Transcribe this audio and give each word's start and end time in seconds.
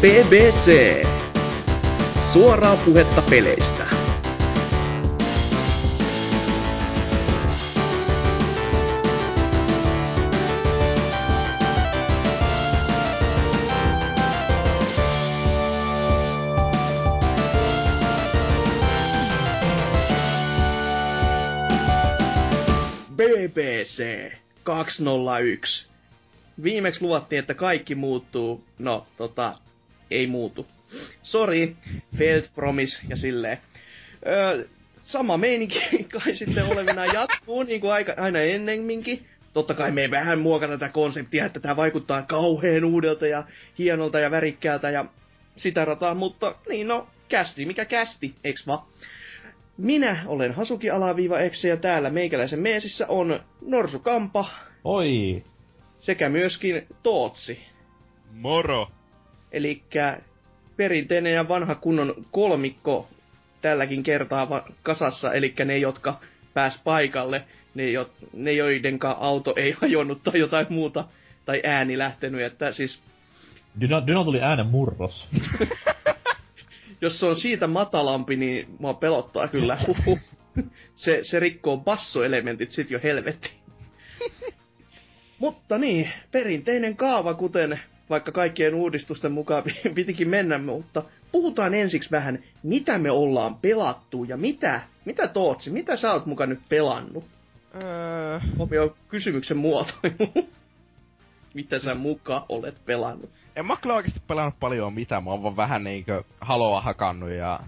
BBC. 0.00 1.02
Suoraa 2.24 2.76
puhetta 2.76 3.22
peleistä. 3.30 3.86
BBC 23.16 24.32
201. 24.64 25.86
Viimeksi 26.62 27.02
luvattiin, 27.02 27.38
että 27.38 27.54
kaikki 27.54 27.94
muuttuu. 27.94 28.64
No, 28.78 29.06
tota, 29.16 29.58
ei 30.10 30.26
muutu. 30.26 30.66
Sorry, 31.22 31.76
failed 32.18 32.48
promise 32.54 33.02
ja 33.08 33.16
silleen. 33.16 33.58
Öö, 34.26 34.64
sama 35.02 35.36
meininki 35.36 35.80
kai 36.22 36.34
sitten 36.34 36.64
olevina 36.64 37.06
jatkuu, 37.06 37.62
niin 37.62 37.80
kuin 37.80 37.92
aika, 37.92 38.14
aina 38.16 38.40
ennemminkin. 38.40 39.26
Totta 39.52 39.74
kai 39.74 39.90
me 39.90 40.02
ei 40.02 40.10
vähän 40.10 40.38
muokata 40.38 40.78
tätä 40.78 40.92
konseptia, 40.92 41.46
että 41.46 41.60
tämä 41.60 41.76
vaikuttaa 41.76 42.22
kauheen 42.22 42.84
uudelta 42.84 43.26
ja 43.26 43.44
hienolta 43.78 44.20
ja 44.20 44.30
värikkäältä 44.30 44.90
ja 44.90 45.04
sitä 45.56 45.84
rataa, 45.84 46.14
mutta 46.14 46.54
niin 46.68 46.88
no, 46.88 47.08
kästi, 47.28 47.66
mikä 47.66 47.84
kästi, 47.84 48.34
eks 48.44 48.66
va? 48.66 48.86
Minä 49.76 50.24
olen 50.26 50.52
Hasuki 50.52 50.90
alaviiva 50.90 51.38
Exe 51.38 51.68
ja 51.68 51.76
täällä 51.76 52.10
meikäläisen 52.10 52.60
meesissä 52.60 53.06
on 53.08 53.40
Norsu 53.60 53.98
Kampa 53.98 54.46
Oi! 54.84 55.44
sekä 56.00 56.28
myöskin 56.28 56.86
Tootsi. 57.02 57.66
Moro! 58.30 58.90
Eli 59.52 59.82
perinteinen 60.76 61.34
ja 61.34 61.48
vanha 61.48 61.74
kunnon 61.74 62.14
kolmikko 62.30 63.08
tälläkin 63.60 64.02
kertaa 64.02 64.64
kasassa, 64.82 65.32
eli 65.32 65.54
ne, 65.64 65.78
jotka 65.78 66.20
pääs 66.54 66.80
paikalle, 66.84 67.44
ne, 67.74 67.90
jo, 67.90 68.10
ne 68.32 68.52
joidenka 68.52 69.10
auto 69.10 69.54
ei 69.56 69.72
hajonnut 69.80 70.22
tai 70.22 70.38
jotain 70.38 70.66
muuta, 70.70 71.04
tai 71.44 71.62
ääni 71.64 71.98
lähtenyt, 71.98 72.40
että 72.40 72.72
siis 72.72 73.02
Dyna, 73.80 74.06
Dyna 74.06 74.24
tuli 74.24 74.40
äänen 74.40 74.66
murros. 74.66 75.28
jos 77.00 77.20
se 77.20 77.26
on 77.26 77.36
siitä 77.36 77.66
matalampi, 77.66 78.36
niin 78.36 78.66
mua 78.78 78.94
pelottaa 78.94 79.48
kyllä. 79.48 79.78
Huhhuh. 79.86 80.18
Se, 80.94 81.20
se 81.22 81.40
rikkoo 81.40 81.76
bassoelementit 81.76 82.72
sit 82.72 82.90
jo 82.90 83.00
helvetti. 83.02 83.54
Mutta 85.38 85.78
niin, 85.78 86.10
perinteinen 86.30 86.96
kaava, 86.96 87.34
kuten 87.34 87.80
vaikka 88.10 88.32
kaikkien 88.32 88.74
uudistusten 88.74 89.32
mukaan 89.32 89.62
pi- 89.62 89.90
pitikin 89.94 90.28
mennä, 90.28 90.58
mutta 90.58 91.02
puhutaan 91.32 91.74
ensiksi 91.74 92.10
vähän, 92.10 92.38
mitä 92.62 92.98
me 92.98 93.10
ollaan 93.10 93.54
pelattu 93.54 94.24
ja 94.24 94.36
mitä, 94.36 94.80
mitä 95.04 95.28
Tootsi, 95.28 95.70
mitä 95.70 95.96
sä 95.96 96.12
oot 96.12 96.26
mukaan 96.26 96.48
nyt 96.48 96.62
pelannut? 96.68 97.24
Öö, 97.82 98.40
Huomio 98.58 98.96
kysymyksen 99.08 99.56
muotoilu. 99.56 100.48
mitä 101.54 101.78
sä 101.78 101.94
mukaan 101.94 102.42
olet 102.48 102.84
pelannut? 102.86 103.30
en 103.56 103.66
mä 103.66 103.76
kyllä 103.76 103.94
oikeesti 103.94 104.20
pelannut 104.26 104.60
paljon 104.60 104.94
mitään, 104.94 105.24
mä 105.24 105.30
oon 105.30 105.42
vaan 105.42 105.56
vähän 105.56 105.84
niinkö 105.84 106.22
haloa 106.40 106.80
hakannut 106.80 107.30
ja 107.30 107.60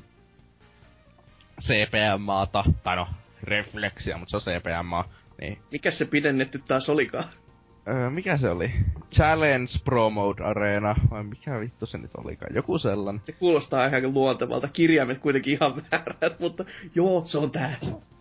CPM-maata, 1.60 2.64
tai 2.84 2.96
no, 2.96 3.08
refleksia, 3.42 4.18
mutta 4.18 4.40
se 4.40 4.50
on 4.50 4.60
CPM, 4.60 5.10
niin 5.40 5.58
Mikä 5.72 5.90
se 5.90 6.04
pidennetty 6.04 6.62
taas 6.68 6.88
olikaan? 6.88 7.24
Öö, 7.88 8.10
mikä 8.10 8.36
se 8.36 8.50
oli? 8.50 8.72
Challenge 9.14 9.72
Pro 9.84 10.10
Mode 10.10 10.44
Arena, 10.44 10.96
vai 11.10 11.24
mikä 11.24 11.60
vittu 11.60 11.86
se 11.86 11.98
nyt 11.98 12.10
olikaan? 12.16 12.54
Joku 12.54 12.78
sellainen. 12.78 13.22
Se 13.24 13.32
kuulostaa 13.32 13.86
ihan 13.86 14.14
luontevalta. 14.14 14.68
Kirjaimet 14.68 15.18
kuitenkin 15.18 15.52
ihan 15.52 15.74
väärät, 15.92 16.40
mutta 16.40 16.64
joo, 16.94 17.22
se 17.24 17.38
on 17.38 17.50
tää. 17.50 17.76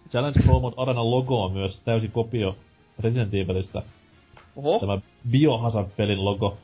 Challenge 0.10 0.40
Pro 0.44 0.60
Mode 0.60 0.76
Arenan 0.78 1.12
logo 1.12 1.44
on 1.44 1.54
myös 1.54 1.80
täysin 1.82 2.12
kopio 2.12 2.58
Resident 3.00 3.34
Evilistä. 3.34 3.82
Oho, 4.56 4.80
Tämä 4.80 5.00
Biohazard-pelin 5.32 6.26
logo. 6.26 6.58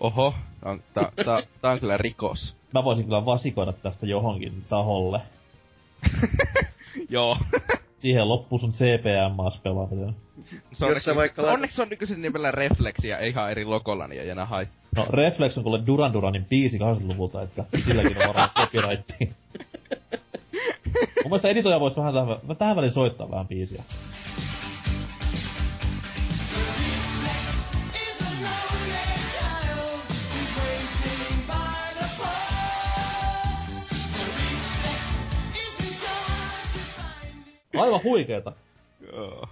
Oho, 0.00 0.34
on, 0.64 0.82
tää, 0.94 1.12
tää, 1.24 1.42
tää 1.60 1.72
on 1.72 1.80
kyllä 1.80 1.96
rikos. 1.96 2.56
Mä 2.74 2.84
voisin 2.84 3.04
kyllä 3.04 3.24
vasikoida 3.24 3.72
tästä 3.72 4.06
johonkin 4.06 4.64
taholle. 4.68 5.20
Joo. 7.08 7.38
Siihen 8.02 8.28
loppuu 8.28 8.58
sun 8.58 8.72
CPM-maas 8.72 9.60
pelaaminen. 9.60 10.16
se 10.72 10.86
Jos 10.86 11.04
sä 11.04 11.16
vaikka 11.16 11.42
onneksi 11.42 11.82
on 11.82 11.88
nykyisin 11.88 12.22
nimellä 12.22 12.50
refleksiä, 12.50 13.18
ei 13.18 13.30
ihan 13.30 13.50
eri 13.50 13.64
logolla, 13.64 14.08
niin 14.08 14.22
ei 14.22 14.28
enää 14.28 14.46
haittaa. 14.46 14.78
No, 14.96 15.06
Reflex 15.10 15.56
on 15.56 15.62
kuule 15.62 15.86
Duran 15.86 16.12
Duranin 16.12 16.44
biisi 16.44 16.78
80-luvulta, 16.78 17.42
että 17.42 17.64
silläkin 17.84 18.16
on 18.18 18.26
varmaan 18.26 18.50
copyrightti. 18.56 19.14
Mun 21.22 21.30
mielestä 21.30 21.48
editoija 21.48 21.80
voisi 21.80 21.96
vähän 21.96 22.14
tähän, 22.14 22.56
tähän 22.58 22.76
väliin 22.76 22.92
soittaa 22.92 23.30
vähän 23.30 23.48
biisiä. 23.48 23.82
Aivan 37.80 38.02
huikeeta. 38.02 38.52
Joo. 39.12 39.48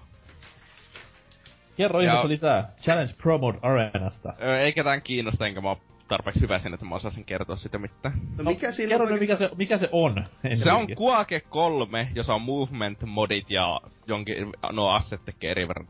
Kerro 1.77 2.01
Ja- 2.01 2.05
ihmeessä 2.07 2.29
lisää 2.29 2.73
Challenge 2.81 3.13
Pro 3.23 3.39
Mode 3.39 3.59
Arenasta. 3.63 4.35
Öö, 4.43 4.61
ei 4.61 4.73
ketään 4.73 5.03
kiinnosta, 5.03 5.47
enkä 5.47 5.61
mä 5.61 5.69
oo 5.69 5.81
tarpeeksi 6.09 6.41
hyvä 6.41 6.59
sen, 6.59 6.75
että 6.75 6.87
mä 6.87 6.95
osaisin 6.95 7.25
kertoa 7.25 7.57
sitä 7.57 7.79
mitään. 7.79 8.15
no 8.39 8.51
mikä 8.51 8.73
siinä 8.73 8.91
Kerro 8.91 9.07
on 9.07 9.19
mikä 9.19 9.37
se, 9.37 9.51
mikä 9.57 9.79
se 9.79 9.89
on. 9.93 10.25
Se 10.65 10.73
on. 10.73 10.87
Quake 11.01 11.41
3, 11.41 12.09
jossa 12.15 12.35
on 12.35 12.43
movement 12.43 13.03
modit 13.03 13.51
ja 13.51 13.81
jonkin, 14.07 14.53
no 14.73 14.89
asset 14.89 15.25
tekee 15.25 15.51
eri 15.51 15.69
verran. 15.69 15.89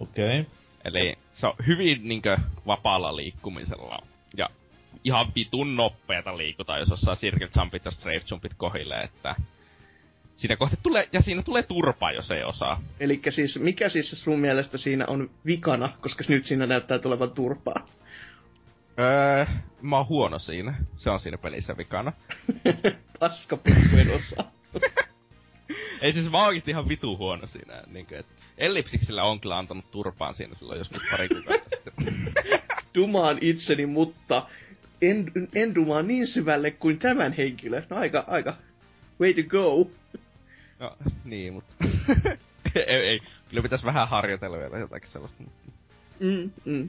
Okei. 0.00 0.40
Okay. 0.40 0.44
Eli 0.84 1.18
se 1.32 1.46
on 1.46 1.54
hyvin 1.66 2.08
niinkö 2.08 2.36
vapaalla 2.66 3.16
liikkumisella. 3.16 3.98
Ja 4.36 4.48
ihan 5.04 5.26
vitun 5.34 5.76
nopeeta 5.76 6.36
liikutaan, 6.36 6.80
jos 6.80 6.92
osaa 6.92 7.14
circle 7.14 7.48
jumpit 7.56 7.84
ja 7.84 7.90
strafe 7.90 8.26
jumpit 8.30 8.54
kohille, 8.56 9.00
että... 9.00 9.34
Siinä 10.38 10.56
kohti 10.56 10.76
tulee, 10.82 11.08
ja 11.12 11.20
siinä 11.20 11.42
tulee 11.42 11.62
turpa, 11.62 12.12
jos 12.12 12.30
ei 12.30 12.44
osaa. 12.44 12.82
Eli 13.00 13.20
siis, 13.28 13.60
mikä 13.60 13.88
siis 13.88 14.24
sun 14.24 14.40
mielestä 14.40 14.78
siinä 14.78 15.04
on 15.06 15.30
vikana, 15.46 15.88
koska 16.00 16.24
nyt 16.28 16.44
siinä 16.44 16.66
näyttää 16.66 16.98
tulevan 16.98 17.30
turpaa? 17.30 17.86
Öö, 18.98 19.46
mä 19.82 19.96
oon 19.96 20.08
huono 20.08 20.38
siinä. 20.38 20.74
Se 20.96 21.10
on 21.10 21.20
siinä 21.20 21.38
pelissä 21.38 21.76
vikana. 21.76 22.12
Paska 23.20 23.56
pikkujen 23.56 24.14
osa. 24.14 24.44
Ei 26.02 26.12
siis 26.12 26.30
mä 26.30 26.46
oikeesti 26.46 26.70
ihan 26.70 26.88
vitu 26.88 27.16
huono 27.16 27.46
siinä. 27.46 27.82
Niinkö, 27.86 28.18
et 28.18 28.26
Ellipsiksellä 28.58 29.24
on 29.24 29.40
kyllä 29.40 29.58
antanut 29.58 29.90
turpaan 29.90 30.34
siinä 30.34 30.54
silloin 30.54 30.78
joskus 30.78 31.02
pari 31.10 31.28
kuukautta 31.28 31.70
sitten. 31.70 32.32
Dumaan 32.94 33.38
itseni, 33.40 33.86
mutta 33.86 34.46
en, 35.02 35.32
en 35.54 35.74
dumaa 35.74 36.02
niin 36.02 36.26
syvälle 36.26 36.70
kuin 36.70 36.98
tämän 36.98 37.32
henkilö. 37.32 37.82
No 37.90 37.96
aika, 37.96 38.24
aika. 38.26 38.54
Way 39.20 39.34
to 39.34 39.42
go. 39.42 39.90
No, 40.78 40.96
niin, 41.24 41.52
mutta... 41.52 41.74
ei, 42.74 42.84
ei, 42.84 43.20
kyllä 43.48 43.62
pitäisi 43.62 43.86
vähän 43.86 44.08
harjoitella 44.08 44.58
vielä 44.58 44.78
jotakin 44.78 45.10
sellaista. 45.10 45.42
Mm, 46.20 46.50
mm. 46.64 46.88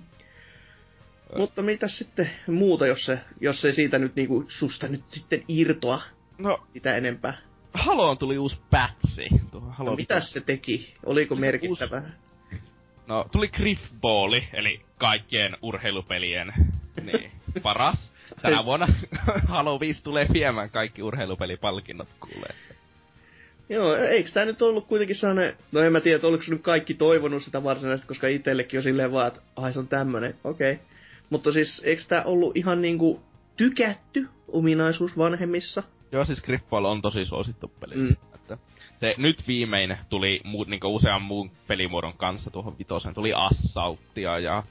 Mutta 1.37 1.61
mitä 1.61 1.87
sitten 1.87 2.29
muuta, 2.47 2.87
jos, 2.87 3.05
se, 3.05 3.19
jos 3.41 3.65
ei 3.65 3.73
siitä 3.73 3.99
nyt 3.99 4.15
niinku 4.15 4.43
susta 4.47 4.87
nyt 4.87 5.03
sitten 5.07 5.43
irtoa 5.47 6.01
No, 6.39 6.59
sitä 6.73 6.95
enempää? 6.95 7.37
Haloon 7.73 8.17
tuli 8.17 8.37
uusi 8.37 8.59
pätsi. 8.69 9.27
Halo 9.69 9.89
No, 9.89 9.95
mitä 9.95 10.21
se 10.21 10.41
teki? 10.41 10.93
Oliko 11.05 11.35
Se 11.35 11.41
merkittävää? 11.41 12.11
No, 13.07 13.25
tuli 13.31 13.47
Griffballi, 13.47 14.47
eli 14.53 14.81
kaikkien 14.97 15.57
urheilupelien 15.61 16.53
niin, 17.03 17.31
paras. 17.63 18.13
Tänä 18.41 18.65
vuonna 18.65 18.87
Halo 19.47 19.79
5 19.79 20.03
tulee 20.03 20.27
viemään 20.33 20.69
kaikki 20.69 21.03
urheilupelipalkinnot 21.03 22.07
kuulee. 22.19 22.55
Joo, 23.69 23.95
eikö 23.95 24.29
tää 24.33 24.45
nyt 24.45 24.61
ollut 24.61 24.87
kuitenkin 24.87 25.15
sellainen, 25.15 25.53
no 25.71 25.81
en 25.81 25.91
mä 25.91 26.01
tiedä, 26.01 26.27
oliko 26.27 26.43
nyt 26.49 26.61
kaikki 26.61 26.93
toivonut 26.93 27.43
sitä 27.43 27.63
varsinaisesti, 27.63 28.07
koska 28.07 28.27
itsellekin 28.27 28.77
on 28.77 28.83
silleen 28.83 29.11
vaan, 29.11 29.27
että 29.27 29.41
ai 29.55 29.73
se 29.73 29.79
on 29.79 29.87
tämmönen, 29.87 30.35
okei. 30.43 30.73
Okay. 30.73 30.85
Mutta 31.29 31.51
siis, 31.51 31.81
eikö 31.85 32.01
tää 32.07 32.23
ollut 32.23 32.57
ihan 32.57 32.81
niinku 32.81 33.21
tykätty 33.57 34.27
ominaisuus 34.47 35.17
vanhemmissa? 35.17 35.83
Joo, 36.11 36.25
siis 36.25 36.41
Griffball 36.41 36.85
on 36.85 37.01
tosi 37.01 37.25
suosittu 37.25 37.71
peli. 37.79 37.95
Mm. 37.95 38.15
Että 38.35 38.57
se 38.99 39.15
nyt 39.17 39.47
viimein 39.47 39.97
tuli 40.09 40.41
muu, 40.43 40.63
niin 40.63 40.85
usean 40.85 41.21
muun 41.21 41.51
pelimuodon 41.67 42.13
kanssa 42.17 42.51
tuohon 42.51 42.77
vitosen. 42.79 43.13
Tuli 43.13 43.33
Assaultia 43.33 44.39
ja 44.39 44.63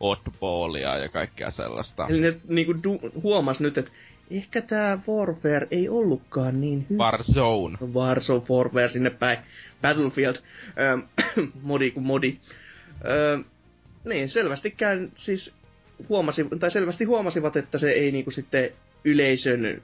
Oddballia 0.00 0.98
ja 0.98 1.08
kaikkea 1.08 1.50
sellaista. 1.50 2.06
Eli 2.08 2.20
ne 2.20 2.40
niinku 2.48 2.72
du- 2.72 3.22
huomas 3.22 3.60
nyt, 3.60 3.78
että 3.78 3.90
ehkä 4.30 4.62
tää 4.62 4.98
Warfare 5.08 5.66
ei 5.70 5.88
ollutkaan 5.88 6.60
niin 6.60 6.86
hyvä. 6.90 7.04
Warzone. 7.04 7.78
Warzone 7.94 8.42
Warfare 8.50 8.88
sinne 8.88 9.10
päin. 9.10 9.38
Battlefield. 9.82 10.36
Öm, 10.92 11.02
modi 11.62 11.90
kuin 11.90 12.06
modi. 12.06 12.38
Öm, 13.34 13.44
niin, 14.04 14.28
selvästikään 14.28 15.12
siis 15.14 15.54
huomasi, 16.08 16.48
tai 16.60 16.70
selvästi 16.70 17.04
huomasivat, 17.04 17.56
että 17.56 17.78
se 17.78 17.90
ei 17.90 18.12
niinku 18.12 18.30
sitten 18.30 18.70
yleisön... 19.04 19.82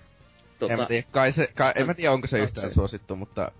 Tota, 0.58 0.72
en 0.72 0.78
mä 0.78 0.86
tiedä, 0.86 1.06
kai 1.10 1.32
se, 1.32 1.46
kai, 1.54 1.72
en 1.74 1.86
mä 1.86 1.94
tiedä 1.94 2.12
onko 2.12 2.26
se 2.26 2.38
yhtään 2.38 2.74
suosittu, 2.74 3.16
mutta 3.16 3.52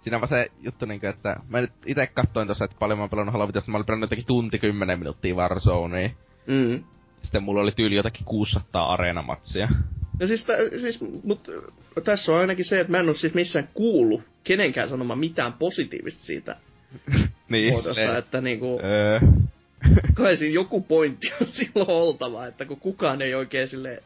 siinä 0.00 0.16
on 0.16 0.20
vaan 0.20 0.28
se 0.28 0.46
juttu 0.60 0.86
niinku, 0.86 1.06
että 1.06 1.36
mä 1.48 1.60
nyt 1.60 1.72
ite 1.86 2.06
kattoin 2.06 2.48
tossa, 2.48 2.64
että 2.64 2.76
paljon 2.78 2.98
mä 2.98 3.02
oon 3.02 3.10
pelannut 3.10 3.32
Halo 3.32 3.48
mä 3.66 3.76
olin 3.76 3.86
pelannut 3.86 4.06
jotenkin 4.06 4.26
tunti 4.26 4.58
kymmenen 4.58 4.98
minuuttia 4.98 5.34
Warzonea. 5.34 6.10
Mm. 6.46 6.84
Sitten 7.22 7.42
mulla 7.42 7.60
oli 7.60 7.72
tyyli 7.72 7.94
jotakin 7.94 8.24
600 8.24 8.92
areenamatsia. 8.92 9.68
No 10.20 10.26
siis, 10.26 10.44
t- 10.44 10.80
siis 10.80 11.00
mut 11.24 11.50
tässä 12.04 12.32
on 12.32 12.38
ainakin 12.38 12.64
se, 12.64 12.80
että 12.80 12.90
mä 12.90 12.98
en 12.98 13.08
oo 13.08 13.14
siis 13.14 13.34
missään 13.34 13.68
kuullut 13.74 14.22
kenenkään 14.44 14.88
sanomaan 14.88 15.18
mitään 15.18 15.52
positiivista 15.52 16.24
siitä 16.24 16.56
niin, 17.48 17.72
muodosta, 17.72 18.18
että 18.18 18.40
niinku... 18.40 18.80
Öö. 18.84 19.20
kai 20.14 20.36
siinä 20.36 20.54
joku 20.54 20.80
pointti 20.80 21.32
on 21.40 21.46
silloin 21.56 21.90
oltava, 21.90 22.46
että 22.46 22.64
kun 22.64 22.80
kukaan 22.80 23.22
ei 23.22 23.34
oikein 23.34 23.68
sille 23.68 24.02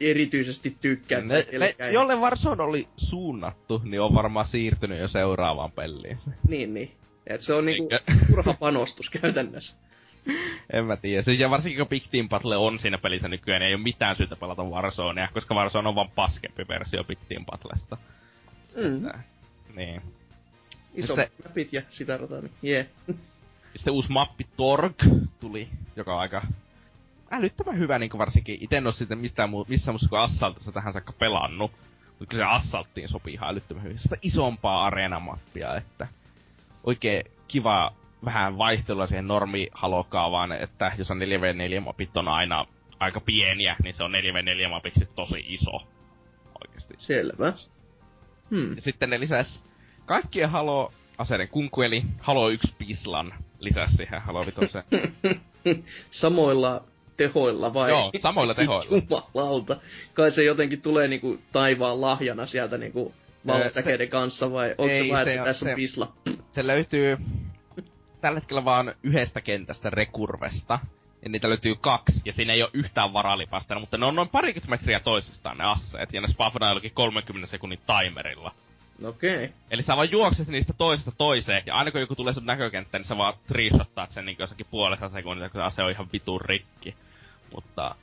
erityisesti 0.00 0.76
tykkää. 0.80 1.20
Ne, 1.20 1.46
ne, 1.58 1.90
jolle 1.92 2.16
Warzone 2.16 2.62
oli 2.62 2.88
suunnattu, 2.96 3.82
niin 3.84 4.00
on 4.00 4.14
varmaan 4.14 4.46
siirtynyt 4.46 5.00
jo 5.00 5.08
seuraavaan 5.08 5.72
peliin. 5.72 6.18
Niin, 6.48 6.74
niin. 6.74 6.90
Et 7.26 7.40
se 7.40 7.54
on 7.54 7.66
niinku 7.66 7.88
turha 8.28 8.54
panostus 8.60 9.10
käytännössä. 9.10 9.76
en 10.72 10.84
mä 10.84 10.96
tiedä. 10.96 11.22
Siis 11.22 11.40
ja 11.40 11.50
varsinkin 11.50 11.78
kun 11.78 11.88
Big 11.88 12.02
Team 12.10 12.28
Battle 12.28 12.56
on 12.56 12.78
siinä 12.78 12.98
pelissä 12.98 13.28
nykyään, 13.28 13.60
niin 13.60 13.68
ei 13.68 13.74
ole 13.74 13.82
mitään 13.82 14.16
syytä 14.16 14.36
pelata 14.36 14.64
Warzonea, 14.64 15.28
koska 15.34 15.54
Warzone 15.54 15.88
on 15.88 15.94
vaan 15.94 16.10
paskempi 16.14 16.68
versio 16.68 17.04
Big 17.04 17.18
Team 17.28 17.44
Battlesta. 17.44 17.96
Mm. 18.76 18.96
Että, 18.96 19.18
niin. 19.74 20.02
Iso 20.94 21.06
sitten, 21.06 21.30
mapit 21.48 21.72
ja 21.72 21.82
sitä 21.90 22.16
rataa, 22.16 22.40
niin 22.40 22.52
yeah. 22.64 22.86
Sitten 23.76 23.94
uusi 23.94 24.12
mappi 24.12 24.46
Torg 24.56 24.94
tuli, 25.40 25.68
joka 25.96 26.14
on 26.14 26.20
aika 26.20 26.42
älyttömän 27.30 27.78
hyvä, 27.78 27.98
niin 27.98 28.10
varsinkin 28.18 28.58
ite 28.60 28.76
en 28.76 28.86
oo 28.86 28.92
sitten 28.92 29.18
mistään 29.18 29.50
muu, 29.50 29.66
missään 29.68 29.92
muussa 29.92 30.08
kuin 30.08 30.20
Assaltissa 30.20 30.72
tähän 30.72 30.92
saakka 30.92 31.12
pelannut. 31.12 31.72
Mutta 32.18 32.36
se 32.36 32.42
Assalttiin 32.42 33.08
sopii 33.08 33.34
ihan 33.34 33.48
älyttömän 33.48 33.82
hyvin. 33.82 33.98
Sitä 33.98 34.16
isompaa 34.22 34.84
areenamappia, 34.84 35.76
että 35.76 36.06
oikein 36.84 37.24
kiva 37.48 37.92
vähän 38.24 38.58
vaihtelua 38.58 39.06
siihen 39.06 39.28
normi 39.28 39.68
halokaavaan, 39.72 40.52
että 40.52 40.92
jos 40.98 41.10
on 41.10 41.18
4v4 41.18 41.80
mapit 41.80 42.16
on 42.16 42.28
aina 42.28 42.66
aika 43.00 43.20
pieniä, 43.20 43.76
niin 43.82 43.94
se 43.94 44.02
on 44.04 44.12
4v4 44.12 44.68
mapiksi 44.68 45.08
tosi 45.14 45.44
iso. 45.48 45.86
Oikeesti. 46.62 46.94
Selvä. 46.96 47.52
Hmm. 48.50 48.74
Ja 48.74 48.82
sitten 48.82 49.10
ne 49.10 49.20
lisäs 49.20 49.64
kaikkien 50.06 50.50
halo 50.50 50.92
aseiden 51.18 51.48
kunku, 51.48 51.82
eli 51.82 52.02
Halo 52.18 52.48
1 52.48 52.74
Pislan 52.78 53.34
lisäs 53.58 53.90
siihen 53.96 54.22
Halo 54.22 54.46
5. 54.46 54.78
Samoilla 56.10 56.84
tehoilla 57.16 57.74
vai? 57.74 57.90
Joo, 57.90 58.10
samoilla 58.18 58.54
tehoilla. 58.54 58.96
Jumalauta. 58.96 59.76
Kai 60.14 60.30
se 60.30 60.42
jotenkin 60.42 60.82
tulee 60.82 61.08
niinku 61.08 61.38
taivaan 61.52 62.00
lahjana 62.00 62.46
sieltä 62.46 62.78
niinku 62.78 63.14
valosäkeiden 63.46 64.08
kanssa 64.08 64.52
vai 64.52 64.74
onko 64.78 64.94
se 64.94 65.08
vaan, 65.12 65.28
että 65.28 65.44
tässä 65.44 65.70
on 65.70 65.76
pisla? 65.76 66.12
Se 66.52 66.66
löytyy 66.66 67.16
tällä 68.20 68.40
hetkellä 68.40 68.64
vaan 68.64 68.94
yhdestä 69.02 69.40
kentästä 69.40 69.90
rekurvesta. 69.90 70.78
Ja 71.22 71.28
niitä 71.28 71.48
löytyy 71.48 71.74
kaksi, 71.74 72.20
ja 72.24 72.32
siinä 72.32 72.52
ei 72.52 72.62
ole 72.62 72.70
yhtään 72.72 73.12
varalipasta, 73.12 73.78
mutta 73.78 73.98
ne 73.98 74.06
on 74.06 74.14
noin 74.14 74.28
parikymmentä 74.28 74.70
metriä 74.70 75.00
toisistaan 75.00 75.58
ne 75.58 75.64
asseet, 75.64 76.12
ja 76.12 76.20
ne 76.20 76.28
spawnaa 76.28 76.70
jollakin 76.70 76.92
30 76.94 77.46
sekunnin 77.46 77.80
timerilla. 77.86 78.54
Okei. 79.04 79.34
Okay. 79.34 79.48
Eli 79.70 79.82
sä 79.82 79.96
vaan 79.96 80.10
juokset 80.10 80.48
niistä 80.48 80.72
toisesta 80.72 81.12
toiseen, 81.18 81.62
ja 81.66 81.74
aina 81.74 81.90
kun 81.90 82.00
joku 82.00 82.14
tulee 82.14 82.32
sun 82.32 82.46
näkökenttään, 82.46 83.00
niin 83.00 83.08
sä 83.08 83.16
vaan 83.16 83.34
triishottaat 83.46 84.10
sen 84.10 84.26
niin 84.26 84.36
jossakin 84.38 84.66
puolessa 84.70 85.08
sekunnissa, 85.08 85.50
kun 85.50 85.62
ase 85.62 85.82
on 85.82 85.90
ihan 85.90 86.08
vitun 86.12 86.40
rikki. 86.40 86.94
Mutta... 87.54 87.94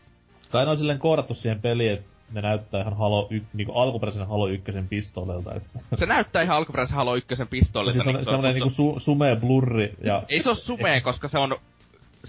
Kai 0.49 0.65
ne 0.65 0.71
on 0.71 0.77
silleen 0.77 0.99
koodattu 0.99 1.33
siihen 1.33 1.61
peliin, 1.61 1.93
että 1.93 2.14
ne 2.33 2.41
näyttää 2.41 2.81
ihan 2.81 2.97
Halo 2.97 3.27
y- 3.31 3.41
niinku 3.53 3.73
alkuperäisen 3.73 4.27
Halo 4.27 4.47
1 4.47 4.71
pistoolilta. 4.89 5.55
Että. 5.55 5.79
Se 5.95 6.05
näyttää 6.05 6.41
ihan 6.41 6.57
alkuperäisen 6.57 6.95
Halo 6.95 7.15
1 7.15 7.27
pistoolilta. 7.49 7.93
Siis 7.93 8.07
on 8.07 8.15
niin 8.15 8.25
semmonen 8.25 8.53
niinku 8.53 8.69
su- 8.69 8.99
sumea 8.99 9.35
blurri 9.35 9.93
ja... 10.03 10.23
Ei 10.29 10.43
se 10.43 10.49
oo 10.49 10.55
sumea, 10.55 11.01
koska 11.01 11.27
se 11.27 11.39
on... 11.39 11.57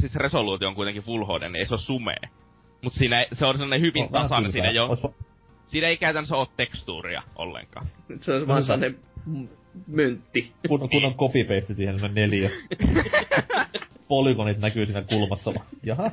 Siis 0.00 0.16
resoluutio 0.16 0.68
on 0.68 0.74
kuitenkin 0.74 1.02
Full 1.02 1.24
HD, 1.24 1.42
niin 1.42 1.56
ei 1.56 1.66
se 1.66 1.74
oo 1.74 1.78
sumea. 1.78 2.28
Mut 2.82 2.92
siinä 2.92 3.26
se 3.32 3.46
on 3.46 3.58
sellainen 3.58 3.80
hyvin 3.80 4.02
no, 4.02 4.08
tasainen, 4.08 4.52
siinä 4.52 4.68
ei 4.68 4.78
oo... 4.78 5.14
Siinä 5.66 5.88
ei 5.88 5.96
käytännössä 5.96 6.36
oo 6.36 6.46
tekstuuria 6.56 7.22
ollenkaan. 7.36 7.86
Se 8.20 8.32
on 8.32 8.48
vaan 8.48 8.62
sellainen 8.62 8.98
möntti. 9.86 10.52
Kun, 10.68 10.80
kun 10.90 11.04
on 11.04 11.14
copy-paste 11.14 11.74
siihen, 11.74 11.96
niin 11.96 12.14
neljä. 12.14 12.50
Polygonit 14.08 14.58
näkyy 14.58 14.86
siinä 14.86 15.02
kulmassa. 15.02 15.52
Jaha. 15.82 16.10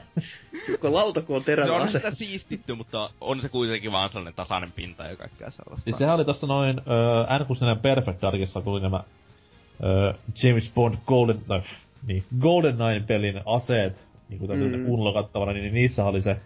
Joko 0.69 0.93
lautaku 0.93 1.35
on 1.35 1.43
terävä 1.43 1.67
no, 1.67 1.75
on 1.75 1.87
sitä 1.87 2.11
siistitty, 2.11 2.75
mutta 2.75 3.09
on 3.21 3.41
se 3.41 3.49
kuitenkin 3.49 3.91
vaan 3.91 4.09
sellainen 4.09 4.33
tasainen 4.33 4.71
pinta 4.71 5.03
ja 5.03 5.15
kaikkea 5.15 5.51
sellaista. 5.51 5.83
Siis 5.83 5.97
sehän 5.97 6.15
oli 6.15 6.25
tässä 6.25 6.47
noin 6.47 6.79
uh, 6.79 7.75
N64 7.75 7.79
Perfect 7.81 8.21
Darkissa, 8.21 8.61
kun 8.61 8.81
nämä 8.81 8.97
uh, 8.97 10.19
James 10.43 10.73
Bond 10.75 10.95
Golden, 11.05 11.41
no, 11.47 11.61
niin, 12.07 12.23
Golden 12.39 12.77
Nine-pelin 12.77 13.41
aseet, 13.45 14.07
niin 14.29 14.39
kuin 14.39 14.59
mm. 14.59 14.89
unlokattavana, 14.89 15.53
niin 15.53 15.73
niissä 15.73 16.05
oli 16.05 16.21
se 16.21 16.39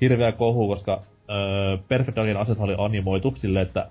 hirveä 0.00 0.32
kohu, 0.32 0.68
koska 0.68 0.94
uh, 0.94 1.84
Perfect 1.88 2.16
Darkin 2.16 2.36
aseet 2.36 2.58
oli 2.58 2.74
animoitu 2.78 3.32
silleen, 3.36 3.66
että 3.66 3.88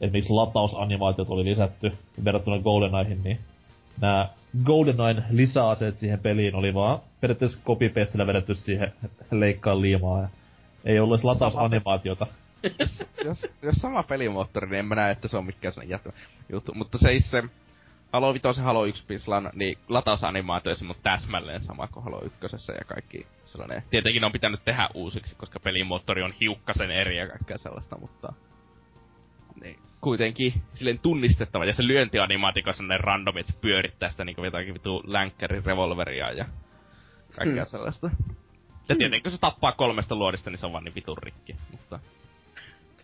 esimerkiksi 0.00 0.32
latausanimaatiot 0.32 1.30
oli 1.30 1.44
lisätty 1.44 1.92
verrattuna 2.24 2.58
GoldenEyeihin, 2.58 3.22
niin 3.24 3.38
nämä 4.00 4.28
GoldenEyen 4.64 5.24
lisäaseet 5.30 5.96
siihen 5.96 6.18
peliin 6.18 6.54
oli 6.54 6.74
vaan 6.74 6.98
periaatteessa 7.20 7.62
copy 7.64 7.92
vedetty 8.26 8.54
siihen 8.54 8.92
leikkaan 9.30 9.82
liimaa 9.82 10.20
ja 10.20 10.28
ei 10.84 11.00
ollut 11.00 11.14
edes 11.14 11.24
latausanimaatiota. 11.24 12.26
jos, 12.78 13.04
jos, 13.24 13.52
jos, 13.62 13.74
sama 13.74 14.02
pelimoottori, 14.02 14.70
niin 14.70 14.78
en 14.78 14.84
mä 14.84 14.94
näe, 14.94 15.10
että 15.10 15.28
se 15.28 15.36
on 15.36 15.46
mikään 15.46 15.74
sen 15.74 15.88
jättä 15.88 16.12
juttu. 16.52 16.74
Mutta 16.74 16.98
se 16.98 17.08
se 17.18 17.42
Halo 18.12 18.34
5 18.34 18.60
Halo 18.60 18.84
1 18.84 19.04
Pislan, 19.06 19.50
niin 19.54 19.78
latausanimaatio 19.88 20.72
on 20.88 20.94
täsmälleen 21.02 21.62
sama 21.62 21.86
kuin 21.86 22.04
Halo 22.04 22.22
1 22.24 22.38
ja 22.78 22.84
kaikki 22.84 23.26
sellainen. 23.44 23.82
Tietenkin 23.90 24.24
on 24.24 24.32
pitänyt 24.32 24.64
tehdä 24.64 24.88
uusiksi, 24.94 25.36
koska 25.36 25.60
pelimoottori 25.60 26.22
on 26.22 26.34
hiukkasen 26.40 26.90
eri 26.90 27.18
ja 27.18 27.28
kaikkea 27.28 27.58
sellaista, 27.58 27.98
mutta 27.98 28.32
niin, 29.60 29.78
kuitenkin 30.00 30.54
silleen 30.72 30.98
tunnistettava. 30.98 31.64
Ja 31.64 31.72
se 31.72 31.86
lyöntianimaatiko 31.86 32.70
on 32.80 33.00
randomi, 33.00 33.40
että 33.40 33.52
se 33.52 33.58
pyörittää 33.60 34.08
sitä 34.08 34.24
niinku 34.24 34.44
jotakin 34.44 34.74
vitu 34.74 35.02
länkkärin 35.06 35.64
revolveria 35.64 36.32
ja 36.32 36.44
kaikkea 37.36 37.64
hmm. 37.64 37.70
sellaista. 37.70 38.06
Ja 38.06 38.94
hmm. 38.94 38.98
tietenkin 38.98 39.22
kun 39.22 39.32
se 39.32 39.40
tappaa 39.40 39.72
kolmesta 39.72 40.14
luodista, 40.14 40.50
niin 40.50 40.58
se 40.58 40.66
on 40.66 40.72
vaan 40.72 40.84
niin 40.84 40.94
vitun 40.94 41.18
rikki, 41.22 41.56
mutta... 41.70 41.98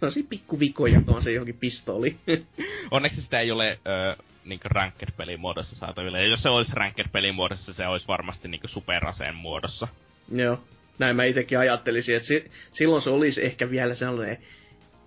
Tosi 0.01 0.23
pikkuvikoja 0.23 1.03
tuon 1.03 1.23
se 1.23 1.33
johonkin 1.33 1.57
pistooli. 1.57 2.17
Onneksi 2.91 3.23
sitä 3.23 3.41
ei 3.41 3.51
ole 3.51 3.79
ö, 3.87 4.23
niinku 4.45 4.69
ranked 4.69 5.37
muodossa 5.39 5.77
saatavilla. 5.77 6.19
Ja 6.19 6.29
jos 6.29 6.43
se 6.43 6.49
olisi 6.49 6.73
ranked 6.75 7.33
muodossa, 7.33 7.73
se 7.73 7.87
olisi 7.87 8.09
varmasti 8.09 8.49
niinku 8.49 8.69
superaseen 8.69 9.35
muodossa. 9.35 9.89
Joo. 10.33 10.61
Näin 10.99 11.17
mä 11.17 11.25
itekin 11.25 11.59
ajattelisin, 11.59 12.17
että 12.17 12.29
si- 12.29 12.51
silloin 12.73 13.03
se 13.03 13.11
olisi 13.11 13.45
ehkä 13.45 13.71
vielä 13.71 13.95
sellainen 13.95 14.39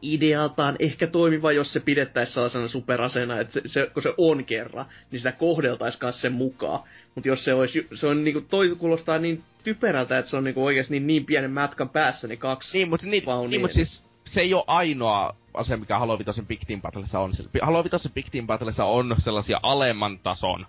idealtaan 0.02 0.76
ehkä 0.80 1.08
toimiva, 1.08 1.52
jos 1.52 1.74
se 1.74 1.80
pidettäisiin 1.80 2.34
sellaisena 2.34 2.68
superasena, 2.68 3.40
että 3.40 3.54
se, 3.54 3.62
se, 3.66 3.90
kun 3.94 4.04
se 4.04 4.14
on 4.18 4.46
kerran, 4.46 4.86
niin 5.12 5.20
sitä 5.20 5.32
kohdeltaisiin 5.32 6.14
sen 6.14 6.34
mukaan. 6.34 6.80
Mutta 7.16 7.28
jos 7.28 7.46
se 7.46 7.54
olisi, 7.54 7.88
se 7.94 8.08
on 8.08 8.24
niinku, 8.24 8.42
toi 8.42 8.76
kuulostaa 8.78 9.20
niin 9.20 9.44
typerältä, 9.64 10.18
että 10.18 10.32
se 10.32 10.38
on 10.38 10.44
niinku 10.44 10.66
oikeasti 10.66 10.94
niin, 10.94 11.08
niin 11.08 11.26
pienen 11.26 11.52
mätkän 11.52 11.90
päässä, 11.90 12.28
niin 12.28 12.40
kaksi 12.40 12.78
Niin, 12.78 12.90
mutta 12.90 13.08
niin, 13.08 13.24
niin, 13.50 13.62
mut 13.62 13.72
siis 13.72 14.06
se 14.26 14.42
ei 14.42 14.54
ole 14.54 14.64
ainoa 14.68 15.36
asia, 15.54 15.78
mikä 15.78 16.00
Halo 16.00 16.20
Vitoisen 16.20 16.48
Big 16.48 16.60
Team 16.68 16.82
Battlessa 16.82 17.20
on. 17.20 17.32
Halo 17.62 17.84
Vitoisen 17.84 18.12
Big 18.12 18.26
Team 18.32 18.48
Battlessa 18.48 18.86
on 18.86 19.16
sellaisia 19.20 19.60
alemman 19.64 20.20
tason 20.20 20.68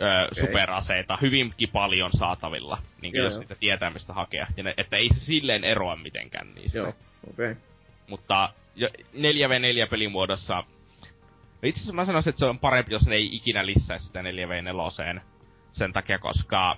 öö, 0.00 0.24
okay. 0.24 0.44
superaseita 0.44 1.18
hyvinkin 1.22 1.68
paljon 1.68 2.10
saatavilla, 2.12 2.78
niin 3.02 3.14
jos 3.16 3.38
niitä 3.38 3.54
tietää 3.54 3.90
mistä 3.90 4.12
hakea. 4.12 4.46
Ja 4.56 4.62
ne, 4.62 4.74
että 4.76 4.96
ei 4.96 5.08
se 5.14 5.20
silleen 5.20 5.64
eroa 5.64 5.96
mitenkään 5.96 6.54
niistä. 6.54 6.78
Joo, 6.78 6.88
okei. 6.88 7.50
Okay. 7.50 7.56
Mutta 8.08 8.52
4v4 9.14 9.88
pelimuodossa... 9.90 10.64
Itse 11.62 11.78
asiassa 11.78 11.92
mä 11.96 12.04
sanoisin, 12.04 12.30
että 12.30 12.40
se 12.40 12.46
on 12.46 12.58
parempi, 12.58 12.92
jos 12.92 13.06
ne 13.06 13.14
ei 13.14 13.36
ikinä 13.36 13.66
lisäisi 13.66 14.06
sitä 14.06 14.22
4v4 14.22 15.20
sen 15.72 15.92
takia, 15.92 16.18
koska 16.18 16.76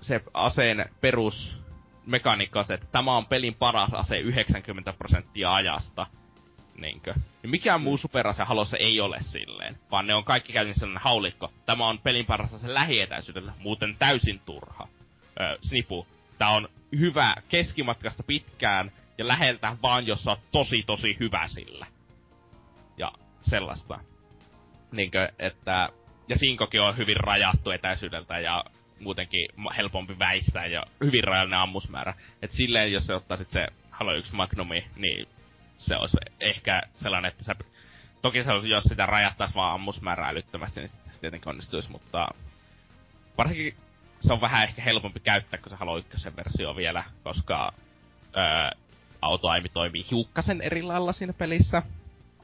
se 0.00 0.20
aseen 0.34 0.90
perus 1.00 1.58
mekaniikka 2.06 2.58
on 2.58 2.64
se, 2.64 2.74
että 2.74 2.86
tämä 2.92 3.16
on 3.16 3.26
pelin 3.26 3.54
paras 3.54 3.94
ase 3.94 4.16
90 4.16 4.92
prosenttia 4.92 5.54
ajasta. 5.54 6.06
Niinkö? 6.80 7.14
Ja 7.42 7.48
mikään 7.48 7.80
muu 7.80 7.96
superase 7.96 8.44
halossa 8.44 8.76
ei 8.76 9.00
ole 9.00 9.16
silleen, 9.20 9.78
vaan 9.90 10.06
ne 10.06 10.14
on 10.14 10.24
kaikki 10.24 10.52
käynyt 10.52 10.76
sellainen 10.76 11.02
haulikko. 11.02 11.52
Tämä 11.66 11.88
on 11.88 11.98
pelin 11.98 12.26
paras 12.26 12.54
ase 12.54 12.74
lähietäisyydellä, 12.74 13.52
muuten 13.58 13.96
täysin 13.98 14.40
turha. 14.46 14.88
Öö, 15.40 15.58
snipu. 15.62 16.06
Tää 16.38 16.48
on 16.48 16.68
hyvä 16.98 17.34
keskimatkasta 17.48 18.22
pitkään, 18.22 18.92
ja 19.18 19.28
läheltä 19.28 19.76
vaan, 19.82 20.06
jos 20.06 20.24
sä 20.24 20.30
oot 20.30 20.40
tosi 20.52 20.82
tosi 20.82 21.16
hyvä 21.20 21.48
sillä. 21.48 21.86
Ja 22.96 23.12
sellaista. 23.42 23.98
Niinkö, 24.92 25.28
että... 25.38 25.88
Ja 26.28 26.38
Sinkokin 26.38 26.80
on 26.80 26.96
hyvin 26.96 27.16
rajattu 27.16 27.70
etäisyydeltä 27.70 28.38
ja 28.38 28.64
muutenkin 29.00 29.48
helpompi 29.76 30.18
väistää 30.18 30.66
ja 30.66 30.82
hyvin 31.04 31.24
rajallinen 31.24 31.58
ammusmäärä. 31.58 32.14
Et 32.42 32.50
silleen, 32.50 32.92
jos 32.92 33.06
se 33.06 33.14
ottaa 33.14 33.36
sit 33.36 33.50
se 33.50 33.66
Halo 33.90 34.14
1 34.14 34.34
Magnumi, 34.34 34.86
niin 34.96 35.28
se 35.78 35.96
olisi 35.96 36.16
ehkä 36.40 36.82
sellainen, 36.94 37.28
että 37.28 37.44
sä... 37.44 37.54
Toki 38.22 38.44
se 38.44 38.52
olisi, 38.52 38.70
jos 38.70 38.84
sitä 38.84 39.06
rajattaisi 39.06 39.54
vaan 39.54 39.74
ammusmäärää 39.74 40.28
älyttömästi, 40.28 40.80
niin 40.80 40.88
se 40.88 41.20
tietenkin 41.20 41.48
onnistuisi, 41.48 41.90
mutta... 41.90 42.28
Varsinkin 43.38 43.76
se 44.20 44.32
on 44.32 44.40
vähän 44.40 44.62
ehkä 44.64 44.82
helpompi 44.82 45.20
käyttää, 45.20 45.60
kun 45.60 45.70
se 45.70 45.76
Halo 45.76 45.98
1 45.98 46.36
versio 46.36 46.76
vielä, 46.76 47.04
koska 47.22 47.72
öö, 48.36 48.70
autoaimi 49.24 49.68
toimii 49.68 50.06
hiukkasen 50.10 50.62
eri 50.62 50.82
lailla 50.82 51.12
siinä 51.12 51.32
pelissä. 51.32 51.82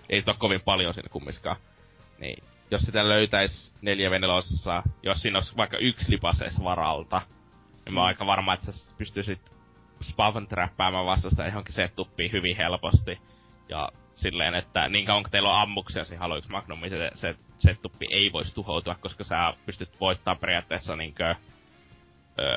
Ei 0.08 0.20
sitä 0.20 0.30
ole 0.30 0.38
kovin 0.38 0.60
paljon 0.60 0.94
siinä 0.94 1.08
kummiskaan. 1.08 1.56
Niin, 2.18 2.44
jos 2.70 2.80
sitä 2.80 3.08
löytäis 3.08 3.74
neljä 3.82 4.10
venelosessa, 4.10 4.82
jos 5.02 5.22
siinä 5.22 5.38
olisi 5.38 5.56
vaikka 5.56 5.78
yksi 5.78 6.12
lipasees 6.12 6.64
varalta, 6.64 7.22
niin 7.84 7.94
mä 7.94 8.00
oon 8.00 8.08
aika 8.08 8.26
varma, 8.26 8.54
että 8.54 8.72
sä 8.72 8.94
pystyisit 8.98 9.52
spawn 10.02 10.46
trappaamaan 10.46 11.06
vastasta 11.06 11.46
johonkin 11.46 11.74
setuppiin 11.74 12.32
hyvin 12.32 12.56
helposti. 12.56 13.18
Ja 13.68 13.88
silleen, 14.14 14.54
että 14.54 14.88
niin 14.88 15.06
kauan 15.06 15.22
kun 15.22 15.30
teillä 15.30 15.50
on 15.50 15.60
ammuksia 15.62 16.04
siinä 16.04 16.20
Halo 16.20 16.36
1 16.36 16.50
Magnum, 16.50 16.80
niin 16.80 16.90
se, 16.90 17.10
se 17.14 17.34
setuppi 17.58 18.06
ei 18.10 18.32
voisi 18.32 18.54
tuhoutua, 18.54 18.94
koska 18.94 19.24
sä 19.24 19.54
pystyt 19.66 20.00
voittamaan 20.00 20.40
periaatteessa 20.40 20.96
niinkö 20.96 21.34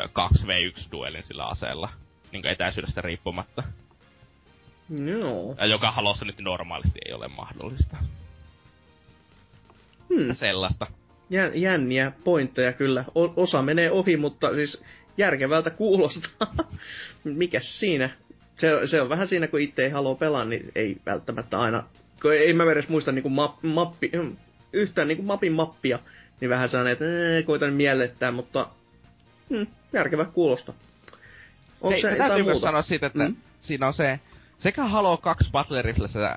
2v1-duelin 0.06 1.24
sillä 1.24 1.46
aseella. 1.46 1.90
Niinkö 2.32 2.52
etäisyydestä 2.52 3.02
riippumatta. 3.02 3.64
Joo. 5.06 5.56
Ja 5.60 5.66
joka 5.66 5.92
halossa 5.92 6.26
nyt 6.26 6.40
normaalisti 6.40 7.00
ei 7.06 7.14
ole 7.14 7.28
mahdollista. 7.28 7.98
Hmm. 10.10 10.34
Sellaista. 10.36 10.88
Jä, 11.30 11.52
jänniä 11.54 12.12
pointteja 12.24 12.74
kyllä. 12.74 13.06
O- 13.16 13.34
osa 13.44 13.62
menee 13.62 13.92
ohi, 13.92 14.18
mutta 14.18 14.56
siis 14.56 14.84
järkevältä 15.18 15.70
kuulostaa. 15.70 16.54
Mikäs 17.24 17.80
siinä? 17.80 18.10
Se, 18.58 18.88
se 18.88 19.02
on 19.02 19.10
vähän 19.10 19.28
siinä, 19.28 19.48
kun 19.48 19.60
itse 19.62 19.84
ei 19.84 19.90
halua 19.90 20.16
pelaa, 20.16 20.46
niin 20.46 20.72
ei 20.76 20.98
välttämättä 21.06 21.60
aina... 21.60 21.84
Kun 22.22 22.34
ei 22.34 22.54
mä 22.54 22.72
edes 22.72 22.90
muista 22.90 23.12
niinku 23.12 23.30
map, 23.30 23.64
mappi, 23.64 24.12
yhtään 24.74 25.08
niinku 25.08 25.24
mapin 25.24 25.54
mappia, 25.54 26.00
niin 26.42 26.50
vähän 26.50 26.70
sellainen, 26.70 26.94
että 26.94 27.06
ee, 27.06 27.44
koitan 27.44 27.74
miellettää, 27.74 28.32
mutta 28.32 28.70
hmm, 29.50 29.68
järkevä 29.94 30.26
kuulosta. 30.26 30.74
Onko 31.82 31.90
Hei, 31.90 32.02
se 32.02 32.08
täytyy 32.08 32.24
jotain 32.26 32.46
myös 32.46 32.54
muuta? 32.54 32.68
sanoa 32.68 32.82
siitä, 32.82 33.08
että 33.08 33.24
Mm. 33.30 33.36
siinä 33.60 33.88
on 33.88 33.94
se, 33.94 34.20
sekä 34.64 34.88
Halo 34.88 35.18
2 35.18 35.52
Battle 35.52 35.84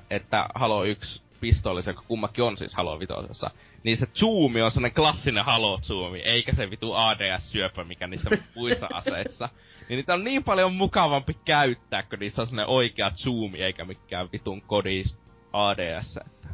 että 0.09 0.47
Halo 0.55 0.83
1 0.83 1.23
pistoolissa, 1.41 1.91
joka 1.91 2.03
kummakin 2.07 2.43
on 2.43 2.57
siis 2.57 2.75
Halo 2.75 2.99
vitosessa, 2.99 3.51
niin 3.83 3.97
se 3.97 4.05
zoomi 4.15 4.61
on 4.61 4.71
sellainen 4.71 4.95
klassinen 4.95 5.45
Halo 5.45 5.79
zoomi, 5.83 6.19
eikä 6.19 6.53
se 6.53 6.69
vitu 6.69 6.93
ADS-syöpä, 6.93 7.83
mikä 7.83 8.07
niissä 8.07 8.29
muissa 8.55 8.87
aseissa. 8.93 9.49
Niin 9.89 9.97
niitä 9.97 10.13
on 10.13 10.23
niin 10.23 10.43
paljon 10.43 10.73
mukavampi 10.73 11.33
käyttää, 11.45 12.03
kun 12.03 12.19
niissä 12.19 12.41
on 12.41 12.47
sellainen 12.47 12.75
oikea 12.75 13.11
zoomi, 13.11 13.61
eikä 13.61 13.85
mikään 13.85 14.29
vitun 14.31 14.61
kodis 14.61 15.17
ADS. 15.53 16.17
Että 16.17 16.47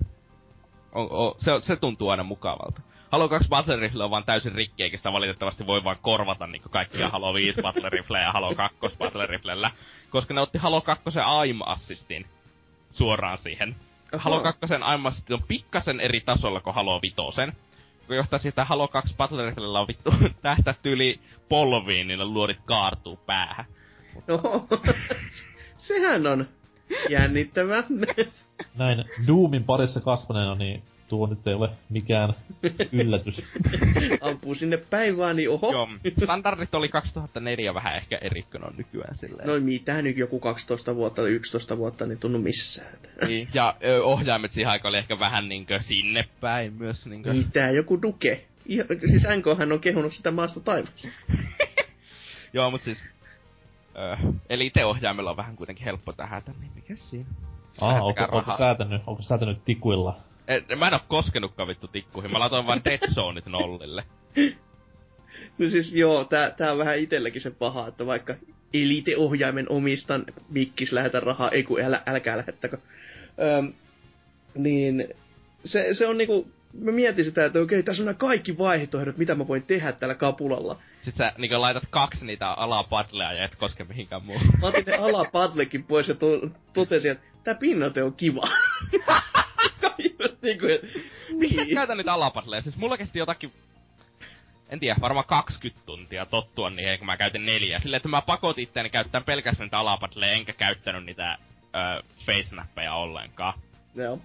on, 0.92 1.08
on, 1.12 1.36
se, 1.38 1.52
se 1.60 1.76
tuntuu 1.76 2.10
aina 2.10 2.24
mukavalta. 2.24 2.82
Halo 3.14 3.30
2 3.30 3.50
Battle 3.50 3.76
Rifle 3.76 4.04
on 4.04 4.12
vaan 4.12 4.24
täysin 4.24 4.56
rikki, 4.56 4.84
eikä 4.84 4.98
sitä 4.98 5.14
valitettavasti 5.14 5.68
voi 5.68 5.84
vaan 5.84 5.98
korvata 6.02 6.48
niinku 6.48 6.70
kaikkia 6.70 7.10
Halo 7.10 7.34
5 7.34 7.62
Battle 7.62 7.90
Rifleja 7.90 8.24
ja 8.26 8.32
Halo 8.32 8.56
2 8.56 8.98
Battle 8.98 9.26
Riflellä. 9.28 9.72
Koska 10.10 10.34
ne 10.34 10.42
otti 10.42 10.58
Halo 10.58 10.82
2 10.82 11.04
aim 11.26 11.60
assistin 11.66 12.26
suoraan 12.92 13.38
siihen. 13.38 13.76
Halo 14.18 14.40
2 14.40 14.60
aim 14.82 15.06
assist 15.06 15.32
on 15.32 15.44
pikkasen 15.48 16.00
eri 16.00 16.22
tasolla 16.22 16.62
kuin 16.62 16.76
Halo 16.76 17.00
5. 17.02 17.16
Kun 18.08 18.16
johtaa 18.16 18.40
siitä, 18.40 18.62
että 18.62 18.70
Halo 18.70 18.88
2 18.88 19.16
Battle 19.18 19.46
Riflellä 19.46 19.80
on 19.80 19.88
vittu 19.88 20.14
tähtätty 20.42 20.92
yli 20.92 21.20
polviin, 21.50 22.08
niin 22.08 22.20
ne 22.20 22.26
luodit 22.26 22.60
kaartuu 22.66 23.20
päähän. 23.26 23.66
No, 24.28 24.68
sehän 25.78 26.28
on 26.28 26.48
jännittävää. 27.10 27.84
Näin 28.76 29.04
Doomin 29.28 29.64
parissa 29.64 30.02
kasvaneena, 30.02 30.56
niin 30.56 30.84
tuo 31.08 31.28
nyt 31.28 31.48
ei 31.48 31.54
ole 31.54 31.70
mikään 31.90 32.34
yllätys. 32.92 33.48
Ampuu 34.22 34.56
sinne 34.56 34.78
päin 34.78 35.18
vaan, 35.18 35.36
niin 35.36 35.50
oho. 35.50 35.72
Joo, 35.72 35.88
standardit 36.24 36.76
oli 36.76 36.90
2004 36.90 37.74
vähän 37.74 37.96
ehkä 37.96 38.18
eri 38.22 38.44
kuin 38.44 38.64
on 38.64 38.74
nykyään 38.78 39.16
silleen. 39.16 39.48
No 39.48 39.60
mitä 39.60 40.02
nyt 40.02 40.18
joku 40.18 40.40
12 40.40 40.96
vuotta 40.96 41.22
tai 41.22 41.32
11 41.32 41.78
vuotta, 41.78 42.06
niin 42.06 42.20
tunnu 42.20 42.40
missään. 42.40 42.98
Niin, 43.28 43.48
ja 43.54 43.76
ö, 43.86 44.04
ohjaimet 44.04 44.52
siihen 44.52 44.72
aikaan 44.72 44.90
oli 44.90 44.98
ehkä 44.98 45.20
vähän 45.20 45.50
niinkö 45.50 45.80
sinne 45.82 46.26
päin 46.42 46.74
myös 46.74 47.06
niinkö. 47.06 47.34
Mitä, 47.34 47.70
joku 47.70 48.02
duke? 48.02 48.46
Ihan, 48.66 48.88
siis 49.10 49.24
NKhan 49.38 49.72
on 49.72 49.80
kehunut 49.80 50.14
sitä 50.14 50.32
maasta 50.32 50.60
taivassa. 50.60 51.10
Joo, 52.54 52.72
mut 52.72 52.82
siis... 52.82 53.06
Ö, 53.96 54.18
eli 54.50 54.70
te 54.70 54.86
ohjaimella 54.86 55.30
on 55.30 55.38
vähän 55.38 55.56
kuitenkin 55.56 55.86
helppo 55.86 56.14
tähätä, 56.14 56.52
niin 56.60 56.72
mikä 56.76 56.96
siinä? 56.96 57.30
Aa, 57.82 58.04
onko, 58.04 58.28
onko, 58.32 58.58
säätänyt, 58.58 59.02
onko 59.08 59.22
säätänyt 59.22 59.64
tikuilla? 59.64 60.16
Et, 60.48 60.64
mä 60.80 60.88
en 60.88 60.94
oo 60.94 61.00
koskenutkaan 61.08 61.68
vittu 61.68 61.88
tikkuihin, 61.88 62.32
mä 62.32 62.40
laitoin 62.40 62.68
vaan 62.68 62.82
Dead 62.86 63.14
Zoneit 63.14 63.46
nollille. 63.46 64.04
No 65.58 65.70
siis 65.70 65.94
joo, 65.94 66.24
tää, 66.24 66.52
tää 66.52 66.72
on 66.72 66.78
vähän 66.78 67.00
itelläkin 67.00 67.42
se 67.42 67.52
paha, 67.52 67.88
että 67.88 68.06
vaikka 68.06 68.36
Elite-ohjaimen 68.74 69.66
omistan, 69.70 70.26
mikkis 70.50 70.92
lähetä 70.92 71.20
rahaa, 71.20 71.52
ei 71.52 71.64
kun 71.64 71.82
älä, 71.82 72.02
älkää 72.06 72.38
lähettäkö. 72.38 72.78
Öm, 73.58 73.74
niin 74.56 75.08
se, 75.66 75.94
se 75.94 76.08
on 76.08 76.18
niinku, 76.18 76.52
mä 76.74 76.92
mietin 76.92 77.26
sitä, 77.26 77.46
että 77.46 77.60
okei, 77.60 77.84
tässä 77.84 78.04
on 78.04 78.06
nämä 78.06 78.18
kaikki 78.18 78.58
vaihtoehdot, 78.58 79.18
mitä 79.18 79.36
mä 79.36 79.48
voin 79.48 79.64
tehdä 79.64 79.92
tällä 79.92 80.16
kapulalla. 80.16 80.80
Sit 81.02 81.16
sä 81.16 81.34
niinkö 81.38 81.60
laitat 81.60 81.84
kaksi 81.90 82.26
niitä 82.26 82.48
alapadleja 82.48 83.34
ja 83.34 83.46
et 83.46 83.56
koske 83.56 83.84
mihinkään 83.84 84.26
muuhun. 84.26 84.48
Mä 84.62 84.68
otin 84.68 84.84
ne 84.86 84.96
alapadlekin 84.96 85.84
pois 85.84 86.08
ja 86.08 86.16
to, 86.16 86.28
totesin, 86.74 87.12
että 87.12 87.26
tää 87.44 87.56
pinnoite 87.56 88.04
on 88.04 88.14
kiva. 88.14 88.48
niin 90.42 90.60
kuin, 90.60 90.80
Miksi 91.40 91.56
sä 91.56 91.64
niin. 91.64 91.76
käytän 91.76 91.98
niitä 91.98 92.14
alapadleja? 92.14 92.62
Siis 92.62 92.78
mulla 92.78 92.98
kesti 92.98 93.20
jotakin 93.20 93.54
en 94.70 94.80
tiedä, 94.80 94.96
varmaan 95.02 95.26
20 95.26 95.86
tuntia 95.86 96.26
tottua 96.26 96.70
niihin, 96.70 96.98
kun 96.98 97.06
mä 97.06 97.18
käytin 97.18 97.46
neljä. 97.46 97.80
Silleen, 97.80 97.98
että 97.98 98.10
mä 98.10 98.22
pakotin 98.22 98.64
itseäni 98.64 98.90
käyttämään 98.90 99.26
pelkästään 99.26 99.66
niitä 99.66 99.78
alapadleja, 99.78 100.34
enkä 100.34 100.54
käyttänyt 100.54 101.06
niitä 101.06 101.38
ö, 101.64 102.04
face-nappeja 102.26 102.94
ollenkaan. 102.94 103.54
Joo. 103.96 104.20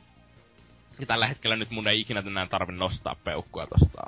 Ja 1.01 1.07
tällä 1.07 1.27
hetkellä 1.27 1.57
nyt 1.57 1.71
mun 1.71 1.89
ei 1.89 2.01
ikinä 2.01 2.23
enää 2.27 2.47
tarvi 2.47 2.73
nostaa 2.73 3.17
peukkua 3.25 3.67
tosta 3.67 4.03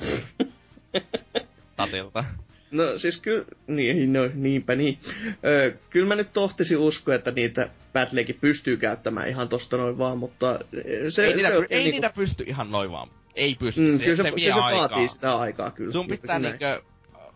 tatilta. 1.76 2.24
No 2.70 2.98
siis 2.98 3.20
kyllä, 3.20 3.44
niin, 3.66 4.12
no, 4.12 4.20
niinpä 4.34 4.74
niin. 4.76 4.98
Öö, 5.44 5.72
kyllä 5.90 6.08
mä 6.08 6.14
nyt 6.14 6.32
tohtisin 6.32 6.78
uskoa, 6.78 7.14
että 7.14 7.30
niitä 7.30 7.70
Battlekin 7.92 8.38
pystyy 8.40 8.76
käyttämään 8.76 9.28
ihan 9.28 9.48
tosta 9.48 9.76
noin 9.76 9.98
vaan, 9.98 10.18
mutta 10.18 10.60
se, 11.08 11.24
ei, 11.24 11.34
niitä, 11.34 11.48
se 11.48 11.56
ei 11.70 11.82
niinku, 11.82 11.96
niitä 11.96 12.10
pysty 12.14 12.44
ihan 12.46 12.70
noin 12.70 12.90
vaan. 12.90 13.08
Ei 13.34 13.54
pysty. 13.54 13.80
mm, 13.80 13.98
se, 13.98 14.04
kyllä 14.04 14.16
se, 14.16 14.22
se, 14.22 14.30
se, 14.30 14.36
vie 14.36 14.52
se 14.52 14.52
aikaa. 14.52 14.78
vaatii 14.78 15.08
sitä 15.08 15.38
aikaa 15.38 15.70
kyllä. 15.70 15.92
Sun 15.92 16.06
pitää 16.08 16.38
niinkö 16.38 16.82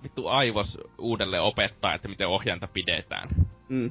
vittu 0.02 0.26
aivos 0.26 0.78
uudelleen 0.98 1.42
opettaa, 1.42 1.94
että 1.94 2.08
miten 2.08 2.28
ohjainta 2.28 2.68
pidetään. 2.72 3.28
Mm. 3.68 3.90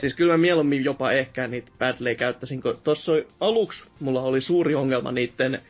Siis 0.00 0.16
kyllä 0.16 0.32
mä 0.32 0.38
mieluummin 0.38 0.84
jopa 0.84 1.12
ehkä 1.12 1.46
niitä 1.48 1.70
Battlea 1.78 2.14
käyttäisin, 2.14 2.62
kun 2.62 2.78
tossa 2.84 3.12
aluksi 3.40 3.90
mulla 4.00 4.22
oli 4.22 4.40
suuri 4.40 4.74
ongelma 4.74 5.12
niiden 5.12 5.62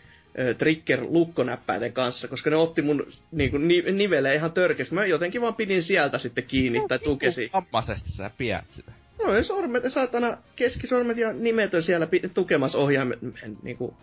trigger-lukkonäppäiden 0.58 1.92
kanssa, 1.92 2.28
koska 2.28 2.50
ne 2.50 2.56
otti 2.56 2.82
mun 2.82 3.06
niinku, 3.32 3.58
ni, 3.58 3.82
niveleen 3.82 4.36
ihan 4.36 4.52
törkeästi. 4.52 4.94
Mä 4.94 5.06
jotenkin 5.06 5.40
vaan 5.40 5.54
pidin 5.54 5.82
sieltä 5.82 6.18
sitten 6.18 6.44
kiinni 6.44 6.82
tai 6.88 6.98
tukesin. 6.98 7.50
Vammaisesti 7.52 8.12
sä 8.12 8.30
pidät 8.38 8.64
sitä. 8.70 8.92
No 9.24 9.34
ja 9.34 9.42
sormet, 9.42 9.82
saatana 9.88 10.36
keskisormet 10.56 11.16
ja 11.16 11.32
nimet 11.32 11.74
on 11.74 11.82
siellä 11.82 12.08
tukemassa 12.34 12.78
ohjaimen 12.78 13.18
niinku, 13.62 13.94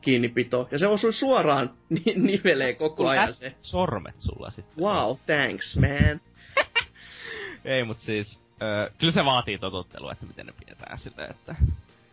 kiinnipito. 0.00 0.68
Ja 0.70 0.78
se 0.78 0.86
osui 0.86 1.12
suoraan 1.12 1.70
ni- 1.88 2.14
niveleen 2.16 2.76
koko 2.76 3.08
ajan 3.08 3.34
se. 3.34 3.54
sormet 3.62 4.14
sulla 4.18 4.50
sitten. 4.50 4.84
Wow, 4.84 5.16
thanks 5.26 5.76
man. 5.76 6.20
Ei, 7.64 7.84
mut 7.84 7.98
siis, 7.98 8.40
ö, 8.62 8.90
kyllä 8.98 9.12
se 9.12 9.24
vaatii 9.24 9.58
totuttelua, 9.58 10.12
että 10.12 10.26
miten 10.26 10.46
ne 10.46 10.52
pidetään 10.52 10.98
silleen, 10.98 11.30
että... 11.30 11.56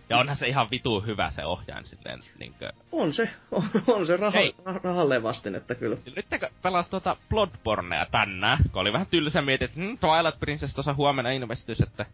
Ja 0.09 0.17
onhan 0.17 0.35
se 0.35 0.47
ihan 0.47 0.67
vitu 0.71 1.01
hyvä 1.01 1.29
se 1.29 1.45
ohjain 1.45 1.85
silleen, 1.85 2.19
niinkö... 2.39 2.71
On 2.91 3.13
se, 3.13 3.29
on, 3.51 3.63
on 3.87 4.05
se 4.05 4.17
raha, 4.17 4.37
Hei. 4.39 4.55
rahalle 4.83 5.23
vastin, 5.23 5.55
että 5.55 5.75
kyllä. 5.75 5.97
Nyt 6.15 6.25
kun 6.29 6.49
pelas 6.61 6.89
tuota 6.89 7.17
Bloodbornea 7.29 8.05
tänään, 8.11 8.57
kun 8.71 8.81
oli 8.81 8.93
vähän 8.93 9.07
tylsä 9.07 9.41
mietin, 9.41 9.65
että 9.65 9.79
hm, 9.79 9.97
Twilight 9.97 10.39
Princess 10.39 10.73
tuossa 10.73 10.93
huomenna 10.93 11.31
ilmestyisi, 11.31 11.83
että 11.83 12.05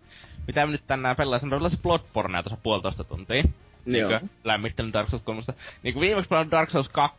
mitä 0.47 0.65
mä 0.65 0.71
nyt 0.71 0.87
tänään 0.87 1.15
pelasin, 1.15 1.49
mä 1.49 1.57
pelasin 1.57 1.79
Bloodbornea 1.83 2.43
tuossa 2.43 2.59
puolitoista 2.63 3.03
tuntia. 3.03 3.43
Joo. 3.85 4.09
Niinkö, 4.09 4.27
lämmittelin 4.43 4.93
Dark 4.93 5.09
Souls 5.09 5.23
3. 5.23 5.41
Niin 5.83 5.93
kun 5.93 6.01
viimeksi 6.01 6.29
pelannut 6.29 6.51
Dark 6.51 6.69
Souls 6.69 6.89
2 6.89 7.17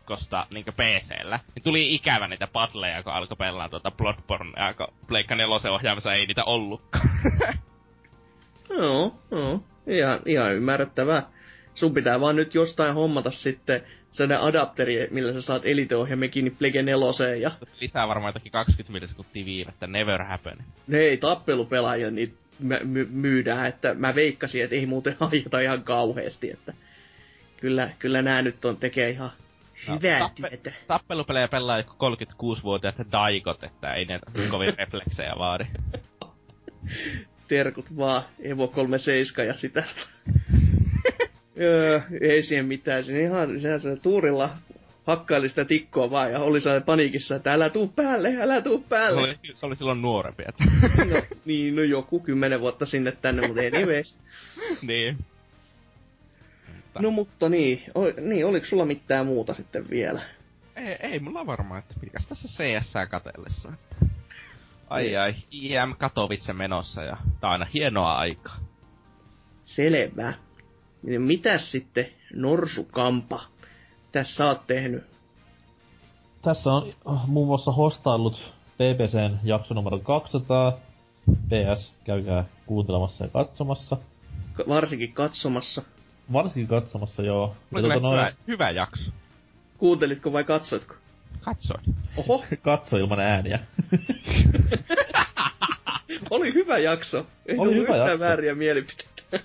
niinkö 0.55 0.73
PCllä, 0.73 1.41
niin 1.55 1.63
tuli 1.63 1.95
ikävä 1.95 2.29
niitä 2.29 2.47
padleja, 2.47 3.03
kun 3.03 3.13
alkoi 3.13 3.37
pelaa 3.37 3.69
tuota 3.69 3.91
Bloodbornea, 3.91 4.75
kun 4.75 4.87
Pleikka 5.07 5.35
4 5.35 5.73
ohjaamassa 5.73 6.13
ei 6.13 6.27
niitä 6.27 6.45
ollutkaan. 6.45 7.09
Joo, 8.79 9.15
joo. 9.31 9.63
Ihan, 9.87 10.19
ihan 10.27 10.55
ymmärrettävää. 10.55 11.23
sun 11.75 11.95
pitää 11.95 12.21
vaan 12.21 12.37
nyt 12.37 12.55
jostain 12.55 12.95
hommata 12.95 13.31
sitten 13.31 13.81
sellainen 14.11 14.49
adapteri, 14.49 15.09
millä 15.11 15.33
sä 15.33 15.43
saat 15.43 15.63
eliteohjelmia 15.67 16.29
kiinni 16.29 16.51
Plege 16.51 16.83
4 16.83 17.35
ja... 17.41 17.51
Lisää 17.81 18.09
varmaan 18.09 18.29
jotakin 18.29 18.53
20 18.53 18.93
millisekuntia 18.93 19.45
viivettä, 19.45 19.87
never 19.87 20.23
happen. 20.23 20.59
Ne 20.87 20.99
ei 20.99 21.17
tappelupelaajia 21.17 22.11
niitä 22.11 22.35
my- 22.59 23.07
myydään, 23.11 23.67
että 23.67 23.95
mä 23.95 24.15
veikkasin, 24.15 24.65
että 24.65 24.77
ei 24.77 24.87
muuten 24.87 25.17
aiota 25.21 25.61
ihan 25.61 25.83
kauheasti, 25.85 26.51
että 26.51 26.73
kyllä, 27.61 27.91
kyllä 27.99 28.23
nämä 28.23 28.43
nyt 28.43 28.65
on 28.65 28.77
tekee 28.77 29.11
ihan 29.11 29.31
No, 29.89 29.95
hyvää 29.95 30.19
tappe- 30.21 30.49
työtä. 30.49 30.73
Tappelupelejä 30.87 31.49
pelaa 31.49 31.79
joku 31.79 31.93
36-vuotiaat 31.93 32.97
daikot, 33.13 33.65
että 33.65 33.95
ei 33.95 34.05
ne 34.05 34.19
kovin 34.51 34.75
refleksejä 34.79 35.33
vaadi. 35.39 35.65
Terkut 37.49 37.97
vaan, 37.97 38.23
Evo 38.43 38.69
37 38.69 39.47
ja 39.49 39.55
sitä. 39.55 39.85
Öö, 41.61 42.01
ei 42.21 42.43
siihen 42.43 42.67
mitään. 42.67 43.05
Siinä 43.05 43.21
ihan 43.21 43.61
sehän 43.61 43.81
se 43.81 43.97
tuurilla 43.97 44.51
hakkaili 45.07 45.49
sitä 45.49 45.65
tikkoa 45.65 46.11
vaan 46.11 46.33
ja 46.33 46.41
oli 46.41 46.61
sai 46.61 46.81
paniikissa, 46.81 47.37
että 47.37 47.53
älä 47.53 47.71
tuu 47.71 47.89
päälle, 47.89 48.37
älä 48.41 48.63
tuu 48.63 48.79
Se 48.79 48.85
päälle. 48.89 49.21
oli, 49.21 49.35
se 49.55 49.67
oli 49.67 49.77
silloin 49.77 50.03
nuorempi, 50.03 50.43
että... 50.49 50.65
No, 51.15 51.23
niin, 51.45 51.77
no 51.77 51.83
joku 51.83 52.21
kymmenen 52.21 52.61
vuotta 52.61 52.87
sinne 52.87 53.13
tänne, 53.13 53.47
mutta 53.47 53.61
anyways. 53.61 54.17
niin. 54.89 55.19
No 56.99 57.11
mutta 57.11 57.49
niin, 57.49 57.83
o, 57.95 58.05
niin, 58.21 58.47
oliko 58.47 58.67
sulla 58.67 58.87
mitään 58.87 59.27
muuta 59.27 59.55
sitten 59.55 59.91
vielä? 59.91 60.21
Ei, 60.77 60.97
ei 61.01 61.19
mulla 61.19 61.47
varmaan, 61.47 61.79
että 61.79 61.95
mikäs 62.03 62.27
tässä 62.27 62.49
CS 62.49 62.95
katellessa. 63.11 63.73
Että... 63.73 64.14
Ai 64.95 65.03
Niin. 65.03 65.21
ai, 65.21 65.35
IM 65.51 65.97
Katowice 65.99 66.53
menossa 66.53 67.03
ja 67.03 67.17
tää 67.41 67.51
on 67.51 67.53
aina 67.53 67.67
hienoa 67.75 68.15
aikaa. 68.19 68.57
Selvä. 69.63 70.33
Niin 71.03 71.23
Mitäs 71.23 71.71
sitten 71.71 72.07
Norsukampa 72.35 73.41
tässä 74.13 74.37
sä 74.37 74.47
oot 74.47 74.67
tehnyt? 74.67 75.05
Tässä 76.43 76.71
on 76.73 76.93
äh, 77.13 77.27
muun 77.29 77.47
muassa 77.47 77.73
hostaillut 77.73 78.55
BBCn 78.79 79.39
jakso 79.45 79.75
numero 79.75 79.99
200. 79.99 80.73
PS, 81.49 81.95
käykää 82.05 82.45
kuuntelemassa 82.67 83.25
ja 83.25 83.31
katsomassa. 83.31 83.97
Ka- 84.53 84.65
varsinkin 84.69 85.13
katsomassa. 85.13 85.83
Varsinkin 86.33 86.69
katsomassa, 86.69 87.23
joo. 87.23 87.45
Oli 87.45 87.55
Ja 87.73 87.81
kyllä 87.83 87.95
tota 87.95 88.11
hyvä, 88.11 88.33
hyvä 88.47 88.71
jakso. 88.71 89.11
Kuuntelitko 89.79 90.33
vai 90.33 90.45
katsoitko? 90.45 90.95
Katsoin. 91.45 91.81
Oho, 92.17 92.45
katso 92.63 92.97
ilman 92.97 93.21
ääniä. 93.21 93.59
oli 96.31 96.55
hyvä 96.55 96.79
jakso. 96.79 97.27
Ei 97.47 97.59
Oli 97.59 97.75
hyvä 97.75 97.97
jakso. 97.97 98.25
vääriä 98.25 98.55
mielipiteitä. 98.55 99.23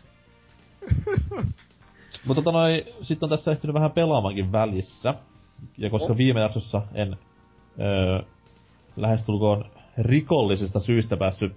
Mutta 2.26 2.42
tota 2.44 2.52
noin, 2.52 2.84
sit 3.02 3.24
on 3.24 3.30
tässä 3.30 3.52
ehtinyt 3.52 3.74
vähän 3.74 3.92
pelaamankin 3.92 4.52
välissä. 4.52 5.14
Ja 5.78 5.90
koska 5.90 6.14
Oh. 6.14 6.18
viime 6.18 6.40
jaksossa 6.42 6.82
en 6.94 7.18
öö, 7.80 8.20
lähestulkoon 8.98 9.66
rikollisista 9.98 10.80
syistä 10.80 11.18
päässyt 11.18 11.56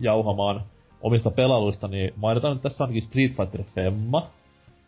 jauhamaan 0.00 0.60
omista 1.00 1.30
pelailuista, 1.30 1.88
niin 1.88 2.12
mainitaan 2.16 2.52
nyt 2.52 2.62
tässä 2.62 2.84
ainakin 2.84 3.02
Street 3.02 3.32
Fighter 3.36 3.62
Femma, 3.74 4.26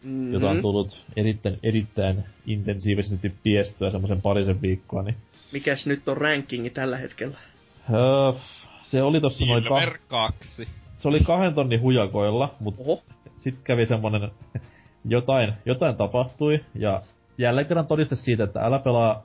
Mm-hmm. 0.05 0.33
jota 0.33 0.51
on 0.51 0.63
tullut 0.63 1.05
erittäin, 1.17 1.59
erittäin 1.63 2.25
intensiivisesti 2.47 3.33
piestyä 3.43 3.91
semmoisen 3.91 4.23
parisen 4.23 4.63
viikkoa, 4.63 5.03
niin 5.03 5.17
Mikäs 5.53 5.87
nyt 5.87 6.09
on 6.09 6.17
rankingi 6.17 6.71
tällä 6.71 6.97
hetkellä? 6.97 7.37
öö, 7.95 8.33
se 8.83 9.03
oli 9.03 9.21
tossa 9.21 9.47
noin 9.47 9.65
ka- 9.65 9.81
Silver 9.81 9.99
2. 10.09 10.69
se 10.97 11.09
oli 11.09 11.21
kahden 11.21 11.55
tonnin 11.55 11.81
hujakoilla, 11.81 12.55
mutta 12.61 12.83
sitten 13.37 13.65
kävi 13.65 13.87
semmonen, 13.87 14.31
jotain, 15.05 15.53
jotain 15.65 15.97
tapahtui, 15.97 16.61
ja 16.75 17.03
jälleen 17.39 17.67
kerran 17.67 17.87
todiste 17.87 18.17
siitä, 18.17 18.45
että 18.45 18.61
älä 18.61 18.79
pelaa 18.79 19.23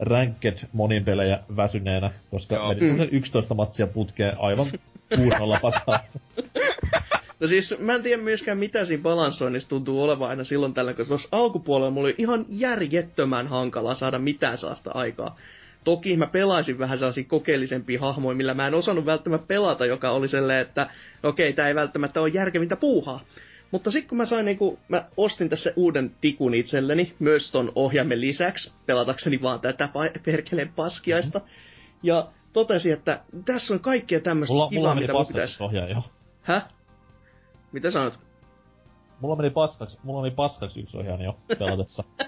ranked 0.00 0.58
monin 0.72 1.04
pelejä 1.04 1.40
väsyneenä, 1.56 2.10
koska 2.30 2.54
Joo. 2.54 2.68
meni 2.68 2.80
semmosen 2.80 3.08
11 3.12 3.54
matsia 3.54 3.86
putkeen 3.86 4.32
aivan 4.38 4.66
6 5.16 5.30
pasaa. 5.62 6.00
No 7.40 7.46
siis 7.46 7.74
mä 7.78 7.94
en 7.94 8.02
tiedä 8.02 8.22
myöskään 8.22 8.58
mitä 8.58 8.84
siinä 8.84 9.02
balanssoinnissa 9.02 9.68
tuntuu 9.68 10.02
olevan 10.02 10.28
aina 10.30 10.44
silloin 10.44 10.74
tällä, 10.74 10.94
koska 10.94 11.08
tuossa 11.08 11.28
alkupuolella 11.32 11.90
mulla 11.90 12.06
oli 12.06 12.14
ihan 12.18 12.46
järjettömän 12.48 13.46
hankala 13.46 13.94
saada 13.94 14.18
mitään 14.18 14.58
saasta 14.58 14.90
aikaa. 14.94 15.36
Toki 15.84 16.16
mä 16.16 16.26
pelaisin 16.26 16.78
vähän 16.78 16.98
sellaisia 16.98 17.24
kokeellisempia 17.24 18.00
hahmoja, 18.00 18.36
millä 18.36 18.54
mä 18.54 18.66
en 18.66 18.74
osannut 18.74 19.06
välttämättä 19.06 19.46
pelata, 19.46 19.86
joka 19.86 20.10
oli 20.10 20.28
silleen, 20.28 20.60
että 20.60 20.90
okei, 21.22 21.52
tää 21.52 21.68
ei 21.68 21.74
välttämättä 21.74 22.20
ole 22.20 22.28
järkevintä 22.28 22.76
puuhaa. 22.76 23.20
Mutta 23.70 23.90
sitten 23.90 24.08
kun 24.08 24.18
mä 24.18 24.24
sain 24.26 24.46
niinku, 24.46 24.78
mä 24.88 25.04
ostin 25.16 25.48
tässä 25.48 25.72
uuden 25.76 26.16
tikun 26.20 26.54
itselleni, 26.54 27.14
myös 27.18 27.50
ton 27.50 27.72
ohjaimen 27.74 28.20
lisäksi, 28.20 28.72
pelatakseni 28.86 29.42
vaan 29.42 29.60
tätä 29.60 29.88
perkeleen 30.24 30.72
paskiaista. 30.76 31.40
Ja 32.02 32.26
totesin, 32.52 32.92
että 32.92 33.20
tässä 33.44 33.74
on 33.74 33.80
kaikkea 33.80 34.20
tämmöistä 34.20 34.52
Mulla, 34.52 34.68
kivaa, 34.68 34.82
mulla 34.82 35.00
mitä 35.00 35.12
mun 35.12 35.26
pitäisi. 35.26 35.62
ohjaaja. 35.62 36.02
Häh? 36.42 36.75
Mitä 37.76 37.90
sanot? 37.90 38.18
Mulla 39.20 39.36
meni 39.36 39.50
paskaksi, 39.50 39.98
mulla 40.02 40.22
meni 40.22 40.34
paskaksi 40.34 40.80
yksi 40.80 40.98
ohjaaja 40.98 41.24
jo 41.24 41.36
pelatessa. 41.58 42.04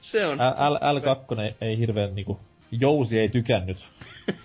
Se 0.00 0.26
on. 0.26 0.40
Ä- 0.40 0.70
L, 0.70 0.76
L2 0.76 1.40
ei, 1.40 1.54
ei 1.60 1.78
hirveen 1.78 2.14
niinku, 2.14 2.40
Jousi 2.70 3.20
ei 3.20 3.28
tykännyt. 3.28 3.76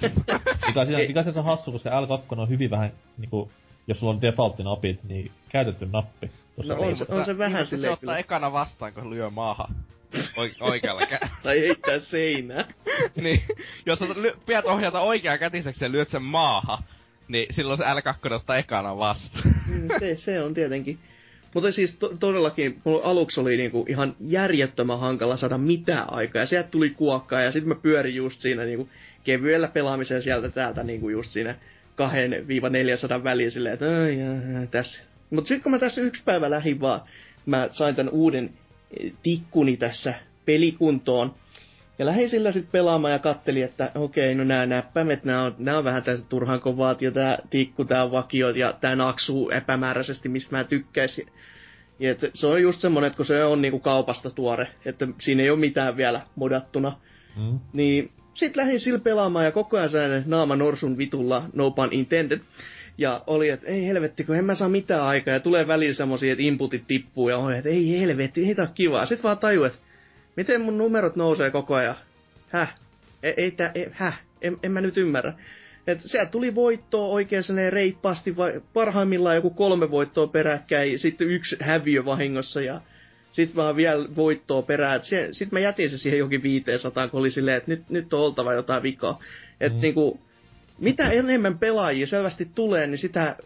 mikä, 0.67 0.85
siinä, 0.85 1.07
mikä 1.07 1.23
se 1.23 1.39
on 1.39 1.45
hassu, 1.45 1.71
koska 1.71 1.89
L2 1.89 2.39
on 2.39 2.49
hyvin 2.49 2.69
vähän 2.69 2.91
niinku, 3.17 3.51
jos 3.87 3.99
sulla 3.99 4.13
on 4.13 4.21
default-napit, 4.21 5.03
niin 5.07 5.31
käytetty 5.49 5.85
nappi. 5.93 6.31
No 6.67 6.75
on 6.75 6.97
se, 6.97 7.05
on 7.13 7.25
se 7.25 7.37
vähän 7.37 7.65
silleen 7.65 7.89
se 7.89 7.93
ottaa 7.93 8.17
ekana 8.17 8.51
vastaan, 8.51 8.93
kun 8.93 9.09
lyö 9.09 9.29
maahan. 9.29 9.75
Oi- 10.37 10.55
oikealla 10.61 11.01
kä- 11.01 11.27
Tai 11.43 11.59
heittää 11.59 11.99
seinää. 11.99 12.65
niin, 13.15 13.43
jos 13.85 14.01
ly- 14.01 14.37
pidät 14.45 14.65
ohjata 14.65 14.99
oikea 14.99 15.37
kätiseksi 15.37 15.85
ja 15.85 15.91
lyöt 15.91 16.09
sen 16.09 16.23
maahan, 16.23 16.83
niin 17.29 17.53
silloin 17.53 17.77
se 17.77 17.83
L2 17.83 18.33
ottaa 18.33 18.57
ekana 18.57 18.97
vastaan. 18.97 19.53
se, 19.99 20.15
se 20.17 20.41
on 20.41 20.53
tietenkin. 20.53 20.99
Mutta 21.53 21.71
siis 21.71 21.97
to- 21.99 22.17
todellakin, 22.19 22.81
mulla 22.83 23.01
aluksi 23.03 23.39
oli 23.39 23.57
niinku 23.57 23.85
ihan 23.89 24.15
järjettömän 24.19 24.99
hankala 24.99 25.37
saada 25.37 25.57
mitään 25.57 26.13
aikaa. 26.13 26.41
Ja 26.41 26.45
sieltä 26.45 26.69
tuli 26.69 26.89
kuokkaa 26.89 27.41
ja 27.41 27.51
sitten 27.51 27.69
mä 27.69 27.75
pyörin 27.75 28.15
just 28.15 28.41
siinä 28.41 28.65
niinku 28.65 28.89
kevyellä 29.23 29.67
pelaamisella 29.67 30.21
sieltä 30.21 30.49
täältä 30.49 30.83
niinku 30.83 31.09
just 31.09 31.31
siinä 31.31 31.55
2-400 33.19 33.23
väliin 33.23 33.51
silleen, 33.51 33.73
että 33.73 33.85
ai, 34.01 34.17
tässä. 34.71 35.03
Mutta 35.29 35.47
sitten 35.47 35.63
kun 35.63 35.71
mä 35.71 35.79
tässä 35.79 36.01
yksi 36.01 36.23
päivä 36.23 36.49
lähin 36.49 36.81
vaan, 36.81 37.01
mä 37.45 37.67
sain 37.71 37.95
tän 37.95 38.09
uuden 38.09 38.53
eh, 38.99 39.13
tikkuni 39.23 39.77
tässä 39.77 40.13
pelikuntoon. 40.45 41.35
Ja 41.99 42.05
lähdin 42.05 42.29
sillä 42.29 42.51
sitten 42.51 42.71
pelaamaan 42.71 43.13
ja 43.13 43.19
kattelin, 43.19 43.63
että 43.63 43.91
okei, 43.95 44.35
no 44.35 44.43
nämä 44.43 44.65
näppäimet, 44.65 45.23
nämä 45.23 45.43
on, 45.43 45.55
nämä 45.57 45.77
on 45.77 45.83
vähän 45.83 46.03
tällaiset 46.03 46.29
turhan 46.29 46.59
kovaat, 46.59 47.01
ja 47.01 47.11
tämä 47.11 47.37
tikku, 47.49 47.85
tämä 47.85 48.11
vakio, 48.11 48.49
ja 48.49 48.73
tämä 48.73 48.95
naksuu 48.95 49.49
epämääräisesti, 49.49 50.29
mistä 50.29 50.55
mä 50.55 50.63
tykkäisin. 50.63 51.27
Ja 51.99 52.11
et 52.11 52.19
se 52.33 52.47
on 52.47 52.61
just 52.61 52.81
semmonen, 52.81 53.07
että 53.07 53.17
kun 53.17 53.25
se 53.25 53.43
on 53.43 53.61
niinku 53.61 53.79
kaupasta 53.79 54.29
tuore, 54.31 54.67
että 54.85 55.07
siinä 55.19 55.43
ei 55.43 55.49
ole 55.49 55.59
mitään 55.59 55.97
vielä 55.97 56.21
modattuna, 56.35 56.97
Mm. 57.35 57.59
niin 57.73 58.11
sit 58.33 58.55
lähdin 58.55 58.79
sillä 58.79 58.99
pelaamaan 58.99 59.45
ja 59.45 59.51
koko 59.51 59.77
ajan 59.77 59.89
sain 59.89 60.23
naama 60.25 60.55
norsun 60.55 60.97
vitulla, 60.97 61.43
no 61.53 61.71
pun 61.71 61.87
intended. 61.91 62.39
Ja 62.97 63.23
oli, 63.27 63.49
että 63.49 63.67
ei 63.67 63.87
helvetti, 63.87 64.23
kun 64.23 64.35
en 64.35 64.45
mä 64.45 64.55
saa 64.55 64.69
mitään 64.69 65.03
aikaa. 65.03 65.33
Ja 65.33 65.39
tulee 65.39 65.67
välillä 65.67 65.93
semmosia, 65.93 66.31
että 66.31 66.43
inputit 66.43 66.87
tippuu 66.87 67.29
ja 67.29 67.37
on, 67.37 67.53
että 67.53 67.69
ei 67.69 67.99
helvetti, 67.99 68.47
ei 68.47 68.55
tää 68.55 68.67
kivaa. 68.73 69.05
Sitten 69.05 69.23
vaan 69.23 69.37
tajuu, 69.37 69.63
että 69.63 69.79
miten 70.39 70.61
mun 70.61 70.77
numerot 70.77 71.15
nousee 71.15 71.51
koko 71.51 71.75
ajan. 71.75 71.95
Häh? 72.49 72.75
Ei, 73.23 73.33
ei 73.37 73.51
tää, 73.51 73.71
ei, 73.75 73.87
häh? 73.91 74.21
En, 74.41 74.57
en 74.63 74.71
mä 74.71 74.81
nyt 74.81 74.97
ymmärrä. 74.97 75.33
Et 75.87 76.01
sieltä 76.01 76.31
tuli 76.31 76.55
voittoa 76.55 77.07
oikein 77.07 77.43
reippaasti, 77.69 78.37
vai 78.37 78.61
parhaimmillaan 78.73 79.35
joku 79.35 79.49
kolme 79.49 79.91
voittoa 79.91 80.27
peräkkäin, 80.27 80.99
sitten 80.99 81.29
yksi 81.29 81.57
häviö 81.59 82.05
vahingossa 82.05 82.61
ja 82.61 82.81
sitten 83.31 83.55
vaan 83.55 83.75
vielä 83.75 84.05
voittoa 84.15 84.61
perään. 84.61 85.01
Sitten 85.03 85.49
mä 85.51 85.59
jätin 85.59 85.89
se 85.89 85.97
siihen 85.97 86.19
jokin 86.19 86.43
500, 86.43 87.07
kun 87.07 87.19
oli 87.19 87.31
silleen, 87.31 87.57
että 87.57 87.71
nyt, 87.71 87.89
nyt 87.89 88.13
on 88.13 88.19
oltava 88.19 88.53
jotain 88.53 88.83
vikaa. 88.83 89.19
Että 89.59 89.77
Mm. 89.77 89.81
niinku, 89.81 90.21
mitä 90.77 91.09
enemmän 91.09 91.59
pelaajia 91.59 92.07
selvästi 92.07 92.51
tulee, 92.55 92.87
niin 92.87 92.97
sitä, 92.97 93.37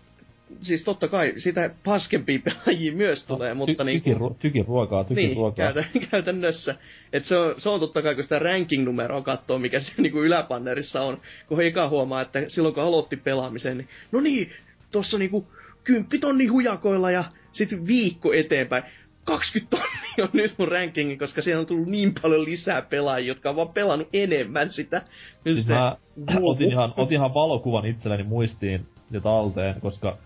siis 0.62 0.84
totta 0.84 1.08
kai, 1.08 1.34
sitä 1.36 1.70
paskempia 1.86 2.40
pelaajia 2.44 2.94
myös 2.94 3.26
tulee, 3.26 3.54
mutta 3.54 3.84
Ty- 3.84 3.86
niinku... 3.86 4.10
tykin, 4.10 4.22
ru- 4.22 4.36
tykin 4.40 4.66
ruokaa, 4.68 5.04
tykin 5.04 5.30
Niin, 5.30 5.54
käytä, 5.56 5.84
käytännössä. 6.12 6.76
Et 7.14 7.26
se, 7.26 7.38
on, 7.38 7.56
se 7.58 7.70
on 7.70 7.80
totta 7.80 8.02
kai, 8.02 8.16
kun 8.16 8.24
sitä 8.24 8.40
ranking-numeroa 8.40 9.22
katsoo, 9.22 9.60
mikä 9.60 9.80
se 9.80 9.92
niinku 10.02 10.22
yläpannerissa 10.22 11.02
on, 11.02 11.22
kun 11.48 11.58
he 11.58 11.66
eka 11.68 11.88
huomaa, 11.90 12.22
että 12.22 12.46
silloin 12.48 12.74
kun 12.76 12.84
aloitti 12.84 13.18
pelaamisen, 13.18 13.78
niin 13.78 13.88
no 14.12 14.20
niin, 14.22 14.52
tossa 14.92 15.18
niinku 15.18 15.48
kymppitonni 15.84 16.48
hujakoilla 16.48 17.12
ja 17.12 17.24
sitten 17.52 17.88
viikko 17.88 18.34
eteenpäin. 18.34 18.84
20 19.24 19.78
tonnia 19.78 20.24
on 20.24 20.30
nyt 20.34 20.56
mun 20.58 20.68
rankingi, 20.68 21.18
koska 21.18 21.42
siellä 21.42 21.60
on 21.60 21.66
tullut 21.66 21.88
niin 21.88 22.14
paljon 22.22 22.46
lisää 22.46 22.82
pelaajia, 22.82 23.28
jotka 23.28 23.50
on 23.50 23.56
vaan 23.56 23.70
pelannut 23.70 24.08
enemmän 24.14 24.70
sitä. 24.72 25.02
Nyt 25.46 25.54
Siis 25.54 25.64
sitä- 25.64 25.74
mä 25.74 25.96
otin 26.42 26.68
ihan, 26.70 26.94
otin 26.98 27.16
ihan 27.16 27.34
valokuvan 27.34 27.86
itselleni 27.86 28.24
muistiin 28.24 28.86
ja 29.12 29.22
talteen, 29.22 29.82
koska 29.82 30.18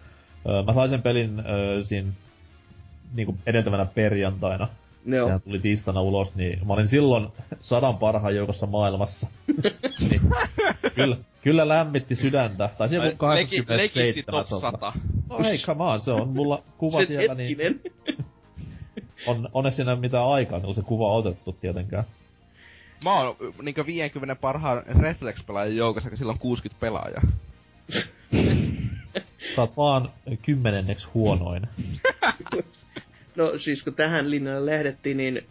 ö, 0.48 0.64
mä 0.64 0.74
sain 0.74 0.90
sen 0.90 1.02
pelin 1.02 1.40
ö, 1.40 1.84
siinä 1.84 2.10
niinku 3.14 3.38
edeltävänä 3.46 3.86
perjantaina. 3.86 4.68
Joo. 5.06 5.26
Sehän 5.26 5.42
tuli 5.42 5.60
tiistaina 5.60 6.02
ulos, 6.02 6.36
niin 6.36 6.68
mä 6.68 6.74
olin 6.74 6.88
silloin 6.88 7.28
sadan 7.60 7.98
parhaan 7.98 8.36
joukossa 8.36 8.66
maailmassa. 8.66 9.28
niin, 10.10 10.22
kyllä, 10.96 11.18
kyllä 11.42 11.68
lämmitti 11.68 12.16
sydäntä. 12.16 12.70
Tai 12.78 12.88
joku 12.92 13.08
Legi- 13.08 13.18
87 13.18 14.08
Legitti 14.08 14.24
top 14.32 14.46
sota. 14.46 14.72
100. 14.72 14.94
No 15.30 15.40
hei, 15.44 15.58
come 15.58 15.84
on, 15.84 16.02
se 16.02 16.12
on 16.12 16.30
mulla 16.30 16.64
kuva 16.78 17.06
siellä, 17.06 17.36
niin 17.36 17.82
on, 19.28 19.50
onneksi 19.54 19.76
siinä 19.76 19.96
mitään 19.96 20.28
aikaa, 20.28 20.60
niin 20.60 20.76
se 20.76 20.82
kuva 20.82 21.12
otettu 21.14 21.54
tietenkään. 21.54 22.04
Mä 23.04 23.18
oon 23.20 23.36
niinkö 23.62 23.86
50 23.86 24.36
parhaan 24.36 24.84
Reflex-pelaajan 24.86 25.76
joukossa, 25.76 26.10
kun 26.10 26.18
sillä 26.18 26.32
on 26.32 26.40
60 26.40 26.80
pelaajaa. 26.80 27.22
Vaan 29.58 30.14
kymmenenneksi 30.42 31.08
huonoin. 31.14 31.68
No 33.36 33.58
siis 33.58 33.84
kun 33.84 33.96
tähän 33.96 34.32
linjalle 34.32 34.72
lähdettiin, 34.72 35.18
niin 35.18 35.48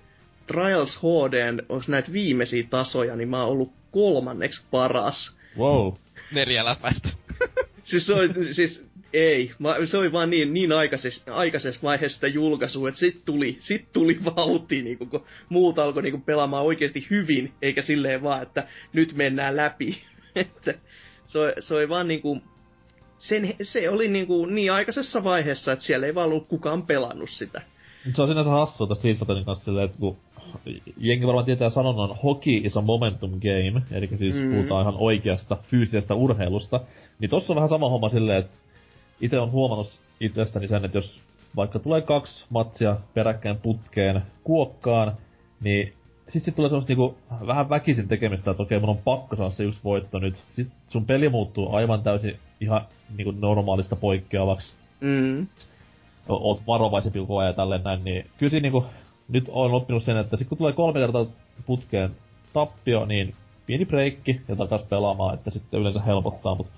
Trials 0.46 0.98
HDn, 1.02 1.62
onko 1.68 1.84
näitä 1.88 2.12
viimeisiä 2.12 2.66
tasoja, 2.70 3.16
niin 3.16 3.28
mä 3.28 3.42
oon 3.42 3.52
ollut 3.52 3.72
kolmanneksi 3.90 4.66
paras. 4.70 5.36
Wow. 5.58 5.92
Neljä 6.32 6.64
läpäistä. 6.64 7.08
Siis 7.82 8.06
se 8.06 8.14
oli, 8.14 8.54
siis 8.54 8.86
ei, 9.12 9.50
mä, 9.58 9.74
se 9.84 9.98
oli 9.98 10.12
vaan 10.12 10.30
niin, 10.30 10.54
niin 10.54 10.72
aikaisessa, 10.72 11.34
aikaisessa 11.34 11.80
vaiheessa 11.82 12.14
sitä 12.14 12.26
julkaisua, 12.26 12.88
että 12.88 12.98
sit 12.98 13.24
tuli, 13.24 13.56
sit 13.60 13.92
tuli 13.92 14.18
vauhti, 14.24 14.82
niin 14.82 14.98
kun 14.98 15.24
muut 15.48 15.78
alkoi 15.78 16.02
niin 16.02 16.22
pelaamaan 16.22 16.64
oikeasti 16.64 17.06
hyvin, 17.10 17.52
eikä 17.62 17.82
silleen 17.82 18.22
vaan, 18.22 18.42
että 18.42 18.68
nyt 18.92 19.12
mennään 19.12 19.56
läpi. 19.56 20.02
että 20.34 20.74
se, 21.26 21.38
oli- 21.38 21.52
se 21.60 21.74
oli 21.74 21.88
vaan 21.88 22.08
niin 22.08 22.22
kuin, 22.22 22.42
sen, 23.18 23.54
se 23.62 23.90
oli 23.90 24.08
niin, 24.08 24.26
kuin 24.26 24.54
niin 24.54 24.72
aikaisessa 24.72 25.24
vaiheessa, 25.24 25.72
että 25.72 25.84
siellä 25.84 26.06
ei 26.06 26.14
vaan 26.14 26.28
ollut 26.28 26.48
kukaan 26.48 26.82
pelannut 26.82 27.30
sitä. 27.30 27.62
Se 28.14 28.22
on 28.22 28.28
sinänsä 28.28 28.50
hassua 28.50 28.86
tästä 28.86 29.00
Street 29.00 29.18
Fighterin 29.18 29.44
kanssa 29.44 29.64
silleen, 29.64 29.84
että 29.84 29.98
kun 29.98 30.16
jengi 30.96 31.26
varmaan 31.26 31.44
tietää 31.44 31.70
sanonnan 31.70 32.16
hockey 32.22 32.60
is 32.64 32.76
a 32.76 32.80
momentum 32.82 33.30
game, 33.30 33.82
eli 33.90 34.10
siis 34.16 34.34
Mm. 34.36 34.42
mm. 34.44 34.54
puhutaan 34.54 34.82
ihan 34.82 34.94
oikeasta 34.98 35.56
fyysisestä 35.70 36.14
urheilusta, 36.14 36.80
niin 37.18 37.30
tossa 37.30 37.52
on 37.52 37.54
vähän 37.54 37.68
sama 37.68 37.88
homma 37.88 38.08
silleen, 38.08 38.38
että 38.38 38.56
itse 39.20 39.38
on 39.38 39.50
huomannut 39.50 39.86
itsestäni 40.20 40.68
sen, 40.68 40.84
että 40.84 40.98
jos 40.98 41.22
vaikka 41.56 41.78
tulee 41.78 42.02
kaksi 42.02 42.44
matsia 42.50 42.96
peräkkäin 43.14 43.56
putkeen 43.56 44.22
kuokkaan, 44.44 45.16
niin 45.60 45.92
sit, 46.28 46.42
sit 46.42 46.56
tulee 46.56 46.68
semmoista 46.68 46.90
niinku 46.90 47.16
vähän 47.46 47.68
väkisin 47.68 48.08
tekemistä, 48.08 48.50
että 48.50 48.62
okei, 48.62 48.80
mun 48.80 48.88
on 48.88 48.98
pakko 49.04 49.36
saada 49.36 49.50
se 49.50 49.64
just 49.64 49.84
voitto 49.84 50.18
nyt. 50.18 50.44
Sit 50.52 50.68
sun 50.86 51.06
peli 51.06 51.28
muuttuu 51.28 51.74
aivan 51.74 52.02
täysin 52.02 52.38
ihan 52.60 52.86
niinku 53.16 53.30
normaalista 53.40 53.96
poikkeavaksi 53.96 54.76
Mm. 55.00 55.46
o- 56.28 56.48
oot 56.48 56.62
varovaisempi 56.66 57.18
koko 57.18 57.38
ajan 57.38 57.50
ja 57.50 57.54
tälleen 57.56 57.82
näin, 57.84 58.04
niin 58.04 58.30
kyllä 58.38 58.50
siinä 58.50 58.62
niinku, 58.62 58.84
nyt 59.28 59.48
on 59.52 59.72
oppinut 59.74 60.02
sen, 60.02 60.16
että 60.16 60.36
sit 60.36 60.48
kun 60.48 60.58
tulee 60.58 60.72
kolme 60.72 61.00
kertaa 61.00 61.26
putkeen 61.66 62.10
tappio, 62.52 63.04
niin 63.04 63.34
pieni 63.66 63.84
breikki 63.86 64.40
ja 64.48 64.56
takas 64.56 64.82
pelaamaan, 64.82 65.34
että 65.34 65.50
sitten 65.50 65.80
yleensä 65.80 66.00
helpottaa, 66.00 66.54
mutta 66.54 66.72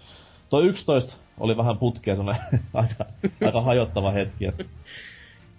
toi 0.50 0.66
11 0.66 1.16
oli 1.40 1.56
vähän 1.56 1.78
putkea 1.78 2.16
semmonen 2.16 2.40
aika, 2.74 3.04
aika 3.46 3.60
hajottava 3.60 4.10
hetki, 4.10 4.46
et 4.46 4.66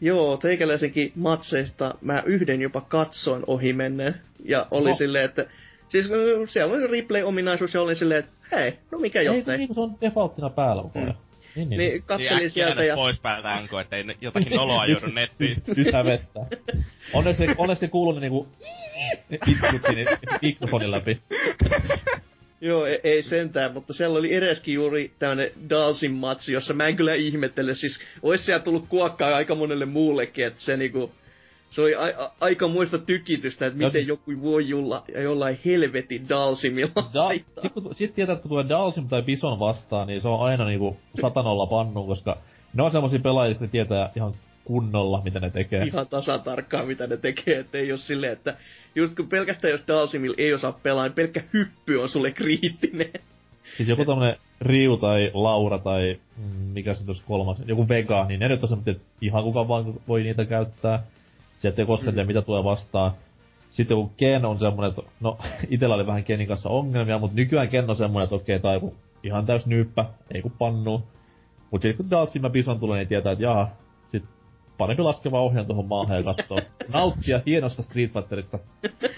Joo, 0.01 0.37
teikäläisenkin 0.37 1.11
matseista 1.15 1.95
mä 2.01 2.23
yhden 2.25 2.61
jopa 2.61 2.81
katsoin 2.81 3.43
ohi 3.47 3.73
menneen. 3.73 4.21
Ja 4.45 4.67
oli 4.71 4.89
No. 4.89 4.95
silleen, 4.95 5.25
että... 5.25 5.45
Siis 5.89 6.09
siellä 6.45 6.73
oli 6.73 6.87
replay-ominaisuus 6.87 7.73
ja 7.73 7.81
oli 7.81 7.95
silleen, 7.95 8.19
että 8.19 8.31
hei, 8.51 8.79
no 8.91 8.97
mikä 8.97 9.19
ei, 9.19 9.27
kun 9.27 9.35
jottei. 9.35 9.57
niinku 9.57 9.73
se 9.73 9.81
on 9.81 9.95
defaulttina 10.01 10.49
päällä 10.49 10.83
koko 10.83 10.99
ajan. 10.99 11.17
Niin, 11.55 11.69
niin. 11.69 11.79
Niin 11.79 12.03
kattelin 12.03 12.49
sieltä 12.49 12.83
ja... 12.83 12.95
pois 12.95 13.19
päältä 13.19 13.61
NK, 13.61 13.71
ettei 13.81 14.05
jotakin 14.21 14.53
noloa 14.53 14.85
joudu 14.91 15.07
nettiin. 15.07 15.55
Pysää 15.75 16.05
vettä. 16.05 16.39
Onneksi, 17.13 17.47
onneksi 17.57 17.79
se 17.79 17.87
kuuluu 17.87 18.13
ne 18.13 18.19
niinku 18.19 18.47
itkut 19.47 19.81
sinne 19.87 20.05
mikrofonin 20.41 20.91
läpi. 20.91 21.21
Joo, 22.61 22.85
ei, 22.85 22.99
ei 23.03 23.23
sentään, 23.23 23.73
mutta 23.73 23.93
siellä 23.93 24.19
oli 24.19 24.33
ereskin 24.33 24.73
juuri 24.73 25.11
tämmönen 25.19 25.51
Dalsin 25.69 26.11
matsi, 26.11 26.53
jossa 26.53 26.73
mä 26.73 26.87
en 26.87 26.95
kyllä 26.95 27.13
ihmettele. 27.13 27.75
Siis 27.75 27.99
ois 28.21 28.45
siellä 28.45 28.63
tullut 28.63 28.87
kuokkaa 28.89 29.35
aika 29.35 29.55
monelle 29.55 29.85
muullekin, 29.85 30.45
että 30.45 30.61
se 30.61 30.77
niinku... 30.77 31.11
Se 31.69 31.81
oli 31.81 31.95
a- 31.95 32.31
aika 32.41 32.67
muista 32.67 32.97
tykitystä, 32.97 33.65
että 33.65 33.75
No 33.79 33.87
miten 33.87 33.91
siis- 33.91 34.07
joku 34.07 34.31
voi 34.41 34.67
julla 34.69 35.03
ja 35.13 35.21
jollain 35.21 35.59
helvetin 35.65 36.29
Dalsimilla 36.29 36.91
Da- 37.13 37.23
haittaa. 37.23 37.61
sit, 37.61 37.73
kun, 37.73 37.95
sit 37.95 38.15
tietää, 38.15 38.33
että 38.33 38.41
kun 38.43 38.49
tulee 38.49 38.69
Dalsim 38.69 39.07
tai 39.07 39.21
Bison 39.21 39.59
vastaan, 39.59 40.07
niin 40.07 40.21
se 40.21 40.27
on 40.27 40.39
aina 40.41 40.65
niinku 40.65 40.97
satanolla 41.21 41.65
pannu, 41.67 42.03
koska 42.05 42.37
ne 42.73 42.83
on 42.83 42.91
semmosia 42.91 43.19
pelaajia, 43.19 43.51
jotka 43.51 43.67
tietää 43.67 44.11
ihan 44.15 44.33
kunnolla, 44.65 45.21
mitä 45.23 45.39
ne 45.39 45.49
tekee. 45.49 45.83
ihan 45.83 46.07
tasatarkkaan, 46.07 46.87
mitä 46.87 47.07
ne 47.07 47.17
tekee, 47.17 47.59
ettei 47.59 47.91
ole 47.91 47.97
silleen, 47.99 48.33
että 48.33 48.57
just 48.95 49.15
kun 49.15 49.27
pelkästään 49.27 49.71
jos 49.71 49.83
Dalsimil 49.87 50.33
ei 50.37 50.53
osaa 50.53 50.71
pelaa, 50.83 51.03
niin 51.03 51.13
pelkkä 51.13 51.43
hyppy 51.53 51.95
on 51.97 52.09
sulle 52.09 52.31
kriittinen. 52.31 53.11
Siis 53.77 53.89
joku 53.89 54.05
tämmönen 54.05 54.35
Riu 54.61 54.97
tai 54.97 55.31
Laura 55.33 55.77
tai 55.79 56.19
mm, 56.37 56.43
mikä 56.73 56.93
se 56.93 57.05
tuossa 57.05 57.23
kolmas, 57.27 57.57
joku 57.65 57.89
Vega, 57.89 58.25
niin 58.25 58.39
ne 58.39 58.47
nyt 58.47 58.63
on 58.63 58.69
semmoset, 58.69 58.95
että 58.95 59.07
ihan 59.21 59.43
kuka 59.43 59.67
vaan 59.67 59.93
voi 60.07 60.23
niitä 60.23 60.45
käyttää. 60.45 61.03
Sieltä 61.59 61.81
ei 61.81 61.85
koskaan 61.85 62.13
tiedä, 62.13 62.27
mitä 62.27 62.41
tulee 62.41 62.63
vastaan. 62.63 63.11
Sitten 63.69 63.95
joku 63.95 64.11
Ken 64.17 64.45
on 64.45 64.59
semmonen, 64.59 64.89
että 64.89 65.01
no 65.19 65.37
itellä 65.69 65.95
oli 65.95 66.07
vähän 66.07 66.23
Kenin 66.23 66.47
kanssa 66.47 66.69
ongelmia, 66.69 67.19
mutta 67.19 67.35
nykyään 67.35 67.69
Ken 67.69 67.89
on 67.89 67.95
semmonen, 67.95 68.23
että 68.23 68.35
okei, 68.35 68.59
tai 68.59 68.75
joku 68.75 68.95
ihan 69.23 69.45
täys 69.45 69.65
nyyppä, 69.65 70.05
ei 70.33 70.41
kun 70.41 70.51
pannu. 70.51 71.03
Mut 71.71 71.81
sit 71.81 71.97
kun 71.97 72.09
Dalsim 72.09 72.43
ja 72.43 72.49
Bison 72.49 72.79
tulee, 72.79 72.97
niin 72.97 73.07
tietää, 73.07 73.31
että 73.31 73.43
jaha, 73.43 73.67
sit 74.07 74.23
parempi 74.77 75.03
laskeva 75.03 75.41
ohjaan 75.41 75.65
tuohon 75.65 75.85
maahan 75.85 76.17
ja 76.17 76.23
katsoo. 76.23 76.59
Nauttia 76.93 77.41
hienosta 77.45 77.83
Street 77.83 78.13
Fighterista. 78.13 78.59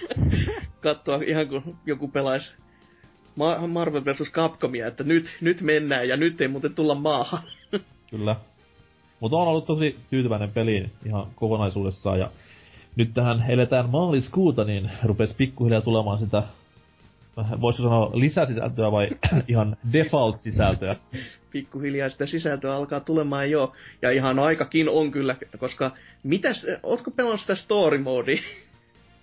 Katsoa 0.82 1.20
ihan 1.26 1.48
kun 1.48 1.78
joku 1.86 2.08
pelaisi 2.08 2.54
Ma- 3.36 3.68
Marvel 3.68 4.06
vs. 4.06 4.32
Capcomia, 4.32 4.88
että 4.88 5.04
nyt, 5.04 5.38
nyt 5.42 5.62
mennään 5.62 6.08
ja 6.08 6.18
nyt 6.18 6.42
ei 6.42 6.48
muuten 6.48 6.76
tulla 6.76 6.96
maahan. 6.96 7.44
Kyllä. 8.10 8.36
Mutta 9.22 9.38
on 9.38 9.48
ollut 9.48 9.66
tosi 9.66 10.00
tyytyväinen 10.10 10.52
peliin 10.52 10.92
ihan 11.06 11.28
kokonaisuudessaan 11.36 12.20
ja 12.20 12.32
nyt 12.96 13.14
tähän 13.14 13.44
eletään 13.50 13.90
maaliskuuta, 13.90 14.64
niin 14.64 14.92
rupes 15.04 15.34
pikkuhiljaa 15.34 15.82
tulemaan 15.82 16.20
sitä, 16.20 16.44
voisiko 17.62 17.84
sanoa 17.84 18.12
lisäsisältöä 18.14 18.92
vai 18.92 19.10
ihan 19.48 19.78
default-sisältöä. 19.94 20.96
Pikkuhiljaa 21.52 22.10
sitä 22.10 22.26
sisältöä 22.26 22.76
alkaa 22.76 23.00
tulemaan 23.00 23.52
jo. 23.52 23.72
Ja 24.02 24.12
ihan 24.12 24.40
aikakin 24.40 24.90
on 24.90 25.12
kyllä, 25.12 25.36
koska 25.58 25.92
mitäs, 26.24 26.68
ootko 26.84 27.12
pelannut 27.12 27.40
sitä 27.40 27.56
story 27.56 27.98
modea? 27.98 28.42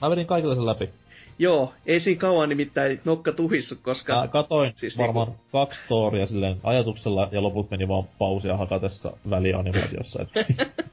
Mä 0.01 0.11
vedin 0.11 0.27
kaikille 0.27 0.55
sen 0.55 0.67
läpi. 0.67 0.91
Joo, 1.39 1.75
ei 1.87 2.01
siinä 2.01 2.21
kauan 2.21 2.49
nimittäin 2.49 3.01
nokka 3.05 3.33
tuhissu, 3.33 3.77
koska... 3.83 4.21
Mä 4.21 4.29
katoin 4.29 4.71
Siis 4.71 4.81
siis 4.81 4.99
varmaan 4.99 5.29
niinku... 5.29 5.43
kaksi 5.53 5.85
storia 5.85 6.27
silleen 6.27 6.57
ajatuksella 6.63 7.29
ja 7.33 7.43
loput 7.43 7.71
meni 7.71 7.89
vaan 7.89 8.05
pausia 8.19 8.57
hakatessa 8.57 9.17
välianimaatiossa. 9.31 10.23
Et... 10.23 10.29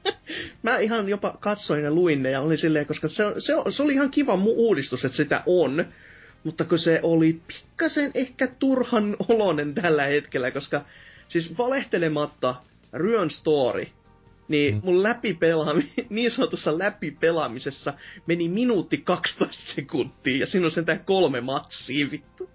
mä 0.62 0.78
ihan 0.78 1.08
jopa 1.08 1.36
katsoin 1.40 1.84
ja 1.84 1.90
luin 1.90 2.22
ne 2.22 2.30
ja 2.30 2.40
oli 2.40 2.56
silleen, 2.56 2.86
koska 2.86 3.08
se, 3.08 3.24
se, 3.38 3.52
se 3.70 3.82
oli 3.82 3.92
ihan 3.92 4.10
kiva 4.10 4.36
mu- 4.36 4.56
uudistus, 4.56 5.04
että 5.04 5.16
sitä 5.16 5.42
on. 5.46 5.84
Mutta 6.44 6.64
kun 6.64 6.78
se 6.78 7.00
oli 7.02 7.40
pikkasen 7.46 8.10
ehkä 8.14 8.46
turhan 8.46 9.16
olonen 9.28 9.74
tällä 9.74 10.02
hetkellä, 10.04 10.50
koska 10.50 10.84
siis 11.28 11.58
valehtelematta 11.58 12.54
Ryön 12.92 13.30
story, 13.30 13.86
niin 14.48 14.74
Mm. 14.74 14.80
mun 14.84 15.02
läpipelaami, 15.02 15.90
niin 16.10 16.30
sanotussa 16.30 16.78
läpipelaamisessa 16.78 17.94
meni 18.26 18.48
minuutti 18.48 18.98
12 18.98 19.62
sekuntia 19.74 20.36
ja 20.40 20.46
siinä 20.46 20.66
on 20.66 20.70
sentään 20.72 21.04
kolme 21.04 21.40
matsia 21.40 22.06
vittu. 22.10 22.50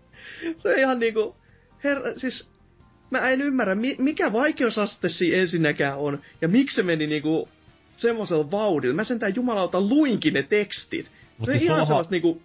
Se 0.58 0.70
on 0.70 0.80
ihan 0.80 1.00
niinku, 1.00 1.36
herra, 1.84 2.04
siis 2.18 2.48
mä 3.10 3.30
en 3.30 3.42
ymmärrä, 3.42 3.76
mi- 3.76 3.96
mikä 4.00 4.34
vaikeusaste 4.34 5.10
siinä 5.10 5.38
ensinnäkään 5.38 5.98
on, 5.98 6.22
ja 6.42 6.48
miksi 6.48 6.76
se 6.76 6.84
meni 6.84 7.08
niinku 7.08 7.50
semmoisella 7.98 8.52
vauhdilla. 8.52 8.96
Mä 8.96 9.04
sentään 9.04 9.36
jumalauta 9.36 9.82
luinkin 9.82 10.34
ne 10.34 10.44
tekstit. 10.44 11.06
Mut 11.38 11.46
se 11.46 11.52
on 11.52 11.58
siis 11.60 11.70
ihan 11.72 11.86
semmoista 11.88 12.12
niinku... 12.12 12.42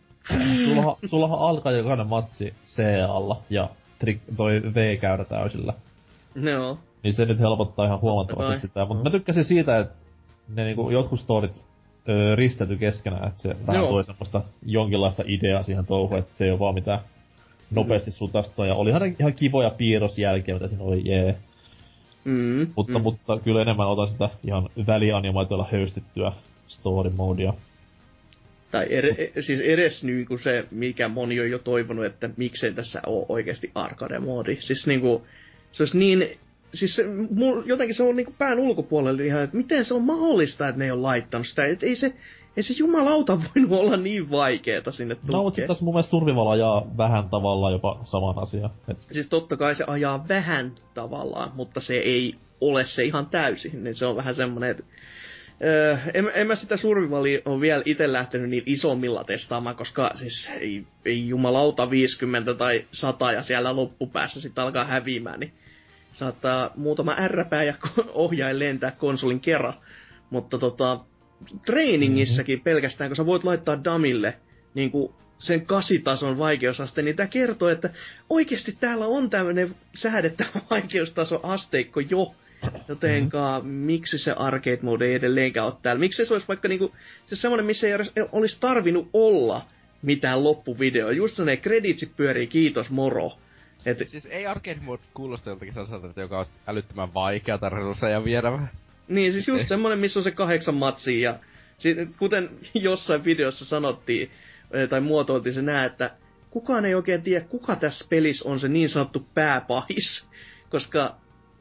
sullahan, 0.64 0.96
sullahan 1.04 1.38
alkaa 1.38 1.72
jokainen 1.72 2.06
matsi 2.06 2.54
C-alla 2.66 3.42
ja 3.50 3.68
tri- 4.04 4.34
toi 4.36 4.62
V-käyrä 4.74 5.24
täysillä. 5.24 5.72
No. 6.34 6.78
Niin 7.06 7.14
se 7.14 7.24
nyt 7.24 7.40
helpottaa 7.40 7.86
ihan 7.86 8.00
huomattavasti 8.00 8.42
Totta 8.42 8.60
kai. 8.60 8.60
sitä. 8.60 8.84
Mutta 8.84 9.04
mä 9.04 9.10
tykkäsin 9.10 9.44
siitä, 9.44 9.78
että 9.78 9.94
ne 10.48 10.64
niinku 10.64 10.90
jotkut 10.90 11.20
storit 11.20 11.64
öö, 12.08 12.36
risteytyi 12.36 12.76
keskenään, 12.78 13.28
että 13.28 13.40
se 13.40 13.56
vähän 13.66 13.86
toi 13.86 14.04
semmoista 14.04 14.42
jonkinlaista 14.62 15.22
ideaa 15.26 15.62
siihen 15.62 15.86
touhuun, 15.86 16.18
että 16.18 16.32
se 16.38 16.44
ei 16.44 16.50
ole 16.50 16.58
vaan 16.58 16.74
mitään 16.74 16.98
nopeasti 17.70 18.10
sutastoa. 18.10 18.66
Ja 18.66 18.74
olihan 18.74 19.02
ne 19.02 19.16
ihan 19.20 19.34
kivoja 19.34 19.70
piirrosjälkiä, 19.70 20.54
mitä 20.54 20.66
siinä 20.66 20.84
oli, 20.84 21.02
jee. 21.04 21.36
Mm, 22.24 22.66
Mutta, 22.76 22.98
mm. 22.98 23.02
mutta 23.02 23.38
kyllä 23.44 23.62
enemmän 23.62 23.88
otan 23.88 24.08
sitä 24.08 24.28
ihan 24.46 24.68
välianimaatiolla 24.86 25.68
höystettyä 25.72 26.32
story 26.66 27.10
modea. 27.10 27.52
Tai 28.70 28.86
ere, 28.90 29.14
e- 29.18 29.42
siis 29.42 29.60
edes 29.60 30.04
niinku 30.04 30.38
se, 30.38 30.64
mikä 30.70 31.08
moni 31.08 31.40
on 31.40 31.50
jo 31.50 31.58
toivonut, 31.58 32.04
että 32.04 32.30
miksei 32.36 32.72
tässä 32.72 33.00
ole 33.06 33.26
oikeasti 33.28 33.70
arcade 33.74 34.18
moodi. 34.18 34.56
Siis 34.60 34.86
niinku, 34.86 35.26
se 35.72 35.82
olisi 35.82 35.98
niin 35.98 36.38
siis 36.74 36.96
se, 36.96 37.04
mul, 37.30 37.62
jotenkin 37.66 37.94
se 37.94 38.02
on 38.02 38.16
niinku 38.16 38.34
pään 38.38 38.58
ulkopuolella 38.58 39.22
ihan, 39.22 39.42
että 39.42 39.56
miten 39.56 39.84
se 39.84 39.94
on 39.94 40.02
mahdollista, 40.02 40.68
että 40.68 40.78
ne 40.78 40.84
ei 40.84 40.90
ole 40.90 41.00
laittanut 41.00 41.46
sitä. 41.46 41.66
Et 41.66 41.82
ei 41.82 41.96
se, 41.96 42.14
ei 42.56 42.62
se 42.62 42.74
jumalauta 42.78 43.40
voinut 43.54 43.80
olla 43.80 43.96
niin 43.96 44.30
vaikeeta 44.30 44.92
sinne 44.92 45.16
No, 45.32 45.42
mutta 45.42 45.56
sitten 45.56 45.68
tässä 45.68 45.84
mun 45.84 45.94
mielestä 45.94 46.10
Survival 46.10 46.46
ajaa 46.46 46.86
vähän 46.96 47.28
tavallaan 47.28 47.72
jopa 47.72 47.98
saman 48.04 48.38
asian. 48.38 48.70
Et, 48.88 48.98
Siis 48.98 49.28
totta 49.28 49.56
kai 49.56 49.74
se 49.74 49.84
ajaa 49.86 50.24
vähän 50.28 50.74
tavallaan, 50.94 51.52
mutta 51.54 51.80
se 51.80 51.94
ei 51.94 52.34
ole 52.60 52.84
se 52.84 53.04
ihan 53.04 53.26
täysin. 53.26 53.84
Niin 53.84 53.94
se 53.94 54.06
on 54.06 54.16
vähän 54.16 54.34
semmonen, 54.34 54.70
että 54.70 54.82
Öö, 55.64 55.96
en, 56.14 56.30
en 56.34 56.46
mä 56.46 56.54
sitä 56.54 56.76
survivalia 56.76 57.40
on 57.44 57.60
vielä 57.60 57.82
itse 57.84 58.12
lähtenyt 58.12 58.50
niin 58.50 58.62
isommilla 58.66 59.24
testaamaan, 59.24 59.76
koska 59.76 60.10
siis 60.14 60.50
ei, 60.60 60.86
ei 61.04 61.28
jumalauta 61.28 61.90
50 61.90 62.54
tai 62.54 62.84
100 62.92 63.32
ja 63.32 63.42
siellä 63.42 63.76
loppupäässä 63.76 64.40
sitten 64.40 64.64
alkaa 64.64 64.84
häviämään, 64.84 65.40
niin 65.40 65.52
saattaa 66.18 66.70
muutama 66.76 67.14
ärräpää 67.18 67.62
ja 67.64 67.74
ohjain 68.12 68.58
lentää 68.58 68.90
konsolin 68.90 69.40
kerran. 69.40 69.74
Mutta 70.30 70.58
tota, 70.58 71.00
treeningissäkin 71.66 72.60
pelkästään, 72.60 73.10
kun 73.10 73.16
sä 73.16 73.26
voit 73.26 73.44
laittaa 73.44 73.84
damille 73.84 74.36
niin 74.74 74.90
kuin 74.90 75.12
sen 75.38 75.66
kasitason 75.66 76.38
vaikeusaste, 76.38 77.02
niin 77.02 77.16
tämä 77.16 77.26
kertoo, 77.26 77.68
että 77.68 77.90
oikeasti 78.30 78.76
täällä 78.80 79.06
on 79.06 79.30
tämmöinen 79.30 79.74
säädettävä 79.94 80.60
vaikeustaso 80.70 81.40
asteikko 81.42 82.00
jo. 82.00 82.34
Jotenka 82.88 83.60
miksi 83.64 84.18
se 84.18 84.32
arcade 84.32 84.78
mode 84.82 85.06
ei 85.06 85.14
edelleenkään 85.14 85.66
ole 85.66 85.74
täällä? 85.82 86.00
Miksi 86.00 86.24
se 86.24 86.34
olisi 86.34 86.48
vaikka 86.48 86.68
niinku, 86.68 86.94
se 87.26 87.36
semmoinen, 87.36 87.66
missä 87.66 87.86
ei 87.86 87.92
olisi 88.32 88.60
tarvinnut 88.60 89.08
olla 89.12 89.66
mitään 90.02 90.44
loppuvideo. 90.44 91.10
Just 91.10 91.38
ne 91.38 91.56
kreditsit 91.56 92.16
pyörii, 92.16 92.46
kiitos 92.46 92.90
moro. 92.90 93.32
Et, 93.86 94.08
Siis 94.08 94.26
ei 94.26 94.46
arcade 94.46 94.80
mode 94.80 95.02
kuulosta 95.14 95.50
joltakin 95.50 95.74
sellaiselta, 95.74 96.20
joka 96.20 96.38
on 96.38 96.46
älyttömän 96.66 97.14
vaikeata 97.14 97.68
resursseja 97.68 98.12
ja 98.12 98.24
viedä 98.24 98.52
vähän. 98.52 98.70
Niin, 99.08 99.32
siis 99.32 99.48
just 99.48 99.66
semmonen, 99.66 99.98
missä 99.98 100.18
on 100.18 100.24
se 100.24 100.30
kahdeksan 100.30 100.74
matsia 100.74 101.30
ja 101.30 101.38
si- 101.78 102.08
kuten 102.18 102.50
jossain 102.74 103.24
videossa 103.24 103.64
sanottiin, 103.64 104.30
eh, 104.70 104.88
tai 104.88 105.00
muotoiltiin 105.00 105.52
se 105.52 105.62
nää, 105.62 105.84
että 105.84 106.10
kukaan 106.50 106.84
ei 106.84 106.94
oikein 106.94 107.22
tiedä, 107.22 107.44
kuka 107.44 107.76
tässä 107.76 108.06
pelissä 108.10 108.48
on 108.48 108.60
se 108.60 108.68
niin 108.68 108.88
sanottu 108.88 109.26
pääpahis. 109.34 110.26
Koska, 110.70 111.16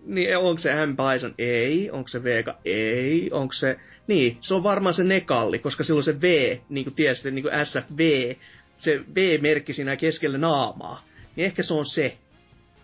niin 0.06 0.38
onko 0.38 0.58
se 0.58 0.86
M. 0.86 0.96
Bison? 0.98 1.36
Ei. 1.38 1.92
Onko 1.92 2.08
se 2.08 2.24
Vega? 2.24 2.58
Ei. 2.66 3.30
Onko 3.32 3.54
se... 3.54 3.80
Niin, 4.08 4.38
se 4.42 4.54
on 4.54 4.64
varmaan 4.64 4.94
se 4.94 5.04
Nekalli, 5.04 5.60
koska 5.60 5.84
silloin 5.84 6.04
se 6.04 6.22
V, 6.22 6.58
niin 6.70 6.86
kuin 6.86 6.96
tiesitte, 6.96 7.32
niin 7.32 7.44
kuin 7.44 7.66
SFV, 7.66 8.34
se 8.78 9.04
V-merkki 9.16 9.74
siinä 9.74 9.96
keskellä 9.96 10.38
naamaa. 10.38 11.04
Niin 11.36 11.46
ehkä 11.46 11.64
se 11.64 11.74
on 11.74 11.86
se. 11.86 12.18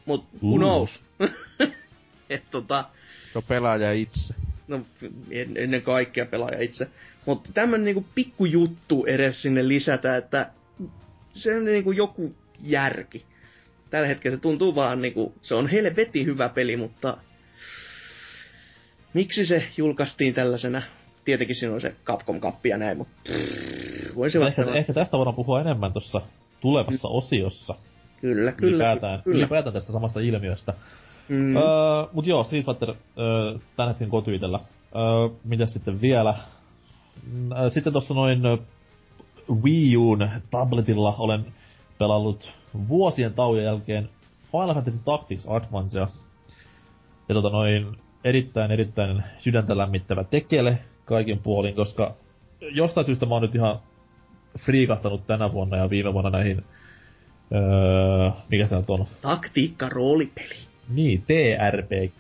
Mut 0.06 0.26
who 0.44 0.50
Uh. 0.54 0.58
knows? 0.58 1.04
Et 2.30 2.44
tota, 2.52 2.84
Se 3.34 3.38
on 3.38 3.44
pelaaja 3.44 3.92
itse. 3.92 4.34
no 4.68 4.82
en- 5.32 5.58
ennen 5.58 5.82
kaikkea 5.82 6.26
pelaaja 6.26 6.62
itse. 6.62 6.88
Mutta 7.26 7.50
tämmönen 7.54 7.86
niinku 7.86 8.06
pikkujuttu 8.16 9.06
edes 9.06 9.42
sinne 9.42 9.68
lisätä, 9.68 10.18
että 10.18 10.52
se 11.34 11.58
on 11.58 11.66
niinku 11.66 11.92
joku 11.92 12.36
järki. 12.64 13.26
Tällä 13.90 14.08
hetkellä 14.08 14.38
se 14.38 14.42
tuntuu 14.42 14.76
vaan 14.76 15.02
niinku, 15.02 15.34
se 15.42 15.56
on 15.56 15.68
helvetin 15.68 16.26
hyvä 16.26 16.50
peli, 16.50 16.78
mutta 16.78 17.18
miksi 19.14 19.46
se 19.46 19.64
julkaistiin 19.78 20.34
tällaisena? 20.34 20.82
Tietenkin 21.26 21.56
siinä 21.56 21.74
on 21.74 21.82
se 21.82 21.96
Capcom-kappi 22.06 22.70
ja 22.70 22.78
näin, 22.78 22.98
mutta 22.98 23.32
ehkä, 24.48 24.62
ehkä, 24.74 24.94
tästä 24.94 25.18
voidaan 25.18 25.36
puhua 25.36 25.62
enemmän 25.62 25.94
tuossa 25.94 26.22
tulevassa 26.62 27.08
osiossa. 27.08 27.76
Kyllä, 28.22 28.52
kyllä. 28.52 28.76
ylipäätään, 28.76 29.22
kyllä. 29.24 29.38
ylipäätään 29.38 29.74
tästä 29.74 29.94
samasta 29.94 30.20
ilmiöstä. 30.20 30.74
Mm. 31.30 31.58
Öö, 31.58 31.64
mut 32.14 32.28
joo, 32.28 32.44
Street 32.44 32.66
Fighter 32.66 32.90
öö, 32.90 32.96
tän 33.78 33.88
hetken 33.88 34.10
kotyitellä. 34.10 34.60
Öö, 34.96 35.38
mitäs 35.44 35.74
sitten 35.74 36.02
vielä? 36.02 36.36
Sitten 37.70 37.94
tossa 37.94 38.14
noin 38.14 38.42
Wii 39.64 39.98
Uun 39.98 40.30
tabletilla 40.52 41.16
olen 41.20 41.46
pelannut 41.98 42.54
vuosien 42.88 43.34
tauon 43.34 43.64
jälkeen 43.64 44.10
Final 44.52 44.74
Fantasy 44.74 45.00
Tactics 45.06 45.48
Advancea. 45.50 46.08
Ja 47.30 47.36
tota 47.36 47.50
noin 47.50 47.98
erittäin 48.24 48.72
erittäin 48.72 49.24
sydäntä 49.38 49.78
lämmittävä 49.78 50.24
tekele 50.24 50.78
kaikin 51.06 51.40
puolin, 51.40 51.76
koska 51.76 52.14
jostain 52.62 53.06
syystä 53.06 53.26
mä 53.26 53.36
oon 53.36 53.42
nyt 53.42 53.56
ihan 53.56 53.80
friikahtanut 54.60 55.28
tänä 55.28 55.52
vuonna 55.52 55.78
ja 55.78 55.90
viime 55.90 56.14
vuonna 56.14 56.30
näihin 56.30 56.64
Öö, 57.56 58.32
mikä 58.50 58.68
se 58.68 58.76
on? 58.76 59.08
Taktiikka 59.22 59.90
roolipeli. 59.90 60.56
Niin, 60.94 61.22
TRPG. 61.28 62.14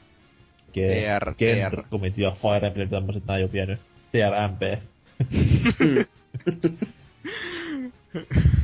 TR, 0.74 1.34
Genrumit 1.38 2.18
ja 2.18 2.32
Fire 2.32 2.68
Emblem 2.68 2.90
tämmöset 2.90 3.24
näin 3.28 3.42
jo 3.42 3.50
vienyt. 3.54 3.80
TRMP. 4.12 4.62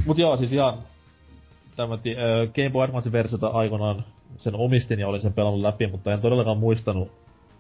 Mut 0.06 0.18
joo, 0.18 0.38
siis 0.38 0.54
ihan 0.54 0.78
tämä 1.76 1.98
ti- 1.98 2.16
ö, 2.18 2.48
Game 2.56 2.70
Boy 2.70 2.84
Advance 2.84 3.12
versiota 3.12 3.48
aikoinaan 3.48 4.04
sen 4.38 4.56
omistin 4.56 5.00
ja 5.00 5.08
olin 5.08 5.22
sen 5.22 5.34
pelannut 5.34 5.62
läpi, 5.62 5.88
mutta 5.88 6.14
en 6.14 6.22
todellakaan 6.22 6.58
muistanut, 6.58 7.12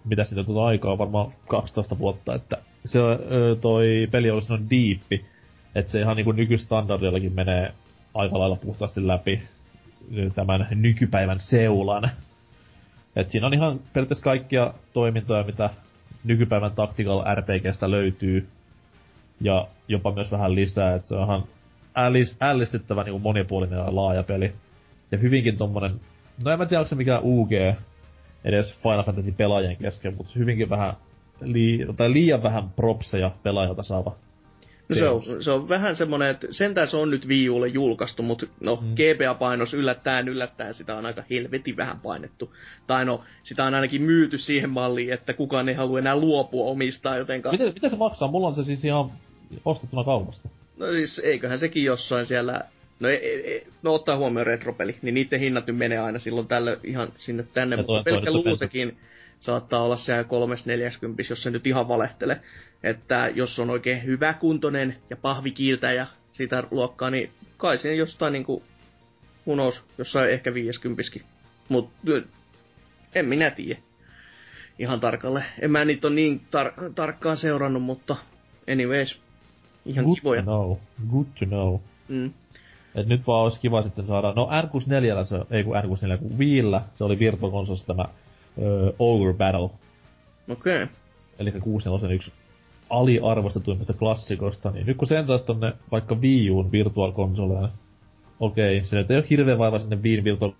mitä 0.06 0.24
siitä 0.24 0.44
tuota 0.44 0.66
aikaa, 0.68 0.98
varmaan 0.98 1.32
12 1.48 1.98
vuotta, 2.00 2.36
että 2.36 2.58
se 2.86 3.00
ö, 3.00 3.56
toi 3.62 4.08
peli 4.12 4.32
oli 4.32 4.42
sellainen 4.42 4.70
diippi, 4.70 5.26
että 5.76 5.92
se 5.92 6.02
ihan 6.02 6.16
niinku 6.16 6.32
nykystandardillakin 6.32 7.34
menee 7.34 7.74
aika 8.18 8.40
lailla 8.40 8.56
puhtaasti 8.56 9.08
läpi 9.08 9.42
tämän 10.36 10.68
nykypäivän 10.72 11.40
seulan. 11.40 12.10
Et 13.16 13.30
siinä 13.30 13.48
on 13.48 13.54
ihan 13.54 13.80
periaatteessa 13.94 14.24
kaikkia 14.24 14.74
toimintoja, 14.94 15.44
mitä 15.44 15.70
nykypäivän 16.24 16.72
Tactical 16.72 17.24
RPGstä 17.36 17.92
löytyy. 17.92 18.48
Ja 19.42 19.68
jopa 19.88 20.12
myös 20.12 20.32
vähän 20.32 20.56
lisää, 20.56 20.96
että 20.96 21.08
se 21.08 21.16
on 21.16 21.24
ihan 21.24 21.44
ällis, 21.96 22.38
ällistyttävä 22.42 23.04
niin 23.04 23.22
monipuolinen 23.22 23.80
ja 23.80 23.96
laaja 23.96 24.24
peli. 24.24 24.54
Ja 25.12 25.18
hyvinkin 25.18 25.58
tommonen, 25.58 26.02
no 26.46 26.52
en 26.52 26.60
mä 26.60 26.66
tiedä 26.66 26.80
onko 26.80 26.90
se 26.90 26.96
mikä 26.96 27.20
UG 27.24 27.52
edes 28.44 28.80
Final 28.84 29.04
Fantasy 29.04 29.32
pelaajien 29.32 29.78
kesken, 29.78 30.16
mutta 30.18 30.34
hyvinkin 30.36 30.70
vähän 30.70 30.94
lii, 31.42 31.86
tai 31.98 32.14
liian 32.14 32.44
vähän 32.44 32.70
propseja 32.70 33.32
pelaajalta 33.44 33.84
saava. 33.84 34.16
No 34.90 34.96
se 34.96 35.10
on, 35.10 35.44
se 35.44 35.52
on 35.52 35.70
vähän 35.70 35.96
semmonen, 35.96 36.30
että 36.30 36.48
sentään 36.52 36.88
se 36.88 36.98
on 36.98 37.10
nyt 37.10 37.28
Wii 37.28 37.50
Ulle 37.50 37.68
julkaistu, 37.68 38.24
mutta 38.24 38.46
no 38.60 38.76
mm. 38.76 38.96
GBA-painos 38.96 39.74
yllättäen 39.74 40.28
yllättäen 40.28 40.74
sitä 40.74 40.96
on 40.96 41.06
aika 41.06 41.24
helvetin 41.30 41.78
vähän 41.78 42.00
painettu. 42.00 42.54
Tai 42.88 43.06
no, 43.06 43.24
sitä 43.44 43.66
on 43.66 43.74
ainakin 43.74 44.02
myyty 44.02 44.38
siihen 44.38 44.70
malliin, 44.70 45.14
että 45.14 45.34
kukaan 45.34 45.70
ei 45.70 45.76
halua 45.76 46.00
enää 46.00 46.20
luopua 46.20 46.72
omistaa, 46.72 47.18
jotenka... 47.18 47.52
Miten, 47.52 47.74
miten 47.74 47.90
se 47.90 47.96
maksaa? 47.96 48.32
Mulla 48.32 48.48
on 48.48 48.56
se 48.56 48.64
siis 48.64 48.86
ihan 48.86 49.12
ostettuna 49.66 50.04
kaupasta. 50.04 50.50
No 50.78 50.88
siis 50.92 51.20
eiköhän 51.20 51.60
sekin 51.60 51.84
jossain 51.84 52.26
siellä... 52.26 52.62
No, 53.00 53.10
ei, 53.10 53.18
ei, 53.18 53.68
no 53.84 53.94
ottaa 53.94 54.18
huomioon 54.18 54.48
retropeli, 54.48 54.98
niin 55.02 55.14
niiden 55.14 55.40
hinnat 55.40 55.68
nyt 55.68 55.78
menee 55.78 55.98
aina 55.98 56.20
silloin 56.20 56.48
tällöin 56.48 56.80
ihan 56.84 57.08
sinne 57.16 57.44
tänne, 57.54 57.76
Ja 57.76 57.84
mutta 57.84 58.04
pelkkä 58.04 58.32
luusekin 58.32 58.98
saattaa 59.40 59.84
olla 59.84 59.96
siellä 59.96 60.24
340, 60.24 61.24
jos 61.30 61.44
se 61.44 61.52
nyt 61.52 61.68
ihan 61.68 61.88
valehtele. 61.88 62.42
Että 62.84 63.32
jos 63.36 63.60
on 63.60 63.70
oikein 63.70 64.04
hyvä 64.04 64.34
kuntoinen 64.34 64.96
ja 65.10 65.18
pahvikiiltäjä 65.18 66.08
sitä 66.32 66.64
luokkaa, 66.72 67.10
niin 67.10 67.32
kai 67.58 67.78
siinä 67.78 67.96
jostain 67.96 68.34
niinku, 68.34 68.64
unos, 69.46 69.84
jossain 69.98 70.32
ehkä 70.32 70.54
50 70.54 71.04
Mut 71.70 71.90
en 73.16 73.26
minä 73.26 73.52
tiedä 73.52 73.80
ihan 74.80 75.00
tarkalle. 75.00 75.44
En 75.62 75.72
mä 75.72 75.86
niitä 75.86 76.08
ole 76.08 76.16
niin 76.16 76.42
tar- 76.48 76.94
tarkkaan 76.96 77.38
seurannut, 77.38 77.84
mutta 77.84 78.16
anyways, 78.74 79.22
ihan 79.86 80.06
Good 80.06 80.16
kivoja. 80.16 80.42
to 80.42 80.46
know. 80.46 80.78
Good 81.12 81.26
to 81.40 81.46
know. 81.46 81.80
Mm. 82.08 82.34
Et 82.96 83.08
nyt 83.08 83.28
vaan 83.28 83.44
olisi 83.44 83.60
kiva 83.60 83.82
sitten 83.82 84.06
saada, 84.06 84.34
no 84.36 84.50
R64, 84.62 85.26
se, 85.26 85.38
ei 85.52 85.64
kun 85.64 85.76
R64, 85.76 86.18
kun 86.18 86.38
Wiillä, 86.38 86.82
se 86.94 87.04
oli 87.04 87.20
Virtual 87.20 87.52
Consolessa 87.52 87.88
tämä 87.88 88.06
ö, 88.62 88.94
Ogre 89.00 89.34
Battle, 89.34 89.70
Okei. 90.50 90.84
Okay. 90.84 90.88
eli 91.40 91.52
64 91.52 92.16
yksi 92.16 92.32
aliarvostetuimmista 92.90 93.94
klassikosta, 93.94 94.72
niin 94.72 94.86
nyt 94.86 94.98
kun 94.98 95.08
sen 95.08 95.26
saisi 95.26 95.46
tonne 95.46 95.74
vaikka 95.92 96.16
Wii 96.16 96.50
Uun 96.50 96.72
Virtual 96.72 97.12
Consoleen, 97.12 97.70
okei, 98.40 98.82
se 98.84 98.96
nyt 98.96 99.12
ei 99.12 99.18
ole 99.18 99.26
hirveän 99.30 99.58
vaiva 99.58 99.80
sinne 99.80 99.96
Wiin 99.96 100.24
Virtual 100.24 100.52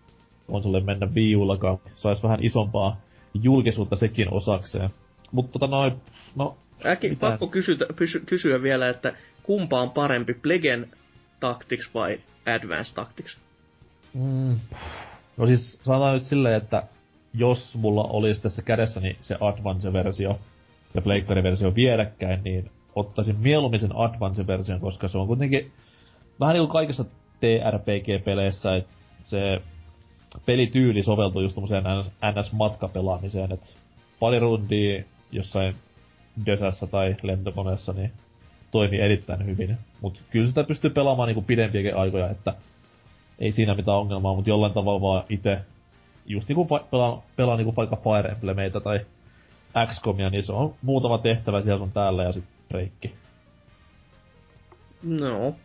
Consoleen 0.52 0.86
mennä 0.86 1.08
Wii 1.16 1.36
Ullakaan, 1.36 1.78
saisi 1.96 2.24
vähän 2.24 2.44
isompaa 2.44 2.98
julkisuutta 3.34 3.96
sekin 3.96 4.34
osakseen. 4.34 4.90
Mutta 5.32 5.52
tota 5.52 5.68
noin, 5.68 5.94
no, 6.36 6.58
Äkki 6.86 7.10
Mitä? 7.10 7.20
pakko 7.20 7.48
kysytä, 7.48 7.86
pysy, 7.96 8.20
kysyä 8.20 8.62
vielä, 8.62 8.90
että 8.90 9.14
kumpa 9.44 9.82
on 9.82 9.92
parempi, 9.92 10.34
Plegen 10.34 10.92
Tactics 11.40 11.94
vai 11.94 12.20
Advanced 12.46 12.96
Tactics? 12.96 13.38
Mm, 14.14 14.56
no 15.38 15.48
siis 15.48 15.80
sanotaan 15.84 16.14
nyt 16.14 16.24
silleen, 16.24 16.56
että 16.56 16.84
jos 17.34 17.78
mulla 17.78 18.04
olisi 18.04 18.42
tässä 18.42 18.62
kädessäni 18.62 19.18
se 19.22 19.36
Advance-versio 19.42 20.40
ja 20.94 21.02
Pleikkari-versio 21.02 21.76
vierekkäin, 21.76 22.44
niin 22.44 22.72
ottaisin 22.96 23.40
mieluummin 23.40 23.80
sen 23.80 23.96
Advance-version, 23.96 24.80
koska 24.80 25.08
se 25.08 25.18
on 25.18 25.28
kuitenkin 25.28 25.72
vähän 26.40 26.54
niin 26.54 26.62
kuin 26.62 26.72
kaikissa 26.72 27.06
TRPG-peleissä, 27.40 28.76
että 28.76 28.94
se 29.22 29.62
pelityyli 30.46 31.04
soveltuu 31.04 31.42
just 31.42 31.56
tommoseen 31.56 31.84
NS-matkapelaamiseen, 32.22 33.54
että 33.54 33.68
pari 34.20 34.40
rundia 34.40 35.04
jossain 35.32 35.76
Dösässä 36.46 36.88
tai 36.88 37.16
lentokoneessa, 37.24 37.94
niin 37.94 38.12
toimii 38.72 39.00
erittäin 39.00 39.46
hyvin. 39.46 39.78
Mutta 40.02 40.22
kyllä 40.30 40.48
sitä 40.48 40.64
pystyy 40.64 40.90
pelaamaan 40.90 41.28
niinku 41.28 41.42
pidempiäkin 41.42 41.96
aikoja, 41.96 42.30
että 42.30 42.54
ei 43.40 43.52
siinä 43.52 43.76
mitään 43.76 43.98
ongelmaa, 43.98 44.36
mutta 44.36 44.50
jollain 44.50 44.74
tavalla 44.74 45.02
vaan 45.02 45.24
itse 45.30 45.60
just 46.28 46.50
niinku 46.50 46.68
pelaa, 46.92 47.24
pelaa 47.36 47.58
niinku 47.58 47.76
vaikka 47.76 47.96
Fire 47.96 48.30
Emblemeitä 48.30 48.80
tai 48.80 49.00
XCOMia, 49.88 50.30
niin 50.30 50.44
se 50.44 50.54
on 50.54 50.76
muutama 50.82 51.18
tehtävä 51.18 51.62
siellä 51.62 51.78
sun 51.78 51.92
täällä 51.92 52.24
ja 52.24 52.32
sitten 52.32 52.54
breikki. 52.70 53.14
No. 55.04 55.56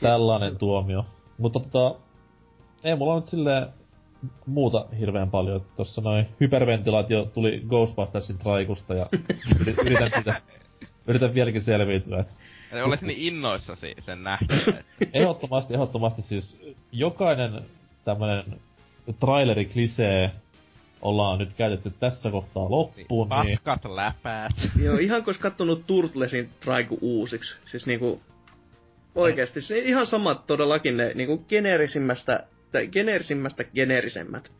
Tällainen 0.00 0.56
tuomio. 0.56 1.06
Mutta 1.38 1.60
tota, 1.60 2.00
ei 2.84 2.96
mulla 2.96 3.16
nyt 3.16 3.26
silleen 3.26 3.66
muuta 4.46 4.86
hirveän 4.98 5.30
paljon. 5.30 5.64
Tossa 5.76 6.00
noin 6.00 6.26
hyperventilaatio 6.40 7.24
tuli 7.24 7.62
Ghostbustersin 7.68 8.38
traikusta 8.38 8.94
ja 8.94 9.06
yritän 9.84 10.10
sitä, 10.18 10.42
yritän 11.06 11.34
vieläkin 11.34 11.62
selviytyä. 11.62 12.24
Eli 12.72 12.82
olet 12.82 13.02
niin 13.02 13.18
innoissasi 13.20 13.94
sen 13.98 14.22
nähdä. 14.22 14.46
ehdottomasti, 15.12 15.74
ehdottomasti 15.74 16.22
siis 16.22 16.60
jokainen 16.92 17.62
tämmönen 18.04 18.60
traileri 19.12 19.64
klisee 19.64 20.30
ollaan 21.02 21.38
nyt 21.38 21.52
käytetty 21.54 21.90
tässä 21.90 22.30
kohtaa 22.30 22.70
loppuun. 22.70 23.28
Niin, 23.28 23.54
paskat 23.56 23.84
niin... 23.84 23.96
läpäät. 23.96 24.52
Joo, 24.82 24.96
ihan 24.96 25.24
kun 25.24 25.34
kattonut 25.40 25.86
Turtlesin 25.86 26.50
Traiku 26.60 26.98
uusiksi. 27.00 27.58
Siis 27.64 27.86
niinku... 27.86 28.20
Oikeesti, 29.14 29.60
se 29.60 29.78
ihan 29.78 30.06
samat 30.06 30.46
todellakin 30.46 30.96
ne 30.96 31.12
niinku 31.14 31.38
geneerisimmästä, 31.38 32.46
tai 32.72 32.86
geneerisimmästä 32.86 33.64
geneerisemmät 33.64 34.52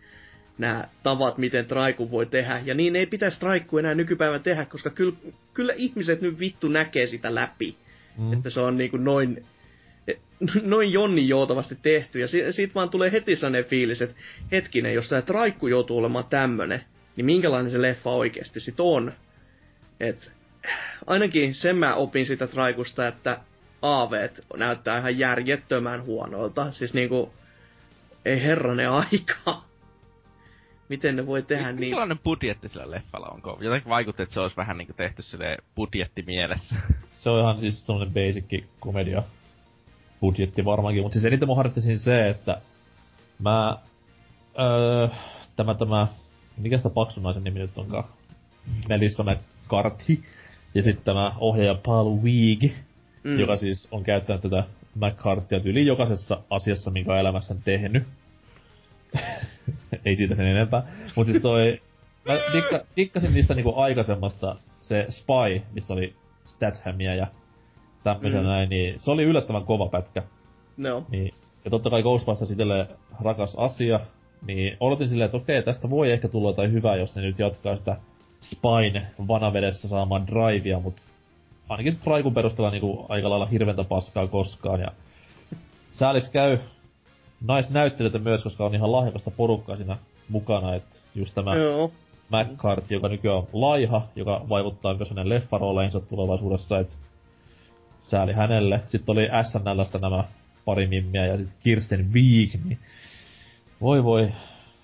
nämä 0.58 0.88
tavat, 1.02 1.38
miten 1.38 1.66
Traiku 1.66 2.10
voi 2.10 2.26
tehdä. 2.26 2.62
Ja 2.64 2.74
niin 2.74 2.96
ei 2.96 3.06
pitäisi 3.06 3.40
Traiku 3.40 3.78
enää 3.78 3.94
nykypäivän 3.94 4.42
tehdä, 4.42 4.64
koska 4.64 4.90
kyllä, 4.90 5.16
kyllä 5.54 5.72
ihmiset 5.76 6.20
nyt 6.20 6.38
vittu 6.38 6.68
näkee 6.68 7.06
sitä 7.06 7.34
läpi. 7.34 7.76
Mm. 8.18 8.32
Että 8.32 8.50
se 8.50 8.60
on 8.60 8.76
niinku 8.76 8.96
noin 8.96 9.46
noin 10.62 10.92
jonni 10.92 11.28
joutavasti 11.28 11.78
tehty. 11.82 12.20
Ja 12.20 12.28
si- 12.28 12.52
siitä 12.52 12.74
vaan 12.74 12.90
tulee 12.90 13.12
heti 13.12 13.36
sellainen 13.36 13.64
fiilis, 13.64 14.02
että 14.02 14.16
hetkinen, 14.52 14.94
jos 14.94 15.08
tämä 15.08 15.22
traikku 15.22 15.66
joutuu 15.66 15.98
olemaan 15.98 16.24
tämmönen, 16.30 16.80
niin 17.16 17.24
minkälainen 17.24 17.72
se 17.72 17.82
leffa 17.82 18.10
oikeasti 18.10 18.60
sit 18.60 18.80
on. 18.80 19.12
Et, 20.00 20.32
ainakin 21.06 21.54
sen 21.54 21.76
mä 21.78 21.94
opin 21.94 22.26
sitä 22.26 22.46
traikusta, 22.46 23.08
että 23.08 23.40
AV 23.82 24.12
näyttää 24.56 24.98
ihan 24.98 25.18
järjettömän 25.18 26.04
huonoilta. 26.04 26.72
Siis 26.72 26.94
niinku, 26.94 27.32
ei 28.24 28.42
herranen 28.42 28.90
aika. 28.90 29.62
Miten 30.88 31.16
ne 31.16 31.26
voi 31.26 31.42
tehdä 31.42 31.68
niin? 31.68 31.80
Minkälainen 31.80 32.18
budjetti 32.18 32.68
sillä 32.68 32.90
leffalla 32.90 33.26
onko? 33.26 33.58
Jotenkin 33.60 33.90
vaikutti, 33.90 34.22
että 34.22 34.34
se 34.34 34.40
olisi 34.40 34.56
vähän 34.56 34.78
niinku 34.78 34.92
tehty 34.92 35.22
sille 35.22 35.56
budjettimielessä. 35.76 36.76
Se 37.18 37.30
on 37.30 37.40
ihan 37.40 37.60
siis 37.60 37.86
tommonen 37.86 38.14
basic 38.14 38.64
komedia 38.80 39.22
budjetti 40.20 40.64
varmaankin, 40.64 41.02
mutta 41.02 41.14
siis 41.14 41.24
eniten 41.24 41.48
siis 41.78 42.04
se, 42.04 42.28
että 42.28 42.60
mä, 43.38 43.78
öö, 44.58 45.08
tämä, 45.56 45.74
tämä, 45.74 46.06
mikä 46.56 46.76
sitä 46.76 46.90
paksunaisen 46.90 47.44
nimi 47.44 47.58
nyt 47.58 47.78
onkaan? 47.78 48.04
Melissa 48.88 49.24
McCarthy. 49.24 50.18
Ja 50.74 50.82
sitten 50.82 51.04
tämä 51.04 51.32
ohjaaja 51.40 51.78
Paul 51.86 52.22
Weig, 52.22 52.72
mm. 53.24 53.38
joka 53.38 53.56
siis 53.56 53.88
on 53.90 54.04
käyttänyt 54.04 54.42
tätä 54.42 54.64
McCarthyä 54.94 55.60
yli 55.64 55.86
jokaisessa 55.86 56.42
asiassa, 56.50 56.90
minkä 56.90 57.12
on 57.12 57.18
elämässään 57.18 57.60
tehnyt. 57.64 58.02
Ei 60.04 60.16
siitä 60.16 60.34
sen 60.34 60.46
enempää. 60.46 60.82
Mutta 61.16 61.32
siis 61.32 61.42
toi, 61.42 61.80
mä 62.24 62.34
dikka, 62.52 62.80
dikkasin 62.96 63.32
niistä 63.32 63.54
niinku 63.54 63.74
aikaisemmasta 63.76 64.56
se 64.82 65.06
Spy, 65.08 65.62
missä 65.72 65.94
oli 65.94 66.16
Stathamia 66.44 67.14
ja 67.14 67.26
tämmöisen 68.04 68.40
mm. 68.40 68.46
näin, 68.46 68.68
niin 68.68 69.00
se 69.00 69.10
oli 69.10 69.22
yllättävän 69.22 69.64
kova 69.64 69.86
pätkä. 69.86 70.22
No. 70.76 71.04
Niin, 71.08 71.34
ja 71.64 71.70
totta 71.70 71.90
kai 71.90 72.02
Ghostbusters 72.02 72.50
itselle 72.50 72.88
rakas 73.20 73.54
asia, 73.58 74.00
niin 74.46 74.76
odotin 74.80 75.08
silleen, 75.08 75.26
että 75.26 75.36
okei, 75.36 75.62
tästä 75.62 75.90
voi 75.90 76.12
ehkä 76.12 76.28
tulla 76.28 76.50
jotain 76.50 76.72
hyvää, 76.72 76.96
jos 76.96 77.16
ne 77.16 77.22
nyt 77.22 77.38
jatkaa 77.38 77.76
sitä 77.76 77.96
Spine 78.40 79.06
vanavedessä 79.28 79.88
saamaan 79.88 80.26
drivea, 80.26 80.80
mutta 80.80 81.02
ainakin 81.68 81.96
Traikun 81.96 82.34
perusteella 82.34 82.70
niinku 82.70 83.06
aika 83.08 83.30
lailla 83.30 83.46
hirventä 83.46 83.84
paskaa 83.84 84.26
koskaan, 84.26 84.80
ja 84.80 84.88
säälis 85.92 86.30
käy 86.30 86.58
naisnäyttelijöitä 87.46 88.18
myös, 88.18 88.42
koska 88.42 88.64
on 88.64 88.74
ihan 88.74 88.92
lahjakasta 88.92 89.30
porukkaa 89.30 89.76
siinä 89.76 89.96
mukana, 90.28 90.74
että 90.74 90.96
just 91.14 91.34
tämä 91.34 91.56
Joo. 91.56 91.90
McCarthy, 92.30 92.94
joka 92.94 93.08
nykyään 93.08 93.38
on 93.38 93.48
laiha, 93.52 94.02
joka 94.16 94.40
vaikuttaa 94.48 94.94
myös 94.94 95.10
hänen 95.10 95.28
leffarooleinsa 95.28 96.00
tulevaisuudessa, 96.00 96.78
että 96.78 96.94
sääli 98.08 98.32
hänelle. 98.32 98.80
Sitten 98.88 99.12
oli 99.12 99.28
SNLstä 99.42 99.98
nämä 99.98 100.24
pari 100.64 100.86
mimmiä 100.86 101.26
ja 101.26 101.36
sitten 101.36 101.56
Kirsten 101.62 102.12
Wiig, 102.12 102.54
niin 102.64 102.78
voi 103.80 104.04
voi. 104.04 104.32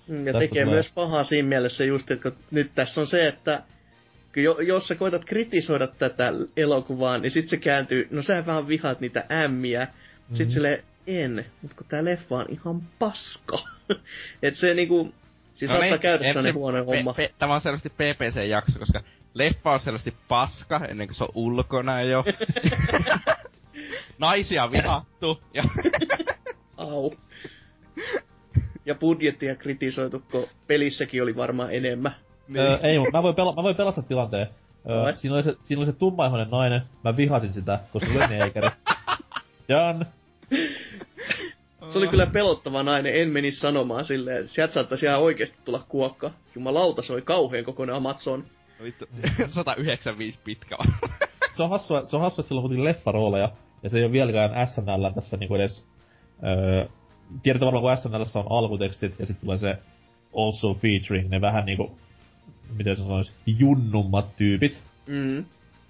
Mm, 0.07 0.27
ja 0.27 0.33
tekee 0.33 0.63
tulee... 0.63 0.75
myös 0.75 0.91
pahaa 0.91 1.23
siinä 1.23 1.49
mielessä 1.49 1.85
just, 1.85 2.11
että 2.11 2.31
nyt 2.51 2.71
tässä 2.75 3.01
on 3.01 3.07
se, 3.07 3.27
että 3.27 3.63
jos 4.67 4.87
sä 4.87 4.95
koetat 4.95 5.25
kritisoida 5.25 5.87
tätä 5.87 6.33
elokuvaa, 6.57 7.17
niin 7.17 7.31
sit 7.31 7.47
se 7.47 7.57
kääntyy, 7.57 8.07
no 8.11 8.21
sä 8.21 8.43
vähän 8.45 8.67
vihaat 8.67 8.99
niitä 8.99 9.25
ämmiä, 9.31 9.85
mm-hmm. 9.85 10.35
sit 10.35 10.51
sille 10.51 10.83
en, 11.07 11.45
mutta 11.61 11.77
kun 11.77 11.85
tää 11.89 12.05
leffa 12.05 12.35
on 12.35 12.45
ihan 12.49 12.81
paska. 12.99 13.57
että 14.43 14.59
se 14.59 14.73
niinku, 14.73 15.13
siis 15.53 15.69
no 15.69 15.75
saattaa 15.75 15.89
niin, 15.89 15.99
käydä 15.99 16.23
sellainen 16.23 16.53
huono 16.53 16.85
homma. 16.85 17.13
Pe, 17.13 17.33
tämä 17.39 17.53
on 17.53 17.61
selvästi 17.61 17.89
PPC-jakso, 17.89 18.79
koska 18.79 19.03
leffa 19.35 19.71
on 19.71 19.79
selvästi 19.79 20.13
paska 20.27 20.85
ennen 20.89 21.07
kuin 21.07 21.15
se 21.15 21.23
on 21.23 21.29
ulkona 21.35 22.01
jo. 22.01 22.23
Naisia 24.19 24.71
vihattu. 24.71 25.41
Ja... 25.53 25.63
Au. 26.77 27.11
Ja 28.85 28.95
budjettia 28.95 29.55
kritisoitu, 29.55 30.23
kun 30.31 30.47
pelissäkin 30.67 31.23
oli 31.23 31.35
varmaan 31.35 31.73
enemmän. 31.73 32.11
Niin. 32.47 32.59
Öö, 32.59 32.77
ei, 32.83 32.99
mutta 32.99 33.17
mä 33.17 33.23
voin, 33.23 33.35
pela- 33.35 33.55
mä 33.55 33.63
voin 33.63 33.75
pelastaa 33.75 34.03
tilanteen. 34.03 34.47
Öö, 34.89 35.15
siinä, 35.15 35.35
oli 35.35 35.43
se, 35.43 35.55
siinä 35.63 35.79
oli 35.79 35.85
se 35.85 35.93
tummaihoinen 35.93 36.49
nainen, 36.49 36.81
mä 37.03 37.17
vihasin 37.17 37.53
sitä, 37.53 37.79
koska 37.93 38.09
se 38.09 38.17
oli 38.17 38.27
neekeri. 38.27 38.69
Jan. 39.69 40.05
Se 41.89 41.97
oli 41.97 42.07
kyllä 42.07 42.25
pelottava 42.25 42.83
nainen, 42.83 43.15
en 43.15 43.29
menisi 43.29 43.59
sanomaan 43.59 44.05
silleen. 44.05 44.47
Sieltä 44.47 44.73
saattaisi 44.73 45.05
ihan 45.05 45.21
oikeasti 45.21 45.57
tulla 45.65 45.85
kuokka. 45.89 46.31
Jumalauta, 46.55 47.01
se 47.01 47.13
oli 47.13 47.21
kauhean 47.21 47.65
kokoinen 47.65 47.95
Amazon. 47.95 48.45
No 48.79 48.85
vittu, 48.85 49.05
195 49.47 50.39
pitkä 50.43 50.77
se 51.55 51.63
on 51.63 51.69
hassua, 51.69 52.05
se 52.05 52.15
on 52.15 52.21
hassua, 52.21 52.41
että 52.41 52.47
sillä 52.47 52.61
on 52.61 52.83
leffarooleja, 52.83 53.51
ja 53.83 53.89
se 53.89 53.97
ei 53.97 54.03
ole 54.03 54.11
vieläkään 54.11 54.67
SNL 54.67 55.09
tässä 55.15 55.37
niinku 55.37 55.55
edes... 55.55 55.87
Öö, 56.43 56.85
tiedätte 57.43 57.65
varmaan, 57.65 57.81
kun 57.81 57.97
SNL 57.97 58.39
on 58.39 58.57
alkutekstit, 58.57 59.19
ja 59.19 59.25
sitten 59.25 59.41
tulee 59.41 59.57
se 59.57 59.77
also 60.37 60.73
featuring, 60.73 61.29
ne 61.29 61.41
vähän 61.41 61.65
niinku, 61.65 61.97
miten 62.77 62.95
se 62.95 63.03
sanoisi, 63.03 63.33
junnummat 63.45 64.35
tyypit. 64.35 64.83
Mm. 65.07 65.45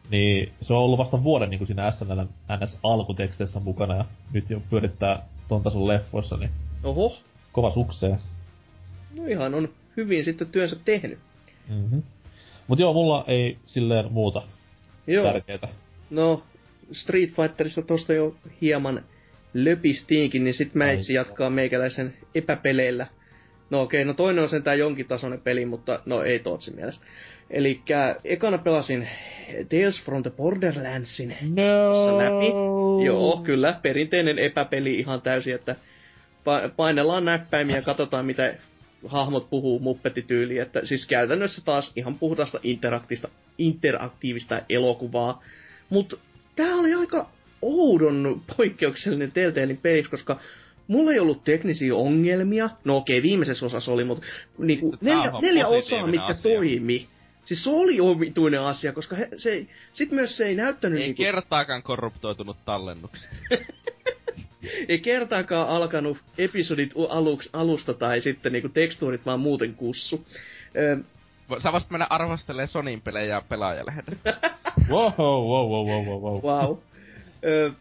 Niin 0.10 0.54
se 0.62 0.74
on 0.74 0.80
ollut 0.80 1.00
vasta 1.00 1.24
vuoden 1.24 1.50
niinku 1.50 1.66
siinä 1.66 1.92
SNL 1.92 2.24
NS 2.64 2.80
alkuteksteissä 2.84 3.60
mukana, 3.60 3.96
ja 3.96 4.06
nyt 4.34 4.50
jo 4.50 4.62
pyörittää 4.70 5.26
ton 5.48 5.64
tason 5.64 5.88
leffoissa, 5.88 6.38
niin... 6.38 6.52
Oho. 6.84 7.18
Kova 7.52 7.72
suksee. 7.72 8.18
No 9.16 9.26
ihan 9.26 9.56
on 9.56 9.70
hyvin 9.98 10.24
sitten 10.24 10.48
työnsä 10.48 10.76
tehnyt. 10.86 11.20
Mhm. 11.70 12.00
Mut 12.68 12.80
joo, 12.80 12.94
mulla 12.94 13.26
ei 13.28 13.58
silleen 13.66 14.12
muuta 14.12 14.42
joo. 15.08 15.32
tärkeetä. 15.32 15.68
No, 16.10 16.44
Street 16.92 17.30
Fighterista 17.30 17.82
tosta 17.82 18.14
jo 18.14 18.36
hieman 18.62 19.04
löpistiinkin, 19.54 20.44
niin 20.44 20.54
sit 20.54 20.76
mä 20.76 20.92
itse 20.92 21.14
jatkaa 21.14 21.50
meikäläisen 21.50 22.14
epäpeleillä. 22.36 23.08
No 23.70 23.82
okei, 23.82 24.02
okay, 24.02 24.08
no 24.08 24.14
toinen 24.14 24.44
on 24.44 24.50
sentään 24.50 24.80
jonkin 24.80 25.08
tasoinen 25.08 25.42
peli, 25.42 25.66
mutta 25.66 26.00
no 26.06 26.22
ei 26.22 26.40
Tootsin 26.40 26.76
mielestä. 26.76 27.06
Eli 27.50 27.82
ekana 28.24 28.58
pelasin 28.58 29.08
Tales 29.70 30.06
from 30.06 30.24
the 30.24 30.30
Borderlandsin 30.32 31.38
no. 31.42 32.18
läpi. 32.18 32.46
Joo, 33.06 33.42
kyllä, 33.44 33.80
perinteinen 33.82 34.40
epäpeli 34.40 35.00
ihan 35.00 35.22
täysin, 35.22 35.56
että 35.56 35.76
painellaan 36.76 37.26
näppäimiä 37.26 37.76
ja 37.76 37.82
katsotaan 37.82 38.26
mitä 38.26 38.56
hahmot 39.06 39.50
puhuu 39.50 39.80
muppetityyliin, 39.80 40.62
että 40.62 40.86
siis 40.86 41.08
käytännössä 41.08 41.62
taas 41.66 41.94
ihan 41.96 42.16
puhdasta 42.16 42.60
interaktiivista, 42.64 43.30
interaktiivista 43.58 44.62
elokuvaa. 44.70 45.44
Mutta 45.90 46.18
tää 46.56 46.76
oli 46.76 46.94
aika 46.94 47.30
oudon 47.62 48.42
poikkeuksellinen 48.58 49.32
Telltalein 49.32 49.78
peli, 49.78 50.04
koska 50.04 50.40
mulla 50.88 51.12
ei 51.12 51.20
ollut 51.20 51.44
teknisiä 51.44 51.96
ongelmia. 51.96 52.70
No 52.84 52.98
okei, 52.98 53.18
okay, 53.18 53.30
viimeisessä 53.30 53.66
osassa 53.66 53.92
oli, 53.92 54.04
mutta 54.04 54.26
niinku 54.58 54.98
neljä, 55.02 55.32
neljä 55.42 55.68
osaa, 55.68 56.08
mitkä 56.08 56.26
asia. 56.26 56.52
toimi. 56.52 57.08
Siis 57.46 57.64
se 57.64 57.70
oli 57.70 58.00
omituinen 58.00 58.62
asia, 58.62 58.94
koska 58.94 59.16
he, 59.16 59.30
se 59.38 59.52
ei, 59.52 59.70
sit 59.94 60.12
myös 60.12 60.38
se 60.38 60.46
ei 60.46 60.56
näyttänyt 60.56 61.00
ei 61.00 61.06
niinku... 61.06 61.24
kertaakaan 61.24 61.84
korruptoitunut 61.84 62.58
tallennuksia. 62.66 63.30
ei 64.90 65.00
kertaakaan 65.00 65.68
alkanut 65.68 66.18
episodit 66.38 66.94
aluksi, 67.10 67.50
alusta 67.54 67.94
tai 67.94 68.22
sitten 68.22 68.52
niinku 68.52 68.70
tekstuurit 68.70 69.26
vaan 69.26 69.40
muuten 69.40 69.74
kussu. 69.74 70.26
Ö, 70.78 70.98
Sä 71.64 71.72
voisit 71.72 71.92
mennä 71.92 72.08
arvostelemaan 72.10 72.68
Sonin 72.68 73.02
pelejä 73.02 73.42
pelaajalehden. 73.50 74.20
wow, 74.92 75.14
wow, 75.18 75.70
wow, 75.70 75.88
wow, 75.88 76.06
wow, 76.06 76.22
wow. 76.22 76.44
wow. 76.44 76.78
Ö, 77.46 77.72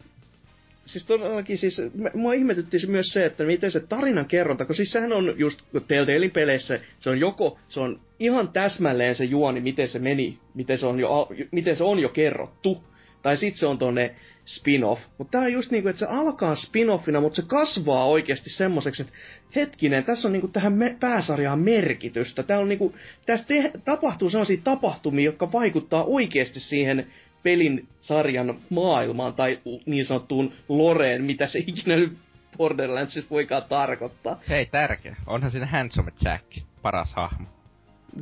siis 0.85 1.05
todellakin 1.05 1.57
siis, 1.57 1.81
mua 2.13 2.33
ihmetytti 2.33 2.79
se 2.79 2.87
myös 2.87 3.13
se, 3.13 3.25
että 3.25 3.43
miten 3.43 3.71
se 3.71 3.79
tarinan 3.79 4.25
kerronta, 4.25 4.65
kun 4.65 4.75
siis 4.75 4.91
sehän 4.91 5.13
on 5.13 5.33
just 5.37 5.61
Telltalein 5.87 6.31
peleissä, 6.31 6.79
se 6.99 7.09
on 7.09 7.19
joko, 7.19 7.59
se 7.69 7.79
on 7.79 7.99
ihan 8.19 8.49
täsmälleen 8.49 9.15
se 9.15 9.23
juoni, 9.23 9.61
miten 9.61 9.87
se 9.87 9.99
meni, 9.99 10.39
miten 10.53 10.77
se 10.77 10.85
on 10.85 10.99
jo, 10.99 11.29
miten 11.51 11.75
se 11.75 11.83
on 11.83 11.99
jo 11.99 12.09
kerrottu, 12.09 12.83
tai 13.21 13.37
sitten 13.37 13.59
se 13.59 13.65
on 13.65 13.77
tonne 13.77 14.15
spin-off. 14.45 15.01
Mutta 15.17 15.31
tää 15.31 15.41
on 15.41 15.53
just 15.53 15.71
niinku, 15.71 15.89
että 15.89 15.99
se 15.99 16.05
alkaa 16.05 16.55
spin-offina, 16.55 17.21
mutta 17.21 17.35
se 17.41 17.47
kasvaa 17.47 18.05
oikeasti 18.05 18.49
semmoiseksi, 18.49 19.01
että 19.01 19.13
hetkinen, 19.55 20.03
tässä 20.03 20.27
on 20.27 20.31
niinku 20.31 20.47
tähän 20.47 20.73
me- 20.73 20.97
pääsarjaan 20.99 21.59
merkitystä. 21.59 22.43
Tää 22.43 22.59
on 22.59 22.69
niinku, 22.69 22.95
tässä 23.25 23.47
te- 23.47 23.71
tapahtuu 23.85 24.29
sellaisia 24.29 24.61
tapahtumia, 24.63 25.25
jotka 25.25 25.51
vaikuttaa 25.51 26.03
oikeasti 26.03 26.59
siihen 26.59 27.07
pelin 27.43 27.87
sarjan 28.01 28.59
maailmaan 28.69 29.33
tai 29.33 29.59
niin 29.85 30.05
sanottuun 30.05 30.53
loreen, 30.69 31.23
mitä 31.23 31.47
se 31.47 31.59
ikinä 31.59 31.95
nyt 31.95 32.17
Borderlandsissa 32.57 33.29
voikaan 33.29 33.63
tarkoittaa. 33.69 34.39
Hei, 34.49 34.65
tärkeä. 34.65 35.15
Onhan 35.27 35.51
siinä 35.51 35.65
Handsome 35.65 36.11
Jack, 36.23 36.45
paras 36.81 37.13
hahmo. 37.13 37.47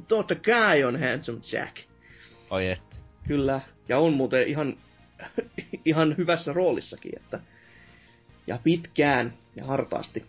Totta 0.08 0.36
kai 0.36 0.84
on 0.84 1.00
Handsome 1.00 1.40
Jack. 1.54 1.78
Oi 2.50 2.72
että. 2.72 2.96
Kyllä, 3.28 3.62
ja 3.90 4.00
on 4.00 4.14
muuten 4.14 4.48
ihan, 4.48 4.78
ihan 5.86 6.18
hyvässä 6.18 6.54
roolissakin, 6.54 7.12
että 7.16 7.40
ja 8.48 8.60
pitkään 8.64 9.34
ja 9.56 9.66
hartaasti. 9.66 10.26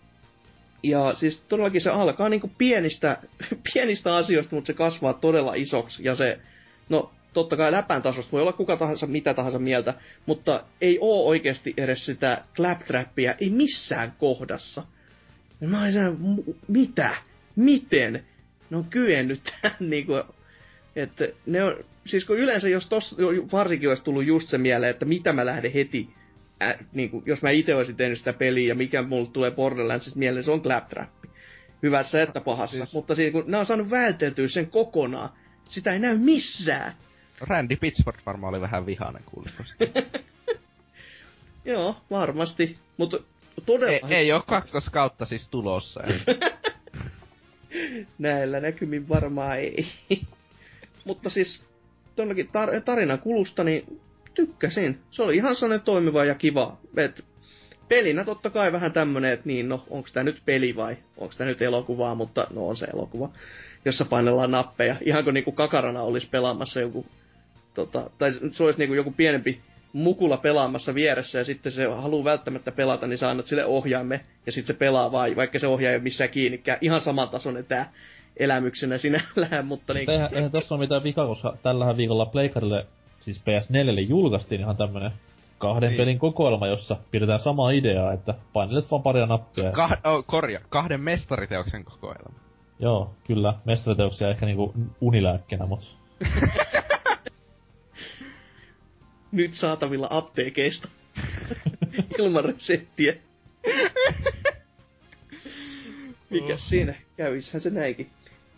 Ja 0.82 1.12
siis 1.12 1.38
todellakin 1.38 1.80
se 1.80 1.90
alkaa 1.90 2.28
niinku 2.28 2.50
pienistä, 2.58 3.18
pienistä 3.72 4.16
asioista, 4.16 4.56
mutta 4.56 4.66
se 4.66 4.74
kasvaa 4.74 5.12
todella 5.12 5.54
isoksi. 5.54 6.04
Ja 6.04 6.14
se, 6.14 6.40
no 6.88 7.12
totta 7.32 7.56
kai 7.56 7.72
läpän 7.72 8.02
tasosta 8.02 8.32
voi 8.32 8.40
olla 8.40 8.52
kuka 8.52 8.76
tahansa 8.76 9.06
mitä 9.06 9.34
tahansa 9.34 9.58
mieltä, 9.58 9.94
mutta 10.26 10.64
ei 10.80 10.98
oo 11.00 11.26
oikeasti 11.26 11.74
edes 11.76 12.06
sitä 12.06 12.44
claptrappia, 12.56 13.34
ei 13.40 13.50
missään 13.50 14.14
kohdassa. 14.18 14.82
Ja 15.60 15.68
mä 15.68 15.82
olin 15.82 16.56
mitä? 16.68 17.16
Miten? 17.56 18.26
Ne 18.70 18.76
on 18.76 18.84
kyennyt 18.84 19.40
tähän 19.62 19.76
niinku, 19.90 20.12
että 20.96 21.28
ne 21.46 21.64
on, 21.64 21.84
siis 22.06 22.24
kun 22.24 22.38
yleensä 22.38 22.68
jos 22.68 22.86
tossa 22.86 23.16
varsinkin 23.52 23.88
olisi 23.88 24.04
tullut 24.04 24.24
just 24.24 24.48
se 24.48 24.58
mieleen, 24.58 24.90
että 24.90 25.04
mitä 25.04 25.32
mä 25.32 25.46
lähden 25.46 25.72
heti, 25.72 26.10
äh, 26.62 26.78
niin 26.92 27.10
kuin, 27.10 27.22
jos 27.26 27.42
mä 27.42 27.50
itse 27.50 27.74
olisin 27.74 27.96
tehnyt 27.96 28.18
sitä 28.18 28.32
peliä 28.32 28.68
ja 28.68 28.74
mikä 28.74 29.02
mulle 29.02 29.28
tulee 29.32 29.50
Borderlandsista 29.50 30.18
mieleen, 30.18 30.44
se 30.44 30.50
on 30.50 30.62
Claptrap. 30.62 31.08
Hyvässä 31.82 32.22
että 32.22 32.40
pahassa. 32.40 32.76
Siis... 32.76 32.94
Mutta 32.94 33.14
siis, 33.14 33.32
kun 33.32 33.44
ne 33.46 33.58
on 33.58 33.66
saanut 33.66 33.90
välteltyä 33.90 34.48
sen 34.48 34.70
kokonaan, 34.70 35.28
sitä 35.68 35.92
ei 35.92 35.98
näy 35.98 36.18
missään. 36.18 36.92
Randy 37.40 37.76
Pitchford 37.76 38.20
varmaan 38.26 38.54
oli 38.54 38.60
vähän 38.60 38.86
vihainen 38.86 39.22
kuulosta. 39.24 39.64
Joo, 41.64 41.96
varmasti. 42.10 42.78
Mutta 42.96 43.18
todella... 43.66 44.08
Ei, 44.08 44.16
ei 44.16 44.32
ole 44.32 44.42
12 44.46 44.90
kautta 44.90 45.26
siis 45.26 45.48
tulossa. 45.48 46.00
Näillä 48.18 48.60
näkymin 48.60 49.08
varmaan 49.08 49.58
ei. 49.58 49.86
Mutta 51.04 51.30
siis 51.30 51.64
todellakin 52.16 52.46
tar- 52.46 52.80
tarinan 52.84 53.18
kulusta, 53.18 53.64
niin 53.64 54.00
tykkäsin. 54.34 54.98
Se 55.10 55.22
oli 55.22 55.36
ihan 55.36 55.54
sellainen 55.54 55.84
toimiva 55.84 56.24
ja 56.24 56.34
kiva. 56.34 56.76
Et 56.96 57.24
pelinä 57.88 58.24
totta 58.24 58.50
kai 58.50 58.72
vähän 58.72 58.92
tämmönen, 58.92 59.32
että 59.32 59.46
niin, 59.46 59.68
no, 59.68 59.84
onko 59.90 60.08
tämä 60.12 60.24
nyt 60.24 60.42
peli 60.44 60.76
vai 60.76 60.96
onko 61.16 61.34
tämä 61.38 61.48
nyt 61.48 61.62
elokuvaa, 61.62 62.14
mutta 62.14 62.46
no 62.50 62.68
on 62.68 62.76
se 62.76 62.86
elokuva, 62.86 63.30
jossa 63.84 64.04
painellaan 64.04 64.50
nappeja. 64.50 64.96
Ihan 65.04 65.24
kuin 65.24 65.34
niinku 65.34 65.52
kakarana 65.52 66.02
olisi 66.02 66.30
pelaamassa 66.30 66.80
joku, 66.80 67.06
tota, 67.74 68.10
tai 68.18 68.32
se 68.32 68.64
olisi 68.64 68.78
niinku 68.78 68.94
joku 68.94 69.10
pienempi 69.10 69.60
mukula 69.92 70.36
pelaamassa 70.36 70.94
vieressä 70.94 71.38
ja 71.38 71.44
sitten 71.44 71.72
se 71.72 71.84
haluaa 71.84 72.24
välttämättä 72.24 72.72
pelata, 72.72 73.06
niin 73.06 73.18
sä 73.18 73.30
annat 73.30 73.46
sille 73.46 73.66
ohjaamme 73.66 74.20
ja 74.46 74.52
sitten 74.52 74.74
se 74.74 74.78
pelaa 74.78 75.12
vaan, 75.12 75.36
vaikka 75.36 75.58
se 75.58 75.66
ohjaa 75.66 75.90
ei 75.90 75.96
ole 75.96 76.02
missään 76.02 76.30
kiinnikään. 76.30 76.78
Ihan 76.80 77.00
samantasoinen 77.00 77.64
tää 77.64 77.92
elämyksenä 78.36 78.98
sinällään, 78.98 79.66
mutta 79.66 79.94
niin... 79.94 80.10
Eihän, 80.10 80.34
eihän 80.34 80.50
tossa 80.50 80.74
ole 80.74 80.84
mitään 80.84 81.04
vikaa, 81.04 81.26
koska 81.26 81.56
tällähän 81.62 81.96
viikolla 81.96 82.26
Playcarille, 82.26 82.86
siis 83.20 83.42
PS4 83.42 84.00
julkaistiin 84.00 84.60
ihan 84.60 84.76
tämmönen 84.76 85.12
kahden 85.58 85.88
niin. 85.88 85.98
pelin 85.98 86.18
kokoelma, 86.18 86.66
jossa 86.66 86.96
pidetään 87.10 87.40
samaa 87.40 87.70
ideaa, 87.70 88.12
että 88.12 88.34
painelet 88.52 88.90
vaan 88.90 89.02
paria 89.02 89.26
nappia. 89.26 89.70
Kah- 89.70 90.10
oh, 90.10 90.26
korja, 90.26 90.60
kahden 90.68 91.00
mestariteoksen 91.00 91.84
kokoelma. 91.84 92.38
Joo, 92.78 93.14
kyllä. 93.26 93.54
Mestariteoksia 93.64 94.30
ehkä 94.30 94.46
niinku 94.46 94.74
unilääkkenä, 95.00 95.66
mut... 95.66 95.96
Nyt 99.32 99.54
saatavilla 99.54 100.08
apteekeista. 100.10 100.88
Ilman 102.18 102.44
reseptiä. 102.44 103.14
Mikä 106.30 106.52
oh. 106.52 106.58
siinä? 106.58 106.94
Kävishän 107.16 107.60
se 107.60 107.70
näinkin. 107.70 108.10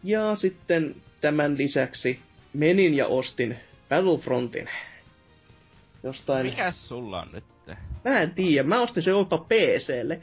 Ja 0.06 0.36
sitten 0.36 0.94
tämän 1.20 1.58
lisäksi 1.58 2.18
menin 2.52 2.94
ja 2.94 3.06
ostin 3.06 3.56
Battlefrontin. 3.88 4.68
Jostain... 6.02 6.46
Mikäs 6.46 6.88
sulla 6.88 7.22
on 7.22 7.28
nyt? 7.32 7.44
Mä 8.04 8.20
en 8.20 8.30
tiedä. 8.30 8.68
Mä 8.68 8.80
ostin 8.80 9.02
sen 9.02 9.10
jopa 9.10 9.38
PClle. 9.38 10.20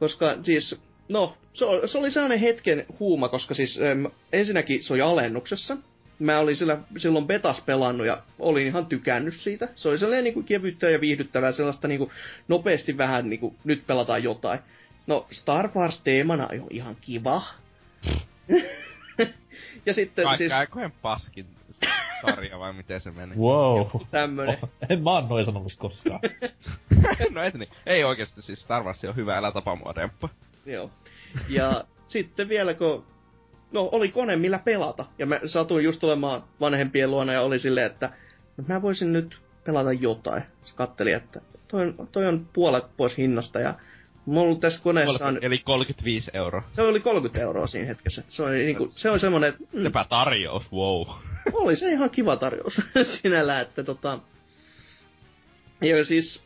Koska 0.00 0.36
siis, 0.42 0.80
no, 1.08 1.36
se 1.52 1.64
oli, 1.64 1.88
se 1.88 1.98
oli 1.98 2.10
sellainen 2.10 2.38
hetken 2.38 2.86
huuma, 2.98 3.28
koska 3.28 3.54
siis 3.54 3.80
äm, 3.80 4.06
ensinnäkin 4.32 4.82
se 4.82 4.92
oli 4.92 5.02
alennuksessa. 5.02 5.76
Mä 6.18 6.38
olin 6.38 6.56
sillä, 6.56 6.78
silloin 6.96 7.26
betas 7.26 7.62
pelannut 7.62 8.06
ja 8.06 8.22
olin 8.38 8.66
ihan 8.66 8.86
tykännyt 8.86 9.34
siitä. 9.34 9.68
Se 9.74 9.88
oli 9.88 9.98
sellainen 9.98 10.24
niin 10.24 10.34
kuin 10.34 10.46
kevyttä 10.46 10.90
ja 10.90 11.00
viihdyttävää, 11.00 11.52
sellaista 11.52 11.88
niin 11.88 11.98
kuin, 11.98 12.10
nopeasti 12.48 12.98
vähän 12.98 13.30
niin 13.30 13.40
kuin, 13.40 13.56
nyt 13.64 13.86
pelataan 13.86 14.22
jotain. 14.22 14.60
No, 15.06 15.26
Star 15.32 15.70
Wars-teemana 15.76 16.46
on 16.46 16.66
ihan 16.70 16.96
kiva. 17.00 17.42
ja 19.86 19.94
sitten 19.94 20.24
Kaikki 20.24 20.38
siis... 20.38 20.52
aikojen 20.52 20.92
paskin 21.02 21.46
sarja 22.20 22.58
vai 22.58 22.72
miten 22.72 23.00
se 23.00 23.10
meni? 23.10 23.36
Wow. 23.36 23.86
Tämmönen. 24.10 24.58
Oh, 24.62 24.70
en 24.90 25.02
mä 25.02 25.10
oon 25.10 25.28
noin 25.28 25.44
sanonut 25.44 25.72
koskaan. 25.78 26.20
no 27.34 27.42
et 27.42 27.54
niin. 27.54 27.70
Ei 27.86 28.04
oikeesti 28.04 28.42
siis 28.42 28.60
Star 28.60 28.82
Wars 28.82 29.04
on 29.04 29.16
hyvä, 29.16 29.36
älä 29.36 29.52
tapa 29.52 29.76
mua 29.76 29.94
demppa. 29.94 30.28
Joo. 30.66 30.90
Ja 31.48 31.84
sitten 32.08 32.48
vielä 32.48 32.74
kun... 32.74 33.04
No, 33.72 33.88
oli 33.92 34.08
kone 34.08 34.36
millä 34.36 34.58
pelata. 34.64 35.04
Ja 35.18 35.26
mä 35.26 35.40
satuin 35.46 35.84
just 35.84 36.00
tulemaan 36.00 36.42
vanhempien 36.60 37.10
luona 37.10 37.32
ja 37.32 37.42
oli 37.42 37.58
silleen, 37.58 37.86
että 37.86 38.12
no, 38.56 38.64
mä 38.68 38.82
voisin 38.82 39.12
nyt 39.12 39.40
pelata 39.64 39.92
jotain. 39.92 40.42
Se 40.62 40.76
katteli, 40.76 41.12
että 41.12 41.40
toi 41.68 41.82
on, 41.82 42.08
toi 42.12 42.26
on 42.26 42.48
puolet 42.52 42.84
pois 42.96 43.18
hinnasta 43.18 43.60
ja 43.60 43.74
Mulla 44.26 44.58
tässä 44.58 44.82
koneessa 44.82 45.26
on... 45.26 45.38
Eli 45.42 45.58
35 45.58 46.30
euroa. 46.34 46.62
Se 46.70 46.82
oli 46.82 47.00
30 47.00 47.40
euroa 47.40 47.66
siinä 47.66 47.86
hetkessä. 47.86 48.24
Se 48.28 48.42
oli, 48.42 48.64
niinku, 48.64 48.86
se 48.88 49.10
oli 49.10 49.18
semmonen, 49.18 49.48
että... 49.48 49.64
Mm, 49.72 49.82
Sepä 49.82 50.06
tarjous, 50.08 50.72
wow. 50.72 51.06
oli 51.52 51.76
se 51.76 51.92
ihan 51.92 52.10
kiva 52.10 52.36
tarjous 52.36 52.80
sinällä, 53.22 53.60
että 53.60 53.84
tota... 53.84 54.18
Ja 55.80 56.04
siis 56.04 56.44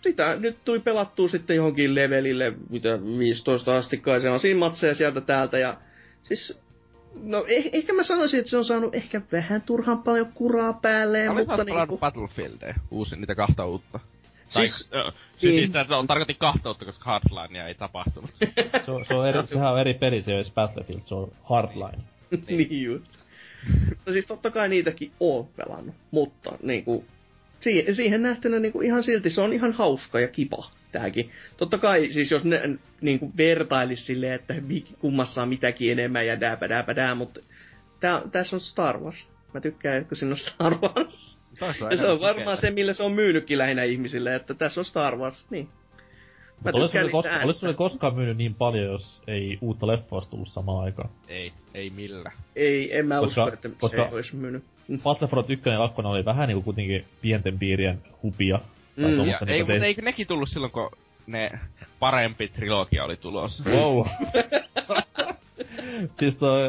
sitä 0.00 0.36
nyt 0.40 0.64
tuli 0.64 0.80
pelattua 0.80 1.28
sitten 1.28 1.56
johonkin 1.56 1.94
levelille, 1.94 2.54
mitä 2.70 2.98
15 3.18 3.76
asti 3.76 3.98
kai 3.98 4.20
se 4.20 4.30
on 4.30 4.40
siinä 4.40 4.58
matseja 4.58 4.94
sieltä 4.94 5.20
täältä 5.20 5.58
ja 5.58 5.76
siis 6.22 6.60
No 7.22 7.44
eh, 7.48 7.70
ehkä 7.72 7.92
mä 7.92 8.02
sanoisin, 8.02 8.40
että 8.40 8.50
se 8.50 8.56
on 8.56 8.64
saanut 8.64 8.94
ehkä 8.94 9.20
vähän 9.32 9.62
turhan 9.62 10.02
paljon 10.02 10.32
kuraa 10.34 10.72
päälleen, 10.72 11.30
Oli 11.30 11.44
mutta 11.46 11.64
niinku... 11.64 11.98
Battlefieldia, 11.98 12.74
uusi, 12.90 13.16
niitä 13.16 13.34
kahta 13.34 13.66
uutta. 13.66 14.00
Tai, 14.54 14.68
Siis- 14.68 14.90
siis 15.36 15.54
niin. 15.54 15.64
itse 15.64 15.78
asiassa 15.78 15.96
on 15.96 16.06
tarkoitin 16.06 16.36
kahtoutta, 16.36 16.84
koska 16.84 17.04
Hardlinea 17.10 17.66
ei 17.68 17.74
tapahtunut. 17.74 18.30
Se 18.84 18.90
on, 18.90 19.04
se 19.04 19.14
on 19.14 19.28
eri, 19.28 19.46
sehän 19.46 19.72
on 19.72 19.80
eri 19.80 19.94
peli, 19.94 20.22
se 20.22 20.30
ei 20.32 20.36
edes 20.36 20.52
Battlefield, 20.54 21.00
se 21.04 21.14
on 21.14 21.32
Hardline. 21.42 21.98
niin 22.48 22.82
just. 22.82 23.12
No 24.06 24.12
siis 24.12 24.26
totta 24.26 24.50
kai 24.50 24.68
niitäkin 24.68 25.12
oon 25.20 25.46
pelannut, 25.46 25.94
mutta 26.10 26.58
niinku, 26.62 27.04
siihen, 27.60 27.94
siihen 27.94 28.22
nähtynä 28.22 28.58
niinku 28.58 28.80
ihan 28.80 29.02
silti 29.02 29.30
se 29.30 29.40
on 29.40 29.52
ihan 29.52 29.72
hauska 29.72 30.20
ja 30.20 30.28
kiva 30.28 30.70
tääkin. 30.92 31.30
Totta 31.56 31.78
kai 31.78 32.08
siis 32.10 32.30
jos 32.30 32.44
ne 32.44 32.60
niinku 33.00 33.32
vertailis 33.36 34.06
silleen, 34.06 34.32
että 34.32 34.54
kummassa 34.98 35.42
on 35.42 35.48
mitäkin 35.48 35.92
enemmän 35.92 36.26
ja 36.26 36.40
dääpä 36.40 36.68
dääpä 36.68 36.96
dää, 36.96 37.14
mutta 37.14 37.40
tää, 38.00 38.22
tässä 38.32 38.56
on 38.56 38.60
Star 38.60 38.98
Wars. 39.00 39.28
Mä 39.54 39.60
tykkään, 39.60 40.06
kun 40.06 40.16
siinä 40.16 40.32
on 40.32 40.38
Star 40.38 40.74
Wars. 40.82 41.35
Ja 41.90 41.96
se 41.96 42.06
on 42.06 42.20
varmaan 42.20 42.56
se, 42.58 42.70
millä 42.70 42.92
se 42.92 43.02
on 43.02 43.12
myynytkin 43.12 43.58
lähinnä 43.58 43.82
ihmisille, 43.82 44.34
että 44.34 44.54
tässä 44.54 44.80
on 44.80 44.84
Star 44.84 45.16
Wars, 45.16 45.46
niin. 45.50 45.68
Mä 46.64 46.70
olis 46.74 46.90
tykkään 46.90 47.10
sulle, 47.10 47.22
kos- 47.22 47.24
niistä 47.24 47.28
olis 47.30 47.40
äänistä. 47.40 47.60
sulle 47.60 47.74
koskaan 47.74 48.14
myynyt 48.14 48.36
niin 48.36 48.54
paljon, 48.54 48.84
jos 48.92 49.22
ei 49.26 49.58
uutta 49.60 49.86
leffaa 49.86 50.16
olisi 50.16 50.30
tullut 50.30 50.48
samaan 50.48 50.84
aikaan? 50.84 51.08
Ei, 51.28 51.52
ei 51.74 51.90
millä. 51.90 52.32
Ei, 52.56 52.98
en 52.98 53.06
mä 53.06 53.20
Koska- 53.20 53.42
usko, 53.44 53.54
että 53.54 53.68
koska- 53.80 54.08
se 54.08 54.14
olisi 54.14 54.36
myynyt. 54.36 54.64
Battlefront 55.02 55.50
1 55.50 55.68
ja 55.68 55.78
2 55.78 56.02
oli 56.04 56.24
vähän 56.24 56.48
niinku 56.48 56.62
kuitenkin 56.62 57.04
pienten 57.22 57.58
piirien 57.58 58.02
hupia. 58.22 58.58
Mm, 58.96 59.04
Ja, 59.24 59.38
ei, 59.46 59.64
mutta 59.64 59.84
eikö 59.84 60.02
nekin 60.02 60.26
tullut 60.26 60.48
silloin, 60.48 60.72
kun 60.72 60.90
ne 61.26 61.50
parempi 61.98 62.48
trilogia 62.48 63.04
oli 63.04 63.16
tulossa. 63.16 63.64
Wow. 63.70 64.06
siis 66.18 66.36
toi... 66.36 66.68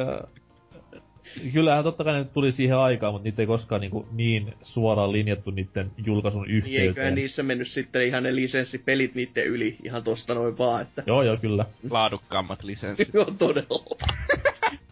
Kyllähän 1.53 1.83
totta 1.83 2.03
kai 2.03 2.13
ne 2.13 2.23
tuli 2.23 2.51
siihen 2.51 2.77
aikaan, 2.77 3.13
mutta 3.13 3.25
niitä 3.27 3.41
ei 3.41 3.45
koskaan 3.47 3.81
niinku 3.81 4.07
niin 4.11 4.53
suoraan 4.61 5.11
linjattu 5.11 5.51
niiden 5.51 5.91
julkaisun 6.05 6.41
Niin 6.43 6.55
eiköhän 6.55 6.87
yhteyteen. 6.87 7.15
niissä 7.15 7.43
mennyt 7.43 7.67
sitten 7.67 8.07
ihan 8.07 8.23
ne 8.23 8.35
lisenssipelit 8.35 9.15
niiden 9.15 9.45
yli 9.45 9.77
ihan 9.83 10.03
tosta 10.03 10.33
noin 10.33 10.57
vaan, 10.57 10.81
että 10.81 11.03
Joo, 11.07 11.23
joo, 11.23 11.37
kyllä. 11.37 11.65
Laadukkaammat 11.89 12.63
lisenssit. 12.63 13.09
joo 13.13 13.25
todella. 13.37 13.97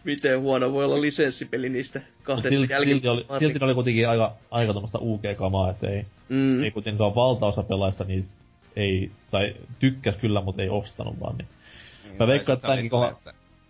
Miten 0.04 0.40
huono 0.40 0.72
voi 0.72 0.84
olla 0.84 1.00
lisenssipeli 1.00 1.68
niistä 1.68 2.00
kahdesta 2.22 2.48
silti, 2.48 2.74
silti, 2.84 3.08
oli, 3.08 3.26
silti 3.38 3.58
ne 3.58 3.64
oli 3.64 3.74
kuitenkin 3.74 4.08
aika, 4.08 4.32
aika 4.50 4.72
tommoista 4.72 4.98
UG-kamaa, 5.02 5.70
että 5.70 5.88
ei, 5.88 6.06
Mm. 6.28 6.62
ei 6.64 6.70
kuitenkaan 6.70 7.14
valtaosa 7.14 7.62
pelaista 7.62 8.04
niistä 8.04 8.42
ei, 8.76 9.10
tai 9.30 9.54
tykkäs 9.78 10.14
kyllä, 10.16 10.40
mutta 10.40 10.62
ei 10.62 10.68
ostanut 10.68 11.20
vaan. 11.20 11.36
Niin. 11.38 11.48
Mä 12.18 12.26
veikkaan, 12.26 12.54
että 12.56 12.68
tämänkin 12.68 12.90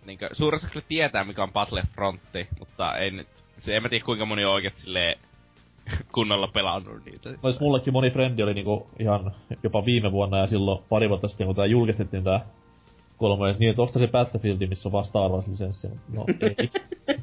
Niinkö, 0.07 0.29
suuressa 0.31 0.67
kyllä 0.69 0.85
tietää, 0.87 1.23
mikä 1.23 1.43
on 1.43 1.53
Battlefrontti, 1.53 2.47
mutta 2.59 2.97
ei 2.97 3.11
nyt, 3.11 3.27
se 3.57 3.75
en 3.75 3.83
mä 3.83 3.89
tiedä 3.89 4.05
kuinka 4.05 4.25
moni 4.25 4.45
on 4.45 4.53
oikeesti 4.53 4.81
silleen 4.81 5.19
kunnolla 6.15 6.47
pelannut 6.47 7.05
niitä. 7.05 7.29
Nois 7.43 7.59
mullekin 7.59 7.93
moni 7.93 8.09
frendi 8.09 8.43
oli 8.43 8.53
niinku 8.53 8.87
ihan 8.99 9.31
jopa 9.63 9.85
viime 9.85 10.11
vuonna 10.11 10.37
ja 10.37 10.47
silloin 10.47 10.83
pari 10.89 11.09
vuotta 11.09 11.27
sitten, 11.27 11.47
kun 11.47 11.55
tää 11.55 11.65
julkistettiin 11.65 12.23
tää 12.23 12.45
kolme, 13.17 13.55
niin 13.59 13.69
että 13.69 13.81
osta 13.81 13.99
se 13.99 14.07
Battlefield, 14.07 14.67
missä 14.67 14.89
on 14.89 14.93
vaan 14.93 15.05
Star 15.05 15.31
Wars 15.31 15.47
lisenssi. 15.47 15.87
No 16.13 16.25
ei, 16.41 16.69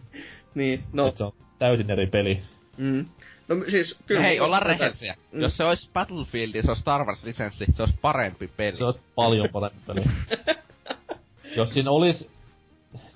Niin, 0.54 0.82
no, 0.92 1.06
et 1.06 1.16
se 1.16 1.24
on 1.24 1.32
täysin 1.58 1.90
eri 1.90 2.06
peli. 2.06 2.40
mm. 2.76 3.04
no 3.48 3.56
siis 3.68 3.98
kyllä. 4.06 4.20
Hei, 4.22 4.40
ollaan 4.40 4.62
rehellisiä. 4.62 5.14
Mm. 5.32 5.40
Jos 5.40 5.56
se 5.56 5.64
olisi 5.64 5.90
Battlefield, 5.94 6.62
se 6.62 6.70
olisi 6.70 6.80
Star 6.80 7.04
Wars-lisenssi, 7.04 7.64
se 7.72 7.82
olisi 7.82 7.98
parempi 8.02 8.48
peli. 8.56 8.72
Se 8.76 8.84
olisi 8.84 9.00
paljon 9.14 9.48
parempi 9.52 9.78
peli. 9.86 10.00
Jos 11.56 11.74
siinä 11.74 11.90
olisi 11.90 12.30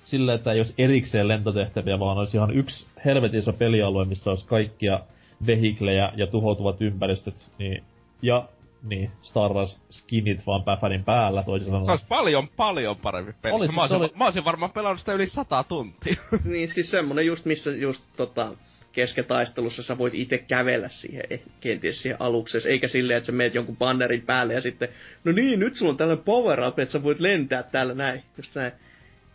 silleen, 0.01 0.35
että 0.35 0.51
ei 0.51 0.59
olisi 0.59 0.73
erikseen 0.77 1.27
lentotehtäviä, 1.27 1.99
vaan 1.99 2.17
olisi 2.17 2.37
ihan 2.37 2.51
yksi 2.57 2.87
helvetin 3.05 3.39
iso 3.39 3.53
pelialue, 3.53 4.05
missä 4.05 4.29
olisi 4.29 4.47
kaikkia 4.47 4.99
vehiklejä 5.47 6.11
ja 6.15 6.27
tuhoutuvat 6.27 6.81
ympäristöt, 6.81 7.35
niin, 7.57 7.83
ja 8.21 8.47
niin, 8.83 9.11
Star 9.21 9.53
Wars 9.53 9.81
skinit 9.89 10.47
vaan 10.47 10.63
päfärin 10.63 11.03
päällä 11.03 11.43
toisin 11.43 11.65
Se 11.65 11.71
sanoen. 11.71 11.89
olisi 11.89 12.05
paljon, 12.09 12.47
paljon 12.57 12.97
parempi 12.97 13.33
peli. 13.41 13.53
Olisi, 13.53 13.75
mä, 13.75 13.81
olisin, 13.81 13.97
se 13.99 14.03
oli- 14.03 14.11
mä 14.15 14.25
olisin 14.25 14.45
varmaan 14.45 14.71
pelannut 14.71 14.99
sitä 14.99 15.13
yli 15.13 15.27
sata 15.27 15.63
tuntia. 15.63 16.15
Niin, 16.43 16.69
siis 16.69 16.91
semmonen 16.91 17.25
just, 17.25 17.45
missä 17.45 17.71
just 17.71 18.03
tota, 18.17 18.51
kesketaistelussa 18.91 19.83
sä 19.83 19.97
voit 19.97 20.13
itse 20.15 20.37
kävellä 20.37 20.89
siihen, 20.89 21.23
eh, 21.29 21.41
kenties 21.61 22.01
siihen 22.01 22.21
alukseen, 22.21 22.67
eikä 22.71 22.87
silleen, 22.87 23.17
että 23.17 23.27
sä 23.27 23.31
meet 23.31 23.55
jonkun 23.55 23.77
bannerin 23.77 24.21
päälle 24.21 24.53
ja 24.53 24.61
sitten, 24.61 24.89
no 25.23 25.31
niin, 25.31 25.59
nyt 25.59 25.75
sulla 25.75 25.91
on 25.91 25.97
tällainen 25.97 26.25
power 26.25 26.67
up, 26.67 26.79
että 26.79 26.91
sä 26.91 27.03
voit 27.03 27.19
lentää 27.19 27.63
täällä 27.63 27.93
näin, 27.93 28.23
just 28.37 28.55
näin. 28.55 28.71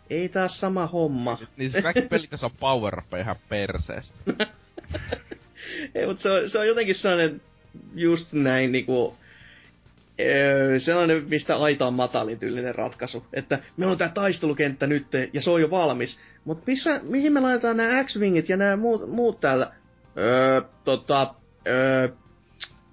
Ei 0.09 0.29
taas 0.29 0.59
sama 0.59 0.87
homma. 0.87 1.37
niin 1.57 1.71
se 1.71 1.81
kaikki 1.81 2.01
pelit, 2.01 2.43
on 2.43 2.51
power 2.59 3.01
ihan 3.19 3.35
perseestä. 3.49 4.17
Ei, 5.95 6.07
mutta 6.07 6.21
se 6.21 6.31
on, 6.31 6.49
se 6.49 6.59
on 6.59 6.67
jotenkin 6.67 6.95
sellainen 6.95 7.41
just 7.95 8.33
näin 8.33 8.71
niinku, 8.71 9.17
öö, 10.19 10.79
sellainen, 10.79 11.23
mistä 11.29 11.57
aita 11.57 11.87
on 11.87 11.93
matalin 11.93 12.39
tyylinen 12.39 12.75
ratkaisu. 12.75 13.25
Että 13.33 13.59
meillä 13.77 13.91
on 13.91 13.97
tää 13.97 14.09
taistelukenttä 14.09 14.87
nyt 14.87 15.07
ja 15.33 15.41
se 15.41 15.49
on 15.49 15.61
jo 15.61 15.71
valmis. 15.71 16.19
Mutta 16.45 16.63
missä, 16.67 16.99
mihin 17.03 17.33
me 17.33 17.39
laitetaan 17.39 17.77
nämä 17.77 18.03
X-Wingit 18.03 18.49
ja 18.49 18.57
nämä 18.57 18.75
muut, 18.75 19.09
muut 19.09 19.39
täällä? 19.39 19.71
Öö, 20.17 20.61
tota, 20.83 21.33
öö, 21.67 22.09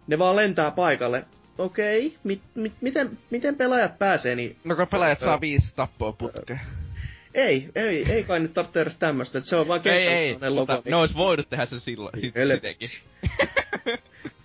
ne 0.07 0.19
vaan 0.19 0.37
lentää 0.37 0.71
paikalle. 0.71 1.25
Okei, 1.59 2.17
mit, 2.25 2.41
mit, 2.55 2.73
miten, 2.81 3.19
miten 3.31 3.57
pelaajat 3.57 3.99
pääsee, 3.99 4.35
niin 4.35 4.57
No 4.65 4.77
kun 4.77 4.87
pelaajat 4.89 5.19
saa 5.19 5.41
viisi 5.41 5.77
tappoa 5.77 6.13
putkeen. 6.13 6.61
Ei, 7.35 7.69
ei, 7.75 8.13
ei 8.13 8.25
kai 8.25 8.41
nyt 8.41 8.55
tarvitse 8.55 8.81
edes 8.81 8.97
tämmöstä, 8.99 9.39
että 9.39 9.51
se 9.51 9.57
on 9.57 9.69
vaan 9.69 9.81
Ei, 9.85 10.09
ei, 10.09 10.37
mutta 10.55 10.83
ne 10.85 10.97
ois 10.97 11.15
voinut 11.15 11.49
tehdä 11.49 11.67
sen 11.67 11.81
silloin, 11.81 12.21
sit, 12.21 12.35
sitekin. 12.55 12.89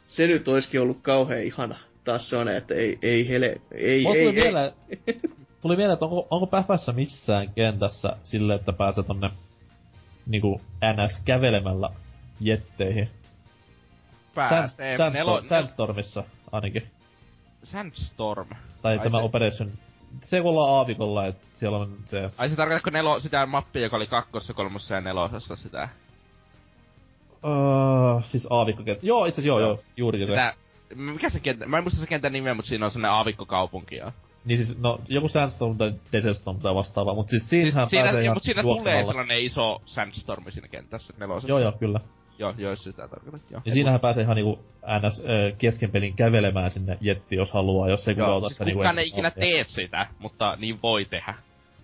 Se 0.07 0.27
nyt 0.27 0.47
olisikin 0.47 0.81
ollut 0.81 0.99
kauhean 1.01 1.43
ihana. 1.43 1.75
Taas 2.03 2.29
se 2.29 2.35
on, 2.37 2.47
että 2.49 2.75
ei, 2.75 2.99
ei 3.01 3.29
hele, 3.29 3.61
ei, 3.71 4.03
Mulla 4.03 4.15
ei, 4.15 4.25
tuli, 4.25 4.39
ei, 4.39 4.43
vielä, 4.43 4.71
tuli 5.61 5.77
vielä, 5.77 5.93
että 5.93 6.05
onko, 6.05 6.27
onko 6.29 6.47
Päfässä 6.47 6.93
missään 6.93 7.53
kentässä 7.53 8.17
sille, 8.23 8.55
että 8.55 8.73
pääsee 8.73 9.03
tonne 9.03 9.29
niinku 10.25 10.61
NS 10.93 11.21
kävelemällä 11.25 11.89
jetteihin. 12.39 13.09
Pääsee. 14.35 14.97
Sand, 14.97 15.15
Sandstormissa 15.49 16.23
ainakin. 16.51 16.83
Sandstorm. 17.63 18.49
Tai 18.81 18.97
Ai 18.97 19.03
tämä 19.03 19.17
se- 19.19 19.23
Operation... 19.23 19.71
Se 20.21 20.41
kun 20.41 20.49
ollaan 20.49 20.73
aavikolla, 20.73 21.25
että 21.25 21.47
siellä 21.55 21.77
on 21.77 21.97
se... 22.05 22.29
Ai 22.37 22.49
se 22.49 22.55
tarkoitatko 22.55 22.89
nelo, 22.89 23.19
sitä 23.19 23.45
mappia, 23.45 23.81
joka 23.81 23.95
oli 23.95 24.07
kakkossa, 24.07 24.53
kolmossa 24.53 24.95
ja 24.95 25.01
nelosessa 25.01 25.55
sitä? 25.55 25.89
Uh, 27.43 28.23
siis 28.23 28.47
aavikkokenttä. 28.49 29.05
Joo, 29.05 29.25
itse 29.25 29.41
asiassa 29.41 29.47
joo, 29.47 29.59
Joo. 29.59 29.69
joo, 29.69 29.83
juurikin 29.97 30.27
se. 30.27 30.33
Sitä, 30.33 30.53
mikä 30.95 31.29
se 31.29 31.39
kenttä, 31.39 31.65
mä 31.65 31.77
en 31.77 31.83
muista 31.83 31.99
se 31.99 32.07
kentän 32.07 32.33
nimeä, 32.33 32.53
mutta 32.53 32.69
siinä 32.69 32.85
on 32.85 32.91
sellainen 32.91 33.15
aavikkokaupunki 33.15 33.95
ja... 33.95 34.11
Niin 34.47 34.65
siis, 34.65 34.79
no, 34.79 34.99
joku 35.07 35.27
Sandstorm 35.27 35.77
tai 35.77 35.93
Desert 36.13 36.37
Storm 36.37 36.59
tai 36.59 36.75
vastaava, 36.75 37.13
mut 37.13 37.29
siis 37.29 37.49
Siis 37.49 37.49
siinähän 37.49 37.89
siinä, 37.89 38.03
pääsee 38.03 38.23
ihan 38.23 38.35
mutta 38.35 38.45
siinä 38.45 38.61
tulee 38.61 39.05
sellainen 39.05 39.41
iso 39.41 39.81
sandstormi 39.85 40.51
siinä 40.51 40.67
kentässä 40.67 41.13
nelosessa. 41.17 41.49
Joo, 41.49 41.59
joo, 41.59 41.71
kyllä. 41.71 41.99
Joo, 42.39 42.53
joo, 42.57 42.75
sitä 42.75 43.07
tarkoitan. 43.07 43.41
Joo. 43.51 43.61
Ja 43.65 43.71
siinähän 43.71 43.99
pääsee 43.99 44.23
ihan 44.23 44.35
niinku 44.35 44.59
NS 45.01 45.23
kesken 45.57 45.91
pelin 45.91 46.13
kävelemään 46.13 46.71
sinne 46.71 46.97
jetti, 47.01 47.35
jos 47.35 47.51
haluaa, 47.51 47.89
jos 47.89 48.07
ei 48.07 48.15
kukaan 48.15 48.33
ota 48.33 48.47
siis 48.47 48.57
sitä 48.57 48.65
niinku 48.65 48.79
kukaan 48.79 48.99
ei 48.99 49.07
ikinä 49.07 49.31
tee 49.31 49.63
sitä, 49.63 50.07
mutta 50.19 50.55
niin 50.59 50.79
voi 50.83 51.05
tehdä. 51.05 51.33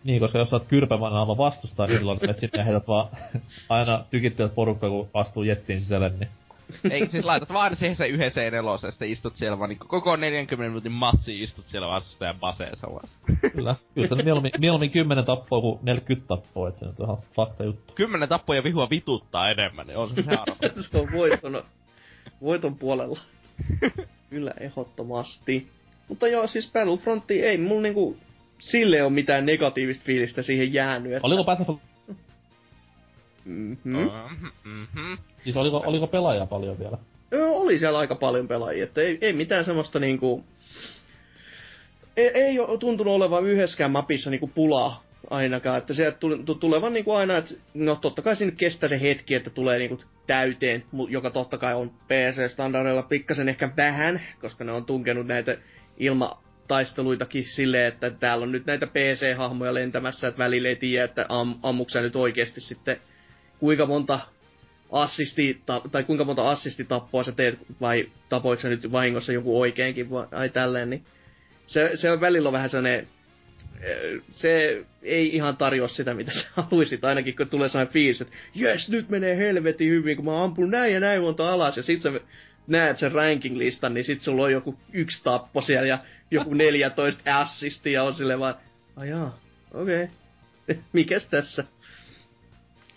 Niin, 0.04 0.20
koska 0.20 0.38
jos 0.38 0.50
sä 0.50 0.56
oot 0.56 0.66
kyrpämän 0.66 1.14
aivan 1.14 1.38
vastustaa, 1.38 1.88
niin 1.88 1.98
silloin 1.98 2.20
menet 2.22 2.38
sinne 2.38 2.60
ja 2.60 2.64
heität 2.64 2.88
vaan 2.88 3.08
aina 3.70 4.04
tykittyvät 4.10 4.56
porukkaa, 4.56 4.90
kun 4.90 5.10
astuu 5.14 5.44
jettiin 5.44 5.82
sisälle, 5.82 6.10
niin 6.10 6.30
Ei 6.92 7.08
siis 7.08 7.26
laitat 7.26 7.50
vaan 7.50 7.76
siihen 7.76 7.96
se 7.96 8.08
yhden 8.08 8.32
C4 8.32 8.86
ja 8.86 8.92
sitten 8.92 9.10
istut 9.10 9.36
siellä 9.36 9.60
vaan 9.60 9.70
niin 9.70 9.80
koko 9.80 10.16
40 10.16 10.68
minuutin 10.68 10.92
matsi 10.92 11.42
istut 11.42 11.66
siellä 11.66 11.88
vastustajan 11.88 12.40
baseessa 12.40 12.88
vaan. 12.88 13.10
kyllä. 13.56 13.76
Kyllä 13.96 14.08
sitä 14.08 14.24
mieluummin, 14.24 14.52
mieluummin 14.58 14.92
10 14.92 15.26
tappoa 15.26 15.62
kuin 15.62 15.80
40 15.82 16.28
tappoa, 16.28 16.68
että 16.68 16.80
se 16.80 16.86
nyt 16.86 17.00
on 17.00 17.06
ihan 17.06 17.24
fakta 17.36 17.64
juttu. 17.64 17.94
Kymmenen 17.94 18.30
tappoja 18.30 18.64
vihua 18.64 18.90
vituttaa 18.90 19.52
enemmän, 19.52 19.88
niin 19.88 19.98
on 19.98 20.10
se 20.10 20.24
se 20.24 20.32
arvo. 20.32 20.56
se 20.92 20.98
on 20.98 21.08
voiton, 21.14 21.64
voiton 22.42 22.76
puolella. 22.76 23.20
Kyllä, 24.30 24.54
ehdottomasti. 24.60 25.68
Mutta 26.08 26.28
joo, 26.28 26.48
siis 26.48 26.72
Battlefrontti 26.74 27.46
ei 27.46 27.58
mulla 27.58 27.82
niinku 27.82 28.18
sille 28.60 29.04
on 29.04 29.14
mitään 29.14 29.46
negatiivista 29.46 30.06
fiilistä 30.06 30.42
siihen 30.42 30.74
jäänyt. 30.74 31.14
Että, 31.14 31.28
Oliko 31.28 31.44
Battlefield, 31.44 31.80
Mm-hmm. 33.46 34.10
Mhm. 34.64 35.14
siis 35.44 35.58
oliko, 35.58 35.84
oliko 35.86 36.08
pelaajia 36.08 36.46
paljon 36.46 36.80
vielä? 36.80 36.98
Joo, 37.32 37.58
oli 37.62 37.80
siellä 37.80 38.00
aika 38.00 38.16
paljon 38.16 38.48
pelaajia, 38.48 38.84
että 38.84 39.02
ei, 39.02 39.18
ei 39.22 39.34
mitään 39.34 39.66
semmoista 39.66 40.00
niinku... 40.00 40.46
Ei, 42.18 42.28
ei 42.28 42.60
ole 42.60 42.78
tuntunut 42.78 43.14
olevan 43.14 43.46
yhdessäkään 43.46 43.92
mapissa 43.92 44.30
niinku 44.30 44.48
pulaa 44.56 45.04
ainakaan, 45.30 45.78
että 45.78 45.94
sieltä 45.94 46.18
tule- 46.18 46.44
tu- 46.46 46.56
tulevan 46.56 46.94
niinku 46.94 47.12
aina, 47.12 47.38
että 47.38 47.54
no 47.74 47.96
totta 47.96 48.22
kai 48.22 48.36
siinä 48.36 48.54
kestää 48.58 48.90
se 48.90 49.02
hetki, 49.02 49.36
että 49.36 49.50
tulee 49.50 49.80
niinku 49.80 50.00
täyteen, 50.28 50.84
joka 51.10 51.30
totta 51.30 51.58
kai 51.58 51.76
on 51.76 51.90
PC-standardeilla 51.90 53.04
pikkasen 53.04 53.50
ehkä 53.50 53.70
vähän, 53.78 54.22
koska 54.42 54.64
ne 54.64 54.72
on 54.72 54.86
tunkenut 54.86 55.28
näitä 55.28 55.58
ilmataisteluitakin 55.98 57.46
silleen, 57.46 57.88
että 57.88 58.12
täällä 58.12 58.44
on 58.44 58.52
nyt 58.52 58.66
näitä 58.66 58.88
PC-hahmoja 58.88 59.74
lentämässä, 59.74 60.28
että 60.28 60.44
välillä 60.44 60.70
ei 60.70 60.76
tiedä, 60.76 61.04
että 61.06 61.26
am, 61.30 61.56
ammuksia 61.64 62.02
nyt 62.02 62.16
oikeasti 62.16 62.62
sitten 62.62 62.98
kuinka 63.60 63.86
monta 63.86 64.20
assisti, 64.92 65.62
ta, 65.66 65.82
tai 65.92 66.04
kuinka 66.04 66.24
monta 66.24 66.50
assistitappoa 66.50 67.24
sä 67.24 67.32
teet, 67.32 67.60
vai 67.82 68.10
tapoitko 68.30 68.62
sä 68.62 68.70
nyt 68.70 68.92
vahingossa 68.92 69.34
joku 69.34 69.62
oikeinkin, 69.62 70.10
vai 70.10 70.28
ai 70.32 70.50
tälleen, 70.50 70.90
niin 70.90 71.06
se, 71.68 71.92
se 71.96 72.12
on 72.12 72.22
välillä 72.22 72.52
vähän 72.52 72.70
sellainen, 72.70 73.08
eh, 73.82 74.22
se 74.32 74.84
ei 75.02 75.36
ihan 75.36 75.58
tarjoa 75.58 75.88
sitä, 75.88 76.14
mitä 76.14 76.32
sä 76.32 76.50
haluisit, 76.62 77.06
ainakin 77.06 77.36
kun 77.36 77.48
tulee 77.48 77.70
sellainen 77.70 77.94
fiilis, 77.94 78.22
että 78.22 78.34
jes, 78.56 78.90
nyt 78.90 79.10
menee 79.10 79.38
helvetin 79.38 79.90
hyvin, 79.90 80.16
kun 80.16 80.26
mä 80.26 80.44
ampun 80.44 80.72
näin 80.72 80.94
ja 80.94 81.00
näin 81.00 81.22
monta 81.22 81.54
alas, 81.54 81.78
ja 81.78 81.84
sit 81.84 82.02
sä 82.02 82.12
näet 82.68 83.00
sen 83.00 83.12
ranking-listan, 83.12 83.94
niin 83.94 84.04
sit 84.04 84.22
sulla 84.22 84.44
on 84.44 84.52
joku 84.52 84.80
yksi 84.94 85.24
tappo 85.24 85.62
siellä 85.62 85.88
ja 85.88 86.00
joku 86.32 86.54
14 86.64 87.40
assistia, 87.40 87.94
ja 87.94 88.04
on 88.04 88.14
silleen 88.14 88.40
vaan, 88.40 88.56
ai 88.96 89.10
jaa, 89.10 89.38
okei, 89.74 90.04
okay. 90.04 90.84
mikäs 90.94 91.30
tässä? 91.30 91.64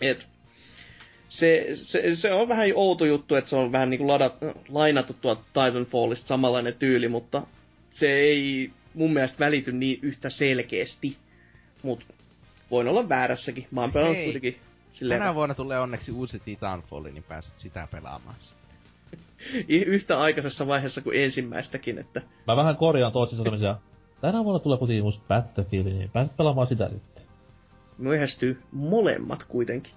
Et, 0.01 0.27
se, 1.29 1.67
se, 1.73 2.15
se, 2.15 2.33
on 2.33 2.47
vähän 2.47 2.71
outo 2.75 3.05
juttu, 3.05 3.35
että 3.35 3.49
se 3.49 3.55
on 3.55 3.71
vähän 3.71 3.89
niin 3.89 3.97
kuin 3.97 4.07
ladat, 4.07 4.35
lainattu 4.69 5.13
tuolta 5.13 5.41
Titanfallista 5.53 6.27
samanlainen 6.27 6.73
tyyli, 6.73 7.07
mutta 7.07 7.47
se 7.89 8.07
ei 8.13 8.71
mun 8.93 9.13
mielestä 9.13 9.39
välity 9.39 9.71
niin 9.71 9.99
yhtä 10.01 10.29
selkeästi. 10.29 11.17
Mut 11.83 12.05
voin 12.71 12.87
olla 12.87 13.09
väärässäkin. 13.09 13.67
Mä 13.71 13.81
oon 13.81 13.91
pelannut 13.91 14.23
kuitenkin 14.23 14.57
silleen 14.89 15.19
Tänä 15.19 15.35
vuonna 15.35 15.55
tulee 15.55 15.79
onneksi 15.79 16.11
uusi 16.11 16.39
Titanfall, 16.39 17.03
niin 17.03 17.23
pääset 17.23 17.53
sitä 17.57 17.87
pelaamaan. 17.91 18.35
yhtä 19.67 20.19
aikaisessa 20.19 20.67
vaiheessa 20.67 21.01
kuin 21.01 21.23
ensimmäistäkin, 21.23 21.97
että 21.97 22.21
Mä 22.47 22.55
vähän 22.55 22.77
korjaan 22.77 23.13
toisen 23.13 23.37
sanomisia. 23.37 23.77
Tänä 24.21 24.43
vuonna 24.43 24.59
tulee 24.59 24.77
kuitenkin 24.77 25.03
uusi 25.03 25.21
Battlefield, 25.27 25.85
niin 25.85 26.09
pääset 26.09 26.37
pelaamaan 26.37 26.67
sitä 26.67 26.89
sitten. 26.89 27.23
Myöhästyy 27.97 28.61
molemmat 28.71 29.43
kuitenkin. 29.43 29.93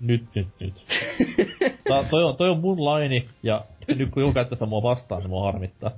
Nyt, 0.00 0.24
nyt, 0.34 0.48
nyt. 0.60 0.74
Tää, 1.88 2.04
toi, 2.10 2.24
on, 2.24 2.36
toi 2.36 2.50
on 2.50 2.60
mun 2.60 2.84
laini, 2.84 3.28
ja 3.42 3.64
nyt 3.88 4.10
kun 4.10 4.22
joku 4.22 4.34
käyttää 4.34 4.56
sitä 4.56 4.66
mua 4.66 4.82
vastaan, 4.82 5.22
niin 5.22 5.30
mua 5.30 5.44
harmittaa. 5.44 5.90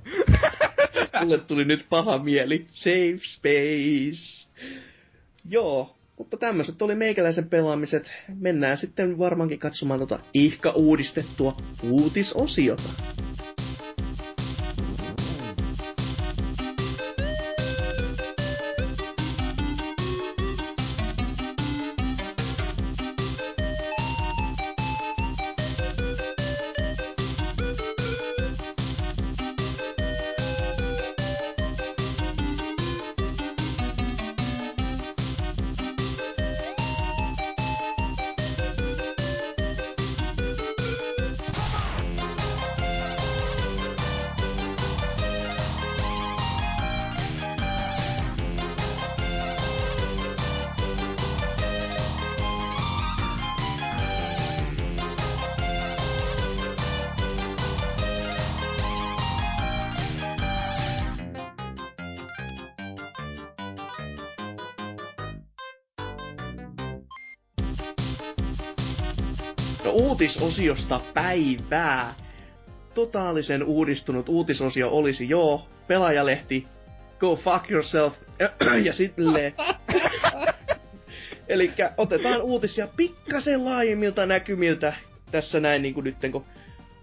Mulle 1.21 1.37
tuli 1.37 1.65
nyt 1.65 1.85
paha 1.89 2.19
mieli. 2.19 2.65
Safe 2.71 3.19
space. 3.23 4.49
Joo, 5.49 5.95
mutta 6.17 6.37
tämmöiset 6.37 6.81
oli 6.81 6.95
meikäläisen 6.95 7.49
pelaamiset. 7.49 8.11
Mennään 8.39 8.77
sitten 8.77 9.19
varmaankin 9.19 9.59
katsomaan 9.59 9.99
tota 9.99 10.19
ihka 10.33 10.71
uudistettua 10.71 11.57
uutisosiota. 11.83 12.89
Uutisosiosta 70.41 71.01
päivää. 71.13 72.13
Totaalisen 72.93 73.63
uudistunut 73.63 74.29
uutisosio 74.29 74.89
olisi 74.89 75.29
joo, 75.29 75.67
pelaajalehti, 75.87 76.67
go 77.19 77.35
fuck 77.35 77.71
yourself, 77.71 78.13
ja 78.85 78.93
sitten 78.93 79.25
Eli 81.47 81.71
otetaan 81.97 82.41
uutisia 82.41 82.87
pikkasen 82.97 83.65
laajemmilta 83.65 84.25
näkymiltä 84.25 84.93
tässä 85.31 85.59
näin 85.59 85.81
niin 85.81 85.93
kuin 85.93 86.03
nyt, 86.03 86.15
kun 86.31 86.45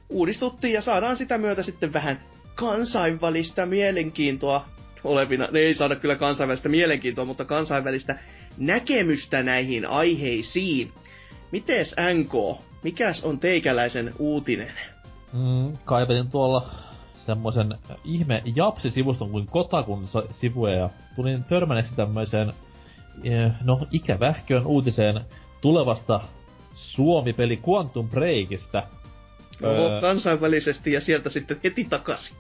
uudistuttiin 0.09 0.75
ja 0.75 0.81
saadaan 0.81 1.17
sitä 1.17 1.39
myötä 1.39 1.63
sitten 1.63 1.93
vähän 1.93 2.21
kansainvälistä 2.55 3.67
mielenkiintoa 3.67 4.69
olevina. 5.05 5.49
Ne 5.51 5.59
ei 5.61 5.75
saada 5.75 5.97
kyllä 5.97 6.17
kansainvälistä 6.17 6.69
mielenkiintoa, 6.69 7.25
mutta 7.25 7.45
kansainvälistä 7.45 8.19
näkemystä 8.59 9.43
näihin 9.43 9.87
aiheisiin. 9.87 10.93
Mites 11.53 11.95
NK? 12.15 12.63
Mikäs 12.83 13.25
on 13.25 13.39
teikäläisen 13.39 14.15
uutinen? 14.19 14.73
Mm, 15.33 15.73
kaivelin 15.85 16.31
tuolla 16.31 16.67
semmoisen 17.19 17.75
ihme 18.05 18.43
Japsi-sivuston 18.57 19.31
kuin 19.31 19.47
Kotakun 19.47 20.05
sivuja 20.31 20.75
ja 20.75 20.91
tulin 21.17 21.45
törmänneeksi 21.45 21.97
tämmöiseen, 21.97 22.53
eh, 23.25 23.53
no 23.65 23.81
ikävähköön 23.91 24.67
uutiseen 24.67 25.21
tulevasta 25.61 26.21
Suomi-peli 26.73 27.61
Quantum 27.69 28.09
Breakista. 28.09 28.83
Oho, 29.63 29.73
Öö, 29.91 30.01
kansainvälisesti 30.01 30.93
ja 30.93 31.01
sieltä 31.01 31.31
sitten 31.31 31.61
heti 31.65 31.85
takaisin. 31.85 32.37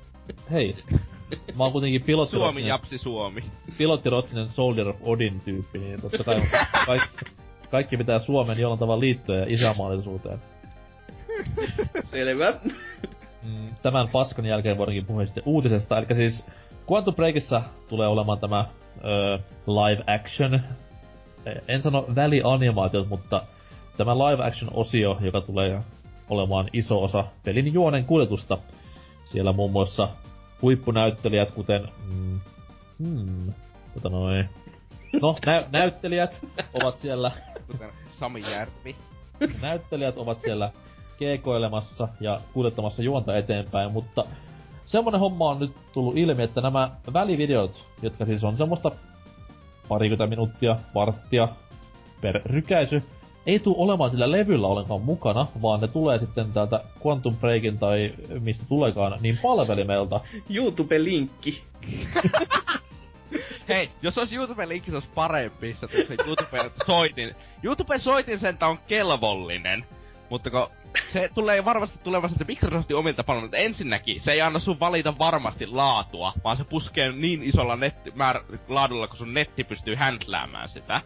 hei, 0.53 0.77
mä 1.57 1.63
oon 1.65 1.73
kuitenkin 1.73 2.01
Suomi, 2.01 2.07
pilottirotsinen, 2.07 2.69
Japsi, 2.69 2.99
Suomi. 2.99 3.45
pilottirotsinen 3.79 4.49
Soldier 4.49 4.89
of 4.89 4.97
Odin 5.03 5.41
tyyppi, 5.41 5.79
niin 5.79 6.01
totta 6.01 6.25
kai 6.25 6.43
kaikki, 6.87 7.25
kaikki 7.73 7.97
pitää 7.97 8.19
Suomen 8.19 8.59
jollain 8.59 8.79
tavalla 8.79 9.01
liittyä 9.01 9.37
ja 9.37 9.47
isänmaallisuuteen. 9.49 10.39
Selvä. 12.05 12.55
Mm, 13.43 13.69
tämän 13.83 14.09
paskan 14.09 14.47
jälkeen 14.47 14.79
voidaankin 14.79 15.07
puhua 15.07 15.27
sitten 15.27 15.43
uutisesta. 15.47 15.99
Eli 15.99 16.07
siis 16.17 16.47
Quantum 16.91 17.15
Breakissa 17.15 17.63
tulee 17.89 18.09
olemaan 18.09 18.39
tämä 18.39 18.65
ö, 19.05 19.39
live 19.67 20.05
action, 20.15 20.61
en 21.69 21.83
sano 21.83 22.07
välianimaatiot, 22.15 23.09
mutta 23.09 23.43
tämä 23.97 24.19
live 24.19 24.45
action 24.45 24.71
osio, 24.75 25.19
joka 25.21 25.41
tulee 25.41 25.83
olemaan 26.31 26.69
iso 26.73 27.03
osa 27.03 27.25
pelin 27.45 27.75
juonen 27.75 28.05
kuljetusta. 28.05 28.59
Siellä 29.25 29.53
muun 29.53 29.73
muassa 29.73 30.09
huippunäyttelijät, 30.63 31.51
kuten... 31.51 31.89
Mm, 32.13 32.41
hmm, 32.99 33.53
tota 33.95 34.09
noin... 34.09 34.49
No, 35.23 35.37
nä- 35.47 35.65
näyttelijät 35.73 36.41
ovat 36.75 36.99
siellä 36.99 37.31
Kuten 37.67 37.91
Sami 38.11 38.43
Järvi. 38.51 38.97
näyttelijät 39.63 40.19
ovat 40.19 40.41
siellä 40.41 40.71
keekoilemassa 41.19 42.09
ja 42.21 42.41
kuljettamassa 42.53 43.03
juonta 43.03 43.37
eteenpäin, 43.37 43.93
mutta 43.93 44.25
semmonen 44.87 45.21
homma 45.21 45.49
on 45.49 45.59
nyt 45.59 45.73
tullut 45.93 46.17
ilmi, 46.17 46.43
että 46.43 46.61
nämä 46.61 46.91
välivideot, 47.13 47.87
jotka 48.03 48.25
siis 48.25 48.45
on 48.45 48.57
semmoista 48.57 48.91
parikymmentä 49.89 50.27
minuuttia, 50.31 50.77
varttia 50.95 51.49
per 52.21 52.41
rykäisy, 52.45 53.03
ei 53.47 53.59
tule 53.59 53.77
olemaan 53.79 54.11
sillä 54.11 54.31
levyllä 54.31 54.67
ollenkaan 54.67 55.03
mukana, 55.03 55.47
vaan 55.63 55.81
ne 55.81 55.89
tulee 55.89 56.19
sitten 56.19 56.53
täältä 56.53 56.85
Quantum 57.07 57.37
Breakin 57.37 57.79
tai 57.79 58.15
mistä 58.41 58.65
tuleekaan, 58.69 59.19
niin 59.23 59.39
palvelimelta. 59.43 60.21
YouTube-linkki. 60.57 61.63
Hei, 63.69 63.91
jos 64.03 64.19
olisi 64.19 64.37
YouTube-linkki, 64.37 64.91
se 64.91 64.97
olisi 64.97 65.09
parempi, 65.15 65.75
se 65.75 65.87
olisi 65.87 66.17
YouTube-soitin. 66.27 67.35
YouTube-soitin 67.65 68.39
sentään 68.39 68.71
on 68.71 68.79
kelvollinen. 68.79 69.85
Mutta 70.31 70.51
kun 70.51 70.69
se 71.09 71.31
tulee 71.35 71.65
varmasti 71.65 71.99
tulevan 72.05 72.29
sitten 72.29 72.47
Microsoftin 72.47 72.97
omilta 72.97 73.25
palveluilta. 73.25 73.57
Ensinnäkin, 73.57 74.21
se 74.21 74.33
ei 74.33 74.41
anna 74.41 74.59
sun 74.59 74.81
valita 74.81 75.19
varmasti 75.19 75.67
laatua, 75.67 76.33
vaan 76.45 76.57
se 76.57 76.65
puskee 76.65 77.13
niin 77.13 77.43
isolla 77.43 77.77
netti, 77.77 78.11
määr, 78.15 78.41
laadulla, 78.69 79.09
kun 79.09 79.17
sun 79.17 79.35
netti 79.35 79.65
pystyy 79.65 79.95
handläämään 79.95 80.69
sitä. 80.69 81.01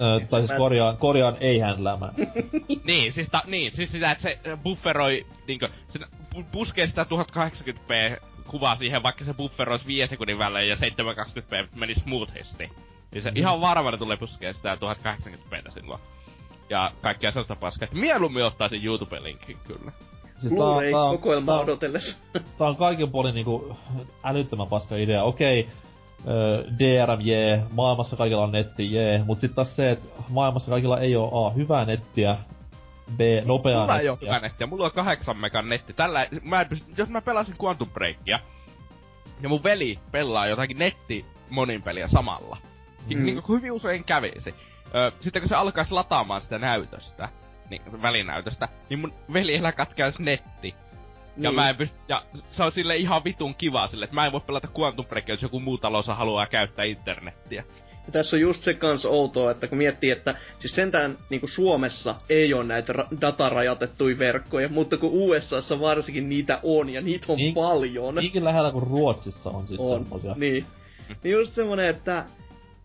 Ö, 0.00 0.26
tai 0.30 0.40
siis 0.46 0.58
korjaan, 0.58 0.96
korjaan 0.96 1.36
ei 1.40 1.58
händläämään. 1.58 2.12
niin, 2.84 3.12
siis, 3.12 3.28
ta, 3.28 3.42
niin, 3.46 3.72
siis 3.72 3.92
sitä, 3.92 4.10
että 4.10 4.22
se 4.22 4.38
bufferoi, 4.62 5.26
niinkö, 5.48 5.68
se 5.88 5.98
pu- 6.34 6.44
puskee 6.52 6.86
sitä 6.86 7.06
1080p 7.36 8.20
kuvaa 8.48 8.76
siihen, 8.76 9.02
vaikka 9.02 9.24
se 9.24 9.34
bufferoisi 9.34 9.86
5 9.86 10.10
sekunnin 10.10 10.38
välein 10.38 10.68
ja 10.68 10.76
720p 10.76 11.68
meni 11.74 11.94
smoothisti. 11.94 12.70
Niin 13.12 13.22
se 13.22 13.30
mm. 13.30 13.36
ihan 13.36 13.60
varmana 13.60 13.96
tulee 13.98 14.16
puskea 14.16 14.52
sitä 14.52 14.74
1080p 14.74 15.70
sinua. 15.70 15.98
Ja 16.70 16.92
kaikkea 17.02 17.30
sellaista 17.30 17.56
paskaa. 17.56 17.84
että 17.84 17.96
Mieluummin 17.96 18.44
ottaisin 18.44 18.82
YouTube-linkin 18.84 19.56
kyllä. 19.66 19.92
Siis 20.38 20.54
tää 20.54 20.66
on- 20.66 20.82
tää 20.90 21.02
on- 21.04 21.16
kokoelma 21.16 21.46
tää 21.46 21.54
on- 21.58 21.62
odotellessa. 21.64 22.18
Tää 22.58 22.68
on 22.68 22.76
kaiken 22.76 23.10
puolin 23.10 23.34
niinku 23.34 23.76
älyttömän 24.24 24.66
paska 24.68 24.96
idea. 24.96 25.22
Okei, 25.22 25.68
ö, 26.28 26.64
DRM 26.78 27.20
jee, 27.20 27.62
maailmassa 27.70 28.16
kaikilla 28.16 28.42
on 28.44 28.52
netti 28.52 28.92
jee, 28.94 29.22
mut 29.26 29.40
sit 29.40 29.54
taas 29.54 29.76
se, 29.76 29.90
että 29.90 30.06
maailmassa 30.28 30.70
kaikilla 30.70 31.00
ei 31.00 31.16
oo 31.16 31.46
A, 31.46 31.50
hyvää 31.50 31.84
nettiä, 31.84 32.36
B, 33.16 33.20
nopeaa 33.44 33.80
Mulla 33.86 34.00
ei 34.00 34.08
oo 34.08 34.18
nettiä. 34.42 34.66
mulla 34.66 34.84
on 34.84 34.92
kahdeksan 34.92 35.36
megan 35.36 35.68
netti. 35.68 35.92
Tällä, 35.92 36.26
mä 36.42 36.60
en 36.60 36.68
pysty, 36.68 36.92
jos 36.96 37.08
mä 37.08 37.20
pelasin 37.20 37.56
Quantum 37.64 37.90
Breakia, 37.90 38.38
ja 39.40 39.48
mun 39.48 39.64
veli 39.64 39.98
pelaa 40.12 40.46
jotakin 40.46 40.78
netti 40.78 41.24
monin 41.50 41.82
peliä 41.82 42.08
samalla. 42.08 42.56
Mm. 43.08 43.18
Mm. 43.18 43.24
Niin 43.24 43.42
kuin 43.42 43.58
hyvin 43.58 43.72
usein 43.72 44.04
kävisi. 44.04 44.54
Ö, 44.94 45.12
sitten 45.20 45.42
kun 45.42 45.48
se 45.48 45.54
alkaisi 45.54 45.92
lataamaan 45.94 46.40
sitä 46.40 46.58
näytöstä, 46.58 47.28
niin, 47.70 48.02
välinäytöstä, 48.02 48.68
niin 48.88 48.98
mun 48.98 49.12
veliellä 49.32 49.72
katkaisi 49.72 50.22
netti. 50.22 50.74
Ja 51.36 51.50
Niin. 51.50 51.54
mä 51.54 51.68
en 51.70 51.76
pysty, 51.76 51.98
ja 52.08 52.22
se 52.50 52.62
on 52.62 52.72
sille 52.72 52.96
ihan 52.96 53.24
vitun 53.24 53.54
kiva 53.54 53.86
sille, 53.86 54.04
että 54.04 54.14
mä 54.14 54.26
en 54.26 54.32
voi 54.32 54.40
pelata 54.40 54.68
Quantum 54.78 55.06
Breakia, 55.06 55.32
jos 55.32 55.42
joku 55.42 55.60
muu 55.60 55.78
talous 55.78 56.06
haluaa 56.06 56.46
käyttää 56.46 56.84
internettiä. 56.84 57.64
Ja 58.06 58.12
tässä 58.12 58.36
on 58.36 58.40
just 58.40 58.62
se 58.62 58.74
kans 58.74 59.06
outoa, 59.06 59.50
että 59.50 59.68
kun 59.68 59.78
miettii, 59.78 60.10
että 60.10 60.34
siis 60.58 60.74
sentään 60.74 61.18
niin 61.30 61.40
kuin 61.40 61.50
Suomessa 61.50 62.14
ei 62.28 62.54
ole 62.54 62.64
näitä 62.64 62.92
ra- 62.92 63.20
datarajoitettuja 63.20 64.18
verkkoja, 64.18 64.68
mutta 64.68 64.96
kun 64.96 65.10
USAssa 65.12 65.80
varsinkin 65.80 66.28
niitä 66.28 66.60
on, 66.62 66.90
ja 66.90 67.00
niitä 67.00 67.32
on 67.32 67.38
Niin- 67.38 67.54
paljon. 67.54 68.14
Niinkin 68.14 68.44
lähellä 68.44 68.70
kuin 68.72 68.86
Ruotsissa 68.86 69.50
on 69.50 69.66
siis 69.66 69.80
on. 69.80 69.98
semmosia. 70.02 70.34
Niin. 70.36 70.64
Niin 71.22 71.32
just 71.32 71.54
semmonen, 71.54 71.86
että 71.88 72.24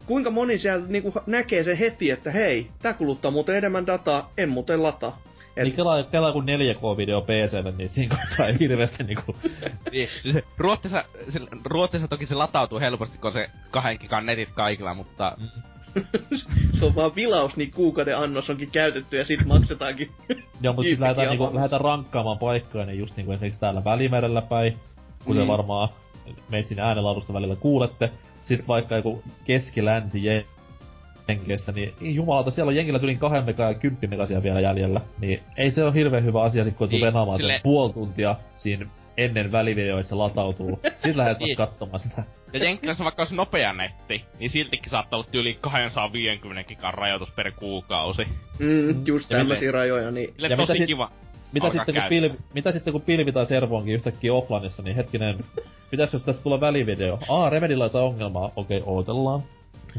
kuinka 0.06 0.30
moni 0.30 0.58
siellä 0.58 0.86
niinku 0.88 1.14
näkee 1.26 1.64
sen 1.64 1.78
heti, 1.78 2.12
että 2.12 2.32
hei, 2.32 2.68
tää 2.82 2.94
kuluttaa 2.94 3.32
muuten 3.32 3.56
enemmän 3.56 3.88
dataa, 3.88 4.32
en 4.38 4.50
muuten 4.50 4.84
lataa. 4.84 5.22
Et, 5.58 5.64
Niin 5.64 5.76
kelaa, 5.76 6.04
kelaa 6.04 6.32
kun 6.32 6.46
4K-video 6.46 7.22
PClle, 7.22 7.74
niin 7.78 7.90
siinä 7.90 8.16
kohtaa 8.18 8.48
ei 8.48 8.60
hirveästi 8.60 9.04
niinku... 9.04 9.36
Niin, 9.92 10.10
se, 10.34 10.44
Ruotsissa, 10.58 11.04
se, 11.30 11.40
Ruotsissa 11.66 12.08
toki 12.08 12.26
se 12.26 12.36
latautuu 12.36 12.80
helposti, 12.80 13.18
kun 13.18 13.32
se 13.32 13.50
kahden 13.72 13.98
gigan 14.02 14.26
netit 14.26 14.52
kaikilla, 14.52 14.94
mutta 14.94 15.38
se 16.72 16.86
on 16.86 16.96
vaan 16.96 17.16
vilaus, 17.16 17.58
niin 17.58 17.72
kuukauden 17.72 18.18
annos 18.18 18.50
onkin 18.50 18.72
käytetty 18.72 19.18
ja 19.18 19.26
sit 19.26 19.46
maksetaankin. 19.46 20.12
Joo, 20.62 20.74
mutta 20.74 20.88
siis 20.88 21.00
lähdetään, 21.00 21.30
niinku, 21.30 21.50
lähdetään 21.54 21.82
rankkaamaan 21.82 22.38
paikkoja, 22.38 22.86
niin 22.86 23.00
just 23.00 23.16
niinku 23.16 23.32
esimerkiksi 23.32 23.60
täällä 23.60 23.84
Välimerellä 23.84 24.42
päin, 24.42 24.78
kuten 25.26 25.44
Mm. 25.44 25.48
varmaan 25.48 25.90
meitsin 26.50 26.80
äänenlaadusta 26.80 27.34
välillä 27.34 27.56
kuulette. 27.56 28.12
Sitten 28.42 28.68
vaikka 28.68 28.96
joku 28.96 29.24
keski-länsi 29.44 30.26
Jenkeissä, 31.28 31.72
niin 31.72 31.94
ei 32.02 32.16
jumalauta, 32.16 32.52
siellä 32.52 32.70
on 32.70 32.76
jengillä 32.76 33.00
yli 33.04 33.16
2 33.16 33.42
mega 33.46 33.64
ja 33.64 33.74
10 33.74 34.10
megasia 34.10 34.44
vielä 34.44 34.60
jäljellä. 34.60 35.02
Niin 35.20 35.40
ei 35.58 35.72
se 35.72 35.84
ole 35.84 35.94
hirveän 35.94 36.24
hyvä 36.24 36.42
asia, 36.42 36.64
sit 36.64 36.76
kun 36.76 36.90
Niin, 36.90 37.00
niin, 37.02 37.06
venaamaan 37.08 37.40
sille- 37.40 37.60
puoli 37.64 37.94
tuntia 37.94 38.36
siinä 38.58 38.86
ennen 39.18 39.52
välivideoa, 39.52 40.00
että 40.00 40.10
se 40.10 40.16
latautuu. 40.16 40.80
Sitten 40.92 41.18
lähdet 41.18 41.40
Niin. 41.40 41.58
katsomaan 41.58 42.00
sitä. 42.00 42.24
Ja 42.54 42.64
Jenkkilässä 42.64 43.04
vaikka 43.04 43.22
olisi 43.22 43.36
nopea 43.36 43.74
netti, 43.74 44.26
niin 44.40 44.50
siltikin 44.50 44.90
saattaa 44.90 45.18
olla 45.20 45.28
yli 45.34 45.58
250 45.62 46.64
gigan 46.64 46.94
rajoitus 46.94 47.32
per 47.32 47.52
kuukausi. 47.52 48.24
Mm, 48.60 49.06
just 49.06 49.32
Ja 49.32 49.38
tämmösiä 49.38 49.72
rajoja, 49.72 50.12
niin 50.12 50.30
Sille 50.34 50.48
Ja 50.48 50.58
tosi 50.58 50.72
mitä 50.72 50.78
sit- 50.78 50.88
kiva. 50.88 51.12
Mitä 51.52 51.70
sitten, 51.70 51.96
kun 51.96 52.04
pilvi, 52.10 52.36
mitä 52.54 52.72
sitten 52.72 52.92
kun 52.94 53.02
pilvi 53.02 53.32
tai 53.32 53.46
servo 53.46 53.78
onkin 53.78 53.94
yhtäkkiä 53.94 54.34
offlineissa, 54.34 54.84
niin 54.84 54.96
hetkinen, 54.96 55.38
pitäisikö 55.92 56.24
tästä 56.26 56.44
tulla 56.44 56.60
välivideo? 56.60 57.20
Aa, 57.30 57.50
Remedillä 57.50 57.84
on 57.84 57.86
jotain 57.90 58.06
ongelmaa. 58.06 58.52
Okei, 58.56 58.82
ootellaan. 58.86 59.44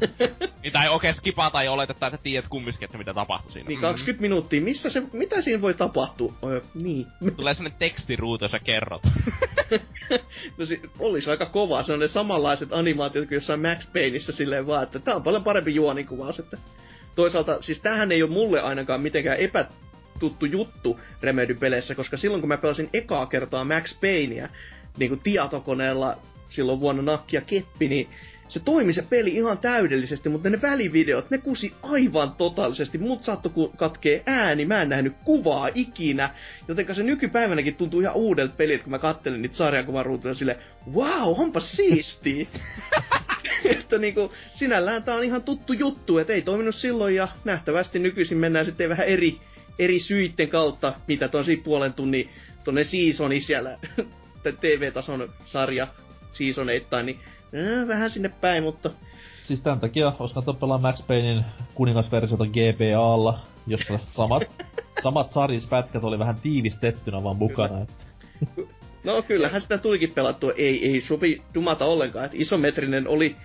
Niin, 0.63 0.73
tai 0.73 0.89
okei, 0.89 1.13
skipaa 1.13 1.51
tai 1.51 1.69
oletetaan, 1.69 2.15
että 2.15 2.23
tiedät 2.23 2.49
kumminkin, 2.49 2.85
että 2.85 2.99
mitä 2.99 3.15
tapahtui 3.15 3.53
siinä. 3.53 3.69
niin 3.69 3.81
20 3.81 4.21
minuuttia, 4.21 4.61
missä 4.61 4.91
se, 4.91 5.03
mitä 5.13 5.43
siinä 5.43 5.61
voi 5.63 5.75
tapahtua? 5.75 6.35
Ö, 6.45 6.61
niin. 6.75 7.07
Mm. 7.21 7.35
Tulee 7.37 7.55
sellainen 7.55 7.79
tekstiruutu, 7.79 8.45
jos 8.45 8.51
sä 8.51 8.59
kerrot. 8.59 9.03
No 10.59 10.65
si- 10.65 10.81
olisi 10.99 11.31
aika 11.31 11.47
kova, 11.47 11.83
se 11.83 11.93
on 11.93 11.99
ne 12.01 12.09
samanlaiset 12.09 12.73
animaatiot 12.73 13.29
kuin 13.29 13.37
jossain 13.37 13.61
Max 13.61 13.93
Payneissa 13.93 14.33
silleen 14.33 14.67
vaan, 14.67 14.83
että 14.83 14.99
tää 14.99 15.15
on 15.17 15.23
paljon 15.23 15.45
parempi 15.45 15.75
juonikuvaus, 15.75 16.39
että 16.39 16.59
toisaalta, 17.15 17.61
siis 17.61 17.83
tämähän 17.83 18.13
ei 18.13 18.23
ole 18.23 18.31
mulle 18.31 18.61
ainakaan 18.61 19.01
mitenkään 19.01 19.39
epätuttu 19.39 20.47
juttu 20.47 21.01
Remedy-peleissä, 21.23 21.95
koska 21.95 22.17
silloin 22.17 22.41
kun 22.43 22.49
mä 22.49 22.57
pelasin 22.57 22.91
ekaa 22.93 23.27
kertaa 23.27 23.65
Max 23.65 24.01
Payneä, 24.01 24.49
niin 24.99 25.09
kuin 25.09 25.21
tietokoneella 25.21 26.17
silloin 26.49 26.81
vuonna 26.81 27.03
nakki 27.03 27.37
ja 27.37 27.43
keppi, 27.43 27.89
niin 27.89 28.09
se 28.49 28.61
toimi 28.61 28.93
se 28.93 29.03
peli 29.03 29.35
ihan 29.35 29.59
täydellisesti, 29.59 30.29
mutta 30.29 30.51
ne 30.51 30.63
välivideot, 30.63 31.31
ne 31.31 31.39
kusi 31.39 31.73
aivan 31.83 32.33
totaalisesti. 32.33 32.99
Mut 32.99 33.25
saattoi 33.25 33.53
ku- 33.53 33.73
katkee 33.77 34.23
ääni, 34.27 34.67
mä 34.67 34.83
en 34.83 34.89
nähnyt 34.89 35.13
kuvaa 35.25 35.69
ikinä. 35.75 36.31
Jotenka 36.69 36.95
se 36.95 37.03
nykypäivänäkin 37.03 37.75
tuntuu 37.75 38.01
ihan 38.01 38.15
uudelta 38.15 38.55
peliltä, 38.57 38.85
kun 38.85 38.91
mä 38.91 38.99
kattelin 38.99 39.43
niitä 39.43 39.57
sarjakuvaruutuja 39.57 40.35
sille, 40.35 40.59
wow, 40.93 41.35
onpa 41.39 41.61
siisti. 41.61 42.49
että 43.79 43.99
niinku, 43.99 44.33
sinällään 44.55 45.03
tää 45.03 45.15
on 45.17 45.25
ihan 45.25 45.43
tuttu 45.43 45.73
juttu, 45.73 46.19
että 46.19 46.33
ei 46.33 46.43
toiminut 46.43 46.75
silloin 46.75 47.15
ja 47.15 47.29
nähtävästi 47.45 47.99
nykyisin 47.99 48.39
mennään 48.39 48.65
sitten 48.65 48.89
vähän 48.89 49.07
eri, 49.07 49.39
eri 49.79 50.01
syitten 50.01 50.49
kautta, 50.49 50.95
mitä 51.09 51.29
ton 51.29 51.45
siinä 51.45 51.63
puolen 51.65 51.93
tunnin 51.93 52.31
tonne 52.65 52.85
seasoni 52.85 53.41
siellä 53.41 53.79
TV-tason 54.61 55.33
sarja 55.45 55.87
seasoneittain, 56.33 57.07
niin 57.07 57.21
äh, 57.55 57.89
vähän 57.89 58.11
sinne 58.11 58.29
päin, 58.29 58.63
mutta 58.63 58.91
Siis 59.47 59.63
tän 59.63 59.81
takia 59.81 60.13
olisi 60.19 60.35
kannattaa 60.35 60.61
pelaa 60.61 60.79
Max 60.79 61.07
Paynein 61.07 61.45
kuningasversiota 61.75 62.45
GBAlla, 62.47 63.39
jossa 63.67 63.99
samat, 64.11 64.43
samat 65.03 65.31
sarispätkät 65.31 66.05
oli 66.05 66.19
vähän 66.19 66.37
tiivistettynä 66.37 67.23
vaan 67.23 67.37
mukana. 67.37 67.81
Että. 67.81 68.05
no 69.05 69.23
kyllähän 69.23 69.61
sitä 69.61 69.79
tulikin 69.79 70.11
pelattua, 70.11 70.53
ei, 70.57 70.93
ei 70.93 71.01
sopi 71.01 71.43
dumata 71.55 71.85
ollenkaan, 71.85 72.25
että 72.25 72.37
isometrinen 72.41 73.09
oli, 73.09 73.37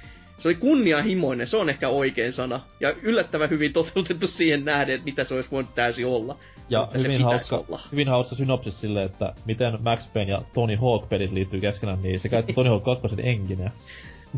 se 0.41 0.47
oli 0.47 0.55
kunnianhimoinen, 0.55 1.47
se 1.47 1.57
on 1.57 1.69
ehkä 1.69 1.89
oikein 1.89 2.33
sana, 2.33 2.59
ja 2.79 2.93
yllättävän 3.01 3.49
hyvin 3.49 3.73
toteutettu 3.73 4.27
siihen 4.27 4.65
nähden, 4.65 4.95
että 4.95 5.05
mitä 5.05 5.23
se 5.23 5.33
olisi 5.33 5.51
voinut 5.51 5.75
täysin 5.75 6.05
olla. 6.07 6.35
Ja 6.69 6.87
hyvin 7.03 7.21
hauska, 7.23 7.57
olla. 7.57 7.81
hyvin 7.91 8.07
hauska 8.07 8.35
synopsis 8.35 8.81
silleen, 8.81 9.05
että 9.05 9.33
miten 9.45 9.77
Max 9.83 10.13
Payne 10.13 10.31
ja 10.31 10.41
Tony 10.53 10.75
Hawk 10.75 11.09
pelit 11.09 11.31
liittyy 11.31 11.61
keskenään, 11.61 12.01
niin 12.01 12.19
se 12.19 12.29
käytti 12.29 12.53
Tony 12.53 12.69
Hawk 12.69 12.83
2 12.83 13.15
engineä. 13.23 13.71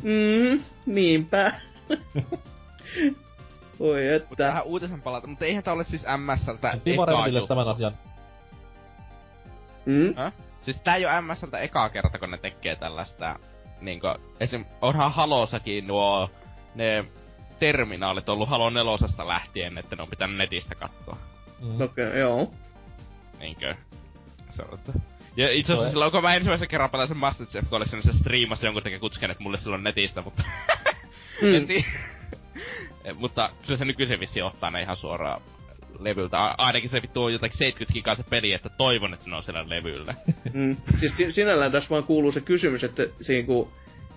Mm, 0.04 0.64
niinpä. 0.86 1.51
Oi 3.80 4.01
Mutta 4.01 4.16
että. 4.16 4.36
tähän 4.36 4.64
uutisen 4.64 5.01
palata, 5.01 5.28
mutta 5.28 5.45
eihän 5.45 5.64
tää 5.64 5.74
ole 5.74 5.84
siis 5.84 6.06
MSltä 6.18 6.78
Timo 6.84 7.04
eka 7.04 7.12
Remedille 7.12 7.39
juttu. 7.39 7.47
tämän 7.47 7.68
asian. 7.68 7.97
Mm? 9.86 10.16
Häh? 10.16 10.34
Siis 10.62 10.82
tää 10.82 10.95
ei 10.95 11.06
oo 11.06 11.22
MSltä 11.22 11.60
ekaa 11.60 11.89
kerta, 11.89 12.20
kun 12.20 12.32
ne 12.32 12.38
tekee 12.38 12.76
tällaista, 12.76 13.39
niinkö, 13.86 14.15
esim. 14.39 14.65
onhan 14.81 15.11
Halosakin 15.11 15.88
nuo, 15.88 16.29
ne 16.75 17.05
terminaalit 17.59 18.29
ollut 18.29 18.49
Halo 18.49 18.69
nelosesta 18.69 19.27
lähtien, 19.27 19.77
että 19.77 19.95
ne 19.95 20.01
on 20.01 20.09
pitänyt 20.09 20.38
netistä 20.38 20.75
katsoa. 20.75 21.17
Mm. 21.61 21.81
Okei, 21.81 22.07
okay, 22.07 22.19
joo. 22.19 22.51
Niinkö, 23.39 23.75
sellaista. 24.49 24.93
Ja 25.38 25.51
itse 25.51 25.73
asiassa 25.73 25.91
silloin, 25.91 26.11
kun 26.11 26.21
mä 26.21 26.36
ensimmäisen 26.36 26.67
kerran 26.67 26.89
pelasin 26.89 27.17
Masterchef 27.17 27.69
Collection, 27.69 28.03
se 28.03 28.13
striimasi 28.13 28.65
jonkun 28.65 28.84
tekee 28.84 28.99
kutskenet 28.99 29.39
mulle 29.39 29.57
silloin 29.57 29.84
netistä, 29.84 30.21
mutta... 30.21 30.43
Mm. 31.41 31.55
en 31.55 31.67
mutta 33.19 33.49
kyllä 33.61 33.77
se 33.77 33.86
nykyisin 33.86 34.19
vissi 34.19 34.41
ottaa 34.41 34.71
ne 34.71 34.81
ihan 34.81 34.97
suoraan 34.97 35.41
levyltä. 35.99 36.43
A- 36.43 36.55
ainakin 36.57 36.89
se 36.89 37.01
vittu 37.01 37.23
on 37.23 37.33
jotakin 37.33 37.57
70 37.57 37.93
gigaa 37.93 38.15
se 38.15 38.23
peli, 38.29 38.53
että 38.53 38.69
toivon, 38.69 39.13
että 39.13 39.25
se 39.25 39.35
on 39.35 39.43
siellä 39.43 39.69
levyllä. 39.69 40.15
Mm. 40.53 40.77
Siis 40.99 41.17
si- 41.17 41.31
sinällään 41.31 41.71
tässä 41.71 41.89
vaan 41.89 42.03
kuuluu 42.03 42.31
se 42.31 42.41
kysymys, 42.41 42.83
että 42.83 43.03
siinä 43.21 43.45
kun, 43.47 43.71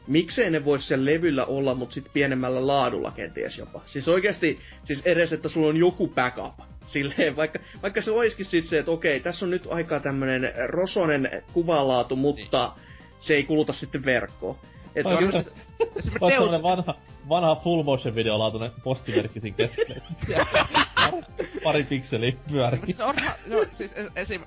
miksei 0.06 0.50
ne 0.50 0.64
voisi 0.64 0.86
siellä 0.86 1.04
levyllä 1.04 1.44
olla, 1.44 1.74
mutta 1.74 1.94
sitten 1.94 2.12
pienemmällä 2.12 2.66
laadulla 2.66 3.10
kenties 3.10 3.58
jopa. 3.58 3.82
Siis 3.84 4.08
oikeasti, 4.08 4.58
siis 4.84 5.02
edes, 5.04 5.32
että 5.32 5.48
sulla 5.48 5.68
on 5.68 5.76
joku 5.76 6.08
backup. 6.08 6.54
Silleen, 6.86 7.36
vaikka, 7.36 7.58
vaikka 7.82 8.02
se 8.02 8.10
olisikin 8.10 8.46
sitten 8.46 8.70
se, 8.70 8.78
että 8.78 8.90
okei, 8.90 9.20
tässä 9.20 9.46
on 9.46 9.50
nyt 9.50 9.66
aika 9.70 10.00
tämmönen 10.00 10.52
rosonen 10.68 11.30
kuvalaatu, 11.52 12.16
mutta 12.16 12.72
se 13.20 13.34
ei 13.34 13.42
kuluta 13.44 13.72
sitten 13.72 14.04
verkkoon. 14.04 14.58
Että 14.96 15.08
Ois- 15.08 15.18
kyllä 15.18 15.38
ois- 15.38 15.66
se- 16.00 16.10
semmonen 16.36 16.62
vanha, 16.62 16.94
vanha 17.28 17.56
full 17.56 17.82
motion 17.82 18.14
videolaatuinen 18.14 18.70
postimerkki 18.84 19.40
siinä 19.40 19.56
keskellä. 19.56 20.00
Pari 21.64 21.84
pikseliä 21.84 22.32
pyörii. 22.50 22.80
Mutta 22.80 22.96
se 22.96 23.04
onhan, 23.04 23.34
no, 23.46 23.56
siis 23.72 23.92
es- 23.92 24.12
esim. 24.16 24.42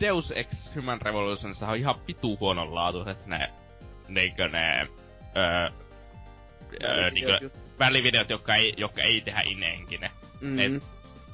Deus 0.00 0.32
Ex 0.36 0.74
Human 0.76 1.00
Revolutionissa 1.02 1.68
on 1.68 1.76
ihan 1.76 1.94
pitu 2.06 2.36
huonon 2.40 2.74
laatuiset 2.74 3.26
ne, 3.26 3.50
niinkö 4.08 4.48
ne, 4.48 4.88
öö, 5.36 5.70
öö, 6.84 7.10
niinkö, 7.10 7.50
välivideot, 7.78 8.30
jotka 8.30 8.54
ei, 8.54 8.74
jotka 8.76 9.00
ei 9.02 9.20
tehdä 9.20 9.42
ineenkin, 9.46 10.00
ne 10.00 10.10
Mm, 10.40 10.56
ne 10.56 10.80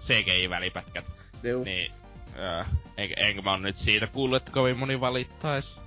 CGI-välipätkät. 0.00 1.04
juu. 1.42 1.64
Niin, 1.64 1.92
öö, 2.38 2.64
enkä, 2.96 3.14
enkä 3.18 3.42
mä 3.42 3.50
oon 3.50 3.62
nyt 3.62 3.76
siitä 3.76 4.06
kuullut, 4.06 4.36
että 4.36 4.50
kovin 4.52 4.78
moni 4.78 5.00
valittais. 5.00 5.80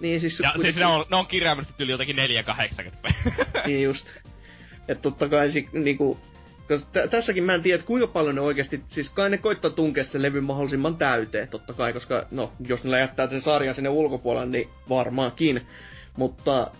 Niin 0.00 0.20
siis, 0.20 0.40
Ja 0.40 0.50
kuitenkin- 0.54 0.72
siis 0.74 0.76
ne 0.76 0.86
on, 0.86 1.04
ne 1.10 1.16
on 1.16 1.26
kirjaimellisesti 1.26 1.82
yli 1.84 1.92
jotakin 1.92 2.16
480 2.16 3.14
niin 3.66 3.82
just. 3.82 4.06
Että 4.88 5.02
totta 5.02 5.28
kai 5.28 5.50
si, 5.50 5.68
niinku, 5.72 6.18
koska 6.68 6.90
tä- 6.92 7.08
tässäkin 7.08 7.44
mä 7.44 7.54
en 7.54 7.62
tiedä, 7.62 7.74
että 7.74 7.86
kuinka 7.86 8.06
paljon 8.06 8.34
ne 8.34 8.40
oikeasti, 8.40 8.82
siis 8.88 9.10
kai 9.10 9.30
ne 9.30 9.38
koittaa 9.38 9.70
tunkea 9.70 10.04
sen 10.04 10.22
levyn 10.22 10.44
mahdollisimman 10.44 10.96
täyteen, 10.96 11.48
totta 11.48 11.72
kai, 11.72 11.92
koska 11.92 12.26
no, 12.30 12.52
jos 12.68 12.84
ne 12.84 12.98
jättää 13.00 13.28
sen 13.30 13.40
sarjan 13.40 13.74
sinne 13.74 13.88
ulkopuolelle, 13.88 14.46
niin 14.46 14.68
varmaankin. 14.88 15.66
Mutta 16.16 16.70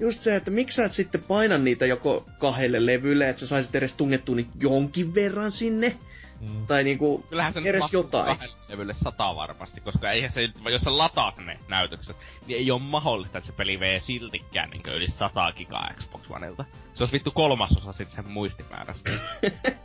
just 0.00 0.22
se, 0.22 0.36
että 0.36 0.50
miksi 0.50 0.76
sä 0.76 0.84
et 0.84 0.92
sitten 0.94 1.22
paina 1.22 1.58
niitä 1.58 1.86
joko 1.86 2.26
kahdelle 2.38 2.86
levylle, 2.86 3.28
että 3.28 3.40
sä 3.40 3.46
saisit 3.46 3.74
edes 3.74 3.94
tungettua 3.94 4.36
niitä 4.36 4.50
jonkin 4.60 5.14
verran 5.14 5.52
sinne, 5.52 5.96
Mm. 6.40 6.66
tai 6.66 6.84
niinku 6.84 7.26
Kyllähän 7.28 7.52
se 7.52 7.60
edes 7.64 7.92
jotain. 7.92 8.26
kahdelle 8.26 8.56
levylle 8.68 8.94
sata 8.94 9.36
varmasti, 9.36 9.80
koska 9.80 10.12
eihän 10.12 10.30
se 10.30 10.40
nyt, 10.40 10.54
jos 10.72 10.82
sä 10.82 10.98
lataat 10.98 11.36
ne 11.36 11.58
näytökset, 11.68 12.16
niin 12.46 12.58
ei 12.58 12.70
ole 12.70 12.80
mahdollista, 12.80 13.38
että 13.38 13.46
se 13.46 13.52
peli 13.56 13.80
vee 13.80 14.00
siltikään 14.00 14.70
niin 14.70 14.82
yli 14.86 15.10
100 15.10 15.52
gigaa 15.52 15.90
Xbox 15.94 16.22
Oneilta. 16.30 16.64
Se 16.94 17.02
olisi 17.02 17.12
vittu 17.12 17.30
kolmasosa 17.30 17.92
sit 17.92 18.10
sen 18.10 18.28
muistimäärästä. 18.28 19.10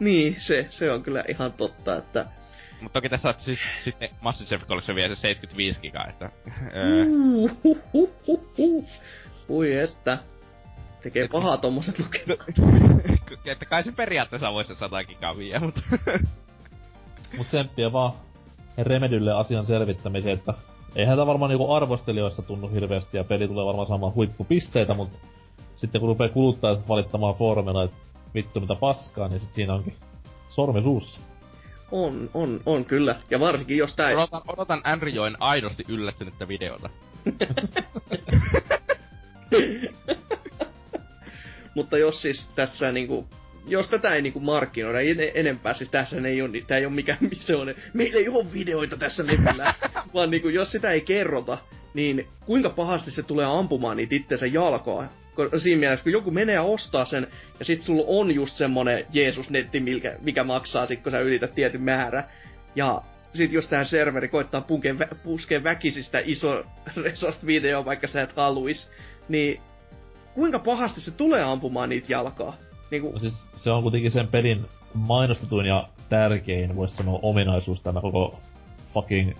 Niin, 0.00 0.36
se, 0.38 0.66
se 0.70 0.92
on 0.92 1.02
kyllä 1.02 1.22
ihan 1.28 1.52
totta, 1.52 1.96
että 1.96 2.26
Mutta 2.80 2.92
toki 3.00 3.08
tässä 3.08 3.28
on 3.28 3.34
siis 3.38 3.60
sitten 3.84 4.08
Master 4.20 4.46
Chief 4.46 4.66
Collection 4.66 4.96
vie 4.96 5.08
se 5.08 5.14
75 5.14 5.80
gigaa, 5.80 6.06
että... 6.06 6.30
Öö. 6.74 7.04
Ui 9.48 9.76
että. 9.76 10.18
Tekee 11.06 11.28
pahaa 11.28 11.56
tommoset 11.56 11.98
lukemat. 11.98 12.38
että 13.44 13.64
kai 13.64 13.84
se 13.84 13.92
periaatteessa 13.92 14.52
voisi 14.52 14.74
se 14.74 14.78
100 14.78 15.04
gigaa 15.04 15.36
viedä, 15.36 15.60
mutta... 15.60 15.80
Mut 17.36 17.46
tsemppiä 17.46 17.92
vaan 17.92 18.12
Remedylle 18.78 19.32
asian 19.32 19.66
selvittämiseen, 19.66 20.38
että 20.38 20.54
eihän 20.96 21.16
tää 21.16 21.26
varmaan 21.26 21.48
niinku 21.48 21.72
arvostelijoista 21.72 22.42
tunnu 22.42 22.68
hirveästi 22.68 23.16
ja 23.16 23.24
peli 23.24 23.48
tulee 23.48 23.66
varmaan 23.66 23.86
saamaan 23.86 24.14
huippupisteitä, 24.14 24.94
mut 24.94 25.20
sitten 25.76 26.00
kun 26.00 26.08
rupee 26.08 26.28
kuluttajat 26.28 26.88
valittamaan 26.88 27.34
foorumilla, 27.34 27.84
että 27.84 27.98
vittu 28.34 28.60
mitä 28.60 28.74
paskaa, 28.74 29.28
niin 29.28 29.40
sit 29.40 29.52
siinä 29.52 29.74
onkin 29.74 29.94
sormi 30.48 30.82
suussa. 30.82 31.20
On, 31.90 32.30
on, 32.34 32.60
on 32.66 32.84
kyllä. 32.84 33.16
Ja 33.30 33.40
varsinkin 33.40 33.76
jos 33.76 33.96
tää... 33.96 34.12
Odotan, 34.12 34.42
odotan 34.48 34.80
Andrew 34.84 35.14
aidosti 35.38 35.84
yllättynyttä 35.88 36.48
videota. 36.48 36.90
Mutta 41.76 41.98
jos 41.98 42.22
siis 42.22 42.50
tässä 42.54 42.92
niinku, 42.92 43.28
jos 43.66 43.88
tätä 43.88 44.14
ei 44.14 44.22
niinku 44.22 44.40
markkinoida 44.40 45.00
en, 45.00 45.16
enempää, 45.34 45.74
siis 45.74 45.90
tässä 45.90 46.16
ei 46.28 46.42
ole, 46.42 46.60
tää 46.66 46.78
ei 46.78 46.86
ole 46.86 46.94
mikään 46.94 47.18
on, 47.60 47.74
meillä 47.94 48.18
ei 48.18 48.28
ole 48.28 48.52
videoita 48.52 48.96
tässä 48.96 49.26
levyllä, 49.26 49.74
vaan 50.14 50.30
niinku, 50.30 50.48
jos 50.48 50.72
sitä 50.72 50.90
ei 50.90 51.00
kerrota, 51.00 51.58
niin 51.94 52.28
kuinka 52.46 52.70
pahasti 52.70 53.10
se 53.10 53.22
tulee 53.22 53.46
ampumaan 53.46 53.96
niitä 53.96 54.14
itsensä 54.14 54.46
jalkoa. 54.46 55.04
Siinä 55.58 55.80
mielessä, 55.80 56.04
kun 56.04 56.12
joku 56.12 56.30
menee 56.30 56.54
ja 56.54 56.62
ostaa 56.62 57.04
sen, 57.04 57.26
ja 57.58 57.64
sit 57.64 57.82
sulla 57.82 58.04
on 58.06 58.34
just 58.34 58.56
semmonen 58.56 59.06
Jeesus-netti, 59.12 59.80
mikä, 59.80 60.16
mikä 60.20 60.44
maksaa 60.44 60.86
sit, 60.86 61.00
kun 61.00 61.12
sä 61.12 61.20
ylität 61.20 61.54
tietyn 61.54 61.82
määrä. 61.82 62.24
Ja 62.76 63.02
sit 63.34 63.52
jos 63.52 63.68
tää 63.68 63.84
serveri 63.84 64.28
koittaa 64.28 64.60
puskea, 64.60 64.94
puskea 65.22 65.64
väkisistä 65.64 66.22
iso 66.24 66.64
resast 67.04 67.46
video, 67.46 67.84
vaikka 67.84 68.06
sä 68.06 68.22
et 68.22 68.32
haluis, 68.36 68.90
niin 69.28 69.60
kuinka 70.36 70.58
pahasti 70.58 71.00
se 71.00 71.10
tulee 71.10 71.42
ampumaan 71.42 71.88
niitä 71.88 72.12
jalkaa? 72.12 72.56
Niinku... 72.90 73.12
No 73.12 73.18
siis 73.18 73.50
se 73.56 73.70
on 73.70 73.82
kuitenkin 73.82 74.10
sen 74.10 74.28
pelin 74.28 74.66
mainostetuin 74.94 75.66
ja 75.66 75.88
tärkein, 76.08 76.76
voisi 76.76 76.96
sanoa, 76.96 77.18
ominaisuus 77.22 77.82
tämä 77.82 78.00
koko 78.00 78.40
fucking 78.94 79.32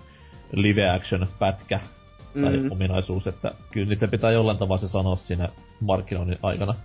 live 0.51 0.89
action 0.89 1.27
pätkä 1.39 1.79
tai 2.41 2.57
mm. 2.57 2.71
ominaisuus, 2.71 3.27
että 3.27 3.51
kyllä 3.71 3.89
niitä 3.89 4.07
pitää 4.07 4.31
jollain 4.31 4.57
tavalla 4.57 4.81
se 4.81 4.87
sanoa 4.87 5.15
siinä 5.15 5.49
markkinoinnin 5.81 6.39
aikana. 6.43 6.75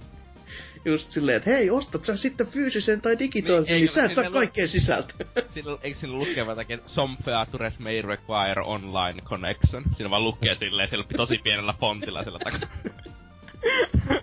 Just 0.84 1.10
silleen, 1.10 1.36
että 1.36 1.50
hei, 1.50 1.70
ostat 1.70 2.04
sä 2.04 2.16
sitten 2.16 2.46
fyysisen 2.46 3.00
tai 3.00 3.18
digitaalisen, 3.18 3.74
niin, 3.74 3.84
niin 3.84 3.94
sä 3.94 4.04
et 4.04 4.14
saa 4.14 4.30
kaikkea 4.30 4.68
sisältöä. 4.68 5.26
Silloin, 5.54 5.78
eikö 5.82 5.98
siinä 5.98 6.12
lukee 6.12 6.44
jotakin, 6.44 6.80
some 6.86 7.16
features 7.24 7.78
may 7.78 8.02
require 8.02 8.62
online 8.64 9.20
connection? 9.22 9.84
Siinä 9.96 10.10
vaan 10.10 10.24
lukee 10.24 10.54
silleen, 10.64 10.88
siellä 10.88 11.06
tosi 11.16 11.38
pienellä 11.44 11.74
fontilla 11.80 12.22
siellä 12.22 12.38
takana. 12.38 12.66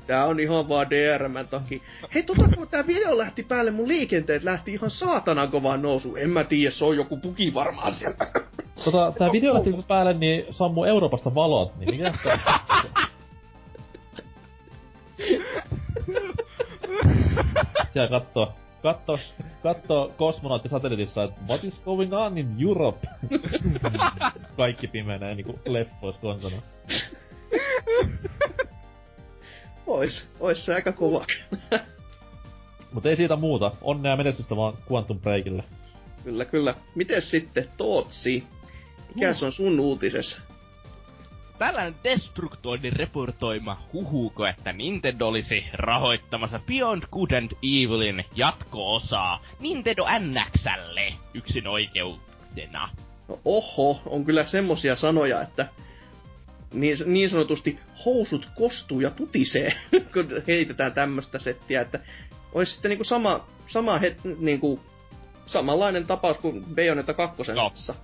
Tää 0.08 0.26
on 0.26 0.40
ihan 0.40 0.70
vaan 0.70 0.90
DRM 0.90 1.34
takia. 1.50 1.80
Hei, 2.16 2.24
tota 2.24 2.50
kun 2.56 2.68
tää 2.68 2.88
video 2.88 3.18
lähti 3.18 3.44
päälle, 3.44 3.72
mun 3.72 3.88
liikenteet 3.88 4.44
lähti 4.44 4.74
ihan 4.74 4.92
saatanan 4.92 5.52
kovaan 5.52 5.82
nousu. 5.82 6.16
En 6.16 6.30
mä 6.30 6.44
tiedä, 6.44 6.72
se 6.72 6.86
on 6.86 6.98
joku 6.98 7.18
puki 7.18 7.54
varmaan 7.54 7.94
sieltä. 7.94 8.32
Tota, 8.84 9.14
tää 9.18 9.32
video 9.32 9.54
lähti 9.54 9.76
päälle, 9.88 10.14
niin 10.14 10.46
sammuu 10.50 10.84
Euroopasta 10.86 11.36
valot, 11.36 11.78
niin 11.78 11.92
mikä 11.92 12.14
se 12.24 12.30
Siellä 17.90 18.10
kattoo, 18.10 18.54
kattoo, 18.84 19.20
kattoo 19.64 20.14
kosmonautti 20.18 20.70
satelliitissa, 20.70 21.24
että 21.24 21.42
what 21.48 21.64
is 21.64 21.82
going 21.82 22.14
on 22.14 22.38
in 22.38 22.56
Europe? 22.68 23.08
Kaikki 24.58 24.88
pimenee 24.88 25.36
niinku 25.36 25.60
leffois 25.66 26.18
konsona. 26.18 26.58
Ois, 29.90 30.28
ois 30.40 30.66
se 30.66 30.74
aika 30.74 30.92
kova. 30.92 31.26
Mutta 32.94 33.10
ei 33.10 33.16
siitä 33.16 33.36
muuta. 33.36 33.72
Onnea 33.82 34.18
menestystä 34.18 34.56
vaan 34.56 34.74
Quantum 34.92 35.20
Breakille. 35.20 35.64
Kyllä, 36.24 36.46
kyllä. 36.46 36.76
Mites 36.96 37.32
sitten 37.32 37.70
Tootsi? 37.78 38.44
Mikä 39.16 39.34
se 39.34 39.46
on 39.46 39.52
sun 39.52 39.80
uutisessa? 39.80 40.42
Tällainen 41.58 41.96
Destructoidin 42.04 42.94
reportoima 42.94 43.84
huhuko, 43.94 44.46
että 44.46 44.74
Nintendo 44.74 45.28
olisi 45.28 45.66
rahoittamassa 45.74 46.60
Beyond 46.68 47.04
Good 47.12 47.32
and 47.32 47.52
Evilin 47.52 48.26
jatko-osaa 48.36 49.46
Nintendo 49.60 50.06
NXlle 50.20 51.14
yksin 51.34 51.68
oikeutena. 51.68 52.90
No 53.28 53.40
oho, 53.46 54.02
on 54.06 54.26
kyllä 54.26 54.48
semmosia 54.48 54.96
sanoja, 54.96 55.42
että 55.42 55.68
niin, 56.74 56.98
niin 57.06 57.30
sanotusti 57.30 57.80
housut 58.06 58.50
kostuu 58.56 59.00
ja 59.00 59.12
tutisee, 59.12 59.74
kun 60.14 60.28
heitetään 60.48 60.94
tämmöstä 60.94 61.40
settiä, 61.40 61.82
että 61.82 62.00
olisi 62.54 62.74
sitten 62.74 62.90
niinku 62.90 63.04
sama, 63.04 63.48
sama 63.68 63.98
het, 63.98 64.18
niinku, 64.40 64.80
samanlainen 65.46 66.08
tapaus 66.08 66.38
kuin 66.38 66.66
Bayonetta 66.76 67.14
2 67.14 67.44
kanssa. 67.56 67.96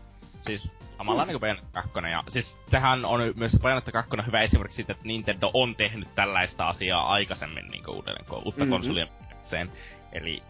Siis 0.45 0.73
samanlainen 0.97 1.33
kuin 1.33 1.41
Bayonetta 1.41 1.81
2. 1.81 1.91
Ja 2.11 2.23
siis 2.29 2.57
tähän 2.71 3.05
on 3.05 3.33
myös 3.35 3.57
Bayonetta 3.61 3.91
2 3.91 4.11
hyvä 4.27 4.41
esimerkki 4.41 4.75
siitä, 4.75 4.91
että 4.91 5.07
Nintendo 5.07 5.51
on 5.53 5.75
tehnyt 5.75 6.15
tällaista 6.15 6.69
asiaa 6.69 7.07
aikaisemmin 7.07 7.67
niin 7.71 7.89
uudelleen, 7.89 8.25
uutta 8.31 8.51
mm-hmm. 8.51 8.69
konsolien 8.69 9.07
sen. 9.43 9.71
Eli 10.11 10.43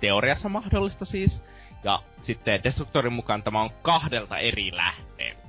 teoriassa 0.00 0.48
mahdollista 0.48 1.04
siis. 1.04 1.44
Ja 1.84 2.02
sitten 2.22 2.62
Destructorin 2.64 3.12
mukaan 3.12 3.42
tämä 3.42 3.62
on 3.62 3.70
kahdelta 3.82 4.38
eri 4.38 4.76
lähteeltä 4.76 5.41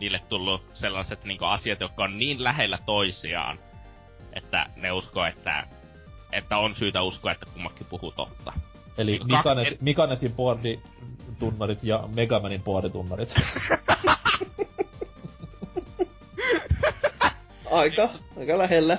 niille 0.00 0.20
tullut 0.28 0.66
sellaiset 0.74 1.24
niin 1.24 1.42
asiat, 1.42 1.80
jotka 1.80 2.04
on 2.04 2.18
niin 2.18 2.44
lähellä 2.44 2.78
toisiaan, 2.86 3.58
että 4.32 4.66
ne 4.76 4.92
uskoo, 4.92 5.24
että, 5.24 5.66
että 6.32 6.58
on 6.58 6.74
syytä 6.74 7.02
uskoa, 7.02 7.32
että 7.32 7.46
kummakin 7.52 7.86
puhuu 7.90 8.12
totta. 8.12 8.52
Eli 8.98 9.12
niin 9.12 9.26
Mikanes, 9.26 9.66
eri... 9.66 9.78
Mikanesin 9.80 10.32
boarditunnarit 10.32 11.78
ja 11.82 12.04
Megamanin 12.14 12.62
boarditunnarit. 12.62 13.34
aika, 17.70 18.08
aika 18.38 18.58
lähellä. 18.58 18.98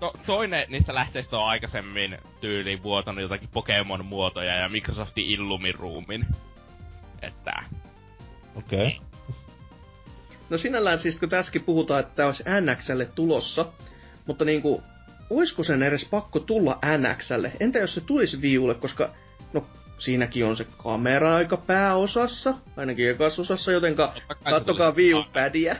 to, 0.00 0.12
toinen 0.26 0.66
niistä 0.68 0.94
lähteistä 0.94 1.36
on 1.36 1.46
aikaisemmin 1.46 2.18
tyyliin 2.40 2.82
vuotanut 2.82 3.22
jotakin 3.22 3.48
Pokemon-muotoja 3.48 4.56
ja 4.56 4.68
Microsoftin 4.68 5.26
Illumiruumin. 5.26 6.26
Että... 7.22 7.52
Okei. 8.56 8.78
Okay. 8.78 8.86
Niin. 8.86 9.13
No 10.50 10.58
sinällään 10.58 11.00
siis, 11.00 11.18
kun 11.18 11.28
tässäkin 11.28 11.64
puhutaan, 11.64 12.00
että 12.00 12.14
tämä 12.14 12.26
olisi 12.28 12.44
NXlle 12.60 13.06
tulossa, 13.14 13.66
mutta 14.26 14.44
niinku, 14.44 14.82
oisko 15.30 15.62
sen 15.62 15.82
edes 15.82 16.08
pakko 16.10 16.40
tulla 16.40 16.78
NXlle? 16.98 17.52
Entä 17.60 17.78
jos 17.78 17.94
se 17.94 18.00
tulisi 18.00 18.42
Viulle, 18.42 18.74
koska 18.74 19.10
no 19.52 19.66
siinäkin 19.98 20.44
on 20.44 20.56
se 20.56 20.66
kamera 20.76 21.34
aika 21.34 21.56
pääosassa, 21.56 22.54
ainakin 22.76 23.10
ekassa 23.10 23.42
osassa, 23.42 23.72
jotenka 23.72 24.14
kattokaa 24.50 24.92
Wii-pädiä. 24.92 25.76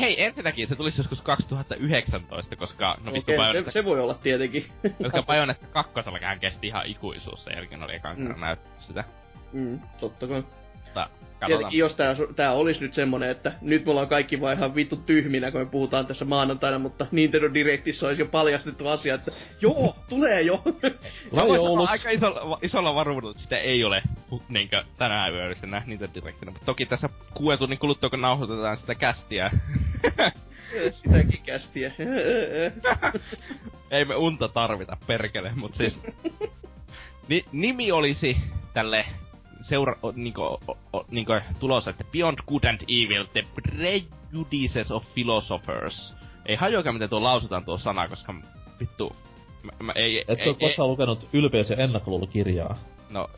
hei, 0.00 0.24
ensinnäkin 0.24 0.68
se 0.68 0.76
tulisi 0.76 1.00
joskus 1.00 1.22
2019, 1.22 2.56
koska 2.56 2.96
no 3.04 3.12
vittu 3.12 3.32
okay, 3.32 3.52
se, 3.52 3.70
se, 3.70 3.84
voi 3.84 4.00
olla 4.00 4.14
tietenkin. 4.14 4.64
Koska 5.02 5.22
Bayonetta 5.22 5.66
kakkosellakaan 5.66 6.40
kesti 6.40 6.66
ihan 6.66 6.86
ikuisuus, 6.86 7.44
se 7.44 7.50
jälkeen 7.50 7.82
oli 7.82 7.94
ekan 7.94 8.18
mm. 8.18 8.34
sitä. 8.78 9.04
Mm, 9.52 9.80
totta 10.00 10.26
kai. 10.26 10.44
Mutta 10.86 11.08
Tietenkin 11.46 11.78
jos 11.78 11.94
tää, 11.94 12.16
tää 12.36 12.52
olisi 12.52 12.80
nyt 12.80 12.94
semmonen, 12.94 13.30
että 13.30 13.52
nyt 13.60 13.84
me 13.84 13.90
ollaan 13.90 14.08
kaikki 14.08 14.40
vaan 14.40 14.56
ihan 14.56 14.74
vittu 14.74 14.96
tyhminä, 14.96 15.50
kun 15.50 15.60
me 15.60 15.66
puhutaan 15.66 16.06
tässä 16.06 16.24
maanantaina, 16.24 16.78
mutta 16.78 17.06
Nintendo 17.12 17.54
Directissa 17.54 18.06
olisi 18.06 18.22
jo 18.22 18.26
paljastettu 18.26 18.88
asia, 18.88 19.14
että 19.14 19.30
joo, 19.60 19.96
tulee 20.08 20.42
jo. 20.42 20.62
Voin 21.34 21.60
sanoa 21.60 21.88
aika 21.88 22.10
isolla, 22.10 22.58
isolla 22.62 22.94
varmuudella, 22.94 23.30
että 23.30 23.42
sitä 23.42 23.58
ei 23.58 23.84
ole 23.84 24.02
niinkö 24.48 24.84
tänään 24.98 25.32
yöisenä 25.32 25.82
Nintendo 25.86 26.14
Directina, 26.14 26.52
mutta 26.52 26.66
toki 26.66 26.86
tässä 26.86 27.08
kuuden 27.34 27.58
tunnin 27.58 27.78
kuluttua, 27.78 28.10
kun 28.10 28.20
nauhoitetaan 28.20 28.76
sitä 28.76 28.94
kästiä. 28.94 29.50
Sitäkin 30.92 31.40
kästiä. 31.46 31.92
ei 33.90 34.04
me 34.04 34.14
unta 34.14 34.48
tarvita, 34.48 34.96
perkele, 35.06 35.52
mut 35.54 35.74
siis... 35.74 36.00
Ni, 37.28 37.44
nimi 37.52 37.92
olisi 37.92 38.36
tälle 38.74 39.04
seura, 39.68 39.96
niinku, 40.14 40.42
o, 40.42 40.78
o, 40.92 41.04
niinku, 41.10 41.32
tulossa, 41.60 41.90
että 41.90 42.04
Beyond 42.12 42.38
Good 42.46 42.64
and 42.64 42.80
Evil, 42.88 43.24
The 43.24 43.44
Prejudices 43.54 44.92
of 44.92 45.04
Philosophers. 45.14 46.14
Ei 46.46 46.56
hajoakaan, 46.56 46.94
miten 46.94 47.10
tuo 47.10 47.22
lausutaan 47.22 47.64
tuo 47.64 47.78
sana, 47.78 48.08
koska 48.08 48.34
vittu... 48.80 49.16
Mä, 49.62 49.72
mä, 49.82 49.92
ei, 49.94 50.24
Et 50.28 50.40
ei, 50.40 50.48
ole 50.48 50.54
koskaan 50.54 50.86
ei, 50.86 50.90
lukenut 50.90 51.28
ylpeys- 51.32 51.70
ja 51.70 51.76
ennakkoluulokirjaa. 51.76 52.78
No, 53.10 53.30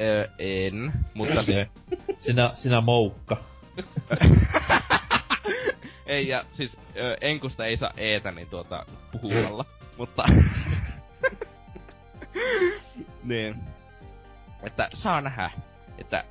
ö, 0.00 0.28
en, 0.38 0.92
mutta 1.14 1.42
siis... 1.42 1.74
sinä, 2.18 2.50
sinä 2.54 2.80
moukka. 2.80 3.36
ei, 6.06 6.28
ja 6.28 6.44
siis 6.52 6.78
ö, 6.96 7.16
enkusta 7.20 7.64
ei 7.64 7.76
saa 7.76 7.90
eetä, 7.96 8.30
niin 8.30 8.48
tuota, 8.48 8.86
puhumalla. 9.12 9.64
mutta... 9.98 10.24
niin. 13.24 13.56
Että 14.62 14.88
saa 14.94 15.20
nähdä, 15.20 15.50
että 15.98 16.24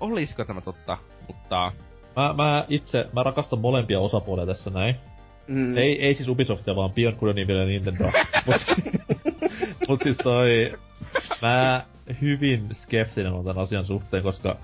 olisiko 0.00 0.44
tämä 0.44 0.60
totta, 0.60 0.98
mutta... 1.28 1.72
Mä, 2.16 2.34
mä 2.36 2.64
itse, 2.68 3.08
mä 3.12 3.22
rakastan 3.22 3.58
molempia 3.58 4.00
osapuolia 4.00 4.46
tässä 4.46 4.70
näin. 4.70 4.96
Mm. 5.46 5.76
Ei, 5.76 6.02
ei 6.02 6.14
siis 6.14 6.28
Ubisoftia, 6.28 6.76
vaan 6.76 6.92
Beyond 6.92 7.16
Good 7.16 7.38
Evil 7.38 7.66
Nintendo. 7.66 8.04
mut, 8.46 8.56
mut 9.88 10.02
siis 10.02 10.16
toi... 10.16 10.72
Mä 11.42 11.82
hyvin 12.20 12.68
skeptinen 12.72 13.32
on 13.32 13.44
tämän 13.44 13.62
asian 13.62 13.84
suhteen, 13.84 14.22
koska 14.22 14.56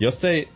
jos 0.00 0.24
ei 0.24 0.48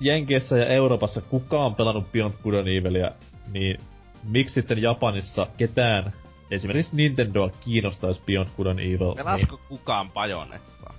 Jenkeissä 0.00 0.58
ja 0.58 0.66
Euroopassa 0.66 1.20
kukaan 1.20 1.74
pelannut 1.74 2.12
Beyond 2.12 2.34
Good 2.42 2.54
and 2.54 2.68
Evilia, 2.68 3.10
niin 3.52 3.80
miksi 4.24 4.54
sitten 4.54 4.82
Japanissa 4.82 5.46
ketään, 5.56 6.12
esimerkiksi 6.50 6.96
Nintendoa, 6.96 7.50
kiinnostaisi 7.64 8.22
Beyond 8.26 8.48
Good 8.56 8.66
and 8.66 8.78
Evil? 8.78 9.14
Pelasko 9.14 9.56
niin... 9.56 9.68
kukaan 9.68 10.10
Bajonettaa? 10.12 10.94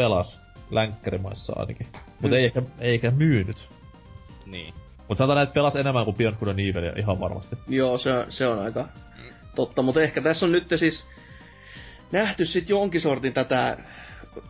Pelas, 0.00 0.40
länkkärimaissa 0.70 1.52
ainakin. 1.56 1.86
Mut 2.20 2.30
Mm. 2.30 2.32
ei 2.32 2.44
ehkä, 2.44 2.62
ei 2.78 2.94
ehkä 2.94 3.10
myynyt. 3.10 3.68
Niin. 4.46 4.74
Mut 5.08 5.18
sanotaan, 5.18 5.42
että 5.42 5.54
pelas 5.54 5.76
enemmän 5.76 6.04
kuin 6.04 6.16
Beyond 6.16 6.36
Good 6.36 6.48
and 6.48 6.58
Evilia 6.58 6.92
ihan 6.96 7.20
varmasti. 7.20 7.56
Joo, 7.68 7.98
se, 7.98 8.10
se 8.28 8.46
on 8.46 8.58
aika 8.58 8.88
totta, 9.54 9.82
mutta 9.82 10.02
ehkä 10.02 10.20
tässä 10.20 10.46
on 10.46 10.52
nyt 10.52 10.64
siis 10.76 11.06
nähty 12.12 12.46
sit 12.46 12.68
jonkin 12.68 13.00
sortin 13.00 13.32
tätä 13.32 13.76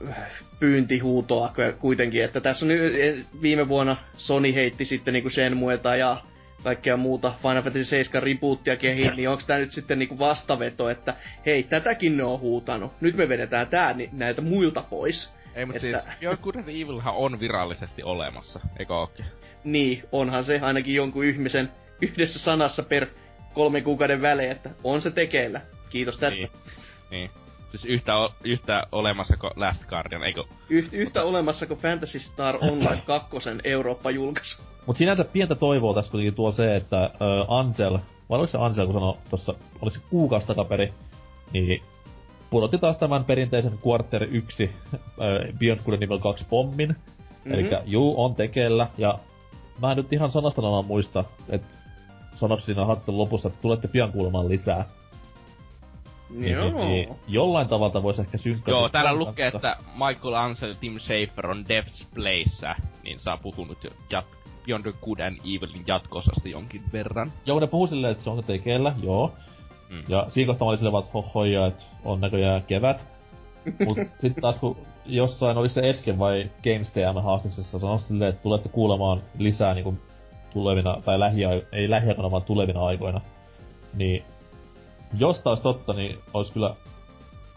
äh, 0.09 0.17
pyyntihuutoa 0.61 1.53
kuitenkin, 1.79 2.25
että 2.25 2.41
tässä 2.41 2.65
on 2.65 2.69
nyt 2.69 3.29
viime 3.43 3.69
vuonna 3.69 3.97
Sony 4.17 4.55
heitti 4.55 4.85
sitten 4.85 5.15
niinku 5.15 5.31
Shenmueta 5.31 5.97
ja 5.97 6.17
kaikkea 6.63 6.97
muuta 6.97 7.35
Final 7.43 7.63
Fantasy 7.63 7.85
7 7.85 8.23
rebootia 8.23 8.77
kehiin, 8.77 9.13
niin 9.17 9.29
onko 9.29 9.43
tämä 9.47 9.59
nyt 9.59 9.73
sitten 9.73 9.99
niinku 9.99 10.19
vastaveto, 10.19 10.89
että 10.91 11.15
hei, 11.47 11.63
tätäkin 11.63 12.17
ne 12.17 12.25
on 12.25 12.41
huutanut, 12.41 12.93
nyt 13.01 13.17
me 13.17 13.29
vedetään 13.29 13.67
tää 13.67 13.95
näiltä 14.13 14.43
muilta 14.43 14.85
pois. 14.91 15.40
Ei, 15.55 15.67
mut 15.67 15.77
Että- 15.77 16.01
siis 16.01 16.19
Beyond 16.21 16.39
Good 16.43 16.55
and 16.55 16.69
Evilhan 16.69 17.15
on 17.15 17.41
virallisesti 17.41 18.03
olemassa, 18.03 18.61
eikö 18.79 18.95
ookin? 18.97 19.25
Niin, 19.65 20.03
onhan 20.13 20.45
se 20.45 20.61
ainakin 20.63 20.95
jonkun 20.95 21.25
ihmisen 21.25 21.71
yhdessä 22.03 22.39
sanassa 22.39 22.83
per 22.83 23.07
kolmen 23.55 23.85
kuukauden 23.85 24.23
välein, 24.23 24.51
että 24.51 24.71
on 24.85 25.03
se 25.03 25.11
tekeillä. 25.11 25.61
Kiitos 25.91 26.19
tästä. 26.19 26.41
Niin. 26.41 26.51
niin. 27.11 27.31
Siis 27.71 27.85
yhtä, 27.85 28.17
o- 28.17 28.35
yhtä 28.45 28.87
olemassa 28.93 29.37
kuin 29.37 29.51
Last 29.57 29.85
Guardian, 29.89 30.23
eikö? 30.25 30.45
Yht, 30.69 30.93
yhtä 30.93 31.23
olemassa 31.25 31.67
kuin 31.67 31.81
Fantasy 31.81 32.19
Star 32.19 32.57
Online 32.61 33.03
2 33.07 33.29
Eurooppa-julkaisu. 33.65 34.63
Mut 34.87 34.97
sinänsä 34.97 35.25
pientä 35.25 35.55
toivoa 35.55 35.95
tässä 35.95 36.11
kuitenkin 36.11 36.35
tuo 36.35 36.53
se, 36.53 36.77
että 36.77 37.05
äh, 37.05 37.11
Ansel, 37.49 37.99
vai 38.31 38.39
oliko 38.39 38.47
se 38.51 38.59
Ansel, 38.59 38.87
kun 38.87 38.95
sanoi 38.95 39.15
tuossa, 39.31 39.55
oliko 39.75 39.91
se 39.91 40.01
kuukausi 40.11 40.47
takaperi, 40.47 40.93
niin 41.53 41.83
pudotti 42.51 42.79
taas 42.79 42.99
tämän 42.99 43.25
perinteisen 43.25 43.79
Quarter 43.87 44.27
1 44.31 44.71
äh, 44.95 45.59
Beyond 45.59 45.81
Good 45.85 46.03
Evil 46.03 46.19
2 46.19 46.47
pommin. 46.51 46.89
Mm-hmm. 46.89 47.53
Eli 47.53 47.71
juu, 47.85 48.25
on 48.25 48.35
tekeillä, 48.35 48.87
ja 48.99 49.19
mä 49.83 49.91
en 49.91 49.97
nyt 49.97 50.13
ihan 50.13 50.31
sanasta 50.31 50.83
muista, 50.87 51.25
että 51.49 51.67
sanoksi 52.37 52.67
siinä 52.67 52.85
haastattelun 52.85 53.21
lopussa, 53.21 53.49
että 53.49 53.63
tulette 53.63 53.89
pian 53.89 54.13
kuulemaan 54.13 54.49
lisää. 54.49 54.85
Niin, 56.31 56.53
Joo. 56.53 56.65
niin, 56.65 56.77
niin, 56.77 57.09
jollain 57.29 57.69
tavalla 57.69 58.03
voisi 58.03 58.21
ehkä 58.21 58.39
synkkaa. 58.39 58.75
Joo, 58.75 58.89
täällä 58.89 59.15
lukee, 59.15 59.49
että 59.49 59.77
Michael 59.93 60.35
Ansel 60.35 60.75
Tim 60.81 60.99
Schafer 60.99 61.47
on 61.47 61.69
Devs 61.69 62.09
Playssä, 62.15 62.77
niin 63.05 63.19
saa 63.19 63.37
puhunut 63.37 63.85
jo 63.85 63.91
jat- 63.91 64.41
Beyond 64.67 64.83
the 64.83 64.93
Good 65.05 65.21
and 65.21 65.37
Evilin 65.39 65.85
jatkosasta 65.87 66.49
jonkin 66.49 66.83
verran. 66.93 67.33
Joo, 67.47 67.61
ne 67.61 67.67
puhuu 67.67 67.87
silleen, 67.87 68.11
että 68.11 68.25
se 68.25 68.31
on 68.31 68.45
tekeillä, 68.45 68.95
joo. 69.03 69.33
Mm. 69.91 70.03
Ja 70.09 70.27
siinä 70.29 70.47
kohtaa 70.47 70.67
mä 70.67 70.69
olin 70.69 70.79
silleen 70.79 70.93
vaan, 70.93 71.05
että 71.05 71.13
hohoja, 71.13 71.67
että 71.67 71.83
on 72.05 72.21
näköjään 72.21 72.63
kevät. 72.63 73.07
Mut 73.87 73.99
sit 74.19 74.33
taas 74.41 74.59
kun 74.59 74.77
jossain, 75.07 75.57
oliko 75.57 75.75
se 75.75 75.89
Esken 75.89 76.19
vai 76.19 76.51
Games 76.65 76.91
TM 76.91 77.23
haastiksessa 77.23 77.79
sanoi 77.79 78.01
silleen, 78.01 78.31
että 78.31 78.43
tulette 78.43 78.69
kuulemaan 78.69 79.23
lisää 79.39 79.75
niinku 79.75 79.95
tulevina, 80.53 80.97
tai 81.05 81.21
lähiaikoina, 81.21 81.69
ei 81.73 81.91
lähiaikoina, 81.91 82.31
vaan 82.31 82.43
tulevina 82.43 82.81
aikoina. 82.87 83.21
Niin, 83.95 84.25
jos 85.19 85.41
tää 85.41 85.51
olisi 85.51 85.63
totta, 85.63 85.93
niin 85.93 86.19
olisi 86.35 86.53
kyllä 86.53 86.75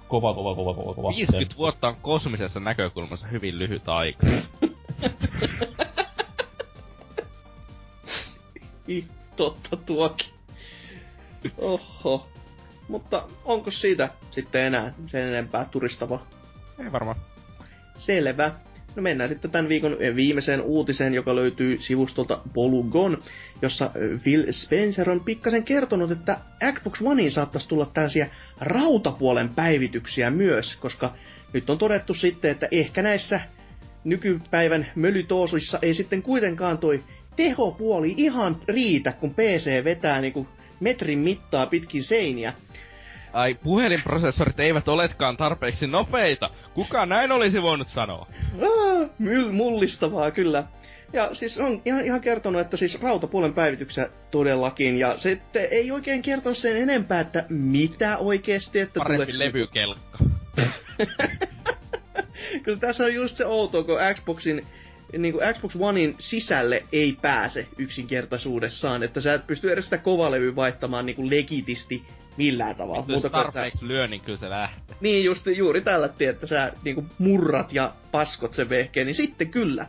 kova, 0.07 0.33
kova, 0.33 0.55
kova, 0.55 0.73
kova, 0.73 0.93
kova. 0.93 1.09
50 1.09 1.57
vuotta 1.57 1.87
on 1.87 1.95
kosmisessa 2.01 2.59
näkökulmassa 2.59 3.27
hyvin 3.27 3.59
lyhyt 3.59 3.89
aika. 3.89 4.27
Totta 9.35 9.77
tuokin. 9.77 10.33
Oho. 11.57 12.27
Mutta 12.87 13.27
onko 13.45 13.71
siitä 13.71 14.09
sitten 14.31 14.61
enää 14.63 14.93
sen 15.07 15.27
enempää 15.27 15.65
turistavaa? 15.71 16.27
Ei 16.79 16.91
varmaan. 16.91 17.15
Selvä. 17.95 18.51
No 18.95 19.01
mennään 19.01 19.29
sitten 19.29 19.51
tämän 19.51 19.69
viikon 19.69 19.97
eh, 19.99 20.15
viimeiseen 20.15 20.61
uutiseen, 20.61 21.13
joka 21.13 21.35
löytyy 21.35 21.77
sivustolta 21.81 22.41
Polygon, 22.53 23.17
jossa 23.61 23.85
eh, 23.95 24.21
Phil 24.23 24.51
Spencer 24.51 25.09
on 25.09 25.19
pikkasen 25.19 25.63
kertonut, 25.63 26.11
että 26.11 26.37
Xbox 26.73 27.01
Oneiin 27.01 27.31
saattaisi 27.31 27.67
tulla 27.69 27.85
tällaisia 27.93 28.27
rautapuolen 28.59 29.49
päivityksiä 29.49 30.29
myös, 30.31 30.75
koska 30.75 31.13
nyt 31.53 31.69
on 31.69 31.77
todettu 31.77 32.13
sitten, 32.13 32.51
että 32.51 32.67
ehkä 32.71 33.01
näissä 33.01 33.39
nykypäivän 34.03 34.87
mölytoosuissa 34.95 35.79
ei 35.81 35.93
sitten 35.93 36.21
kuitenkaan 36.23 36.77
toi 36.77 37.03
tehopuoli 37.35 38.13
ihan 38.17 38.57
riitä, 38.67 39.11
kun 39.11 39.33
PC 39.33 39.83
vetää 39.83 40.21
niinku 40.21 40.47
metrin 40.83 41.19
mittaa 41.19 41.65
pitkin 41.67 42.03
seiniä. 42.03 42.53
Ai, 43.33 43.53
puhelinprosessorit 43.63 44.59
eivät 44.59 44.87
oletkaan 44.87 45.37
tarpeeksi 45.37 45.87
nopeita. 45.87 46.49
Kuka 46.73 47.05
näin 47.05 47.31
olisi 47.31 47.61
voinut 47.61 47.87
sanoa? 47.87 48.27
Ah, 48.61 49.09
myl- 49.21 49.51
mullistavaa 49.51 50.31
kyllä. 50.31 50.63
Ja 51.13 51.29
siis 51.35 51.57
on 51.57 51.81
ihan, 51.85 52.05
ihan 52.05 52.21
kertonut, 52.21 52.61
että 52.61 52.77
siis 52.77 53.01
rautapuolen 53.01 53.53
päivityksiä 53.53 54.07
todellakin, 54.31 54.97
ja 54.97 55.17
se 55.17 55.31
että 55.31 55.59
ei 55.59 55.91
oikein 55.91 56.21
kertonut 56.21 56.57
sen 56.57 56.77
enempää, 56.77 57.19
että 57.19 57.45
mitä 57.49 58.17
oikeesti, 58.17 58.79
että 58.79 58.99
Parempi 58.99 59.25
tuleeko- 59.31 59.39
levykelkka. 59.39 60.17
Kyllä 62.63 62.77
tässä 62.79 63.03
on 63.03 63.13
just 63.13 63.35
se 63.35 63.45
outo, 63.45 63.83
kun 63.83 63.97
Xboxin 64.13 64.65
niin 65.17 65.33
kuin 65.33 65.53
Xbox 65.53 65.75
Onein 65.79 66.15
sisälle 66.19 66.83
ei 66.91 67.17
pääse 67.21 67.67
yksinkertaisuudessaan, 67.77 69.03
että 69.03 69.21
sä 69.21 69.33
et 69.33 69.47
pysty 69.47 69.71
edes 69.71 69.83
sitä 69.83 69.97
kovalevyä 69.97 70.55
vaihtamaan 70.55 71.05
niin 71.05 71.15
kuin 71.15 71.29
legitisti 71.29 72.03
millään 72.37 72.75
tavalla. 72.75 73.03
Kuin, 73.03 73.15
että 73.15 73.27
sä, 73.27 73.31
tarpeeksi 73.31 73.87
lyö, 73.87 74.07
niin 74.07 74.21
kyllä 74.21 74.37
se 74.37 74.49
lähtee. 74.49 74.95
niin 75.01 75.23
just 75.23 75.47
juuri 75.55 75.81
tällä 75.81 76.09
että 76.29 76.47
sä 76.47 76.73
niin 76.83 76.95
kuin 76.95 77.11
murrat 77.17 77.73
ja 77.73 77.93
paskot 78.11 78.53
sen 78.53 78.69
vehkeen, 78.69 79.07
niin 79.07 79.15
sitten 79.15 79.51
kyllä. 79.51 79.87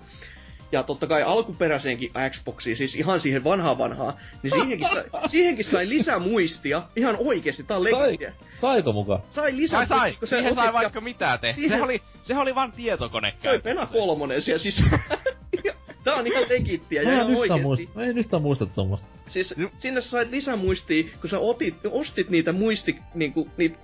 Ja 0.75 0.83
totta 0.83 1.07
kai 1.07 1.23
alkuperäiseenkin 1.23 2.11
Xboxiin, 2.31 2.77
siis 2.77 2.95
ihan 2.97 3.21
siihen 3.21 3.45
vanhaan 3.45 3.79
vanhaan, 3.79 4.15
niin 4.43 4.51
siihenkin, 4.51 4.89
sai, 4.89 5.05
siihenkin 5.31 5.65
sai 5.65 5.89
lisämuistia. 5.89 6.83
Ihan 6.97 7.17
oikeesti, 7.19 7.63
tää 7.65 7.77
on 7.77 7.83
Sai, 7.85 8.07
legitiä. 8.07 8.33
saiko 8.53 8.93
muka? 8.93 9.21
Sai 9.31 9.57
lisää 9.57 9.85
Sai 9.85 9.99
sai, 9.99 10.13
kun 10.13 10.29
siihen 10.29 10.55
sai 10.55 10.73
vaikka 10.73 11.01
mitä 11.01 11.39
tehty. 11.39 11.55
Siihen- 11.61 11.69
Sehän 11.77 11.85
oli, 11.85 12.03
sehän 12.23 12.43
oli 12.43 12.55
vaan 12.55 12.73
tietokone 12.73 13.35
Se 13.41 13.51
oli 13.51 13.59
Pena 13.59 13.87
kolmonen 13.87 14.43
siellä 14.43 14.59
sisällä. 14.59 14.99
Tää 16.05 16.15
on 16.15 16.27
ihan 16.27 16.43
legittiä 16.49 17.03
ja 17.03 17.13
ihan 17.13 17.27
oikeesti. 17.37 17.63
muista, 17.63 17.91
mä 17.95 18.03
en 18.05 18.19
yhtään 18.19 18.43
muista 18.43 18.67
tommosta. 18.67 19.07
Siis 19.29 19.57
No. 19.57 19.71
sinne 19.79 20.01
sä 20.01 20.11
sait 20.11 20.31
lisämuistia, 20.31 21.05
kun 21.21 21.31
sä 21.31 21.39
otit, 21.39 21.75
ostit 21.91 22.31
niitä 22.31 22.53
muisti, 22.53 22.97
niinku, 23.15 23.49
niitä 23.57 23.79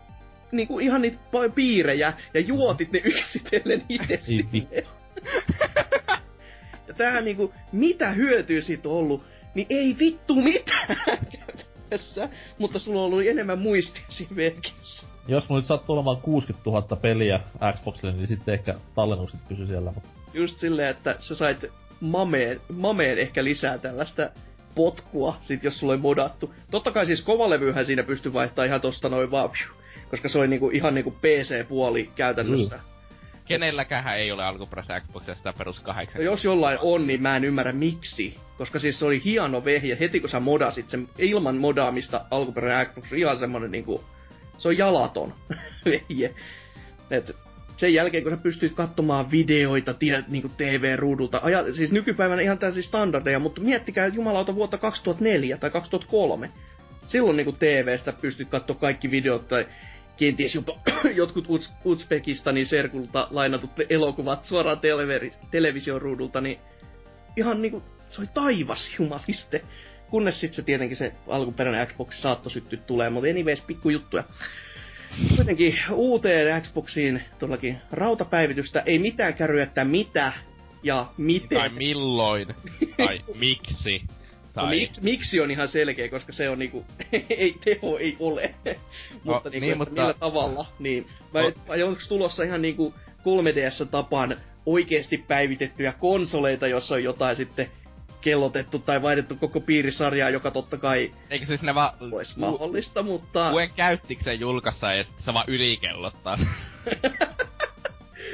niinku 0.53 0.79
ihan 0.79 1.03
niitä 1.03 1.19
piirejä 1.55 2.13
ja 2.35 2.41
juotit 2.41 2.93
ne 2.93 3.01
yksitellen 3.05 3.83
itse 3.89 4.15
Ei 4.15 4.21
sinne. 4.21 4.83
Ja 6.91 6.95
tähän 6.95 7.25
niinku, 7.25 7.55
mitä 7.73 8.11
hyötyä 8.11 8.61
siitä 8.61 8.89
on 8.89 8.95
ollut, 8.95 9.23
niin 9.55 9.67
ei 9.71 9.97
vittu 9.99 10.35
mitään 10.35 10.97
käytännössä, 11.33 12.29
mutta 12.59 12.79
sulla 12.79 13.01
on 13.01 13.07
ollut 13.07 13.27
enemmän 13.27 13.59
muistia 13.59 14.05
siinä. 14.09 14.61
Jos 15.29 15.49
mulla 15.49 15.61
nyt 15.61 15.67
sattuu 15.67 15.95
olemaan 15.97 16.17
60 16.17 16.71
000 16.71 16.97
peliä 16.97 17.41
Xboxille, 17.77 18.13
niin 18.13 18.27
sitten 18.27 18.55
ehkä 18.55 18.75
tallennukset 18.95 19.41
pysy 19.49 19.67
siellä, 19.67 19.93
mutta... 19.93 20.09
Just 20.35 20.59
silleen, 20.59 20.89
että 20.89 21.17
sä 21.21 21.35
sait 21.35 21.65
mameen, 22.01 22.61
mameen 22.73 23.19
ehkä 23.19 23.45
lisää 23.45 23.79
tällaista 23.79 24.31
potkua, 24.75 25.37
sit 25.43 25.65
jos 25.65 25.81
sulla 25.81 25.93
oli 25.93 26.01
modattu. 26.01 26.55
Totta 26.71 26.91
kai 26.91 27.07
siis 27.07 27.23
kovalevyhän 27.23 27.87
siinä 27.87 28.03
pystyy 28.03 28.33
vaihtaa 28.33 28.65
ihan 28.65 28.81
tosta 28.81 29.09
noin 29.09 29.31
vaan, 29.31 29.51
koska 30.11 30.29
se 30.29 30.39
oli 30.39 30.49
niinku, 30.49 30.71
ihan 30.71 30.95
niinku 30.95 31.11
PC-puoli 31.11 32.11
käytännössä. 32.17 32.77
Mm. 32.77 32.90
Kenelläkään 33.45 34.19
ei 34.19 34.33
ole 34.33 34.45
alkuperäistä 34.45 35.01
Xboxia 35.01 35.35
sitä 35.35 35.53
perus 35.53 35.81
8. 35.81 36.21
Ja 36.21 36.25
jos 36.25 36.45
jollain 36.45 36.79
on, 36.83 37.07
niin 37.07 37.23
mä 37.23 37.37
en 37.37 37.45
ymmärrä 37.45 37.73
miksi. 37.73 38.39
Koska 38.59 38.79
siis 38.79 38.99
se 38.99 39.05
oli 39.05 39.25
hieno 39.25 39.65
vehje. 39.65 39.97
Heti 40.01 40.21
kun 40.21 40.29
sä 40.29 40.41
modasit 40.41 40.89
sen 40.89 41.09
ilman 41.19 41.57
modaamista 41.57 42.25
alkuperäinen 42.31 42.87
Xbox, 42.87 43.13
ihan 43.13 43.37
semmonen 43.37 43.71
niinku... 43.71 44.05
Se 44.59 44.69
on 44.69 44.79
jalaton 44.79 45.35
vehje. 45.85 46.35
Et 47.11 47.37
sen 47.81 47.95
jälkeen, 47.95 48.23
kun 48.23 48.33
sä 48.33 48.37
pystyt 48.37 48.73
katsomaan 48.73 49.31
videoita 49.31 49.95
tiedät, 49.95 50.29
niinku 50.29 50.49
TV-ruudulta, 50.57 51.41
aja, 51.43 51.75
siis 51.75 51.93
nykypäivänä 51.93 52.43
ihan 52.43 52.59
täysin 52.59 52.83
standardeja, 52.83 53.39
mutta 53.39 53.61
miettikää 53.61 54.07
jumalauta 54.07 54.55
vuotta 54.55 54.79
2004 54.79 55.57
tai 55.59 55.71
2003. 55.71 56.51
Silloin 57.07 57.37
niinku 57.37 57.53
TV-stä 57.53 58.13
pystyt 58.13 58.49
katsoa 58.49 58.77
kaikki 58.77 59.11
videot 59.11 59.49
tai 59.49 59.67
kenties 60.21 60.55
jopa 60.55 60.73
jotkut 61.21 61.47
Uz- 61.47 61.73
Uzbekistanin 61.85 62.67
serkulta 62.67 63.29
lainatut 63.31 63.71
elokuvat 63.91 64.45
suoraan 64.45 64.79
televeri- 64.79 65.35
televisioruudulta, 65.51 66.41
niin 66.41 66.59
ihan 67.37 67.63
niinku, 67.63 67.83
se 68.11 68.21
oli 68.21 68.29
taivas 68.35 68.99
jumaliste. 68.99 69.63
Kunnes 70.11 70.41
sitten 70.41 70.57
se 70.57 70.63
tietenkin 70.63 70.97
se 70.97 71.13
alkuperäinen 71.29 71.87
Xbox 71.87 72.15
saattoi 72.15 72.53
syttyä 72.53 72.79
tulee, 72.79 73.11
mutta 73.11 73.31
anyways, 73.31 73.61
pikkujuttuja. 73.61 74.25
Kuitenkin 75.37 75.79
uuteen 75.93 76.63
Xboxiin 76.63 77.23
todellakin 77.39 77.79
rautapäivitystä, 77.93 78.83
ei 78.87 78.99
mitään 78.99 79.35
kärryä, 79.35 79.63
että 79.63 79.85
mitä 79.85 80.33
ja 80.83 81.07
miten. 81.17 81.59
Tai 81.59 81.69
milloin. 81.69 82.55
tai 82.97 83.21
miksi. 83.35 84.03
Tai... 84.61 84.67
No, 84.67 84.81
miksi, 84.81 85.03
miksi 85.03 85.41
on 85.41 85.51
ihan 85.51 85.69
selkeä, 85.69 86.09
koska 86.09 86.33
se 86.33 86.51
on 86.51 86.59
niinku, 86.59 86.87
ei 87.31 87.55
teho 87.65 87.99
ei 87.99 88.17
ole. 88.21 88.55
mutta, 89.25 89.51
niinku, 89.51 89.67
niin, 89.67 89.79
mutta- 89.79 89.95
millä 89.95 90.15
tavalla, 90.15 90.67
niin 90.79 91.07
vai, 91.35 91.43
No. 91.45 91.53
vai 91.69 91.83
onko 91.83 92.01
tulossa 92.09 92.43
ihan 92.43 92.63
niinku 92.63 92.95
3DS-tapaan 93.21 94.37
oikeasti 94.67 95.25
päivitettyjä 95.29 95.93
konsoleita, 95.93 96.67
jossa 96.67 96.95
on 96.95 97.05
jotain 97.05 97.37
sitten 97.37 97.67
kellotettu 98.21 98.79
tai 98.79 99.03
vaihdettu 99.03 99.37
koko 99.37 99.61
piirisarjaa, 99.61 100.31
joka 100.31 100.51
totta 100.51 100.77
kai 100.79 101.13
Eikö 101.31 101.47
siis 101.47 101.63
ne 101.63 101.75
vaan... 101.75 101.93
olisi 102.01 102.39
mahdollista, 102.39 103.03
mutta... 103.03 103.51
Kuen 103.51 103.71
käyttiksen 103.77 104.41
julkaissa 104.41 104.93
ja 104.93 105.05
sitten 105.05 105.25
se 105.25 105.35
vaan 105.35 105.49
ylikellottaa. 105.49 106.37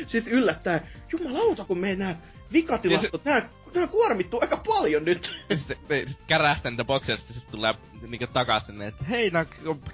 Sitten 0.07 0.33
yllättää, 0.33 0.87
jumalauta 1.13 1.65
kun 1.65 1.79
mennään 1.79 2.17
vikatilasto, 2.53 3.19
tää, 3.19 3.49
tää 3.73 3.87
kuormittuu 3.87 4.41
aika 4.43 4.63
paljon 4.67 5.05
nyt. 5.05 5.31
sitten 5.55 6.09
sit 6.09 6.19
kärähtää 6.27 6.71
niitä 6.71 6.85
bokseja, 6.85 7.17
sitten 7.17 7.37
sit 7.37 7.51
tulee 7.51 7.75
niinku 8.09 8.27
takas 8.33 8.67
sinne, 8.67 8.87
että 8.87 9.05
hei, 9.05 9.31
nää 9.31 9.47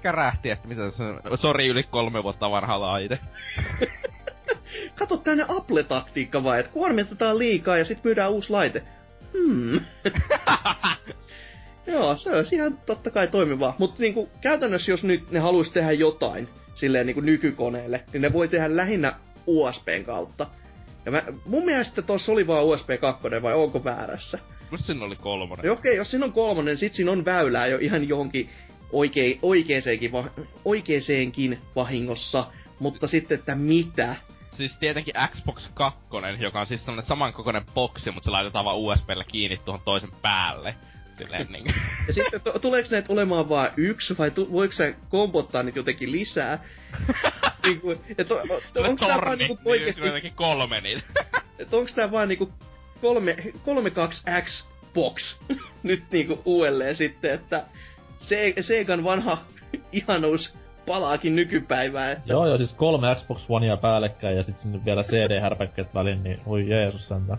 kärähti, 0.03 0.51
että 0.51 0.69
mitä 0.69 0.91
se 0.91 1.03
on. 1.03 1.39
Sori, 1.39 1.69
yli 1.69 1.83
kolme 1.83 2.23
vuotta 2.23 2.51
vanha 2.51 2.81
laite. 2.81 3.19
Kato 4.99 5.17
tänne 5.17 5.45
Apple-taktiikka 5.49 6.45
vai, 6.45 6.61
että 6.61 6.73
kuormitetaan 6.73 7.39
liikaa 7.39 7.79
ja 7.79 7.85
sitten 7.85 8.09
myydään 8.09 8.33
uusi 8.33 8.51
laite. 8.51 8.83
Hmm. 9.33 9.81
Joo, 11.87 12.17
se 12.17 12.31
on 12.31 12.45
ihan 12.53 12.79
totta 12.87 13.11
kai 13.11 13.29
toimivaa. 13.29 13.75
Mutta 13.79 14.03
niinku, 14.03 14.31
käytännössä 14.41 14.93
jos 14.93 15.05
nyt 15.05 15.31
ne 15.31 15.39
haluaisi 15.39 15.73
tehdä 15.73 15.93
jotain 15.93 16.49
silleen 16.75 17.07
niinku 17.07 17.21
nykykoneelle, 17.21 18.05
niin 18.13 18.23
ne 18.23 18.33
voi 18.33 18.49
tehdä 18.49 18.77
lähinnä 18.77 19.13
USBn 19.47 20.05
kautta. 20.05 20.47
Ja 21.05 21.13
mä, 21.13 21.23
mun 21.45 21.65
mielestä 21.65 22.03
tuossa 22.03 22.33
oli 22.33 22.47
vaan 22.47 22.65
USB 22.65 22.91
2 23.01 23.23
vai 23.43 23.55
onko 23.55 23.85
väärässä? 23.85 24.39
Musta 24.71 24.87
siinä 24.87 25.05
oli 25.05 25.17
kolmonen. 25.17 25.73
Okei, 25.73 25.97
jos 25.97 26.11
siinä 26.11 26.27
on 26.27 26.33
kolmonen, 26.33 26.79
sit 26.79 26.95
siinä 26.95 27.13
on 27.13 27.25
väylää 27.25 27.67
jo 27.67 27.79
ihan 27.79 28.09
johonkin 28.09 28.51
oikein, 28.93 29.39
oikeeseenkin, 29.43 30.13
va, 30.13 30.25
oikeeseenkin 30.65 31.59
vahingossa. 31.77 32.47
Mutta 32.79 33.07
sitten, 33.07 33.39
että 33.39 33.55
mitä? 33.55 34.17
Siis 34.51 34.79
tietenkin 34.79 35.15
Xbox 35.27 35.71
2, 35.75 36.01
joka 36.39 36.61
on 36.61 36.67
siis 36.67 36.85
sellainen 36.85 37.09
samankokoinen 37.09 37.65
boksi, 37.75 38.11
mutta 38.11 38.25
se 38.25 38.31
laitetaan 38.31 38.65
vaan 38.65 38.77
USBlle 38.77 39.25
kiinni 39.25 39.61
tuohon 39.65 39.83
toisen 39.85 40.13
päälle. 40.23 40.75
Silleen 41.13 41.47
niin. 41.53 41.65
Ja 42.09 42.15
sitten 42.15 42.41
to, 42.41 42.59
tuleeko 42.59 42.89
näitä 42.91 43.13
olemaan 43.13 43.49
vain 43.49 43.71
yksi, 43.77 44.19
vai 44.19 44.31
tu, 44.31 44.53
voiko 44.53 44.73
sä 44.73 44.95
kompottaa 45.09 45.63
niitä 45.63 45.79
jotenkin 45.79 46.13
lisää? 46.13 46.59
niinku, 47.67 47.95
et 48.19 48.33
on, 48.33 48.41
on, 48.51 48.87
onko 48.87 49.07
tää 49.07 49.21
vaan 49.21 49.39
niinku 49.39 49.59
oikeesti... 49.65 50.03
Niin, 50.03 50.35
kolme 50.35 50.81
niitä. 50.81 51.03
et 51.59 51.75
onko 51.75 51.91
tää 51.95 52.11
vaan 52.11 52.29
niinku 52.29 52.53
kolme, 53.01 53.37
32X 53.47 54.67
box 54.95 55.41
nyt 55.83 56.03
niinku 56.13 56.43
uudelleen 56.45 56.97
sitten, 56.97 57.35
että 57.35 57.65
se, 58.19 58.55
Segan 58.61 59.05
vanha 59.05 59.39
ihanuus 59.93 60.55
palaakin 60.87 61.37
nykypäivään. 61.37 62.13
Että... 62.13 62.33
Joo, 62.33 62.47
joo, 62.47 62.57
siis 62.57 62.75
kolme 62.75 63.15
Xbox 63.15 63.47
Onea 63.49 63.77
päällekkäin 63.77 64.37
ja 64.37 64.43
sitten 64.43 64.63
sinne 64.63 64.85
vielä 64.85 65.03
CD-härpäkkeet 65.03 65.95
väliin, 65.95 66.23
niin 66.23 66.41
oi 66.47 66.69
Jeesus 66.69 67.09
sentään 67.09 67.39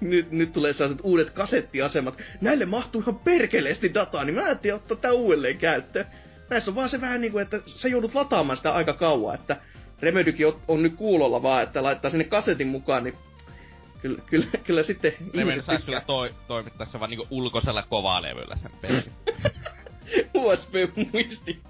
nyt, 0.00 0.30
nyt 0.30 0.52
tulee 0.52 0.72
sellaiset 0.72 1.04
uudet 1.04 1.30
kasettiasemat. 1.30 2.18
Näille 2.40 2.66
mahtuu 2.66 3.00
ihan 3.00 3.18
perkeleesti 3.18 3.94
dataa, 3.94 4.24
niin 4.24 4.34
mä 4.34 4.44
ajattelin 4.44 4.76
ottaa 4.76 4.96
tää 4.96 5.12
uudelleen 5.12 5.58
käyttöön. 5.58 6.06
Näissä 6.50 6.70
on 6.70 6.74
vaan 6.74 6.88
se 6.88 7.00
vähän 7.00 7.20
niinku, 7.20 7.38
että 7.38 7.60
sä 7.66 7.88
joudut 7.88 8.14
lataamaan 8.14 8.56
sitä 8.56 8.70
aika 8.72 8.92
kauan, 8.92 9.34
että 9.34 9.56
Remedykin 10.00 10.46
on, 10.46 10.60
on 10.68 10.82
nyt 10.82 10.94
kuulolla 10.96 11.42
vaan, 11.42 11.62
että 11.62 11.82
laittaa 11.82 12.10
sinne 12.10 12.24
kasetin 12.24 12.68
mukaan, 12.68 13.04
niin 13.04 13.14
kyllä, 14.02 14.22
kyllä, 14.26 14.46
kyllä 14.64 14.82
sitten 14.82 15.12
Remedy 15.34 15.62
saisi 15.62 15.86
kyllä 15.86 16.02
toi, 16.06 16.34
toimittaa 16.48 16.86
se 16.86 17.00
vaan 17.00 17.10
niinku 17.10 17.26
ulkoisella 17.30 17.82
kovaa 17.82 18.22
levyllä 18.22 18.56
sen 18.56 18.70
pelin. 18.80 19.02
USB-muisti. 20.34 21.60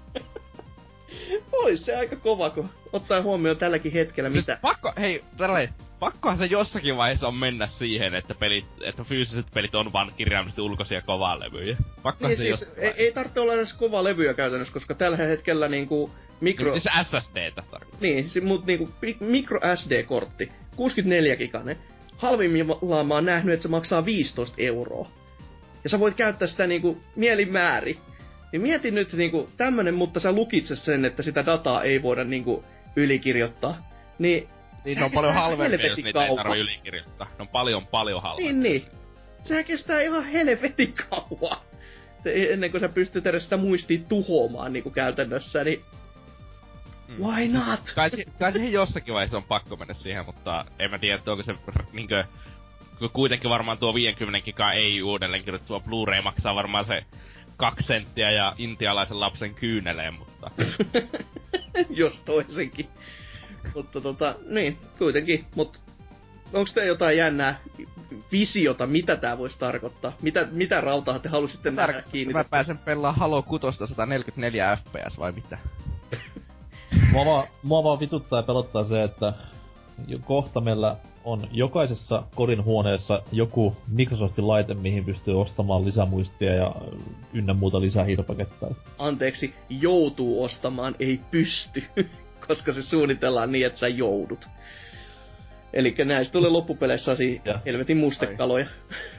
Ois 1.51 1.85
se 1.85 1.95
aika 1.95 2.15
kova, 2.15 2.49
kun 2.49 2.69
ottaa 2.93 3.21
huomioon 3.21 3.57
tälläkin 3.57 3.91
hetkellä, 3.91 4.29
siis 4.29 4.47
mitä... 4.47 4.59
pakko, 4.61 4.93
hei, 4.99 5.23
tällä 5.37 5.67
pakkohan 5.99 6.37
se 6.37 6.45
jossakin 6.45 6.97
vaiheessa 6.97 7.27
on 7.27 7.35
mennä 7.35 7.67
siihen, 7.67 8.15
että 8.15 8.35
pelit, 8.35 8.65
että 8.81 9.03
fyysiset 9.03 9.45
pelit 9.53 9.75
on 9.75 9.93
vaan 9.93 10.13
kirjaimisesti 10.17 10.61
ulkoisia 10.61 11.01
levyjä. 11.39 11.77
Pakkohan 12.03 12.29
niin, 12.29 12.37
se 12.37 12.65
siis, 12.65 12.77
ei, 12.77 12.93
ei 12.97 13.11
tarvitse 13.11 13.39
olla 13.39 13.53
edes 13.53 13.73
kovaa 13.73 14.03
levyjä 14.03 14.33
käytännössä, 14.33 14.73
koska 14.73 14.95
tällä 14.95 15.17
hetkellä 15.17 15.67
niinku 15.67 16.11
mikro... 16.41 16.71
Niin, 16.71 16.81
siis 16.81 17.07
SSDtä 17.07 17.63
tarkoittaa. 17.71 18.01
Niin, 18.01 18.29
siis, 18.29 18.45
mut 18.45 18.65
niinku 18.65 18.89
mikro 19.19 19.59
SD-kortti, 19.75 20.51
64 20.75 21.35
giganen. 21.35 21.77
Halvimmillaan 22.17 23.07
mä 23.07 23.13
oon 23.13 23.25
nähnyt, 23.25 23.53
että 23.53 23.63
se 23.63 23.69
maksaa 23.69 24.05
15 24.05 24.55
euroa. 24.57 25.07
Ja 25.83 25.89
sä 25.89 25.99
voit 25.99 26.15
käyttää 26.15 26.47
sitä 26.47 26.67
niinku 26.67 26.97
mielimääri. 27.15 27.97
Niin 28.51 28.61
mieti 28.61 28.91
nyt 28.91 29.13
niinku 29.13 29.49
tämmönen, 29.57 29.95
mutta 29.95 30.19
sä 30.19 30.31
lukitse 30.31 30.75
sen, 30.75 31.05
että 31.05 31.23
sitä 31.23 31.45
dataa 31.45 31.83
ei 31.83 32.01
voida 32.01 32.23
niinku 32.23 32.63
ylikirjoittaa. 32.95 33.87
Niin 34.19 34.47
niin 34.87 34.97
se 34.97 35.03
on 35.03 35.11
paljon 35.11 35.33
halvempi, 35.33 35.87
jos 35.87 35.97
niitä 35.97 36.25
ei 36.25 36.35
tarvitse 36.35 36.61
ylikirjoittaa. 36.61 37.27
Ne 37.27 37.35
on 37.39 37.47
paljon, 37.47 37.87
paljon 37.87 38.21
halvempi. 38.21 38.53
Niin, 38.53 38.63
niin. 38.63 38.85
Sehän 39.43 39.65
kestää 39.65 40.01
ihan 40.01 40.23
helvetin 40.25 40.93
kauan. 40.93 41.57
Ennen 42.25 42.71
kuin 42.71 42.81
sä 42.81 42.89
pystyt 42.89 43.27
edes 43.27 43.43
sitä 43.43 43.57
muistia 43.57 43.99
tuhoamaan 44.09 44.73
niinku 44.73 44.89
käytännössä, 44.89 45.63
niin... 45.63 45.81
Mm. 47.07 47.25
Why 47.25 47.47
not? 47.47 47.79
Kai, 47.95 48.09
kai 48.39 48.51
siihen 48.51 48.71
jossakin 48.71 49.13
vaiheessa 49.13 49.37
on 49.37 49.43
pakko 49.43 49.75
mennä 49.75 49.93
siihen, 49.93 50.25
mutta 50.25 50.65
en 50.79 50.91
mä 50.91 50.99
tiedä, 50.99 51.21
onko 51.27 51.43
se 51.43 51.53
niinkö... 51.93 52.23
Kuitenkin 53.13 53.49
varmaan 53.49 53.77
tuo 53.77 53.93
50 53.93 54.45
giga 54.45 54.71
ei 54.71 55.01
uudelleen 55.01 55.43
tuo 55.67 55.79
Blu-ray 55.79 56.21
maksaa 56.21 56.55
varmaan 56.55 56.85
se 56.85 57.01
kaksi 57.57 57.87
senttiä 57.87 58.31
ja 58.31 58.55
intialaisen 58.57 59.19
lapsen 59.19 59.55
kyyneleen, 59.55 60.13
mutta... 60.13 60.51
Jos 61.89 62.23
toisenkin. 62.23 62.87
Mutta 63.75 64.01
tota, 64.01 64.35
niin, 64.49 64.77
kuitenkin. 64.97 65.45
Mutta 65.55 65.79
onko 66.53 66.69
te 66.73 66.85
jotain 66.85 67.17
jännää 67.17 67.59
visiota, 68.31 68.87
mitä 68.87 69.15
tämä 69.15 69.37
voisi 69.37 69.59
tarkoittaa? 69.59 70.13
Mitä, 70.21 70.47
mitä 70.51 70.81
rautaa 70.81 71.19
te 71.19 71.29
halusitte 71.29 71.71
nähdä 71.71 72.01
kiinni? 72.11 72.33
Mä 72.33 72.43
pääsen 72.43 72.77
pelaamaan 72.77 73.19
Halo 73.19 73.41
6 73.41 73.77
144 73.77 74.77
fps 74.77 75.19
vai 75.19 75.31
mitä? 75.31 75.57
mua, 77.13 77.25
vaan, 77.25 77.47
mua 77.63 77.83
vaan 77.83 77.99
vituttaa 77.99 78.39
ja 78.39 78.43
pelottaa 78.43 78.83
se, 78.83 79.03
että 79.03 79.33
kohta 80.25 80.61
meillä 80.61 80.95
on 81.27 81.47
jokaisessa 81.51 82.23
kodin 82.35 82.63
huoneessa 82.63 83.21
joku 83.31 83.75
Microsoftin 83.91 84.47
laite, 84.47 84.73
mihin 84.73 85.05
pystyy 85.05 85.41
ostamaan 85.41 85.85
lisämuistia 85.85 86.53
ja 86.53 86.75
ynnä 87.33 87.53
muuta 87.53 87.81
lisähiiropakettaa. 87.81 88.69
Anteeksi, 88.99 89.53
joutuu 89.69 90.43
ostamaan, 90.43 90.95
ei 90.99 91.21
pysty 91.31 91.83
koska 92.47 92.73
se 92.73 92.81
suunnitellaan 92.81 93.51
niin, 93.51 93.67
että 93.67 93.79
sä 93.79 93.87
joudut. 93.87 94.47
Eli 95.73 95.95
näistä 96.05 96.31
tulee 96.31 96.49
loppupeleissä 96.49 97.11
ja. 97.45 97.59
helvetin 97.65 97.97
mustekaloja. 97.97 98.65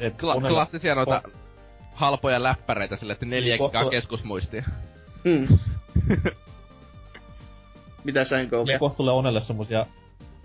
Et 0.01 0.15
Kla- 0.15 0.49
klassisia 0.49 0.95
noita 0.95 1.23
oh. 1.25 1.33
halpoja 1.95 2.43
läppäreitä 2.43 2.97
sille, 2.97 3.13
että 3.13 3.27
neljä 3.27 3.49
niin, 3.49 3.59
kohta... 3.59 3.91
keskusmuistia. 3.91 4.65
Mm. 5.25 5.59
Mitä 8.05 8.25
sä 8.25 8.41
en 8.41 8.49
Niin 8.67 8.79
kohta 8.79 8.97
tulee 8.97 9.15
Onelle 9.15 9.41
semmosia, 9.41 9.87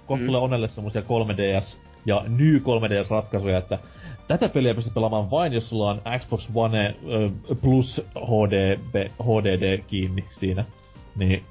kohta 0.05 0.21
mm. 0.21 0.25
tulee 0.25 0.41
Onelle 0.41 0.67
semmosia 0.67 1.01
3DS 1.01 1.79
ja 2.05 2.23
New 2.27 2.55
3DS-ratkaisuja, 2.55 3.57
että 3.57 3.79
tätä 4.27 4.49
peliä 4.49 4.75
pystyy 4.75 4.93
pelaamaan 4.93 5.31
vain, 5.31 5.53
jos 5.53 5.69
sulla 5.69 5.89
on 5.89 6.01
Xbox 6.19 6.49
One 6.55 6.95
plus 7.61 8.01
HD, 8.15 8.79
HDD 9.23 9.83
kiinni 9.87 10.25
siinä. 10.31 10.65
Niin 11.15 11.43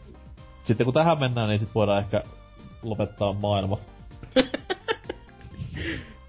sitten 0.65 0.85
kun 0.85 0.95
tähän 0.95 1.19
mennään, 1.19 1.49
niin 1.49 1.61
sit 1.61 1.75
voidaan 1.75 1.99
ehkä 1.99 2.23
lopettaa 2.83 3.33
maailma. 3.33 3.79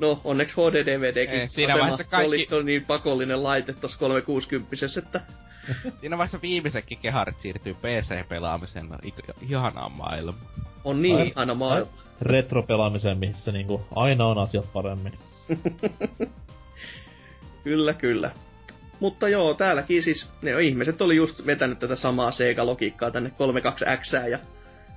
no, 0.02 0.22
onneksi 0.24 0.56
HD-DVDkin 0.56 1.40
Ei, 1.40 1.48
siinä 1.48 1.74
asema, 1.74 1.98
kaikki... 1.98 2.10
se, 2.10 2.18
oli, 2.18 2.46
se 2.46 2.56
oli 2.56 2.64
niin 2.64 2.86
pakollinen 2.86 3.44
laite 3.44 3.74
tossa 3.74 4.00
360 4.00 4.76
että... 4.98 5.22
siinä 6.00 6.18
vaiheessa 6.18 6.42
viimeisetkin 6.42 6.98
keharit 6.98 7.40
siirtyy 7.40 7.74
PC-pelaamiseen 7.74 8.90
no, 8.90 8.98
ihanaan 9.42 9.92
maailmaan. 9.92 10.46
On 10.84 11.02
niin 11.02 11.16
Ai, 11.16 11.28
ihana 11.28 11.54
maailma. 11.54 11.92
Retro-pelaamiseen, 12.24 13.18
missä 13.18 13.52
niinku 13.52 13.86
aina 13.96 14.26
on 14.26 14.38
asiat 14.38 14.74
paremmin. 14.74 15.14
kyllä, 17.64 17.94
kyllä. 17.94 18.32
Mutta 19.00 19.30
joo, 19.30 19.54
täälläkin 19.54 20.04
siis 20.04 20.30
ne 20.42 20.62
ihmiset 20.62 21.02
oli 21.02 21.16
just 21.16 21.46
vetänyt 21.46 21.80
tätä 21.80 21.96
samaa 21.96 22.32
Sega-logiikkaa 22.32 23.12
tänne 23.12 23.30
32X 23.30 24.30
ja 24.30 24.40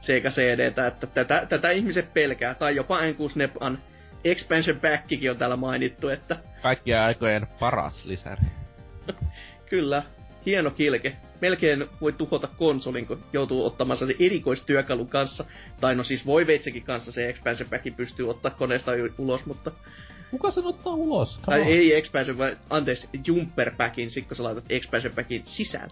Sega 0.00 0.30
CDtä, 0.30 0.86
että 0.86 1.06
tätä, 1.06 1.46
tätä 1.48 1.70
ihmiset 1.70 2.14
pelkää. 2.14 2.54
Tai 2.54 2.76
jopa 2.76 2.98
N64 3.00 3.76
Expansion 4.24 4.80
Packikin 4.80 5.30
on 5.30 5.36
täällä 5.36 5.56
mainittu, 5.56 6.08
että... 6.08 6.36
Kaikkien 6.62 7.00
aikojen 7.00 7.46
paras 7.60 8.04
lisäri. 8.04 8.42
Kyllä, 9.70 10.02
hieno 10.46 10.70
kilke. 10.70 11.16
Melkein 11.40 11.86
voi 12.00 12.12
tuhota 12.12 12.46
konsolin, 12.46 13.06
kun 13.06 13.24
joutuu 13.32 13.66
ottamaan 13.66 13.96
se 13.96 14.16
erikoistyökalun 14.18 15.08
kanssa. 15.08 15.44
Tai 15.80 15.94
no 15.94 16.02
siis 16.02 16.26
voi 16.26 16.46
veitsekin 16.46 16.82
kanssa 16.82 17.12
se 17.12 17.28
expansion 17.28 17.70
packin 17.70 17.94
pystyy 17.94 18.30
ottaa 18.30 18.50
koneesta 18.50 18.92
ulos, 19.18 19.46
mutta 19.46 19.72
Kuka 20.30 20.50
sen 20.50 20.66
ottaa 20.66 20.92
ulos? 20.92 21.40
Tai 21.46 21.62
ei 21.62 21.94
expansion, 21.94 22.38
vaan 22.38 22.56
anteeksi, 22.70 23.08
jumper 23.26 23.74
packin, 23.76 24.10
sit 24.10 24.26
kun 24.26 24.36
sä 24.36 24.44
laitat 24.44 24.64
expansion 24.68 25.14
packin 25.14 25.42
sisään. 25.44 25.90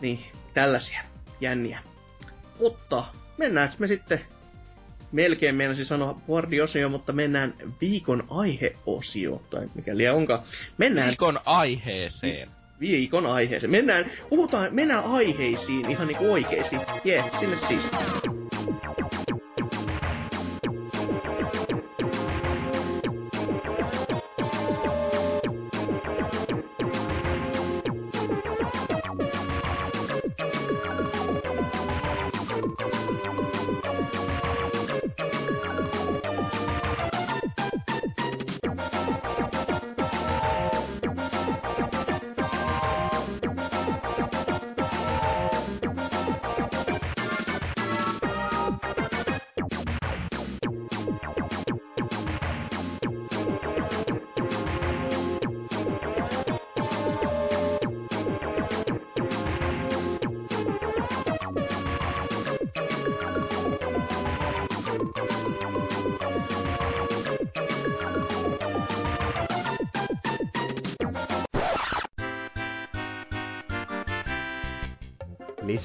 Niin, 0.00 0.20
tällaisia 0.54 1.00
jänniä. 1.40 1.80
Mutta 2.60 3.04
mennäänkö 3.38 3.74
me 3.78 3.86
sitten 3.86 4.20
melkein 5.12 5.54
meinasin 5.54 5.86
sanoa 5.86 6.20
Wardi-osio, 6.28 6.88
mutta 6.88 7.12
mennään 7.12 7.54
viikon 7.80 8.24
aiheosio, 8.30 9.42
tai 9.50 9.66
mikäli 9.74 10.08
onka. 10.08 10.42
Mennään 10.78 11.08
Viikon 11.08 11.38
aiheeseen. 11.44 12.50
Viikon 12.80 13.26
aiheeseen. 13.26 13.70
Mennään, 13.70 14.10
puhutaan, 14.28 14.74
mennään 14.74 15.04
aiheisiin 15.04 15.90
ihan 15.90 16.06
niinku 16.06 16.32
oikeisiin. 16.32 16.80
Jee, 17.04 17.16
yeah, 17.16 17.40
sinne 17.40 17.56
siis. 17.56 17.90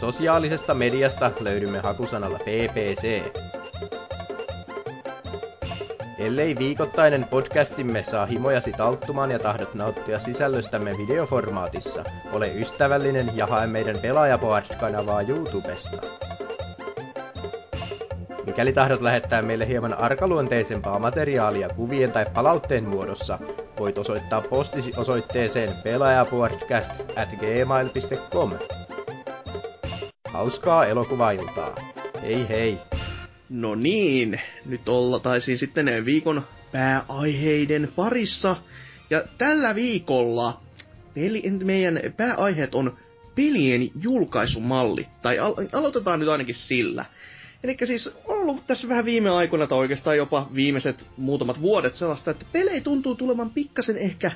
Sosiaalisesta 0.00 0.74
mediasta 0.74 1.30
löydymme 1.40 1.78
hakusanalla 1.78 2.38
ppc. 2.38 3.22
Ellei 6.18 6.58
viikoittainen 6.58 7.24
podcastimme 7.24 8.02
saa 8.02 8.26
himojasi 8.26 8.72
talttumaan 8.72 9.30
ja 9.30 9.38
tahdot 9.38 9.74
nauttia 9.74 10.18
sisällöstämme 10.18 10.98
videoformaatissa, 10.98 12.04
ole 12.32 12.54
ystävällinen 12.54 13.36
ja 13.36 13.46
hae 13.46 13.66
meidän 13.66 13.98
Pelaajapod-kanavaa 13.98 15.28
YouTubesta. 15.28 16.29
Mikäli 18.46 18.72
tahdot 18.72 19.00
lähettää 19.00 19.42
meille 19.42 19.68
hieman 19.68 19.94
arkaluonteisempaa 19.94 20.98
materiaalia 20.98 21.68
kuvien 21.68 22.12
tai 22.12 22.26
palautteen 22.34 22.84
muodossa, 22.84 23.38
voit 23.78 23.98
osoittaa 23.98 24.40
postisi 24.40 24.92
osoitteeseen 24.96 25.74
pelaajapodcast 25.84 26.92
at 27.16 27.28
gmail.com. 27.40 28.52
Hauskaa 30.28 30.86
elokuvailtaa. 30.86 31.74
Hei 32.22 32.48
hei! 32.48 32.78
No 33.48 33.74
niin, 33.74 34.40
nyt 34.66 34.88
oltaisiin 34.88 35.58
sitten 35.58 36.04
viikon 36.04 36.42
pääaiheiden 36.72 37.92
parissa. 37.96 38.56
Ja 39.10 39.24
tällä 39.38 39.74
viikolla 39.74 40.60
peli, 41.14 41.42
meidän 41.64 42.00
pääaiheet 42.16 42.74
on 42.74 42.96
pelien 43.34 43.90
julkaisumalli. 44.02 45.06
Tai 45.22 45.38
al- 45.38 45.54
aloitetaan 45.72 46.20
nyt 46.20 46.28
ainakin 46.28 46.54
sillä. 46.54 47.04
Eli 47.64 47.76
siis 47.84 48.06
on 48.24 48.38
ollut 48.38 48.66
tässä 48.66 48.88
vähän 48.88 49.04
viime 49.04 49.30
aikoina 49.30 49.66
tai 49.66 49.78
oikeastaan 49.78 50.16
jopa 50.16 50.48
viimeiset 50.54 51.06
muutamat 51.16 51.60
vuodet 51.60 51.94
sellaista, 51.94 52.30
että 52.30 52.46
pelejä 52.52 52.80
tuntuu 52.80 53.14
tulevan 53.14 53.50
pikkasen 53.50 53.96
ehkä 53.98 54.30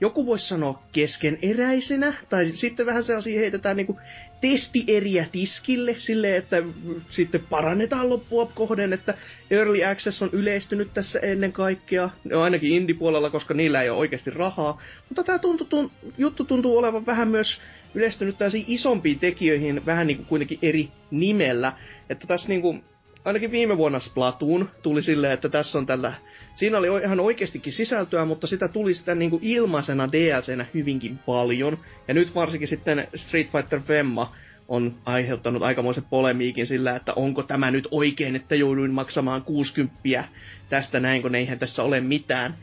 joku 0.00 0.26
voisi 0.26 0.48
sanoa 0.48 0.82
keskeneräisenä, 0.92 2.14
tai 2.28 2.50
sitten 2.54 2.86
vähän 2.86 3.04
sellaisia 3.04 3.40
heitetään 3.40 3.76
niinku 3.76 3.98
testieriä 4.40 5.26
tiskille, 5.32 5.94
silleen, 5.98 6.36
että 6.36 6.62
sitten 7.10 7.40
parannetaan 7.50 8.08
loppua 8.10 8.46
kohden, 8.54 8.92
että 8.92 9.14
Early 9.50 9.84
Access 9.84 10.22
on 10.22 10.30
yleistynyt 10.32 10.94
tässä 10.94 11.18
ennen 11.18 11.52
kaikkea, 11.52 12.10
no 12.24 12.40
ainakin 12.42 12.72
indie-puolella, 12.72 13.30
koska 13.30 13.54
niillä 13.54 13.82
ei 13.82 13.90
ole 13.90 13.98
oikeasti 13.98 14.30
rahaa, 14.30 14.82
mutta 15.08 15.24
tämä 15.24 15.38
tuntuu, 15.38 15.66
tun, 15.66 15.90
juttu 16.18 16.44
tuntuu 16.44 16.78
olevan 16.78 17.06
vähän 17.06 17.28
myös 17.28 17.60
yleistynyt 17.94 18.38
tällaisiin 18.38 18.64
isompiin 18.68 19.18
tekijöihin, 19.18 19.86
vähän 19.86 20.06
niinku 20.06 20.24
kuitenkin 20.24 20.58
eri 20.62 20.88
nimellä, 21.10 21.72
että 22.10 22.26
tässä 22.26 22.48
niinku, 22.48 22.76
ainakin 23.24 23.50
viime 23.50 23.76
vuonna 23.76 24.00
Splatoon 24.00 24.70
tuli 24.82 25.02
silleen, 25.02 25.32
että 25.32 25.48
tässä 25.48 25.78
on 25.78 25.86
tällä, 25.86 26.12
siinä 26.54 26.78
oli 26.78 27.02
ihan 27.04 27.20
oikeastikin 27.20 27.72
sisältöä, 27.72 28.24
mutta 28.24 28.46
sitä 28.46 28.68
tuli 28.68 28.94
sitä 28.94 29.14
niinku 29.14 29.38
ilmaisena 29.42 30.12
DLCnä 30.12 30.66
hyvinkin 30.74 31.18
paljon. 31.18 31.78
Ja 32.08 32.14
nyt 32.14 32.34
varsinkin 32.34 32.68
sitten 32.68 33.08
Street 33.14 33.52
Fighter 33.52 33.80
Femma 33.80 34.32
on 34.68 34.98
aiheuttanut 35.04 35.62
aikamoisen 35.62 36.04
polemiikin 36.04 36.66
sillä, 36.66 36.96
että 36.96 37.12
onko 37.14 37.42
tämä 37.42 37.70
nyt 37.70 37.88
oikein, 37.90 38.36
että 38.36 38.54
jouduin 38.54 38.92
maksamaan 38.92 39.42
60 39.42 40.24
tästä 40.68 41.00
näin, 41.00 41.22
kun 41.22 41.34
eihän 41.34 41.58
tässä 41.58 41.82
ole 41.82 42.00
mitään. 42.00 42.58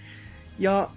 Ja 0.59 0.89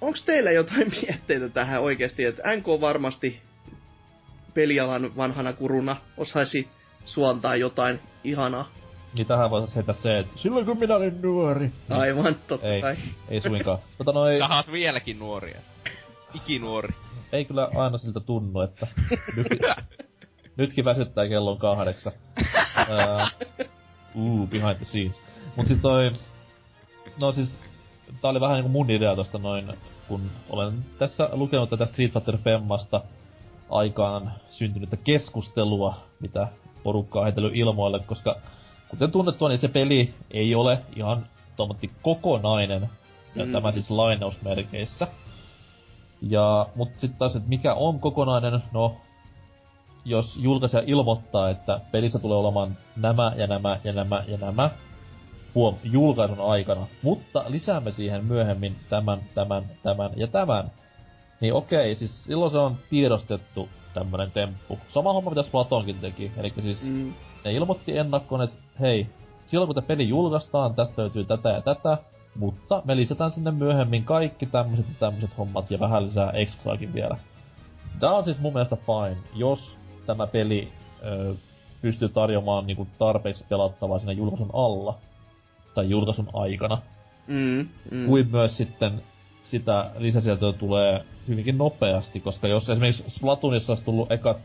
onko 0.00 0.16
teillä 0.26 0.50
jotain 0.50 0.92
mietteitä 1.02 1.48
tähän 1.48 1.82
oikeasti, 1.82 2.24
että 2.24 2.56
NK 2.56 2.66
varmasti 2.80 3.42
pelialan 4.54 5.16
vanhana 5.16 5.52
kuruna 5.52 5.96
osaisi 6.16 6.68
suontaa 7.04 7.56
jotain 7.56 8.00
ihanaa. 8.24 8.68
Niin 9.14 9.26
tähän 9.26 9.50
voisi 9.50 9.74
heittää 9.74 9.94
se, 9.94 10.18
että 10.18 10.38
silloin 10.38 10.66
kun 10.66 10.78
minä 10.78 10.96
olin 10.96 11.22
nuori. 11.22 11.72
Aivan, 11.90 12.36
totta 12.48 12.66
ei, 12.66 12.80
kai. 12.80 12.96
Ei 13.28 13.40
suinkaan. 13.40 13.78
Mutta 13.98 14.12
noi... 14.12 14.38
Sahat 14.38 14.72
vieläkin 14.72 15.18
nuoria. 15.18 15.60
Ikinuori. 16.34 16.94
Ei 17.32 17.44
kyllä 17.44 17.68
aina 17.76 17.98
siltä 17.98 18.20
tunnu, 18.20 18.60
että... 18.60 18.86
Nyt, 19.36 19.46
nytkin 20.56 20.84
väsyttää 20.84 21.28
kello 21.28 21.50
on 21.50 21.58
kahdeksan. 21.58 22.12
uh, 24.14 24.48
behind 24.48 24.76
the 24.76 24.84
scenes. 24.84 25.22
Mut 25.56 25.66
siis 25.66 25.80
toi... 25.80 26.12
No 27.20 27.32
siis... 27.32 27.58
Tää 28.22 28.30
oli 28.30 28.40
vähän 28.40 28.54
niinku 28.54 28.68
mun 28.68 28.90
idea 28.90 29.16
tosta 29.16 29.38
noin, 29.38 29.72
kun 30.08 30.30
olen 30.50 30.84
tässä 30.98 31.28
lukenut 31.32 31.70
tätä 31.70 31.86
Street 31.86 32.12
Fighter 32.12 32.38
Femmasta 32.38 33.02
aikaan 33.70 34.32
syntynyttä 34.50 34.96
keskustelua, 34.96 35.94
mitä 36.20 36.48
porukkaa 36.82 37.24
heitellyt 37.24 37.56
ilmoille, 37.56 37.98
koska 37.98 38.36
kuten 38.88 39.10
tunnettua, 39.10 39.48
niin 39.48 39.58
se 39.58 39.68
peli 39.68 40.14
ei 40.30 40.54
ole 40.54 40.82
ihan 40.96 41.26
tuommoitti 41.56 41.90
kokonainen, 42.02 42.90
ja 43.34 43.44
mm. 43.44 43.52
tämä 43.52 43.70
siis 43.70 43.90
lainausmerkeissä. 43.90 45.08
Ja, 46.22 46.66
mut 46.74 46.88
sitten 46.94 47.18
taas, 47.18 47.36
että 47.36 47.48
mikä 47.48 47.74
on 47.74 48.00
kokonainen, 48.00 48.62
no, 48.72 48.96
jos 50.04 50.36
julkaisija 50.36 50.82
ilmoittaa, 50.86 51.50
että 51.50 51.80
pelissä 51.92 52.18
tulee 52.18 52.38
olemaan 52.38 52.78
nämä 52.96 53.32
ja 53.36 53.46
nämä 53.46 53.78
ja 53.84 53.92
nämä 53.92 54.24
ja 54.26 54.38
nämä, 54.38 54.70
huom, 55.54 55.74
julkaisun 55.84 56.40
aikana, 56.40 56.86
mutta 57.02 57.44
lisäämme 57.48 57.90
siihen 57.90 58.24
myöhemmin 58.24 58.76
tämän, 58.90 59.20
tämän, 59.34 59.64
tämän 59.82 60.10
ja 60.16 60.26
tämän, 60.26 60.70
niin 61.40 61.54
okei, 61.54 61.94
siis 61.94 62.24
silloin 62.24 62.50
se 62.50 62.58
on 62.58 62.76
tiedostettu 62.90 63.68
tämmönen 63.94 64.30
temppu. 64.30 64.78
Sama 64.88 65.12
homma 65.12 65.30
mitä 65.30 65.42
Splatonkin 65.42 65.98
teki. 65.98 66.32
Eli 66.36 66.52
siis 66.62 66.84
mm. 66.84 67.14
ne 67.44 67.52
ilmoitti 67.52 67.98
ennakkoon, 67.98 68.42
että 68.42 68.56
hei, 68.80 69.06
silloin 69.44 69.68
kun 69.68 69.74
tämä 69.74 69.86
peli 69.86 70.08
julkaistaan, 70.08 70.74
tässä 70.74 71.02
löytyy 71.02 71.24
tätä 71.24 71.48
ja 71.48 71.60
tätä, 71.60 71.98
mutta 72.36 72.82
me 72.84 72.96
lisätään 72.96 73.32
sinne 73.32 73.50
myöhemmin 73.50 74.04
kaikki 74.04 74.46
tämmöiset 74.46 74.88
ja 74.88 74.94
tämmöiset 75.00 75.38
hommat 75.38 75.70
ja 75.70 75.80
vähän 75.80 76.06
lisää 76.06 76.30
ekstraakin 76.30 76.94
vielä. 76.94 77.18
Tämä 78.00 78.12
on 78.12 78.24
siis 78.24 78.40
mun 78.40 78.52
mielestä 78.52 78.76
fine, 78.76 79.16
jos 79.34 79.78
tämä 80.06 80.26
peli 80.26 80.72
ö, 81.04 81.34
pystyy 81.82 82.08
tarjoamaan 82.08 82.66
niinku 82.66 82.86
tarpeeksi 82.98 83.46
pelattavaa 83.48 83.98
siinä 83.98 84.12
julkaisun 84.12 84.50
alla 84.52 84.98
tai 85.74 85.90
julkaisun 85.90 86.28
aikana. 86.32 86.78
Mm, 87.26 87.68
mm. 87.90 88.06
Kuin 88.06 88.28
myös 88.30 88.56
sitten 88.56 89.02
sitä 89.42 89.90
lisäsieltöä 89.98 90.52
tulee 90.52 91.04
hyvinkin 91.28 91.58
nopeasti, 91.58 92.20
koska 92.20 92.48
jos 92.48 92.68
esimerkiksi 92.68 93.04
Splatoonissa 93.08 93.72
olisi 93.72 93.84
tullut 93.84 94.12
ekat 94.12 94.36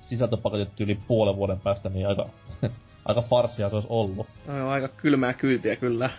sisältöpaketit 0.00 0.80
yli 0.80 0.98
puolen 1.08 1.36
vuoden 1.36 1.60
päästä, 1.60 1.88
niin 1.88 2.08
aika, 2.08 2.28
aika 3.04 3.22
farsia 3.22 3.68
se 3.68 3.74
olisi 3.74 3.88
ollut. 3.90 4.26
No, 4.46 4.70
aika 4.70 4.88
kylmää 4.88 5.32
kyytiä 5.32 5.76
kyllä. 5.76 6.10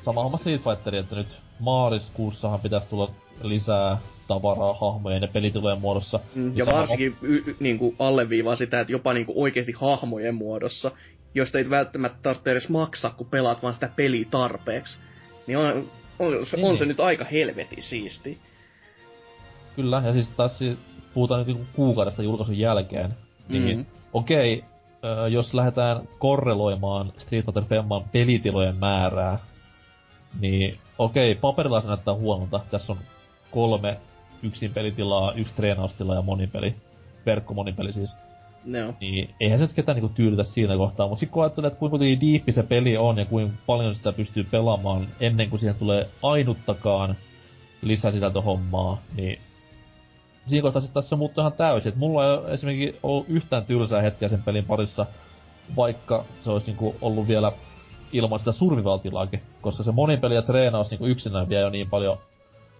Sama 0.00 0.22
homma 0.22 0.38
Street 0.38 0.62
Fighter, 0.62 0.94
että 0.94 1.16
nyt 1.16 1.40
maariskuussahan 1.58 2.60
pitäisi 2.60 2.88
tulla 2.88 3.10
lisää 3.42 3.98
tavaraa, 4.28 4.74
hahmoja, 4.74 5.16
ja 5.16 5.20
ne 5.20 5.26
peli 5.26 5.50
tulee 5.50 5.74
muodossa. 5.74 6.20
Mm, 6.34 6.56
ja 6.56 6.66
varsinkin 6.66 7.16
y- 7.22 7.42
y- 7.46 7.56
niinku 7.60 7.94
alleviivaa 7.98 8.56
sitä, 8.56 8.80
että 8.80 8.92
jopa 8.92 9.12
niinku 9.12 9.42
oikeasti 9.42 9.72
hahmojen 9.72 10.34
muodossa, 10.34 10.90
joista 11.34 11.58
ei 11.58 11.70
välttämättä 11.70 12.18
tarvitse 12.22 12.52
edes 12.52 12.68
maksaa, 12.68 13.10
kun 13.10 13.26
pelaat 13.26 13.62
vaan 13.62 13.74
sitä 13.74 13.90
peliä 13.96 14.26
tarpeeksi 14.30 14.98
Niin 15.46 15.58
on, 15.58 15.90
on, 16.20 16.46
se, 16.46 16.56
on 16.62 16.78
se 16.78 16.86
nyt 16.86 17.00
aika 17.00 17.24
helvetin 17.24 17.82
siisti. 17.82 18.38
Kyllä, 19.76 20.02
ja 20.06 20.12
siis 20.12 20.30
taas 20.30 20.58
si- 20.58 20.78
puhutaan 21.14 21.38
nyt 21.38 21.46
niinku 21.46 21.66
kuukaudesta 21.76 22.22
julkaisun 22.22 22.58
jälkeen. 22.58 23.14
Niin 23.48 23.78
Mm. 23.78 23.84
okei, 24.12 24.64
ö, 25.24 25.28
jos 25.28 25.54
lähdetään 25.54 26.08
korreloimaan 26.18 27.12
Street 27.18 27.44
Fighter 27.44 27.64
Femman 27.64 28.04
pelitilojen 28.12 28.76
määrää, 28.76 29.38
niin 30.40 30.78
okei, 30.98 31.34
paperilla 31.34 31.80
se 31.80 31.88
näyttää 31.88 32.14
huonolta. 32.14 32.60
Tässä 32.70 32.92
on 32.92 32.98
kolme 33.50 34.00
yksin 34.42 34.72
pelitilaa, 34.72 35.32
yksi 35.32 35.54
treenaustila 35.54 36.14
ja 36.14 36.22
monipeli. 36.22 36.74
Verkkomonipeli 37.26 37.92
siis. 37.92 38.16
Joo. 38.64 38.94
Niin 39.00 39.34
eihän 39.40 39.58
se 39.58 39.64
nyt 39.64 39.72
ketään 39.72 39.96
niinku 39.96 40.14
tyydytä 40.14 40.44
siinä 40.44 40.76
kohtaa, 40.76 41.08
mutta 41.08 41.20
sitten 41.20 41.32
kun 41.32 41.42
ajattelee, 41.42 41.68
että 41.68 41.78
kuinka 41.78 42.00
diippi 42.00 42.52
se 42.52 42.62
peli 42.62 42.96
on 42.96 43.18
ja 43.18 43.24
kuinka 43.24 43.56
paljon 43.66 43.94
sitä 43.94 44.12
pystyy 44.12 44.44
pelaamaan 44.44 45.08
ennen 45.20 45.50
kuin 45.50 45.60
siihen 45.60 45.78
tulee 45.78 46.08
ainuttakaan 46.22 47.16
lisäsisältöhommaa, 47.82 48.98
niin 49.16 49.38
siinä 50.46 50.62
kohtaa 50.62 50.82
sitten 50.82 51.02
tässä 51.02 51.16
muuttuu 51.16 51.42
ihan 51.42 51.52
täysin. 51.52 51.92
Et 51.92 51.98
mulla 51.98 52.26
ei 52.26 52.32
ole 52.32 52.52
esimerkiksi 52.52 52.98
ollut 53.02 53.28
yhtään 53.28 53.64
tylsää 53.64 54.02
hetkeä 54.02 54.28
sen 54.28 54.42
pelin 54.42 54.64
parissa, 54.64 55.06
vaikka 55.76 56.24
se 56.40 56.50
olisi 56.50 56.66
niinku 56.66 56.96
ollut 57.00 57.28
vielä 57.28 57.52
ilman 58.12 58.38
sitä 58.38 58.52
survival-tilaakin, 58.52 59.42
koska 59.60 59.82
se 59.82 59.92
monipeli 59.92 60.34
ja 60.34 60.42
treenaus 60.42 60.90
niinku 60.90 61.06
yksinään 61.06 61.48
vie 61.48 61.60
jo 61.60 61.70
niin 61.70 61.90
paljon 61.90 62.18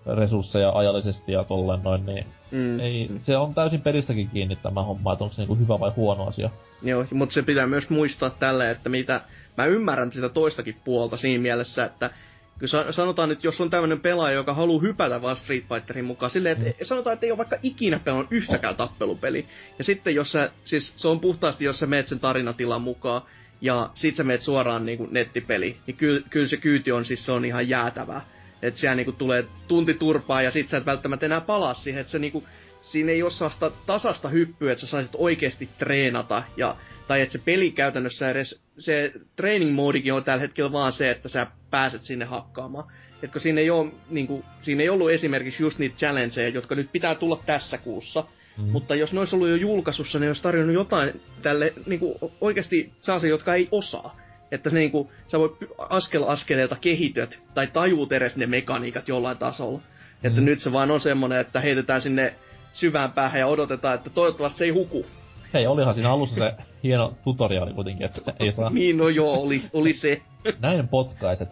resursseja 0.06 0.70
ajallisesti 0.70 1.32
ja 1.32 1.44
tolleen 1.44 1.82
noin, 1.82 2.06
niin 2.06 2.26
Mm. 2.50 2.80
ei, 2.80 3.10
se 3.22 3.36
on 3.36 3.54
täysin 3.54 3.80
pelistäkin 3.80 4.30
kiinni 4.30 4.56
tämä 4.56 4.82
homma, 4.82 5.12
että 5.12 5.24
onko 5.24 5.34
se 5.34 5.42
niinku 5.42 5.54
hyvä 5.54 5.80
vai 5.80 5.90
huono 5.96 6.26
asia. 6.26 6.50
Joo, 6.82 7.06
mutta 7.12 7.32
se 7.32 7.42
pitää 7.42 7.66
myös 7.66 7.90
muistaa 7.90 8.30
tälle, 8.30 8.70
että 8.70 8.88
mitä... 8.88 9.20
Mä 9.58 9.66
ymmärrän 9.66 10.12
sitä 10.12 10.28
toistakin 10.28 10.76
puolta 10.84 11.16
siinä 11.16 11.42
mielessä, 11.42 11.84
että 11.84 12.10
kun 12.58 12.68
sa- 12.68 12.92
sanotaan, 12.92 13.30
että 13.30 13.46
jos 13.46 13.60
on 13.60 13.70
tämmöinen 13.70 14.00
pelaaja, 14.00 14.34
joka 14.36 14.54
haluaa 14.54 14.82
hypätä 14.82 15.22
vaan 15.22 15.36
Street 15.36 15.64
Fighterin 15.68 16.04
mukaan, 16.04 16.30
silleen, 16.30 16.66
että 16.66 16.84
sanotaan, 16.84 17.14
että 17.14 17.26
ei 17.26 17.32
ole 17.32 17.38
vaikka 17.38 17.56
ikinä 17.62 18.00
pelannut 18.04 18.32
yhtäkään 18.32 18.76
tappelupeli. 18.76 19.46
Ja 19.78 19.84
sitten 19.84 20.14
jos 20.14 20.32
sä, 20.32 20.50
siis 20.64 20.92
se 20.96 21.08
on 21.08 21.20
puhtaasti, 21.20 21.64
jos 21.64 21.78
sä 21.78 21.86
meet 21.86 22.08
sen 22.08 22.20
tarinatilan 22.20 22.82
mukaan, 22.82 23.22
ja 23.60 23.90
sit 23.94 24.16
sä 24.16 24.24
meet 24.24 24.42
suoraan 24.42 24.86
niin 24.86 24.98
kuin 24.98 25.12
nettipeli, 25.12 25.76
niin 25.86 25.96
kyllä, 25.96 26.20
kyllä 26.30 26.46
se 26.46 26.56
kyyti 26.56 26.92
on 26.92 27.04
siis 27.04 27.26
se 27.26 27.32
on 27.32 27.44
ihan 27.44 27.68
jäätävää. 27.68 28.20
Että 28.62 28.80
siellä 28.80 28.94
niinku 28.94 29.12
tulee 29.12 29.44
tunti 29.68 29.94
turpaa 29.94 30.42
ja 30.42 30.50
sit 30.50 30.68
sä 30.68 30.76
et 30.76 30.86
välttämättä 30.86 31.26
enää 31.26 31.40
palaa 31.40 31.74
siihen, 31.74 32.00
että 32.00 32.10
se 32.10 32.18
niinku, 32.18 32.44
siinä 32.80 33.12
ei 33.12 33.22
ole 33.22 33.30
sellaista 33.30 33.70
tasasta 33.86 34.28
hyppyä, 34.28 34.72
että 34.72 34.80
sä 34.80 34.86
saisit 34.86 35.14
oikeasti 35.18 35.68
treenata 35.78 36.42
ja 36.56 36.76
tai 37.10 37.20
että 37.20 37.32
se 37.32 37.44
peli 37.44 37.70
käytännössä 37.70 38.30
edes, 38.30 38.62
se 38.78 39.12
training 39.36 39.74
moodikin 39.74 40.12
on 40.12 40.24
tällä 40.24 40.40
hetkellä 40.40 40.72
vaan 40.72 40.92
se, 40.92 41.10
että 41.10 41.28
sä 41.28 41.46
pääset 41.70 42.02
sinne 42.02 42.24
hakkaamaan. 42.24 42.84
Et 43.22 43.32
kun 43.32 43.40
siinä 43.40 43.60
ei, 43.60 43.70
ole, 43.70 43.92
niin 44.10 44.26
kuin, 44.26 44.44
siinä 44.60 44.82
ei 44.82 44.88
ollut 44.88 45.10
esimerkiksi 45.10 45.62
just 45.62 45.78
niitä 45.78 45.96
challengeja, 45.96 46.48
jotka 46.48 46.74
nyt 46.74 46.92
pitää 46.92 47.14
tulla 47.14 47.42
tässä 47.46 47.78
kuussa, 47.78 48.24
mm. 48.58 48.64
mutta 48.64 48.94
jos 48.94 49.12
ne 49.12 49.18
olisi 49.18 49.36
ollut 49.36 49.48
jo 49.48 49.56
julkaisussa, 49.56 50.18
ne 50.18 50.26
olisi 50.26 50.42
tarjonnut 50.42 50.74
jotain 50.74 51.20
tälle 51.42 51.72
niin 51.86 52.00
kuin, 52.00 52.14
oikeasti 52.40 52.92
sellaisia, 52.98 53.30
jotka 53.30 53.54
ei 53.54 53.68
osaa. 53.70 54.16
Että 54.52 54.70
se, 54.70 54.76
niin 54.76 54.90
kuin, 54.90 55.08
sä 55.26 55.38
voit 55.38 55.52
askel 55.78 56.24
askeleelta 56.28 56.76
kehityt 56.80 57.42
tai 57.54 57.66
tajuut 57.66 58.12
edes 58.12 58.36
ne 58.36 58.46
mekaniikat 58.46 59.08
jollain 59.08 59.38
tasolla. 59.38 59.78
Mm. 59.78 60.26
Että 60.26 60.40
nyt 60.40 60.60
se 60.60 60.72
vaan 60.72 60.90
on 60.90 61.00
semmonen, 61.00 61.40
että 61.40 61.60
heitetään 61.60 62.00
sinne 62.02 62.34
syvään 62.72 63.12
päähän 63.12 63.40
ja 63.40 63.46
odotetaan, 63.46 63.94
että 63.94 64.10
toivottavasti 64.10 64.58
se 64.58 64.64
ei 64.64 64.70
huku. 64.70 65.06
Hei, 65.54 65.66
olihan 65.66 65.94
siinä 65.94 66.10
alussa 66.10 66.36
se 66.36 66.54
hieno 66.82 67.12
tutoriaali 67.24 67.72
kuitenkin, 67.72 68.06
että 68.06 68.32
ei 68.40 68.52
saa 68.52 68.70
Niin, 68.70 68.96
no 68.96 69.08
joo, 69.08 69.40
oli, 69.40 69.62
oli 69.72 69.92
se. 69.92 70.22
näin 70.60 70.88
potkaiset. 70.88 71.48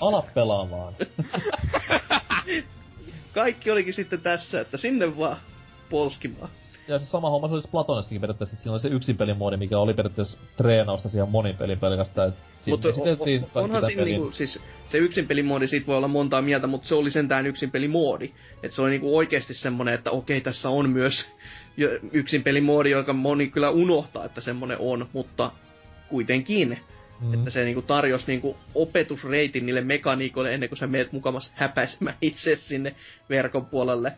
Ala 0.00 0.24
pelaamaan. 0.34 0.94
Kaikki 3.32 3.70
olikin 3.70 3.94
sitten 3.94 4.20
tässä, 4.20 4.60
että 4.60 4.76
sinne 4.76 5.16
vaan 5.18 5.36
polskimaan. 5.90 6.48
Ja 6.88 6.98
se 6.98 7.06
sama 7.06 7.30
homma 7.30 7.48
se 7.48 7.54
oli 7.54 7.62
Platonissakin 7.70 8.20
periaatteessa, 8.20 8.54
että 8.54 8.62
siinä 8.62 8.72
oli 8.72 8.80
se 8.80 8.88
yksin 8.88 9.16
pelimoodi, 9.16 9.56
mikä 9.56 9.78
oli 9.78 9.94
periaatteessa 9.94 10.40
treenausta 10.56 11.08
siihen 11.08 11.28
monipeliin 11.28 11.78
pelkästään. 11.78 12.28
Et 12.28 12.34
siinä 12.58 12.76
Mutta 12.76 12.88
on, 12.88 13.18
kaikki 13.18 13.42
onhan 13.54 13.82
siinä 13.82 14.02
pelin- 14.02 14.12
niinku, 14.12 14.30
siis 14.30 14.60
se 14.86 14.98
yksin 14.98 15.26
pelimoodi, 15.26 15.66
siitä 15.66 15.86
voi 15.86 15.96
olla 15.96 16.08
montaa 16.08 16.42
mieltä, 16.42 16.66
mutta 16.66 16.88
se 16.88 16.94
oli 16.94 17.10
sentään 17.10 17.46
yksin 17.46 17.70
pelimoodi. 17.70 18.32
Että 18.62 18.74
se 18.74 18.82
oli 18.82 18.90
niinku 18.90 19.16
oikeasti 19.16 19.54
semmonen, 19.54 19.94
että 19.94 20.10
okei, 20.10 20.40
tässä 20.40 20.68
on 20.68 20.90
myös 20.90 21.32
yksin 22.12 22.42
pelimoodi, 22.42 22.90
joka 22.90 23.12
moni 23.12 23.50
kyllä 23.50 23.70
unohtaa, 23.70 24.24
että 24.24 24.40
semmonen 24.40 24.76
on, 24.80 25.06
mutta 25.12 25.50
kuitenkin. 26.08 26.78
Mm. 27.20 27.34
Että 27.34 27.50
se 27.50 27.64
niinku 27.64 27.82
tarjosi 27.82 28.26
niinku 28.26 28.56
opetusreitin 28.74 29.66
niille 29.66 29.80
mekaniikoille 29.80 30.54
ennen 30.54 30.68
kuin 30.68 30.78
sä 30.78 30.86
meet 30.86 31.12
mukamassa 31.12 31.52
häpäisemään 31.54 32.16
itse 32.22 32.56
sinne 32.56 32.94
verkon 33.30 33.66
puolelle. 33.66 34.12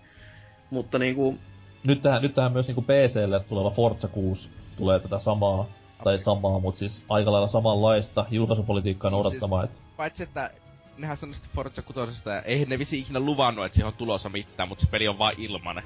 Mutta 0.71 0.99
niinku, 0.99 1.39
Nyt 1.87 2.03
tähän, 2.03 2.23
nyt 2.23 2.35
tähän 2.35 2.53
myös 2.53 2.67
niinku 2.67 2.83
PClle 2.83 3.41
tuleva 3.41 3.71
Forza 3.71 4.09
6 4.09 4.51
tulee 4.77 5.01
tätä 5.01 5.19
samaa, 5.19 5.67
tai 6.05 6.19
samaa, 6.19 6.61
mutta 6.61 6.79
siis 6.79 7.05
aika 7.09 7.33
lailla 7.33 7.49
samanlaista 7.49 8.27
julkaisupolitiikkaa 8.31 9.11
noudattamaan. 9.11 9.69
Siis... 9.69 9.81
Paitsi, 9.97 10.23
että 10.23 10.51
nehän 10.99 11.17
sanoi 11.17 11.35
sitten 11.35 11.53
Forza 11.55 11.83
6, 11.83 12.01
ja 12.27 12.43
eihän 12.43 12.69
ne 12.69 12.79
visi 12.79 12.99
ikinä 12.99 13.21
luvannut, 13.21 13.65
että 13.65 13.75
siihen 13.77 13.87
on 13.87 13.93
tulossa 13.93 14.29
mitään, 14.29 14.69
mutta 14.69 14.85
se 14.85 14.91
peli 14.91 15.09
on 15.09 15.19
vaan 15.19 15.35
ilmanen. 15.39 15.85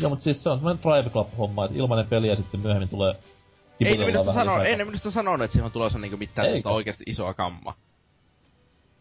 Joo, 0.00 0.10
mutta 0.10 0.22
siis 0.22 0.42
se 0.42 0.50
on 0.50 0.58
semmoinen 0.58 0.82
Drive 0.82 1.10
Club-homma, 1.10 1.64
että 1.64 1.78
ilmanen 1.78 2.06
peli 2.06 2.28
ja 2.28 2.36
sitten 2.36 2.60
myöhemmin 2.60 2.88
tulee 2.88 3.14
Ei 3.80 3.96
ne, 3.96 4.06
minusta 4.06 4.32
sano, 4.32 4.62
ei 4.62 4.76
ne 4.76 4.84
minusta 4.84 5.10
sanonut, 5.10 5.44
että 5.44 5.52
siihen 5.52 5.66
on 5.66 5.72
tulossa 5.72 5.98
niinku 5.98 6.16
mitään 6.16 6.48
oikeasti 6.64 7.04
isoa 7.06 7.34
kammaa. 7.34 7.74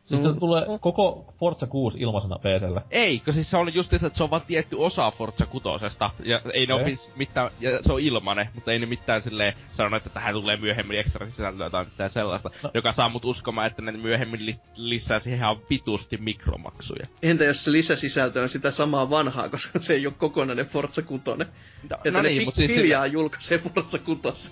Siis 0.09 0.21
Mm. 0.23 0.39
tulee 0.39 0.65
koko 0.81 1.33
Forza 1.39 1.67
6 1.67 1.97
ilmaisena 1.99 2.35
PClle. 2.39 2.81
Ei, 2.91 3.19
kun 3.19 3.33
siis 3.33 3.51
se 3.51 3.57
on 3.57 3.73
just 3.73 3.89
se, 3.89 3.95
että 3.95 4.17
se 4.17 4.23
on 4.23 4.29
vaan 4.29 4.41
tietty 4.47 4.75
osa 4.75 5.11
Forza 5.11 5.45
6. 5.45 5.67
Ja 6.25 6.41
ei 6.53 6.65
ne 6.65 6.73
opis 6.73 7.11
mitään, 7.15 7.49
ja 7.59 7.83
se 7.83 7.93
on 7.93 7.99
ilmanen, 7.99 8.49
mutta 8.55 8.71
ei 8.71 8.79
ne 8.79 8.85
mitään 8.85 9.21
silleen 9.21 9.53
sanonut, 9.71 9.97
että 9.97 10.09
tähän 10.09 10.33
tulee 10.33 10.57
myöhemmin 10.57 10.99
ekstra 10.99 11.29
sisältöä 11.29 11.69
tai 11.69 11.85
mitään 11.85 12.09
sellaista, 12.09 12.49
No. 12.63 12.71
joka 12.73 12.91
saa 12.91 13.09
mut 13.09 13.25
uskomaan, 13.25 13.67
että 13.67 13.81
ne 13.81 13.91
myöhemmin 13.91 14.45
li- 14.45 14.59
lisää 14.75 15.19
siihen 15.19 15.37
ihan 15.39 15.57
vitusti 15.69 16.17
mikromaksuja. 16.17 17.07
entä 17.21 17.43
jos 17.43 17.63
se 17.65 17.71
lisäsisältö 17.71 18.41
on 18.41 18.49
sitä 18.49 18.71
samaa 18.71 19.09
vanhaa, 19.09 19.49
koska 19.49 19.79
se 19.79 19.93
ei 19.93 20.07
ole 20.07 20.13
kokonainen 20.17 20.65
Forza 20.65 21.01
6. 21.01 21.23
No, 21.25 21.33
Että 21.83 22.11
no 22.11 22.21
ne 22.21 22.29
niin, 22.29 22.43
mutta 22.45 22.55
siis 22.57 22.67
pikkuhiljaa 22.67 23.07
julkaisee 23.07 23.57
Forza 23.57 23.97
6. 23.99 24.51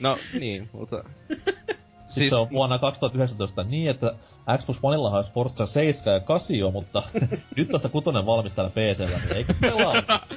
No 0.00 0.18
niin, 0.40 0.68
mutta... 0.72 1.04
Siis... 2.14 2.30
se 2.30 2.36
on 2.36 2.50
vuonna 2.50 2.78
2019 2.78 3.64
niin, 3.64 3.90
että 3.90 4.14
Xbox 4.58 4.78
Onella 4.82 5.10
olisi 5.10 5.32
Forza 5.32 5.66
7 5.66 6.14
ja 6.14 6.20
8 6.20 6.56
jo, 6.56 6.70
mutta 6.70 7.02
nyt 7.56 7.68
tosta 7.68 7.88
kutonen 7.88 8.26
valmis 8.26 8.52
täällä 8.52 8.70
PCllä, 8.70 9.18
niin 9.18 9.36
eikö 9.36 9.54
pelaa? 9.60 10.02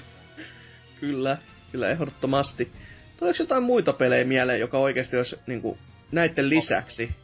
Kyllä, 1.00 1.38
kyllä 1.72 1.90
ehdottomasti. 1.90 2.72
Tuleeko 3.18 3.38
jotain 3.40 3.64
muita 3.64 3.94
pelejä 3.94 4.24
mieleen, 4.24 4.60
joka 4.60 4.78
oikeasti 4.78 5.18
olisi 5.18 5.40
niinku, 5.48 5.78
näiden 6.12 6.50
lisäksi 6.50 7.16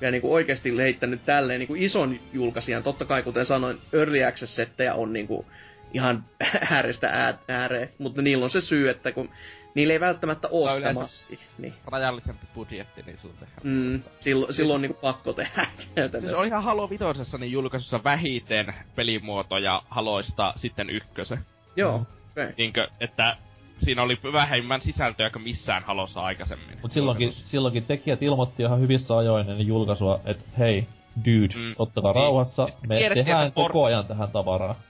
ja 0.00 0.10
niinku 0.10 0.34
oikeasti 0.34 0.76
leittänyt 0.76 1.24
tälleen 1.24 1.58
niinku 1.58 1.74
ison 1.74 2.20
julkaisijan. 2.32 2.82
Totta 2.82 3.04
kai, 3.04 3.22
kuten 3.22 3.46
sanoin, 3.46 3.78
Early 3.92 4.24
Access-settejä 4.24 4.94
on 4.94 5.12
niinku 5.12 5.46
ihan 5.94 6.24
äärestä 6.70 7.08
ää- 7.12 7.38
ääreen, 7.48 7.88
mutta 7.98 8.22
niillä 8.22 8.44
on 8.44 8.50
se 8.50 8.60
syy, 8.60 8.88
että 8.88 9.12
kun 9.12 9.30
niillä 9.74 9.92
ei 9.92 10.00
välttämättä 10.00 10.48
ole 10.50 10.66
Tai 10.70 10.78
sitä 10.78 10.92
massia. 10.92 11.38
Niin. 11.58 11.74
Rajallisempi 11.86 12.46
budjetti, 12.54 13.02
niin 13.02 13.16
silloin 13.16 13.38
tehdään. 13.38 13.60
Mm, 13.62 14.02
silloin, 14.20 14.54
silloin 14.54 14.74
on 14.74 14.82
niinku 14.82 14.98
pakko 15.00 15.32
tehdä 15.32 15.66
Siis 16.20 16.34
on 16.36 16.46
ihan 16.46 16.62
Halo 16.64 16.90
Vitosessa 16.90 17.38
niin 17.38 17.52
julkaisussa 17.52 18.04
vähiten 18.04 18.74
pelimuotoja 18.96 19.82
Haloista 19.90 20.52
sitten 20.56 20.90
ykkösen. 20.90 21.38
Joo, 21.76 21.98
Mm. 21.98 22.04
okay. 22.32 22.52
Niinkö, 22.58 22.88
että 23.00 23.36
siinä 23.78 24.02
oli 24.02 24.18
vähemmän 24.32 24.80
sisältöä 24.80 25.30
kuin 25.30 25.42
missään 25.42 25.82
Halossa 25.84 26.20
aikaisemmin. 26.20 26.78
Mut 26.82 26.90
silloinkin, 26.90 27.32
silloinkin 27.32 27.84
tekijät 27.84 28.22
ilmoitti 28.22 28.62
ihan 28.62 28.80
hyvissä 28.80 29.16
ajoin 29.16 29.50
ennen 29.50 29.66
julkaisua, 29.66 30.20
että 30.24 30.44
hei, 30.58 30.86
dude, 31.24 31.54
Mm. 31.68 31.74
ottakaa 31.78 32.12
Niin. 32.12 32.22
rauhassa, 32.22 32.66
Siis 32.66 32.82
me 32.82 32.96
tiedettiin, 32.96 33.26
tehdään 33.26 33.52
for- 33.52 33.66
koko 33.72 33.84
ajan 33.84 34.06
tähän 34.06 34.28
tavaraa. 34.30 34.80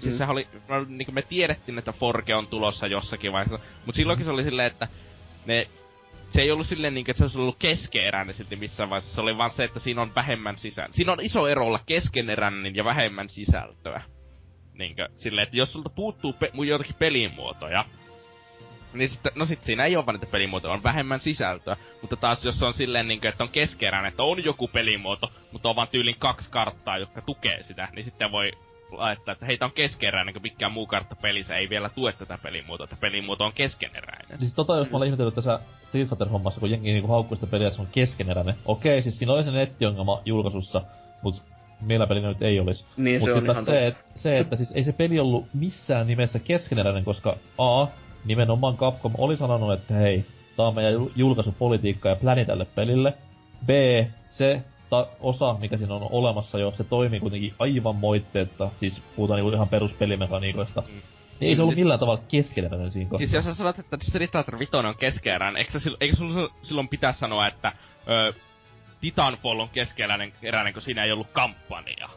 Niin, 0.00 0.02
siis 0.02 0.14
Mm. 0.14 0.18
sehän 0.18 0.32
oli, 0.32 0.46
no, 0.68 0.84
niin 0.88 1.04
kuin 1.06 1.14
me 1.14 1.22
tiedettiin, 1.22 1.78
että 1.78 1.92
Forge 1.92 2.34
on 2.34 2.46
tulossa 2.46 2.86
jossakin 2.86 3.32
vaiheessa, 3.32 3.66
mutta 3.86 3.96
silloinkin 3.96 4.24
se 4.24 4.30
oli 4.30 4.44
silleen, 4.44 4.72
että 4.72 4.88
ne, 5.46 5.66
se 6.30 6.42
ei 6.42 6.50
ollut 6.50 6.66
silleen 6.66 6.94
niin, 6.94 7.04
että 7.08 7.18
se 7.18 7.24
olisi 7.24 7.38
ollut 7.38 7.58
keskeeräinen 7.58 8.34
silti 8.34 8.56
missään 8.56 8.90
vaiheessa, 8.90 9.14
se 9.14 9.20
oli 9.20 9.38
vaan 9.38 9.50
se, 9.50 9.64
että 9.64 9.80
siinä 9.80 10.02
on 10.02 10.14
vähemmän 10.14 10.56
sisältöä. 10.56 10.92
Siinä 10.92 11.12
on 11.12 11.20
iso 11.20 11.48
ero 11.48 11.66
olla 11.66 11.80
keskeneräinen 11.86 12.76
ja 12.76 12.84
vähemmän 12.84 13.28
sisältöä. 13.28 14.02
Niinkö, 14.74 15.08
silleen, 15.14 15.42
että 15.42 15.56
jos 15.56 15.72
sulta 15.72 15.90
puuttuu 15.90 16.32
pe- 16.32 16.52
joitakin 16.66 16.96
pelimuotoja, 16.98 17.84
niin 18.94 19.08
sitten, 19.08 19.32
no 19.34 19.44
sit 19.44 19.62
siinä 19.64 19.84
ei 19.84 19.96
ole 19.96 20.06
vaan 20.06 20.14
niitä 20.14 20.32
pelimuotoja, 20.32 20.74
on 20.74 20.82
vähemmän 20.82 21.20
sisältöä. 21.20 21.76
Mutta 22.00 22.16
taas 22.16 22.44
jos 22.44 22.62
on 22.62 22.72
silleen 22.74 23.08
niinkö, 23.08 23.28
että 23.28 23.44
on 23.44 23.50
keskeräinen, 23.50 24.08
että 24.08 24.22
on 24.22 24.44
joku 24.44 24.68
pelimuoto, 24.68 25.32
mutta 25.52 25.68
on 25.68 25.76
vaan 25.76 25.88
tyylin 25.88 26.16
kaksi 26.18 26.50
karttaa, 26.50 26.98
jotka 26.98 27.20
tukee 27.22 27.62
sitä, 27.62 27.88
niin 27.92 28.04
sitten 28.04 28.32
voi 28.32 28.52
laittaa, 28.92 29.32
että 29.32 29.46
heitä 29.46 29.64
on 29.64 29.72
keskeneräinen, 29.72 30.34
kun 30.34 30.42
mikään 30.42 30.72
muu 30.72 30.86
kartta 30.86 31.16
pelissä 31.16 31.56
ei 31.56 31.70
vielä 31.70 31.88
tue 31.88 32.12
tätä 32.12 32.38
pelimuotoa, 32.42 32.84
että 32.84 32.96
pelimuoto 33.00 33.44
on 33.44 33.52
keskeneräinen. 33.52 34.38
Siis 34.38 34.54
tota, 34.54 34.76
jos 34.76 34.90
mä 34.90 34.96
olen 34.96 35.06
ihmetellyt 35.06 35.34
tässä 35.34 35.60
Street 35.82 36.08
Fighter-hommassa, 36.08 36.60
kun 36.60 36.70
jengi 36.70 36.92
niinku 36.92 37.08
haukkuu 37.08 37.36
sitä 37.36 37.46
peliä, 37.46 37.70
se 37.70 37.82
on 37.82 37.88
keskeneräinen. 37.92 38.54
Okei, 38.64 39.02
siis 39.02 39.18
siinä 39.18 39.32
oli 39.32 39.42
se 39.42 39.50
nettiongelma 39.50 40.22
julkaisussa, 40.24 40.82
mut 41.22 41.42
meillä 41.80 42.06
pelinä 42.06 42.28
nyt 42.28 42.42
ei 42.42 42.60
olisi. 42.60 42.84
Niin, 42.96 43.20
Mut 43.20 43.24
se 43.44 43.50
on 43.58 43.64
se, 43.64 43.86
et, 43.86 43.96
se, 44.14 44.38
että 44.38 44.56
siis 44.56 44.72
ei 44.72 44.84
se 44.84 44.92
peli 44.92 45.18
ollut 45.18 45.46
missään 45.54 46.06
nimessä 46.06 46.38
keskeneräinen, 46.38 47.04
koska 47.04 47.36
A, 47.58 47.86
nimenomaan 48.24 48.76
Capcom 48.76 49.12
oli 49.18 49.36
sanonut, 49.36 49.72
että 49.72 49.94
hei, 49.94 50.24
tää 50.56 50.66
on 50.66 50.74
meidän 50.74 50.94
jul- 50.94 51.12
julkaisupolitiikka 51.16 52.08
ja 52.08 52.16
pläni 52.16 52.44
tälle 52.44 52.64
pelille. 52.64 53.14
B, 53.66 53.70
se 54.28 54.62
ta- 54.90 55.06
osa, 55.20 55.56
mikä 55.60 55.76
siinä 55.76 55.94
on 55.94 56.08
olemassa 56.10 56.58
jo, 56.58 56.72
se 56.74 56.84
toimii 56.84 57.20
kuitenkin 57.20 57.54
aivan 57.58 57.96
moitteetta, 57.96 58.70
siis 58.76 59.02
puhutaan 59.16 59.38
niinku 59.40 59.54
ihan 59.54 59.68
peruspelimekaniikoista. 59.68 60.82
Mm. 60.88 61.00
Ei 61.40 61.56
se 61.56 61.62
ollut 61.62 61.74
Siis- 61.74 61.82
millään 61.84 62.00
tavalla 62.00 62.22
keskeneräinen 62.28 62.90
siinä 62.90 63.08
Siis 63.18 63.30
kohtaa. 63.30 63.38
jos 63.38 63.44
sä 63.44 63.54
sanot, 63.54 63.78
että 63.78 63.96
Street 64.02 64.32
Fighter 64.32 64.58
5 64.58 64.76
on 64.76 64.94
keskeeräinen, 64.98 65.56
eikö, 65.60 65.70
sä 65.70 65.78
sil- 65.90 65.96
eikö 66.00 66.16
sun 66.16 66.50
silloin 66.62 66.88
pitää 66.88 67.12
sanoa, 67.12 67.46
että 67.46 67.72
ö, 68.08 68.32
Titanfall 69.00 69.60
on 69.60 69.68
keskeeräinen, 69.68 70.32
eräinen, 70.42 70.72
kun 70.72 70.82
siinä 70.82 71.04
ei 71.04 71.12
ollut 71.12 71.30
kampanja? 71.32 72.08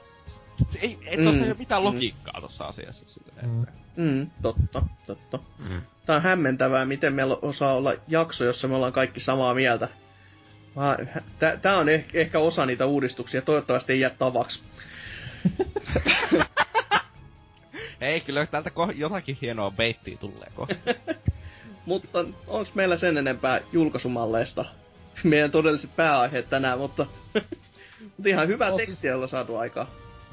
Se 0.72 0.80
Ei, 0.80 0.98
ei 1.06 1.18
Mm, 1.18 1.24
tossa 1.26 1.44
ei 1.44 1.50
ole 1.50 1.58
mitään 1.60 1.82
mm. 1.82 1.86
logiikkaa 1.88 2.42
tossa 2.42 2.66
asiassa. 2.66 3.06
Silleen, 3.10 3.50
Mm. 3.50 3.64
että- 3.64 3.74
Mm, 3.98 4.28
totta, 4.42 4.82
totta. 5.08 5.40
Mm. 5.60 5.82
Tää 6.06 6.16
on 6.16 6.22
hämmentävää, 6.22 6.86
miten 6.86 7.14
meillä 7.14 7.38
osaa 7.42 7.74
olla 7.74 7.94
jakso, 8.08 8.46
jossa 8.46 8.68
me 8.68 8.76
ollaan 8.76 8.94
kaikki 8.94 9.20
samaa 9.20 9.54
mieltä. 9.54 9.90
Mä- 10.76 10.98
Tää, 11.40 11.58
tää 11.58 11.78
on 11.78 11.90
ehkä, 11.90 12.20
ehkä 12.20 12.40
osa 12.40 12.66
niitä 12.66 12.86
uudistuksia, 12.86 13.42
toivottavasti 13.42 13.94
ei 13.94 14.00
jää 14.00 14.10
tavaksi. 14.10 14.64
Ei, 18.02 18.22
kyllä 18.22 18.46
täältä 18.46 18.70
ko- 18.70 18.94
jotakin 18.96 19.38
hienoa 19.42 19.72
beittiä 19.72 20.18
tulee 20.18 20.48
kohta. 20.56 20.76
Mutta 21.86 22.26
onks 22.48 22.76
meillä 22.76 22.98
sen 22.98 23.18
enempää 23.18 23.62
julkaisumalleista? 23.72 24.66
Meidän 25.24 25.52
todelliset 25.52 25.96
pääaiheet 25.96 26.50
tänään, 26.50 26.80
mutta, 26.80 27.06
mutta 28.18 28.30
ihan 28.30 28.48
hyvää 28.48 28.70
No, 28.70 28.78
tekstiä 28.78 28.96
siis- 28.96 29.14
ollaan 29.14 29.30
saatu 29.30 29.56
aikaa. 29.58 29.88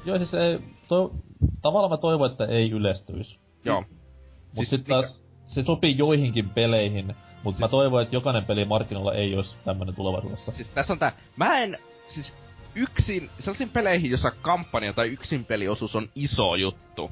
Joo, 0.05 0.17
siis 0.17 0.33
ei, 0.33 0.59
to, 0.87 1.15
tavallaan 1.61 1.91
mä 1.91 1.97
toivon, 1.97 2.31
että 2.31 2.45
ei 2.45 2.71
yleistyisi. 2.71 3.39
Joo. 3.65 3.81
Mut 3.81 3.89
Siis 3.89 4.55
siis 4.55 4.69
sit 4.69 4.83
taas, 4.87 5.21
se 5.47 5.63
sopii 5.63 5.97
joihinkin 5.97 6.49
peleihin, 6.49 7.15
mutta 7.43 7.57
siis... 7.57 7.59
mä 7.59 7.67
toivon, 7.67 8.01
että 8.01 8.15
jokainen 8.15 8.45
peli 8.45 8.65
markkinoilla 8.65 9.13
ei 9.13 9.35
olisi 9.35 9.55
tämmönen 9.65 9.95
tulevaisuudessa. 9.95 10.51
Siis 10.51 10.69
tässä 10.69 10.93
on 10.93 10.99
tää, 10.99 11.11
mä 11.35 11.59
en, 11.59 11.77
siis 12.07 12.33
yksin, 12.75 13.29
sellaisiin 13.39 13.69
peleihin, 13.69 14.11
jossa 14.11 14.31
kampanja 14.31 14.93
tai 14.93 15.07
yksin 15.07 15.45
peliosuus 15.45 15.95
on 15.95 16.09
iso 16.15 16.55
juttu, 16.55 17.11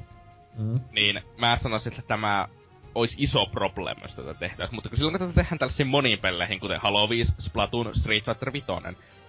Mm. 0.58 0.80
niin 0.92 1.22
mä 1.38 1.56
sanoisin, 1.56 1.92
että 1.92 2.02
tämä 2.08 2.48
olisi 2.94 3.16
iso 3.18 3.46
probleema, 3.46 4.02
jos 4.02 4.14
tätä 4.14 4.34
tehdään. 4.34 4.68
Mutta 4.72 4.88
kun 4.88 4.98
silloin 4.98 5.18
kun 5.18 5.28
tätä 5.28 5.40
tehdään 5.42 5.58
tällaisiin 5.58 5.86
moniin 5.86 6.18
peleihin, 6.18 6.60
kuten 6.60 6.80
Halo 6.80 7.08
5, 7.08 7.32
Splatoon, 7.38 7.94
Street 7.94 8.24
Fighter 8.24 8.52
5, 8.52 8.66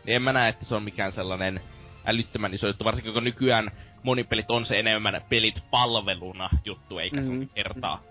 niin 0.06 0.16
en 0.16 0.22
mä 0.22 0.34
näe, 0.34 0.50
että 0.50 0.66
se 0.66 0.76
on 0.76 0.84
mikään 0.84 1.12
sellainen 1.12 1.62
älyttömän 2.06 2.54
iso 2.54 2.68
juttu, 2.68 2.84
varsinkin 2.84 3.14
kun 3.14 3.24
nykyään 3.24 3.72
monipelit 4.04 4.52
on 4.52 4.66
se 4.66 4.80
enemmän 4.80 5.22
pelit 5.30 5.64
palveluna 5.72 6.50
juttu, 6.66 7.00
eikä 7.00 7.22
mm. 7.22 7.40
se 7.40 7.48
kertaa, 7.56 8.02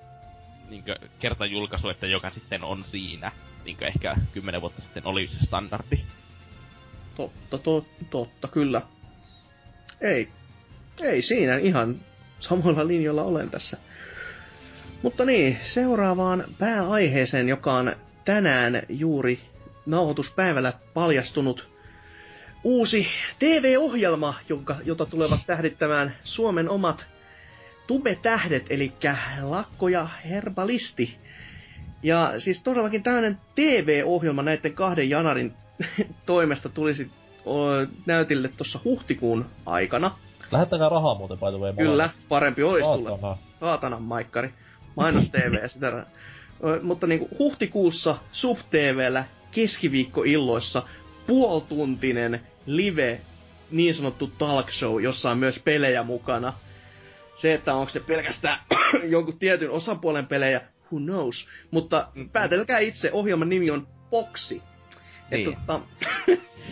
niinkö, 0.70 0.96
kerta 1.18 1.46
julkaisu, 1.46 1.88
että 1.88 2.06
joka 2.06 2.30
sitten 2.30 2.64
on 2.64 2.84
siinä. 2.84 3.32
Niinkö 3.64 3.86
ehkä 3.86 4.16
kymmenen 4.32 4.60
vuotta 4.60 4.82
sitten 4.82 5.06
oli 5.06 5.28
se 5.28 5.38
standardi. 5.44 6.04
Totta, 7.16 7.58
to, 7.58 7.86
totta, 8.10 8.48
kyllä. 8.48 8.82
Ei, 10.00 10.28
ei 11.02 11.22
siinä 11.22 11.56
ihan 11.56 12.00
samoilla 12.40 12.86
linjoilla 12.86 13.22
olen 13.22 13.50
tässä. 13.50 13.76
Mutta 15.02 15.24
niin, 15.24 15.58
seuraavaan 15.62 16.44
pääaiheeseen, 16.58 17.48
joka 17.48 17.72
on 17.72 17.92
tänään 18.24 18.82
juuri 18.88 19.40
nauhoituspäivällä 19.86 20.72
paljastunut 20.94 21.70
uusi 22.64 23.06
TV-ohjelma, 23.38 24.34
jonka, 24.48 24.76
jota 24.84 25.06
tulevat 25.06 25.40
tähdittämään 25.46 26.14
Suomen 26.24 26.68
omat 26.68 27.06
tube-tähdet, 27.90 28.66
eli 28.70 28.92
Lakko 29.42 29.88
ja 29.88 30.08
Herbalisti. 30.28 31.18
Ja 32.02 32.40
siis 32.40 32.62
todellakin 32.62 33.02
tämmöinen 33.02 33.38
TV-ohjelma 33.54 34.42
näiden 34.42 34.74
kahden 34.74 35.10
janarin 35.10 35.54
toimesta 36.26 36.68
tulisi 36.68 37.10
näytille 38.06 38.48
tuossa 38.48 38.80
huhtikuun 38.84 39.46
aikana. 39.66 40.10
Lähettäkää 40.50 40.88
rahaa 40.88 41.14
muuten 41.14 41.38
by 41.38 41.46
the 41.46 41.58
way. 41.58 41.74
Kyllä, 41.76 42.10
parempi 42.28 42.62
olisi 42.62 42.88
tulla. 42.88 43.38
Saatana. 43.60 44.00
Maikkari. 44.00 44.54
Mainos 44.96 45.30
TV 45.32 45.68
sitä. 45.68 46.06
Mutta 46.82 47.06
niinku 47.06 47.28
huhtikuussa 47.38 48.16
Sub 48.32 48.58
TVllä 48.70 49.24
keskiviikkoilloissa 49.50 50.82
puoltuntinen 51.26 52.40
live 52.66 53.20
niin 53.70 53.94
sanottu 53.94 54.26
talk 54.38 54.70
show, 54.70 55.02
jossa 55.02 55.30
on 55.30 55.38
myös 55.38 55.58
pelejä 55.58 56.02
mukana. 56.02 56.52
Se, 57.40 57.54
että 57.54 57.74
onko 57.74 57.90
se 57.90 58.00
pelkästään 58.00 58.58
jonkun 59.14 59.38
tietyn 59.38 59.70
osapuolen 59.70 60.26
pelejä, 60.26 60.60
who 60.92 60.98
knows. 61.04 61.48
Mutta 61.70 62.08
päätelkää 62.32 62.78
itse, 62.78 63.10
ohjelman 63.12 63.48
nimi 63.48 63.70
on 63.70 63.88
Boxi. 64.10 64.62
Niin. 65.30 65.48
Että, 65.48 65.60
tota, 65.66 65.80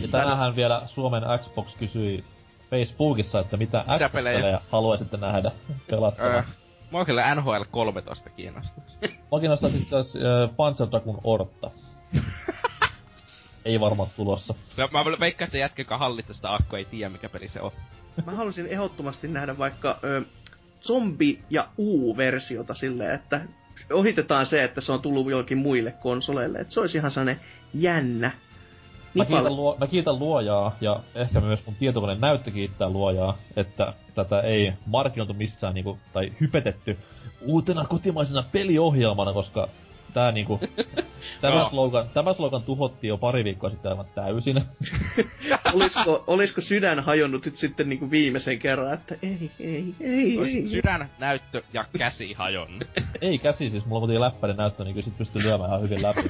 Ja 0.01 0.07
tänäänhän 0.07 0.55
vielä 0.55 0.81
Suomen 0.85 1.23
Xbox 1.43 1.75
kysyi 1.77 2.23
Facebookissa, 2.69 3.39
että 3.39 3.57
mitä, 3.57 3.77
Mitä 3.87 3.97
Xbox-pelejä 3.97 4.37
pelejä? 4.39 4.61
haluaisitte 4.71 5.17
nähdä 5.17 5.51
pelattuna. 5.89 6.27
Öö, 6.29 6.43
mua 6.91 7.05
kyllä 7.05 7.35
NHL 7.35 7.63
13 7.71 8.29
kiinnostaa. 8.29 8.83
Mä 9.01 9.39
kiinnostaa 9.39 9.69
sit 9.69 9.87
siis 9.87 10.15
äh, 10.15 10.55
Panzer 10.55 10.87
Dragoon 10.91 11.21
Orta. 11.23 11.71
ei 13.65 13.79
varmaan 13.79 14.09
tulossa. 14.15 14.53
No, 14.77 14.87
mä 14.91 15.19
veikkaan, 15.19 15.45
että 15.45 15.51
se 15.51 15.59
jätkä, 15.59 15.81
joka 15.81 15.97
hallitsee 15.97 16.35
sitä 16.35 16.53
akkua, 16.53 16.77
ei 16.79 16.85
tiedä 16.85 17.09
mikä 17.09 17.29
peli 17.29 17.47
se 17.47 17.61
on. 17.61 17.71
mä 18.25 18.31
halusin 18.31 18.67
ehdottomasti 18.67 19.27
nähdä 19.27 19.57
vaikka 19.57 19.99
ö, 20.03 20.21
zombi- 20.87 21.39
ja 21.49 21.67
U-versiota 21.77 22.73
silleen, 22.73 23.15
että 23.15 23.41
ohitetaan 23.93 24.45
se, 24.45 24.63
että 24.63 24.81
se 24.81 24.91
on 24.91 25.01
tullut 25.01 25.29
jollakin 25.29 25.57
muille 25.57 25.91
konsoleille. 25.91 26.59
Että 26.59 26.73
se 26.73 26.79
olisi 26.79 26.97
ihan 26.97 27.11
sellainen 27.11 27.41
jännä. 27.73 28.31
Mä 29.15 29.23
Niin 29.23 29.27
kiitän, 29.27 29.55
luo, 29.55 29.77
mä 29.79 29.87
kiitän 29.87 30.19
luojaa, 30.19 30.75
ja 30.81 30.99
ehkä 31.15 31.41
myös 31.41 31.65
mun 31.65 31.75
tietokone 31.75 32.15
näyttö 32.15 32.51
kiittää 32.51 32.89
luojaa, 32.89 33.37
että 33.55 33.93
tätä 34.15 34.41
ei 34.41 34.73
markkinoitu 34.85 35.33
missään, 35.33 35.73
niinku, 35.73 35.99
tai 36.13 36.31
hypetetty 36.41 36.97
uutena 37.41 37.85
kotimaisena 37.85 38.43
peliohjelmana, 38.51 39.33
koska 39.33 39.69
tää 40.13 40.31
niinku, 40.31 40.59
tämä, 41.41 41.55
Joo. 41.55 41.69
slogan, 41.69 42.09
tämä 42.13 42.33
slogan 42.33 42.63
tuhottiin 42.63 43.09
jo 43.09 43.17
pari 43.17 43.43
viikkoa 43.43 43.69
sitten 43.69 43.91
aivan 43.91 44.05
täysin. 44.15 44.63
olisiko, 45.73 46.23
olisiko 46.27 46.61
sydän 46.61 46.99
hajonnut 46.99 47.45
nyt 47.45 47.57
sitten 47.57 47.89
niinku 47.89 48.11
viimeisen 48.11 48.59
kerran, 48.59 48.93
että 48.93 49.15
ei, 49.23 49.51
ei, 49.59 49.95
ei, 50.01 50.37
Olisi 50.37 50.57
ei. 50.57 50.67
sydän, 50.67 51.11
näyttö 51.19 51.61
ja 51.73 51.85
käsi 51.97 52.33
hajonnut. 52.33 52.83
ei 53.21 53.37
käsi, 53.37 53.69
siis 53.69 53.85
mulla 53.85 53.97
on 53.97 54.01
kuitenkin 54.01 54.21
läppäinen 54.21 54.57
näyttö, 54.57 54.83
niin 54.83 54.93
kyllä 54.93 55.05
sit 55.05 55.17
pystyy 55.17 55.43
lyömään 55.43 55.69
ihan 55.69 55.81
hyvin 55.81 56.01
läpi. 56.01 56.21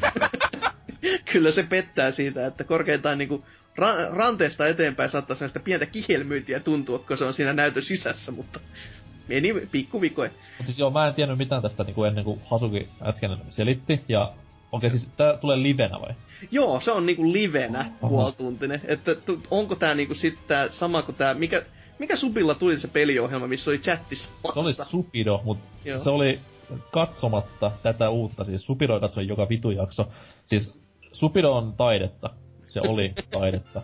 Kyllä 1.32 1.52
se 1.52 1.64
pettää 1.64 2.12
siitä, 2.12 2.46
että 2.48 2.64
korkeintaan 2.64 3.18
niinku 3.18 3.46
ra- 3.80 4.16
ranteesta 4.16 4.68
eteenpäin 4.68 5.10
saattaa 5.10 5.36
sellaista 5.36 5.60
pientä 5.60 5.86
kihelmyyntiä 5.86 6.60
tuntua, 6.60 7.00
kun 7.00 7.18
se 7.18 7.26
on 7.26 7.34
siinä 7.34 7.54
näytön 7.54 7.84
sisässä, 7.84 8.32
mutta 8.32 8.60
meni 9.30 9.54
pikkuvikoin. 9.72 10.32
Mut 10.58 10.66
siis 10.66 10.80
joo, 10.80 10.90
mä 10.90 11.08
en 11.08 11.14
tiennyt 11.14 11.38
mitään 11.38 11.62
tästä 11.62 11.84
niinku 11.84 12.04
ennen 12.04 12.24
kuin 12.24 12.42
Hasuki 12.46 12.88
äsken 13.02 13.38
selitti, 13.50 14.02
ja 14.10 14.32
okei 14.72 14.90
siis 14.90 15.10
tää 15.18 15.38
tulee 15.38 15.62
livenä 15.64 16.02
vai? 16.02 16.14
Joo, 16.52 16.80
se 16.80 16.92
on 16.92 17.06
niinku 17.06 17.32
livenä 17.34 17.92
Oho. 18.02 18.10
puoltuntinen. 18.10 18.82
Että 18.88 19.16
tu- 19.16 19.44
onko 19.52 19.76
tää 19.76 19.96
niinku 19.96 20.14
sit 20.16 20.48
tää 20.48 20.70
sama 20.70 21.02
kuin 21.02 21.16
tää, 21.16 21.34
mikä, 21.34 21.64
mikä 22.00 22.16
Supilla 22.16 22.56
tuli 22.56 22.80
se 22.80 22.88
peliohjelma, 22.88 23.48
missä 23.48 23.72
oli 23.72 23.80
chattissa? 23.80 24.34
Se 24.54 24.60
oli 24.60 24.74
Supido, 24.74 25.42
mut 25.44 25.60
Joo. 25.86 25.98
se 26.00 26.10
oli 26.10 26.40
katsomatta 26.92 27.72
tätä 27.84 28.10
uutta, 28.10 28.44
siis 28.44 28.66
Supido 28.66 29.00
katsoi 29.00 29.28
joka 29.28 29.50
vitu 29.50 29.72
jakso. 29.72 30.08
Siis 30.46 30.80
Supido 31.14 31.52
on 31.56 31.74
taidetta. 31.78 32.30
Se 32.68 32.82
oli 32.88 33.14
taidetta. 33.40 33.82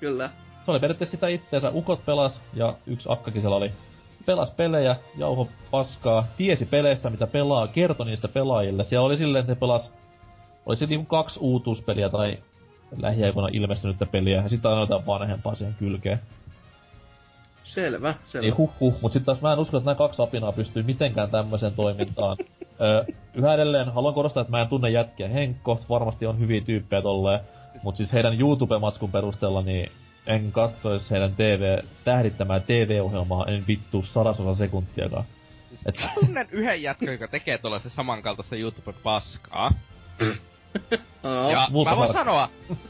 Kyllä. 0.00 0.30
Se 0.64 0.70
oli 0.70 0.80
periaatteessa 0.80 1.16
sitä 1.16 1.28
itteensä. 1.28 1.70
Ukot 1.70 2.04
pelas 2.04 2.42
ja 2.54 2.74
yksi 2.86 3.08
akkakin 3.12 3.40
siellä 3.42 3.56
oli. 3.56 3.70
Pelas 4.26 4.50
pelejä, 4.50 4.96
jauho 5.16 5.48
paskaa, 5.70 6.26
tiesi 6.36 6.66
peleistä 6.66 7.10
mitä 7.10 7.26
pelaa, 7.26 7.68
kertoi 7.68 8.06
niistä 8.06 8.28
pelaajille. 8.28 8.84
Siellä 8.84 9.06
oli 9.06 9.16
silleen, 9.16 9.40
että 9.40 9.52
ne 9.52 9.60
pelas, 9.60 9.94
oli 10.66 10.76
se 10.76 10.86
niinku 10.86 11.06
kaksi 11.06 11.40
uutuuspeliä 11.42 12.08
tai 12.08 12.38
lähiaikoina 13.00 13.48
ilmestynyttä 13.52 14.06
peliä, 14.06 14.42
ja 14.42 14.48
sitten 14.48 14.70
aina 14.70 14.82
jotain 14.82 15.06
vanhempaa 15.06 15.54
siihen 15.54 15.74
kylkeen. 15.78 16.20
Selvä, 17.64 18.14
selvä. 18.24 18.42
Niin 18.42 18.56
huh 18.56 18.70
huh, 18.80 19.00
mut 19.02 19.12
sit 19.12 19.24
taas 19.24 19.42
mä 19.42 19.52
en 19.52 19.58
usko, 19.58 19.76
että 19.76 19.86
nämä 19.86 19.94
kaksi 19.94 20.22
apinaa 20.22 20.52
pystyy 20.52 20.82
mitenkään 20.82 21.30
tämmöiseen 21.30 21.72
toimintaan. 21.76 22.36
Ö, 22.80 23.04
yhä 23.34 23.54
edelleen 23.54 23.92
haluan 23.92 24.14
korostaa, 24.14 24.40
että 24.40 24.50
mä 24.50 24.62
en 24.62 24.68
tunne 24.68 24.90
jätkiä. 24.90 25.28
Henkko 25.28 25.78
varmasti 25.88 26.26
on 26.26 26.38
hyviä 26.38 26.60
tyyppejä 26.60 27.02
tolleen. 27.02 27.40
Mut 27.84 27.96
siis 27.96 28.12
heidän 28.12 28.40
YouTube-matskun 28.40 29.12
perusteella, 29.12 29.62
niin 29.62 29.90
en 30.26 30.52
katsoisi 30.52 31.10
heidän 31.10 31.34
TV, 31.36 31.78
tähdittämää 32.04 32.60
TV-ohjelmaa 32.60 33.46
en 33.46 33.64
vittu 33.68 34.02
sadasosa 34.02 34.54
sekuntiakaan. 34.58 35.24
Et... 35.86 35.94
Mä 36.02 36.10
tunnen 36.14 36.48
yhden 36.50 36.82
jätkän, 36.82 37.12
joka 37.12 37.28
tekee 37.28 37.58
tuollaisen 37.58 37.90
samankaltaista 37.90 38.56
YouTube-paskaa. 38.56 39.70
Ja 41.52 41.68
Multa 41.70 41.90
mä 41.90 41.96
voin 41.96 42.06
harkkaa. 42.14 42.24
sanoa, 42.24 42.48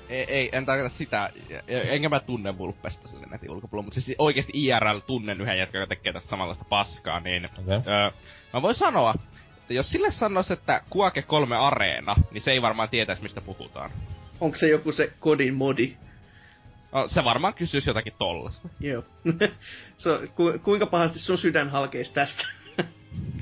ei, 0.09 0.25
ei, 0.29 0.49
en 0.53 0.67
tarkoita 0.67 0.95
sitä, 0.97 1.31
ja- 1.69 1.83
enkä 1.83 2.09
mä 2.09 2.21
tunne 2.21 2.59
Vulpesta 2.59 3.09
sille 3.09 3.27
netin 3.27 3.51
ulkopuolella, 3.51 3.85
mutta 3.87 4.01
siis 4.01 4.17
oikeesti 4.19 4.53
IRL 4.55 4.99
tunnen 4.99 5.41
yhden 5.41 5.59
jätkän, 5.59 5.81
joka 5.81 5.89
tekee 5.95 6.13
tästä 6.13 6.29
samanlaista 6.31 6.65
paskaa, 6.69 7.21
niin 7.21 7.45
Okei. 7.59 7.75
öö, 7.75 8.11
mä 8.53 8.63
voin 8.63 8.75
sanoa, 8.75 9.15
että 9.59 9.75
jos 9.75 9.91
sille 9.91 10.11
sanois, 10.11 10.51
että 10.51 10.81
Kuake 10.91 11.23
3 11.23 11.57
Areena, 11.57 12.17
niin 12.31 12.43
se 12.43 12.51
ei 12.53 12.63
varmaan 12.63 12.89
tietäisi, 12.89 13.23
mistä 13.23 13.41
puhutaan. 13.41 13.91
Onko 14.41 14.57
se 14.57 14.69
joku 14.69 14.93
se 14.93 15.13
kodin 15.21 15.55
modi? 15.55 15.97
Se 17.07 17.25
varmaan 17.25 17.55
kysyisi 17.55 17.91
jotakin 17.91 18.13
tollasta. 18.19 18.69
Joo. 18.81 19.05
se, 19.97 20.11
on- 20.11 20.29
ku, 20.29 20.53
kuinka 20.63 20.87
pahasti 20.87 21.19
sun 21.19 21.39
sydän 21.39 21.71
halkeisi 21.71 22.15
tästä? 22.15 22.45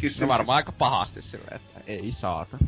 Kysymys. 0.00 0.16
Se 0.18 0.28
varmaan 0.28 0.56
aika 0.56 0.72
pahasti 0.72 1.22
silleen, 1.22 1.56
että 1.56 1.80
ei 1.86 2.12
saata. 2.12 2.58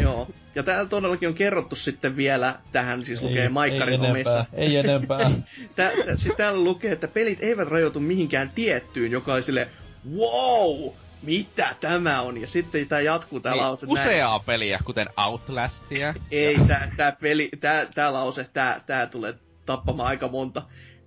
Joo. 0.00 0.28
Ja 0.54 0.62
täällä 0.62 0.88
todellakin 0.88 1.28
on 1.28 1.34
kerrottu 1.34 1.76
sitten 1.76 2.16
vielä, 2.16 2.58
tähän 2.72 3.04
siis 3.04 3.22
lukee 3.22 3.42
ei, 3.42 3.48
Maikkarin 3.48 4.04
ei 4.04 4.10
omissa. 4.10 4.30
enempää, 4.36 4.58
ei 4.58 4.76
enempää. 4.76 5.18
Tää, 5.76 5.90
tää, 6.04 6.16
siis 6.16 6.34
täällä 6.36 6.64
lukee, 6.64 6.92
että 6.92 7.08
pelit 7.08 7.42
eivät 7.42 7.68
rajoitu 7.68 8.00
mihinkään 8.00 8.50
tiettyyn, 8.50 9.10
joka 9.12 9.32
oli 9.32 9.42
sille 9.42 9.68
wow, 10.16 10.92
mitä 11.22 11.74
tämä 11.80 12.20
on? 12.22 12.40
Ja 12.40 12.46
sitten 12.46 12.88
tää 12.88 13.00
jatkuu 13.00 13.40
tää 13.40 13.52
Niin, 13.52 13.62
lause 13.62 13.86
näin. 13.86 13.92
useaa 13.98 14.38
peliä, 14.40 14.78
kuten 14.84 15.08
Outlastia. 15.16 16.14
Ei, 16.30 16.56
tää, 16.68 16.90
tää 16.96 17.12
peli, 17.20 17.48
tää, 17.60 17.86
tää 17.94 18.12
lause, 18.12 18.46
tää, 18.52 18.80
tää 18.86 19.06
tulee 19.06 19.34
tappamaan 19.66 20.08
aika 20.08 20.28
monta. 20.28 20.62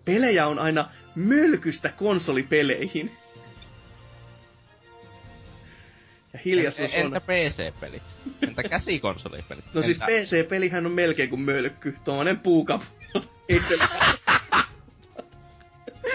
Pelejä 0.06 0.48
on 0.48 0.60
aina 0.60 0.90
mölkystä 1.15 1.90
konsolipeleihin. 1.98 3.11
Ja 6.34 6.40
hiljaisuus 6.45 6.94
En- 6.94 6.99
on... 6.99 7.06
Entä 7.06 7.22
PC-pelit? 7.22 8.03
Entä 8.48 8.64
käsikonsolipelit? 8.64 9.65
No 9.73 9.81
siis 9.81 10.02
Entä... 10.02 10.06
PC-pelihän 10.06 10.86
on 10.86 10.91
melkein 10.91 11.30
kuin 11.30 11.41
mölkky. 11.41 11.95
Tuommoinen 12.03 12.40
se... 13.68 13.77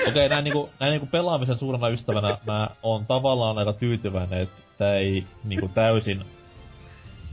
Okei, 0.08 0.28
näin 0.28 0.44
niinku, 0.44 0.70
näin 0.80 0.90
niinku 0.90 1.06
pelaamisen 1.06 1.56
suurena 1.56 1.88
ystävänä 1.88 2.38
mä 2.46 2.70
oon 2.82 3.06
tavallaan 3.06 3.58
aika 3.58 3.72
tyytyväinen, 3.72 4.40
että 4.40 4.62
tää 4.78 4.94
ei 4.94 5.24
niinku 5.44 5.68
täysin 5.68 6.24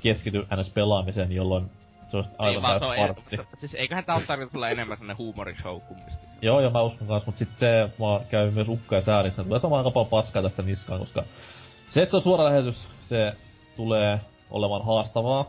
keskity 0.03 0.47
ns 0.55 0.69
pelaamiseen, 0.69 1.31
jolloin 1.31 1.69
se 2.11 2.17
olisi 2.17 2.31
Ei 2.31 2.35
aivan 2.37 2.79
se 2.79 2.85
täys 2.85 2.97
farssi. 2.97 3.37
Siis 3.53 3.75
eiköhän 3.75 4.05
tää 4.05 4.15
ole 4.15 4.25
tarkoitus 4.25 4.55
olla 4.55 4.69
enemmän 4.69 4.97
sellainen 4.97 5.17
huumorishow 5.17 5.81
kumminkin. 5.81 6.29
Joo, 6.41 6.61
joo, 6.61 6.71
mä 6.71 6.81
uskon 6.81 7.07
kanssa, 7.07 7.27
mutta 7.27 7.39
sit 7.39 7.57
se 7.57 7.89
vaan 7.99 8.21
käy 8.29 8.51
myös 8.51 8.67
ukka 8.69 8.95
ja 8.95 9.01
säärissä. 9.01 9.43
Tulee 9.43 9.59
samaan 9.59 9.91
paljon 9.93 10.07
paskaa 10.07 10.41
tästä 10.41 10.61
niskaan, 10.61 10.99
koska 10.99 11.23
se, 11.89 12.01
että 12.01 12.11
se 12.11 12.17
on 12.17 12.21
suora 12.21 12.45
lähetys, 12.45 12.89
se 13.01 13.33
tulee 13.75 14.21
olemaan 14.49 14.85
haastavaa. 14.85 15.45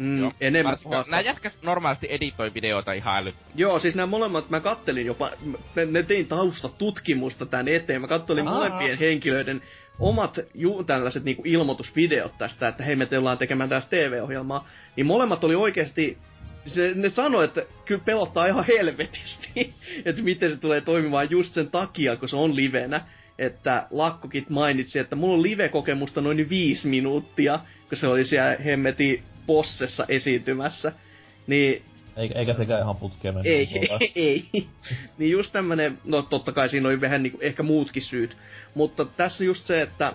Mm, 0.00 0.18
Joo. 0.20 0.32
enemmän. 0.40 0.76
Nää 1.10 1.20
jätkät 1.20 1.52
normaalisti 1.62 2.06
editoi 2.10 2.54
videoita 2.54 2.92
ihan 2.92 3.16
äly... 3.16 3.32
Joo, 3.54 3.78
siis 3.78 3.94
nämä 3.94 4.06
molemmat, 4.06 4.50
mä 4.50 4.60
kattelin 4.60 5.06
jopa, 5.06 5.30
mä, 5.44 5.56
ne 5.90 6.02
tein 6.02 6.26
taustatutkimusta 6.26 7.46
tän 7.46 7.68
eteen. 7.68 8.00
Mä 8.00 8.08
kattelin 8.08 8.48
Aa. 8.48 8.54
molempien 8.54 8.98
henkilöiden 8.98 9.62
omat 9.98 10.38
ju, 10.54 10.84
tällaiset 10.84 11.24
niinku 11.24 11.42
ilmoitusvideot 11.46 12.38
tästä, 12.38 12.68
että 12.68 12.84
hei 12.84 12.96
me 12.96 13.06
tullaan 13.06 13.38
tekemään 13.38 13.68
tästä 13.68 13.90
TV-ohjelmaa. 13.90 14.68
Niin 14.96 15.06
molemmat 15.06 15.44
oli 15.44 15.54
oikeasti, 15.54 16.18
se, 16.66 16.92
ne 16.94 17.08
sanoi, 17.08 17.44
että 17.44 17.62
kyllä 17.84 18.02
pelottaa 18.04 18.46
ihan 18.46 18.64
helvetisti, 18.68 19.74
että 20.04 20.22
miten 20.22 20.50
se 20.50 20.56
tulee 20.56 20.80
toimimaan 20.80 21.30
just 21.30 21.54
sen 21.54 21.70
takia, 21.70 22.16
kun 22.16 22.28
se 22.28 22.36
on 22.36 22.56
livenä. 22.56 23.00
Että 23.38 23.86
Lakkokit 23.90 24.50
mainitsi, 24.50 24.98
että 24.98 25.16
mulla 25.16 25.34
on 25.34 25.42
live-kokemusta 25.42 26.20
noin 26.20 26.48
viisi 26.48 26.88
minuuttia, 26.88 27.60
kun 27.88 27.98
se 27.98 28.06
oli 28.06 28.24
siellä 28.24 28.56
hemmeti 28.64 29.22
possessa 29.46 30.04
esiintymässä. 30.08 30.92
Niin 31.46 31.84
Eikä, 32.16 32.38
eikä 32.38 32.54
sekään 32.54 32.82
ihan 32.82 32.96
putkeen 32.96 33.34
mennyt. 33.34 33.52
ei, 33.52 33.68
ei, 34.00 34.12
ei. 34.54 34.64
Niin 35.18 35.30
just 35.30 35.52
tämmönen, 35.52 35.98
no 36.04 36.22
totta 36.22 36.52
kai 36.52 36.68
siinä 36.68 36.88
oli 36.88 37.00
vähän 37.00 37.22
niinku, 37.22 37.38
ehkä 37.40 37.62
muutkin 37.62 38.02
syyt. 38.02 38.36
Mutta 38.74 39.04
tässä 39.04 39.44
just 39.44 39.66
se, 39.66 39.82
että 39.82 40.12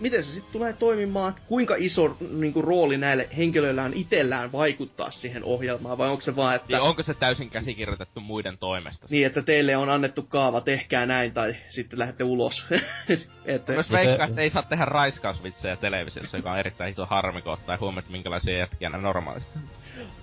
miten 0.00 0.24
se 0.24 0.30
sitten 0.30 0.52
tulee 0.52 0.72
toimimaan, 0.72 1.34
kuinka 1.46 1.74
iso 1.78 2.16
niinku, 2.30 2.62
rooli 2.62 2.96
näille 2.96 3.28
henkilöillä 3.36 3.82
on 3.82 3.94
itsellään 3.94 4.52
vaikuttaa 4.52 5.10
siihen 5.10 5.44
ohjelmaan, 5.44 5.98
vai 5.98 6.08
onko 6.08 6.20
se 6.20 6.36
vaan, 6.36 6.56
että... 6.56 6.66
Niin 6.76 6.80
onko 6.80 7.02
se 7.02 7.14
täysin 7.14 7.50
käsikirjoitettu 7.50 8.20
muiden 8.20 8.58
toimesta? 8.58 9.06
Niin, 9.10 9.26
että 9.26 9.42
teille 9.42 9.76
on 9.76 9.90
annettu 9.90 10.22
kaava, 10.22 10.60
tehkää 10.60 11.06
näin, 11.06 11.32
tai 11.32 11.56
sitten 11.68 11.98
lähdette 11.98 12.24
ulos. 12.24 12.66
että, 13.44 13.72
Myös 13.72 13.88
se- 13.88 13.94
veikkaa, 13.94 14.26
että 14.26 14.40
ei 14.40 14.50
saa 14.50 14.62
tehdä 14.62 14.84
raiskausvitsejä 14.84 15.76
televisiossa, 15.76 16.36
joka 16.36 16.52
on 16.52 16.58
erittäin 16.58 16.92
iso 16.92 17.06
harmi, 17.06 17.42
kun 17.42 17.52
ottaa 17.52 17.76
huomioon, 17.80 17.98
että 17.98 18.12
minkälaisia 18.12 18.58
jätkiä 18.58 18.88
ne 18.90 18.98
normaalisti. 18.98 19.58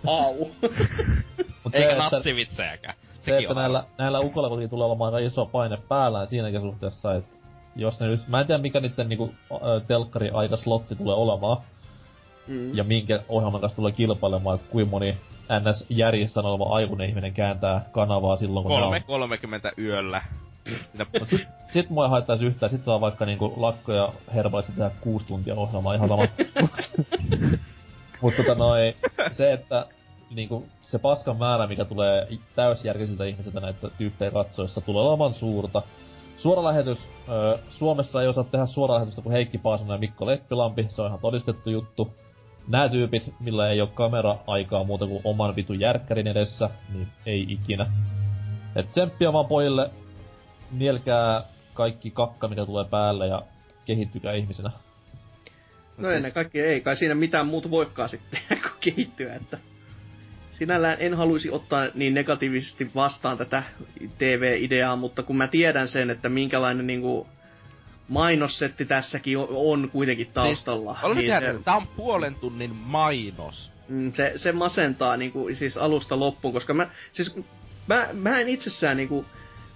au. 0.08 0.36
Eikä 1.74 1.96
natsivitsejäkään. 1.96 2.96
se, 3.20 3.26
Sekin 3.26 3.44
että 3.44 3.54
näillä, 3.54 3.84
näillä 3.98 4.20
ukolla 4.20 4.48
kuitenkin 4.50 4.70
tulee 4.70 4.88
olemaan 4.88 5.14
aika 5.14 5.28
iso 5.28 5.46
paine 5.46 5.78
päällään 5.78 6.28
siinäkin 6.28 6.62
suhteessa, 6.62 7.16
että 7.16 7.41
jos 7.76 8.00
ne 8.00 8.08
nyt, 8.08 8.28
mä 8.28 8.40
en 8.40 8.48
tiedä 8.48 8.62
mikä 8.62 8.80
niiden 8.80 9.10
niinku, 9.10 9.34
telkkari 9.88 10.30
aika 10.34 10.58
slotti 10.58 10.96
tulee 10.96 11.16
olemaan, 11.16 11.58
Mm. 12.48 12.78
ja 12.78 12.84
minkä 12.84 13.24
ohjelman 13.30 13.62
kanssa 13.62 13.76
tulee 13.76 13.92
kilpailemaan, 13.92 14.60
että 14.60 14.72
kuinka 14.72 14.90
moni 14.90 15.18
NS 15.60 15.86
järjessä 15.90 16.40
oleva 16.40 16.76
aikuinen 16.76 17.10
ihminen 17.10 17.34
kääntää 17.34 17.86
kanavaa 17.92 18.36
silloin, 18.36 18.64
kun 18.64 18.76
ne 18.76 18.84
on 18.86 19.30
3.30 19.78 19.82
yöllä. 19.82 20.22
Sitä 20.92 21.06
Mut 21.20 21.30
sit, 21.30 21.48
sit 21.70 21.90
mua 21.90 22.06
ei 22.06 22.10
haittaisi 22.10 22.46
yhtään, 22.46 22.70
sit 22.70 22.84
saa 22.84 23.02
vaikka 23.02 23.26
niinku 23.26 23.54
lakko 23.58 23.94
ja 23.94 24.14
herbaisesti 24.34 24.78
tehdä 24.78 24.92
kuusi 25.02 25.28
tuntia 25.28 25.56
ohjelmaa 25.56 25.94
ihan 25.94 26.08
sama. 26.10 26.24
Mut 28.22 28.36
tota 28.36 28.56
noi, 28.56 28.96
se 29.32 29.52
että 29.52 29.86
niinku 30.36 30.66
se 30.82 31.00
paskan 31.00 31.38
määrä, 31.38 31.68
mikä 31.68 31.86
tulee 31.86 32.28
täysjärkisiltä 32.56 33.26
ihmisiltä 33.26 33.60
näitä 33.60 33.90
tyyppejä 33.98 34.32
katsoessa, 34.32 34.82
tulee 34.82 35.04
olemaan 35.04 35.34
suurta. 35.34 35.82
Suora 36.42 36.64
lähetys, 36.64 37.08
ö, 37.30 37.58
Suomessa 37.70 38.22
ei 38.22 38.28
osaa 38.28 38.44
tehdä 38.44 38.66
suora 38.66 38.96
lähetystä 38.96 39.22
kuin 39.22 39.34
Heikki 39.34 39.58
Paasonen 39.58 39.94
ja 39.94 39.98
Mikko 39.98 40.26
Leppilampi, 40.26 40.86
se 40.90 41.02
on 41.02 41.08
ihan 41.08 41.20
todistettu 41.20 41.70
juttu. 41.70 42.14
Nää 42.68 42.90
tyypit, 42.90 43.34
millä 43.40 43.70
ei 43.70 43.82
ole 43.82 43.90
kamera-aikaa 43.94 44.84
muuta 44.84 45.08
kuin 45.08 45.22
oman 45.24 45.56
vitun 45.56 45.80
järkkärin 45.80 46.28
edessä, 46.28 46.70
niin 46.94 47.08
ei 47.26 47.46
ikinä. 47.50 47.92
Et 48.76 48.92
tsemppiä 48.92 49.34
vaan 49.34 49.46
pojille, 49.46 49.92
nielkää 50.72 51.44
kaikki 51.74 52.12
kakka, 52.12 52.48
mikä 52.48 52.66
tulee 52.66 52.86
päälle 52.86 53.28
ja 53.28 53.42
kehittykää 53.86 54.34
ihmisenä. 54.34 54.72
No 55.98 56.10
ennen 56.10 56.34
kaikkea 56.34 56.66
ei 56.66 56.82
kai 56.82 56.96
siinä 56.96 57.16
mitään 57.16 57.48
muuta 57.48 57.72
voikaan 57.72 58.10
sitten 58.10 58.40
kuin 58.50 58.80
kehittyä, 58.80 59.36
että 59.36 59.58
sinällään 60.52 60.98
en 61.00 61.14
haluaisi 61.14 61.52
ottaa 61.52 61.88
niin 61.94 62.14
negatiivisesti 62.14 62.92
vastaan 62.96 63.38
tätä 63.38 63.64
TV-ideaa, 64.18 64.96
mutta 64.96 65.24
kun 65.24 65.38
mä 65.38 65.48
tiedän 65.48 65.88
sen, 65.88 66.10
että 66.10 66.30
minkälainen 66.30 66.88
niinku 66.88 67.28
mainossetti 68.08 68.86
tässäkin 68.86 69.38
on, 69.38 69.48
on 69.52 69.90
kuitenkin 69.90 70.32
taustalla. 70.34 70.94
Siis, 70.94 71.16
niin 71.16 71.42
niin 71.44 71.58
se, 71.58 71.64
tää 71.64 71.76
on 71.76 71.88
puolen 71.88 72.36
tunnin 72.36 72.76
mainos. 72.76 73.72
mm, 73.88 74.14
se, 74.14 74.34
se, 74.36 74.52
masentaa 74.52 75.18
niinku, 75.18 75.50
siis 75.54 75.78
alusta 75.78 76.20
loppuun, 76.20 76.54
koska 76.54 76.74
mä, 76.74 76.88
siis, 77.12 77.40
mä, 77.88 78.08
mä 78.14 78.40
en 78.40 78.50
itsessään 78.50 78.98
niinku, 78.98 79.26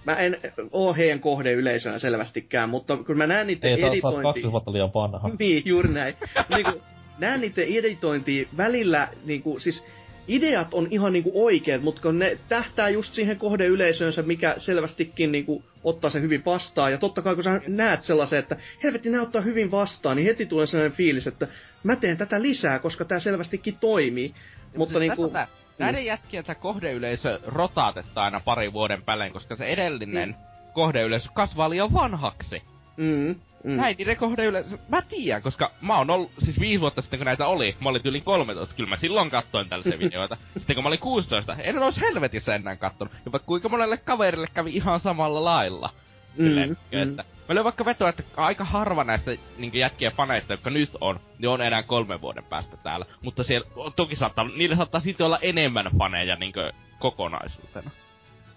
mä 0.05 0.13
en 0.13 0.37
oo 0.71 0.93
heidän 0.93 1.19
kohdeyleisönä 1.19 1.99
selvästikään, 1.99 2.69
mutta 2.69 2.97
kun 2.97 3.17
mä 3.17 3.27
näen 3.27 3.47
niiden 3.47 3.71
Ei 3.71 3.81
sä 3.81 3.87
editointi... 3.87 4.23
20 4.23 4.51
vuotta 4.51 4.73
liian 4.73 4.93
vanha. 4.93 5.29
Niin, 5.39 5.63
juuri 5.65 5.93
näin. 5.93 6.15
niinku, 6.55 6.81
näen 7.17 7.41
niiden 7.41 7.67
editointia 7.67 8.47
välillä, 8.57 9.07
niinku, 9.25 9.59
siis 9.59 9.85
ideat 10.27 10.73
on 10.73 10.87
ihan 10.91 11.13
niinku 11.13 11.31
oikeat, 11.45 11.81
mutta 11.81 12.01
kun 12.01 12.19
ne 12.19 12.37
tähtää 12.49 12.89
just 12.89 13.13
siihen 13.13 13.37
kohdeyleisöönsä, 13.37 14.21
mikä 14.21 14.55
selvästikin 14.57 15.31
niinku 15.31 15.63
ottaa 15.83 16.09
sen 16.09 16.21
hyvin 16.21 16.45
vastaan. 16.45 16.91
Ja 16.91 16.97
totta 16.97 17.21
kai 17.21 17.35
kun 17.35 17.43
sä 17.43 17.61
näet 17.67 18.03
sellaisen, 18.03 18.39
että 18.39 18.57
helvetti 18.83 19.09
nämä 19.09 19.23
ottaa 19.23 19.41
hyvin 19.41 19.71
vastaan, 19.71 20.17
niin 20.17 20.25
heti 20.25 20.45
tulee 20.45 20.67
sellainen 20.67 20.97
fiilis, 20.97 21.27
että 21.27 21.47
mä 21.83 21.95
teen 21.95 22.17
tätä 22.17 22.41
lisää, 22.41 22.79
koska 22.79 23.05
tämä 23.05 23.19
selvästikin 23.19 23.77
toimii. 23.77 24.33
Mutta 24.77 24.99
siis 24.99 25.09
niinku, 25.09 25.29
tää, 25.29 25.47
näiden 25.77 26.05
jätkien 26.05 26.45
tää 26.45 26.55
kohdeyleisö 26.55 27.39
rotaatettaa 27.45 28.23
aina 28.25 28.41
pari 28.45 28.73
vuoden 28.73 29.05
välein, 29.07 29.33
koska 29.33 29.55
se 29.55 29.65
edellinen 29.65 30.29
Mm. 30.29 30.35
kohdeyleisö 30.73 31.29
kasvaa 31.33 31.69
liian 31.69 31.93
vanhaksi. 31.93 32.61
Mm, 32.97 33.35
mm. 33.63 33.71
Näin 33.71 33.95
niiden 33.97 34.17
kohdeyleisö, 34.17 34.77
mä 34.89 35.01
tiedän, 35.01 35.41
koska 35.41 35.71
mä 35.81 35.97
oon 35.97 36.09
ollut, 36.09 36.31
siis 36.37 36.59
viisi 36.59 36.81
vuotta 36.81 37.01
sitten 37.01 37.19
kun 37.19 37.25
näitä 37.25 37.47
oli, 37.47 37.75
mä 37.79 37.89
olin 37.89 38.01
yli 38.05 38.21
13, 38.21 38.75
kyllä 38.75 38.89
mä 38.89 38.95
silloin 38.95 39.29
kattoin 39.29 39.69
tällaisia 39.69 39.99
videoita. 40.05 40.37
Sitten 40.57 40.75
kun 40.75 40.83
mä 40.83 40.87
olin 40.87 40.99
16, 40.99 41.53
en 41.53 41.83
olisi 41.83 42.01
helvetissä 42.01 42.55
enää 42.55 42.75
kattonut. 42.75 43.13
Ja 43.25 43.31
vaikka 43.31 43.47
kuinka 43.47 43.69
monelle 43.69 43.97
kaverille 43.97 44.47
kävi 44.53 44.75
ihan 44.75 44.99
samalla 44.99 45.43
lailla. 45.43 45.89
Silleen, 46.37 46.69
Mm, 46.69 46.75
mm, 46.91 47.03
että 47.03 47.23
Mä 47.49 47.55
löin 47.55 47.63
vaikka 47.63 47.85
vetoa, 47.85 48.09
että 48.09 48.23
aika 48.37 48.63
harva 48.63 49.03
näistä 49.03 49.31
niin 49.57 49.73
jätkien 49.73 50.11
faneista, 50.11 50.53
jotka 50.53 50.69
nyt 50.69 50.89
on, 51.01 51.19
niin 51.39 51.49
on 51.49 51.61
enää 51.61 51.83
kolmen 51.83 52.21
vuoden 52.21 52.43
päästä 52.43 52.77
täällä. 52.77 53.05
Mutta 53.21 53.43
siellä, 53.43 53.67
toki 53.95 54.15
saattaa, 54.15 54.47
niillä 54.47 54.75
saattaa 54.75 54.99
silti 54.99 55.23
olla 55.23 55.39
enemmän 55.41 55.91
faneja 55.97 56.35
niin 56.35 56.53
kokonaisuutena. 56.99 57.91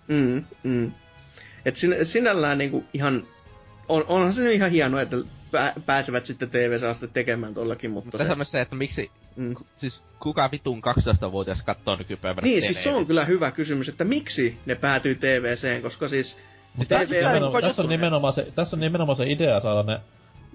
Mm, 0.08 0.44
mm. 0.62 0.92
Et 1.64 1.76
sin, 1.76 1.96
sinällään 2.02 2.58
niinku 2.58 2.84
ihan, 2.92 3.22
on, 3.88 4.04
onhan 4.08 4.32
se 4.32 4.50
ihan 4.52 4.70
hienoa, 4.70 5.00
että 5.02 5.16
pää, 5.50 5.72
pääsevät 5.86 6.26
sitten 6.26 6.50
tv 6.50 6.76
asti 6.90 7.08
tekemään 7.08 7.54
tollakin, 7.54 7.90
mutta 7.90 8.10
Tässä 8.10 8.26
se... 8.26 8.32
on 8.32 8.38
myös 8.38 8.50
se, 8.50 8.60
että 8.60 8.74
miksi, 8.76 9.10
Mm. 9.38 9.54
siis 9.76 10.02
kuka 10.20 10.50
vitun 10.52 10.82
12-vuotias 10.82 11.62
katsoo 11.62 11.96
nykypäivänä 11.96 12.46
Niin, 12.46 12.62
siis 12.62 12.82
se 12.82 12.94
on 12.94 13.06
kyllä 13.06 13.24
hyvä 13.24 13.50
kysymys, 13.50 13.88
että 13.88 14.04
miksi 14.04 14.58
ne 14.66 14.74
päätyy 14.74 15.14
TVCen, 15.14 15.82
koska 15.82 16.08
siis... 16.08 16.42
Siis 16.76 16.88
TV 16.88 16.94
tässä, 16.94 17.14
on 17.14 17.20
nimenomaan, 17.20 17.52
koko 17.52 17.60
tässä, 17.60 17.82
on 17.82 17.88
nimenomaan 17.88 18.32
se, 18.32 18.46
tässä 18.54 18.76
on 18.76 18.80
nimenomaan 18.80 19.16
se 19.16 19.24
idea 19.30 19.60
saada 19.60 19.82
ne 19.82 20.00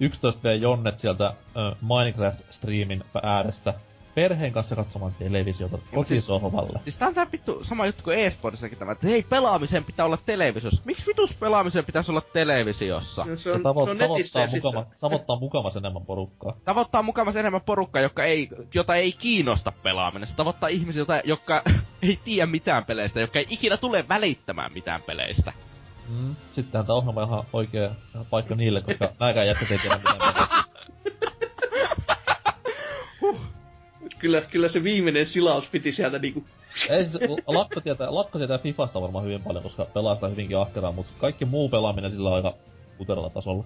11V-jonnet 0.01 0.97
sieltä 0.99 1.25
äh, 1.25 1.33
Minecraft-striimin 1.81 3.03
äärestä 3.23 3.73
perheen 4.15 4.53
kanssa 4.53 4.75
katsomaan 4.75 5.11
televisiota 5.19 5.77
kotisohvalle. 5.95 6.79
Siis 6.83 6.97
tää 6.97 7.07
on 7.07 7.13
tää 7.13 7.27
vittu 7.31 7.63
sama 7.63 7.85
juttu 7.85 8.03
kuin 8.03 8.19
e-sportissakin 8.19 8.77
tämä, 8.77 8.91
että 8.91 9.07
hei 9.07 9.23
pelaamisen 9.23 9.83
pitää 9.83 10.05
olla 10.05 10.17
televisiossa. 10.25 10.81
Miksi 10.85 11.05
vitus 11.07 11.33
pelaamisen 11.33 11.85
pitäisi 11.85 12.11
olla 12.11 12.21
televisiossa? 12.21 13.25
No, 13.25 13.35
se 13.35 13.49
Ja 13.49 13.55
on, 13.55 13.61
tavo- 13.61 13.83
se 13.85 13.91
on 13.91 13.97
netissä 13.97 14.39
tavoittaa, 14.39 14.71
mukava, 14.71 14.85
tavoittaa 15.01 15.39
mukavasti 15.39 15.79
enemmän 15.79 16.05
porukkaa. 16.05 16.53
Tavoittaa 16.65 17.01
mukavasti 17.01 17.39
enemmän 17.39 17.61
porukkaa, 17.61 18.01
joka 18.01 18.23
ei, 18.23 18.49
jota 18.73 18.95
ei 18.95 19.11
kiinnosta 19.11 19.71
pelaaminen. 19.83 20.27
Se 20.27 20.35
tavoittaa 20.35 20.69
ihmisiä, 20.69 21.01
jota, 21.01 21.21
jotka 21.23 21.61
ei 22.01 22.19
tiedä 22.25 22.45
mitään 22.45 22.85
peleistä, 22.85 23.19
jotka 23.19 23.39
ei 23.39 23.47
ikinä 23.49 23.77
tule 23.77 24.05
välittämään 24.09 24.73
mitään 24.73 25.01
peleistä. 25.01 25.53
Mm. 26.09 26.35
Sittenhän 26.51 26.85
tää 26.85 26.95
ohjelma 26.95 27.21
on 27.21 27.27
ihan 27.27 27.43
oikea 27.53 27.89
paikka 28.29 28.55
niille, 28.55 28.81
koska 28.81 29.09
nääkään 29.19 29.47
jätkät 29.47 29.71
ei 29.71 29.77
tiedä 29.79 29.97
mitään 29.97 30.62
kyllä, 34.23 34.41
kyllä 34.51 34.69
se 34.69 34.83
viimeinen 34.83 35.25
silaus 35.25 35.69
piti 35.69 35.91
sieltä 35.91 36.19
niinku... 36.19 36.45
Ei 36.89 37.05
siis, 37.05 37.19
lakko 37.47 37.81
tietää, 37.81 38.15
lakko 38.15 38.37
tietää 38.37 38.57
Fifasta 38.57 39.01
varmaan 39.01 39.25
hyvin 39.25 39.43
paljon, 39.43 39.63
koska 39.63 39.85
pelaa 39.85 40.15
sitä 40.15 40.27
hyvinkin 40.27 40.57
ahkeraan, 40.57 40.95
mutta 40.95 41.11
kaikki 41.17 41.45
muu 41.45 41.69
pelaaminen 41.69 42.11
sillä 42.11 42.29
on 42.29 42.35
aika 42.35 42.53
puteralla 42.97 43.29
tasolla. 43.29 43.63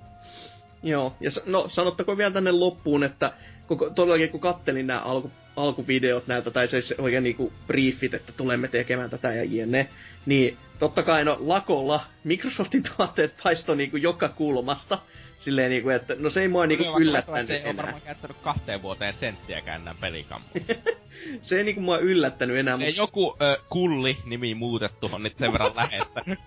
Joo, 0.83 1.13
ja 1.19 1.29
no 1.45 1.67
sanottakoon 1.67 2.17
vielä 2.17 2.31
tänne 2.31 2.51
loppuun, 2.51 3.03
että 3.03 3.31
koko, 3.67 3.89
todellakin 3.89 4.29
kun 4.29 4.39
kattelin 4.39 4.87
nämä 4.87 4.99
alku, 4.99 5.31
alkuvideot 5.55 6.27
näiltä, 6.27 6.51
tai 6.51 6.67
se, 6.67 6.81
se 6.81 6.95
oikein 6.97 7.23
niinku 7.23 7.53
briefit, 7.67 8.13
että 8.13 8.33
tulemme 8.37 8.67
tekemään 8.67 9.09
tätä 9.09 9.33
ja 9.33 9.43
jne, 9.43 9.89
niin 10.25 10.57
totta 10.79 11.03
kai 11.03 11.25
no 11.25 11.37
lakolla 11.39 12.01
Microsoftin 12.23 12.83
tuotteet 12.97 13.35
paistoi 13.43 13.77
niinku 13.77 13.97
joka 13.97 14.29
kulmasta. 14.29 14.99
Silleen 15.39 15.69
niinku, 15.69 15.89
että 15.89 16.15
no 16.19 16.29
se 16.29 16.41
ei 16.41 16.47
mua 16.47 16.67
niinku 16.67 16.83
Kyllä, 16.83 16.97
yllättänyt 16.97 17.47
Se 17.47 17.55
ei 17.55 17.61
ole 17.61 17.69
enää. 17.69 17.83
varmaan 17.83 18.01
käyttänyt 18.01 18.37
kahteen 18.37 18.81
vuoteen 18.81 19.13
senttiäkään 19.13 19.81
enää 19.81 19.95
pelikampuun. 20.01 20.65
Se 21.41 21.57
ei 21.57 21.63
niinku 21.63 21.81
mua 21.81 21.97
yllättänyt 21.97 22.57
enää, 22.57 22.73
ei 22.73 22.79
mutta 22.79 23.01
joku 23.01 23.37
ö, 23.41 23.57
kulli 23.69 24.17
nimi 24.25 24.55
muutettu 24.55 25.09
on 25.13 25.23
nyt 25.23 25.37
sen 25.37 25.51
verran 25.53 25.75
lähettänyt. 25.75 26.39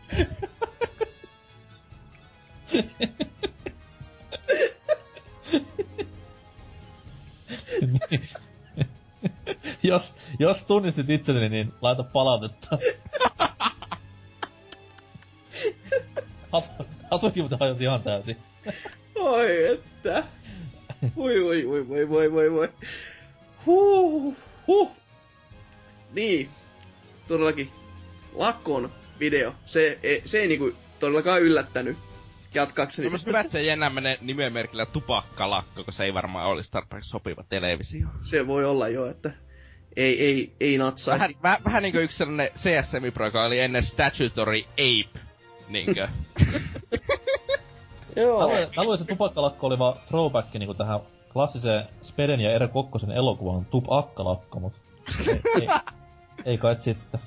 Niin. 8.10 8.22
jos, 9.82 10.14
jos 10.38 10.64
tunnistit 10.64 11.10
itselleni, 11.10 11.48
niin 11.48 11.72
laita 11.80 12.02
palautetta. 12.02 12.78
Hasu, 16.52 16.70
Hasukin 17.10 17.44
mutta 17.44 17.56
hajosi 17.60 17.84
ihan 17.84 18.02
täysin. 18.02 18.36
Oi 19.14 19.66
että. 19.66 20.24
Voi 21.16 21.44
voi 21.44 21.66
voi 21.66 21.88
voi 21.88 22.08
voi 22.08 22.32
voi 22.32 22.52
voi. 22.52 22.68
Huh, 23.66 24.36
huh. 24.66 24.96
Niin. 26.12 26.50
Todellakin. 27.28 27.70
Lakon 28.34 28.90
video. 29.20 29.54
Se, 29.64 29.98
ei- 30.02 30.22
se 30.24 30.40
ei 30.40 30.48
niinku 30.48 30.72
todellakaan 31.00 31.42
yllättänyt. 31.42 31.96
Jatkaakseni. 32.54 33.10
Myös 33.10 33.26
hyvä, 33.26 33.40
että 33.40 33.52
se 33.52 33.58
ei 33.58 33.68
enää 33.68 33.90
mene 33.90 34.18
nimenmerkillä 34.20 34.86
tupakkalakko, 34.86 35.72
koska 35.74 35.92
se 35.92 36.04
ei 36.04 36.14
varmaan 36.14 36.46
olisi 36.46 36.70
tarpeeksi 36.70 37.10
sopiva 37.10 37.44
televisio. 37.48 38.08
Se 38.30 38.46
voi 38.46 38.64
olla 38.64 38.88
jo, 38.88 39.06
että 39.06 39.30
ei, 39.96 40.24
ei, 40.24 40.52
ei 40.60 40.78
natsaa. 40.78 41.14
Vähän, 41.14 41.34
väh, 41.42 41.64
vähän 41.64 41.82
niinku 41.82 41.98
yksi 41.98 42.16
sellainen 42.18 42.48
CS 42.56 42.92
Pro, 43.14 43.26
joka 43.26 43.44
oli 43.44 43.60
ennen 43.60 43.82
Statutory 43.84 44.62
Ape. 44.62 45.20
Niinkö? 45.68 46.08
Joo. 48.20 48.48
Mä 48.76 48.82
luulen, 48.82 49.00
että 49.00 49.14
tupakkalakko 49.14 49.66
oli 49.66 49.78
vaan 49.78 49.94
throwback 50.08 50.54
niinku 50.54 50.74
tähän 50.74 51.00
klassiseen 51.32 51.84
Speden 52.02 52.40
ja 52.40 52.52
Ere 52.52 52.68
Kokkosen 52.68 53.10
elokuvan 53.10 53.64
Tupakkalakko, 53.64 54.60
mut 54.60 54.72
ei, 55.28 55.40
ei, 55.60 55.68
ei 56.44 56.58
kai 56.58 56.76
sitten. 56.78 57.20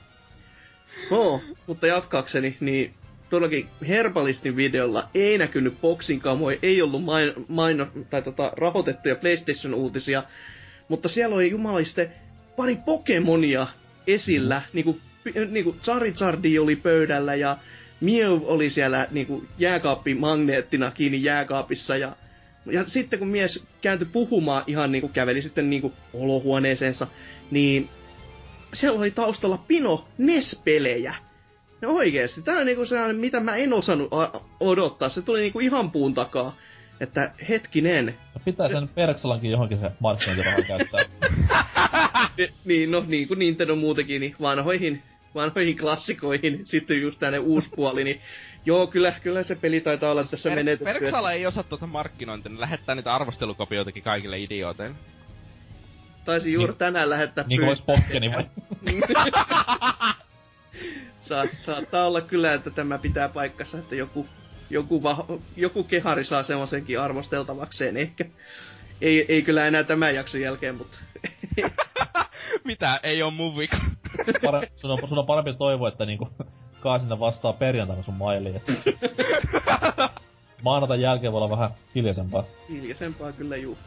No, 1.12 1.42
mutta 1.68 1.88
jatkaakseni, 1.88 2.58
niin 2.60 2.94
todellakin 3.30 3.70
Herbalistin 3.88 4.56
videolla 4.56 5.04
ei 5.14 5.38
näkynyt 5.38 5.82
boksin 5.82 6.20
kamoja, 6.20 6.58
ei 6.62 6.82
ollut 6.82 7.04
main, 7.04 7.34
maino, 7.48 7.88
tai 8.10 8.22
tota, 8.22 8.52
rahoitettuja 8.58 9.16
PlayStation-uutisia, 9.16 10.24
mutta 10.88 11.10
siellä 11.10 11.36
oli 11.36 11.52
jumaliste 11.52 12.12
pari 12.56 12.78
Pokemonia 12.86 13.68
esillä, 14.08 14.62
niinku, 14.74 15.00
pi- 15.24 15.34
niinku 15.50 15.76
Charizardi 15.84 16.60
oli 16.60 16.76
pöydällä 16.76 17.36
ja 17.36 17.58
Mew 18.04 18.42
oli 18.44 18.70
siellä 18.70 19.08
niinku 19.12 19.44
jääkaappimagneettina 19.58 20.92
kiinni 20.92 21.24
jääkaapissa 21.24 21.98
ja 21.98 22.16
ja 22.72 22.86
sitten 22.86 23.20
kun 23.20 23.28
mies 23.28 23.68
kääntyi 23.82 24.08
puhumaan 24.12 24.64
ihan 24.68 24.92
niinku 24.92 25.08
käveli 25.08 25.42
sitten 25.42 25.70
niinku 25.70 25.94
olohuoneeseensa, 26.14 27.08
niin 27.52 27.90
siellä 28.74 29.00
oli 29.00 29.12
taustalla 29.12 29.64
pino 29.68 30.06
NES-pelejä. 30.18 31.16
Ja 31.82 31.90
oikeesti, 31.90 32.42
tää 32.42 32.58
on 32.58 32.66
niinku 32.66 32.86
sellainen, 32.86 33.16
mitä 33.16 33.40
mä 33.40 33.56
en 33.56 33.74
osannut 33.74 34.14
a- 34.14 34.42
odottaa. 34.60 35.10
Se 35.10 35.22
tuli 35.22 35.40
niinku 35.42 35.60
ihan 35.60 35.92
puun 35.92 36.14
takaa. 36.14 36.56
Että 37.00 37.34
hetkinen. 37.50 38.06
No 38.06 38.42
pitää 38.46 38.70
sen 38.70 38.88
Perksalankin 38.88 39.52
johonkin 39.52 39.80
se 39.80 39.92
markkinointiraha 40.00 40.62
käyttää. 40.62 41.02
Ni- 42.38 42.54
niin, 42.66 42.92
no 42.92 43.04
niin 43.08 43.28
kuin 43.28 43.40
Nintendo 43.40 43.76
muutenkin, 43.76 44.22
niin 44.22 44.36
vanhoihin, 44.42 45.04
vanhoihin 45.36 45.78
klassikoihin 45.78 46.62
sitten 46.72 47.02
just 47.02 47.20
tänne 47.20 47.40
uusi 47.40 47.70
puoli, 47.76 48.04
niin 48.04 48.22
joo, 48.66 48.88
kyllä, 48.88 49.14
kyllä 49.24 49.44
se 49.44 49.56
peli 49.56 49.82
taitaa 49.82 50.12
olla 50.12 50.24
tässä 50.24 50.50
Per- 50.50 50.56
menetetty. 50.60 50.86
Perksala 51.00 51.32
ei 51.32 51.46
osaa 51.46 51.64
tuota 51.64 51.88
markkinointia, 51.88 52.52
ne 52.52 52.60
lähettää 52.60 52.96
niitä 52.96 53.14
arvostelukopioitakin 53.16 54.04
kaikille 54.04 54.40
idiooteille. 54.40 54.96
Taisin 56.26 56.54
juuri 56.54 56.72
Niin- 56.72 56.78
tänään 56.78 57.10
lähettää 57.10 57.44
niinku 57.48 57.66
olis 57.68 57.82
pyyntöjä. 57.82 58.04
Pokkeni 58.04 58.32
vai? 58.32 59.32
Saat, 61.22 61.50
saattaa 61.60 62.08
olla 62.08 62.22
kyllä, 62.22 62.54
että 62.54 62.70
tämä 62.70 62.98
pitää 62.98 63.30
paikkansa, 63.30 63.78
että 63.78 63.96
joku, 63.96 64.28
joku, 64.70 65.04
va, 65.04 65.26
joku 65.56 65.84
kehari 65.84 66.24
saa 66.24 66.44
semmoisenkin 66.44 67.00
arvosteltavakseen 67.00 67.98
ehkä. 67.98 68.26
Ei, 69.02 69.26
ei 69.30 69.42
kyllä 69.42 69.68
enää 69.68 69.84
tämän 69.84 70.16
jakson 70.16 70.42
jälkeen, 70.42 70.76
mutta 70.76 70.98
Mitä? 72.64 73.00
Ei 73.04 73.24
oo 73.24 73.32
mun 73.32 73.58
vika. 73.58 73.78
Pare, 74.46 74.68
sun, 74.76 74.92
on, 74.92 75.08
sun 75.08 75.20
on 75.20 75.26
parempi 75.26 75.54
toivoa, 75.54 75.88
että 75.88 76.06
niinku 76.06 76.30
Kaasina 76.80 77.20
vastaa 77.20 77.54
perjantaina 77.54 78.04
sun 78.04 78.14
mailiin. 78.16 78.56
et- 78.56 78.64
Maanantain 80.64 81.02
jälkeen 81.02 81.34
voi 81.34 81.42
olla 81.42 81.50
vähän 81.58 81.70
hiljaisempaa. 81.96 82.44
hiljaisempaa 82.70 83.32
kyllä 83.32 83.56
juu. 83.58 83.78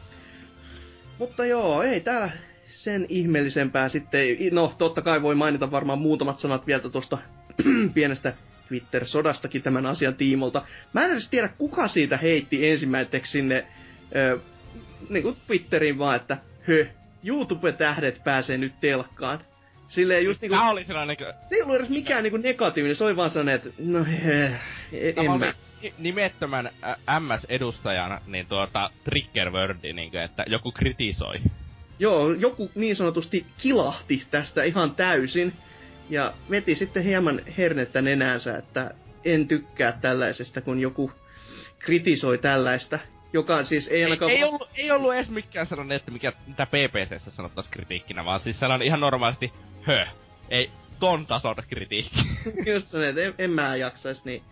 Mutta 1.19 1.45
joo, 1.45 1.81
ei 1.83 1.99
täällä 2.01 2.29
sen 2.65 3.05
ihmeellisempää 3.09 3.89
sitten. 3.89 4.21
No, 4.51 4.73
totta 4.77 5.01
kai 5.01 5.21
voi 5.21 5.35
mainita 5.35 5.71
varmaan 5.71 5.99
muutamat 5.99 6.39
sanat 6.39 6.67
vielä 6.67 6.89
tuosta 6.89 7.17
pienestä 7.93 8.33
Twitter-sodastakin 8.67 9.61
tämän 9.63 9.85
asian 9.85 10.15
tiimolta. 10.15 10.61
Mä 10.93 11.05
en 11.05 11.11
edes 11.11 11.29
tiedä, 11.29 11.47
kuka 11.57 11.87
siitä 11.87 12.17
heitti 12.17 12.69
ensimmäiseksi 12.69 13.31
sinne 13.31 13.67
ö, 14.15 14.39
niin 15.09 15.23
kuin 15.23 15.37
Twitteriin 15.47 15.97
vaan, 15.99 16.15
että 16.15 16.37
hö, 16.67 16.85
YouTube-tähdet 17.23 18.21
pääsee 18.23 18.57
nyt 18.57 18.73
telkkaan. 18.81 19.39
Silleen 19.87 20.25
just 20.25 20.41
niinku, 20.41 20.57
Tää 20.57 20.69
oli 20.69 20.85
sellainen 20.85 21.17
niinku... 21.19 21.39
se 21.49 21.55
ei 21.55 21.61
ollut 21.61 21.75
edes 21.75 21.89
mikään 21.89 22.23
niinku 22.23 22.37
negatiivinen, 22.37 22.95
se 22.95 23.03
oli 23.03 23.15
vaan 23.15 23.29
sellainen, 23.29 23.55
että 23.55 23.69
no 23.79 24.05
eh, 24.23 24.53
en 24.91 25.39
mä. 25.39 25.53
nimettömän 25.97 26.69
MS-edustajana, 27.19 28.21
niin 28.27 28.45
tuota, 28.45 28.89
trigger 29.03 29.51
wordi, 29.51 29.93
niinku, 29.93 30.17
että 30.17 30.43
joku 30.47 30.71
kritisoi. 30.71 31.41
Joo, 31.99 32.31
joku 32.31 32.71
niin 32.75 32.95
sanotusti 32.95 33.45
kilahti 33.57 34.23
tästä 34.31 34.63
ihan 34.63 34.95
täysin. 34.95 35.53
Ja 36.09 36.33
veti 36.49 36.75
sitten 36.75 37.03
hieman 37.03 37.41
hernettä 37.57 38.01
nenäänsä, 38.01 38.57
että 38.57 38.91
en 39.25 39.47
tykkää 39.47 39.97
tällaisesta, 40.01 40.61
kun 40.61 40.79
joku 40.79 41.11
kritisoi 41.79 42.37
tällaista. 42.37 42.99
Joka 43.33 43.63
siis 43.63 43.87
ei 43.87 43.97
Ei, 43.97 44.03
ainakaan... 44.03 44.31
ei, 44.31 44.43
ollut, 44.43 44.69
ei 44.77 44.91
ollut 44.91 45.13
edes 45.13 45.29
mikään 45.29 45.65
sellainen, 45.65 45.95
että 45.95 46.11
mikä, 46.11 46.33
mitä 46.47 46.65
PPCssä 46.65 47.31
sanottaisiin 47.31 47.73
kritiikkinä, 47.73 48.25
vaan 48.25 48.39
siis 48.39 48.59
sellainen 48.59 48.87
ihan 48.87 48.99
normaalisti, 48.99 49.53
hö, 49.87 50.05
ei, 50.49 50.71
ton 50.99 51.25
tason 51.25 51.55
kritiikki. 51.69 52.19
just 52.73 52.87
sellainen, 52.87 53.09
että 53.09 53.43
en, 53.43 53.45
en 53.45 53.51
mä 53.51 53.75
jaksais, 53.75 54.25
niin... 54.25 54.43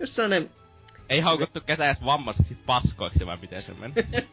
Just 0.00 0.12
sellainen... 0.12 0.50
ei 1.08 1.20
haukuttu 1.20 1.60
ketään 1.60 1.90
edes 1.90 2.04
vammaiseksi 2.04 2.56
paskoiksi, 2.66 3.26
vai 3.26 3.38
miten 3.40 3.62
se 3.62 3.74
meni. 3.74 3.94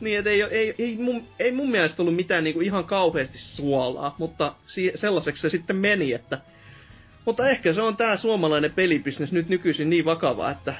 Niin, 0.00 0.18
että 0.18 0.30
ei, 0.30 0.42
ei, 0.42 0.74
ei, 0.78 0.96
mun, 0.96 1.28
ei 1.38 1.52
mun 1.52 1.70
mielestä 1.70 2.02
ollut 2.02 2.16
mitään 2.16 2.44
niinku 2.44 2.60
ihan 2.60 2.84
kauheasti 2.84 3.38
suolaa, 3.38 4.14
mutta 4.18 4.54
si- 4.66 4.92
sellaiseksi 4.94 5.42
se 5.42 5.50
sitten 5.50 5.76
meni, 5.76 6.12
että... 6.12 6.40
Mutta 7.24 7.48
ehkä 7.48 7.72
se 7.72 7.82
on 7.82 7.96
tää 7.96 8.16
suomalainen 8.16 8.72
pelibisnes 8.72 9.32
nyt 9.32 9.48
nykyisin 9.48 9.90
niin 9.90 10.04
vakava, 10.04 10.50
että 10.50 10.74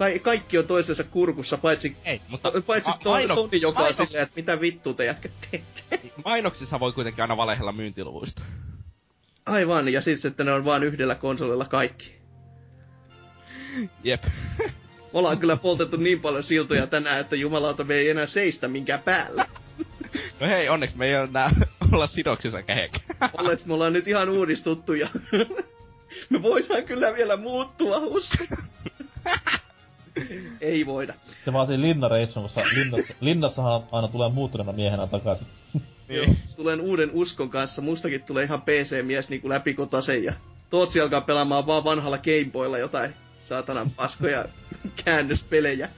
ka- 0.00 0.18
kaikki 0.22 0.58
on 0.58 0.66
toisensa 0.66 1.04
kurkussa, 1.04 1.58
paitsi, 1.58 1.96
Ei, 2.04 2.20
mutta 2.28 2.52
paitsi 2.66 2.90
to- 3.02 3.10
maino- 3.10 3.34
Toni, 3.34 3.60
joka 3.60 3.78
on 3.80 3.84
maino- 3.84 4.04
silleen, 4.06 4.22
että 4.22 4.36
mitä 4.36 4.60
vittu 4.60 4.94
te 4.94 5.04
jätkät 5.04 5.32
teette. 5.50 6.10
Mainoksissa 6.24 6.80
voi 6.80 6.92
kuitenkin 6.92 7.22
aina 7.22 7.36
valehella 7.36 7.72
myyntiluvuista. 7.72 8.42
Aivan, 9.46 9.88
ja 9.92 10.00
sitten, 10.02 10.30
että 10.30 10.44
ne 10.44 10.52
on 10.52 10.64
vain 10.64 10.82
yhdellä 10.82 11.14
konsolilla 11.14 11.64
kaikki. 11.64 12.16
Jep. 14.04 14.22
Me 15.12 15.18
ollaan 15.18 15.38
kyllä 15.38 15.56
poltettu 15.56 15.96
niin 15.96 16.20
paljon 16.20 16.42
siltoja 16.42 16.86
tänään, 16.86 17.20
että 17.20 17.36
jumalauta 17.36 17.84
me 17.84 17.94
ei 17.94 18.10
enää 18.10 18.26
seistä 18.26 18.68
minkään 18.68 19.02
päällä. 19.02 19.46
No 20.40 20.46
hei, 20.46 20.68
onneksi 20.68 20.98
me 20.98 21.06
ei 21.06 21.16
ole 21.16 21.28
nää 21.32 21.50
olla 21.92 22.06
sidoksissa 22.06 22.62
kehekään. 22.62 23.04
Olet, 23.32 23.66
me 23.66 23.74
ollaan 23.74 23.92
nyt 23.92 24.08
ihan 24.08 24.28
uudistuttu 24.28 24.94
ja 24.94 25.08
me 26.30 26.42
voidaan 26.42 26.82
kyllä 26.84 27.14
vielä 27.14 27.36
muuttua, 27.36 27.96
usko. 27.96 28.44
ei 30.60 30.86
voida. 30.86 31.14
Se 31.44 31.52
vaatii 31.52 31.80
linnareissun, 31.80 32.42
koska 32.42 32.62
linnassa, 32.74 33.14
linnassahan 33.20 33.82
aina 33.92 34.08
tulee 34.08 34.28
muuttuneena 34.28 34.72
miehenä 34.72 35.06
takaisin. 35.06 35.46
Joo, 36.08 36.26
tulen 36.56 36.80
uuden 36.80 37.10
uskon 37.12 37.50
kanssa. 37.50 37.82
Mustakin 37.82 38.22
tulee 38.22 38.44
ihan 38.44 38.62
PC-mies 38.62 39.28
niinku 39.28 39.48
läpikotasen 39.48 40.24
ja 40.24 40.32
Tootsi 40.70 41.00
alkaa 41.00 41.20
pelaamaan 41.20 41.66
vaan 41.66 41.84
vanhalla 41.84 42.18
Gameboylla 42.18 42.78
jotain 42.78 43.14
saatanan 43.38 43.90
paskoja 43.90 44.44
käännöspelejä. 45.04 45.88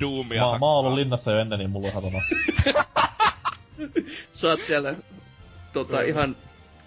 Doomia. 0.00 0.42
Mä, 0.52 0.58
mä 0.58 0.66
oon 0.66 0.86
ollut 0.86 0.98
linnassa 0.98 1.32
jo 1.32 1.38
ennen, 1.38 1.58
niin 1.58 1.70
mulla 1.70 1.88
on. 1.94 2.22
Sä 4.32 4.48
oot 4.48 4.60
siellä 4.66 4.94
tota, 5.72 6.00
ihan 6.02 6.36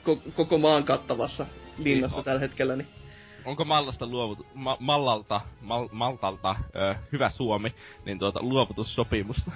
ko- 0.06 0.32
koko 0.36 0.58
maan 0.58 0.84
kattavassa 0.84 1.46
linnassa 1.78 2.18
Niin. 2.18 2.26
tällä 2.26 2.40
hetkellä, 2.40 2.76
niin 2.76 2.88
Onko 3.46 3.66
Mallasta 3.66 4.06
luovut... 4.08 4.48
Ma- 4.54 4.78
Mallalta, 4.80 5.42
Mal- 5.62 5.90
Maltalta 5.92 6.56
ö, 6.76 6.96
hyvä 7.12 7.30
Suomi, 7.30 7.74
niin 8.06 8.20
tuota 8.20 8.40
luovutussopimusta. 8.44 9.52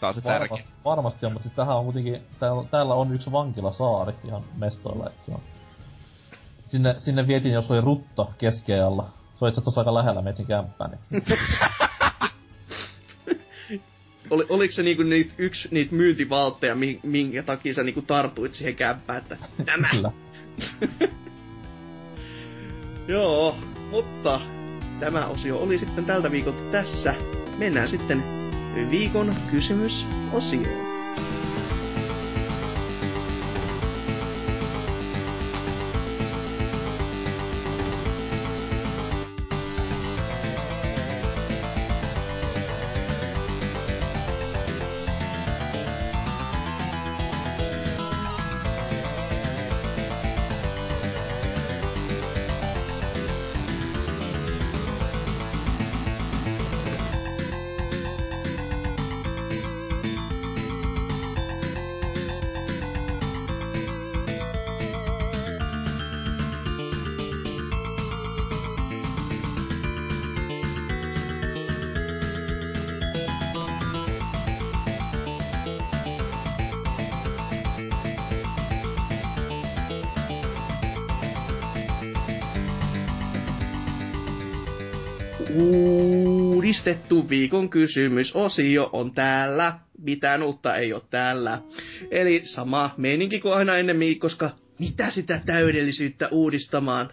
Tää 0.00 0.08
on 0.08 0.14
se 0.14 0.20
tärkeä. 0.20 0.40
Varmasti, 0.40 0.70
varmasti 0.84 1.26
on, 1.26 1.32
mutta 1.32 1.42
siis 1.48 1.54
tähän 1.56 1.76
on 1.76 1.84
kuitenkin, 1.84 2.22
täällä, 2.38 2.64
täällä 2.70 2.94
on 2.94 3.14
yksi 3.14 3.32
vankilasaari 3.32 4.12
ihan 4.24 4.42
mestoilla, 4.56 5.06
että 5.06 5.24
se 5.24 5.32
on. 5.32 5.40
Sinne, 6.64 6.94
sinne 6.98 7.26
vietiin, 7.26 7.54
jos 7.54 7.70
oli 7.70 7.80
rutto 7.80 8.30
keskiajalla. 8.38 9.08
Se 9.34 9.44
on 9.44 9.48
itse 9.48 9.60
asiassa 9.60 9.80
aika 9.80 9.94
lähellä 9.94 10.22
metsin 10.22 10.46
kämppää, 10.46 10.88
niin 10.88 11.00
oli, 14.30 14.46
oliko 14.48 14.72
se 14.72 14.82
niinku 14.82 15.02
niit, 15.02 15.34
yksi 15.38 15.68
niitä 15.70 15.94
myyntivaltteja, 15.94 16.74
mi- 16.74 17.00
minkä 17.02 17.42
takia 17.42 17.74
sä 17.74 17.82
niinku 17.82 18.02
tartuit 18.02 18.52
siihen 18.52 18.76
kämppään, 18.76 19.18
että 19.18 19.36
tämä 19.66 19.88
kyllä. 19.90 20.12
Joo, 23.08 23.56
mutta 23.90 24.40
tämä 25.00 25.26
osio 25.26 25.58
oli 25.58 25.78
sitten 25.78 26.04
tältä 26.04 26.30
viikolta 26.30 26.62
tässä. 26.72 27.14
Mennään 27.58 27.88
sitten 27.88 28.22
viikon 28.90 29.34
kysymysosioon. 29.50 30.95
Uudistettu 86.86 87.28
viikon 87.28 87.68
kysymysosio 87.68 88.90
on 88.92 89.14
täällä. 89.14 89.72
Mitään 89.98 90.42
uutta 90.42 90.76
ei 90.76 90.92
ole 90.92 91.02
täällä. 91.10 91.58
Eli 92.10 92.40
sama 92.44 92.94
meininki 92.96 93.40
kuin 93.40 93.54
aina 93.54 93.78
ennemmin, 93.78 94.18
koska 94.18 94.50
mitä 94.78 95.10
sitä 95.10 95.40
täydellisyyttä 95.46 96.28
uudistamaan? 96.30 97.08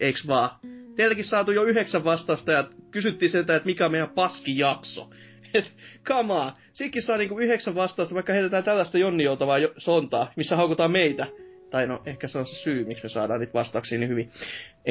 Eiks 0.00 0.26
vaan? 0.26 0.50
Teiltäkin 0.96 1.24
saatu 1.24 1.52
jo 1.52 1.62
yhdeksän 1.64 2.04
vastausta 2.04 2.52
ja 2.52 2.64
kysyttiin 2.90 3.30
siltä, 3.30 3.56
että 3.56 3.66
mikä 3.66 3.84
on 3.84 3.90
meidän 3.90 4.08
paski 4.08 4.58
jakso. 4.58 5.10
Et, 5.54 5.76
come 6.04 6.32
on. 6.32 6.52
Siikin 6.72 7.02
saa 7.02 7.16
niinku 7.16 7.38
yhdeksän 7.38 7.74
vastausta, 7.74 8.14
vaikka 8.14 8.32
heitetään 8.32 8.64
tällaista 8.64 8.98
Jonni 8.98 9.24
Joutavaa 9.24 9.58
jo- 9.58 9.74
sontaa, 9.78 10.32
missä 10.36 10.56
haukutaan 10.56 10.90
meitä. 10.90 11.26
Tai 11.70 11.86
no, 11.86 12.02
ehkä 12.06 12.28
se 12.28 12.38
on 12.38 12.46
se 12.46 12.54
syy, 12.54 12.84
miksi 12.84 13.02
me 13.02 13.08
saadaan 13.08 13.40
niitä 13.40 13.54
vastauksia 13.54 13.98
niin 13.98 14.10
hyvin. 14.10 14.30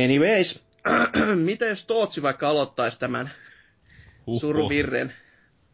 Anyways, 0.03 0.63
jos 1.69 1.85
Tootsi 1.85 2.21
vaikka 2.21 2.49
aloittaisi 2.49 2.99
tämän 2.99 3.31
Huhhuh. 4.27 4.41
suruvirren? 4.41 5.14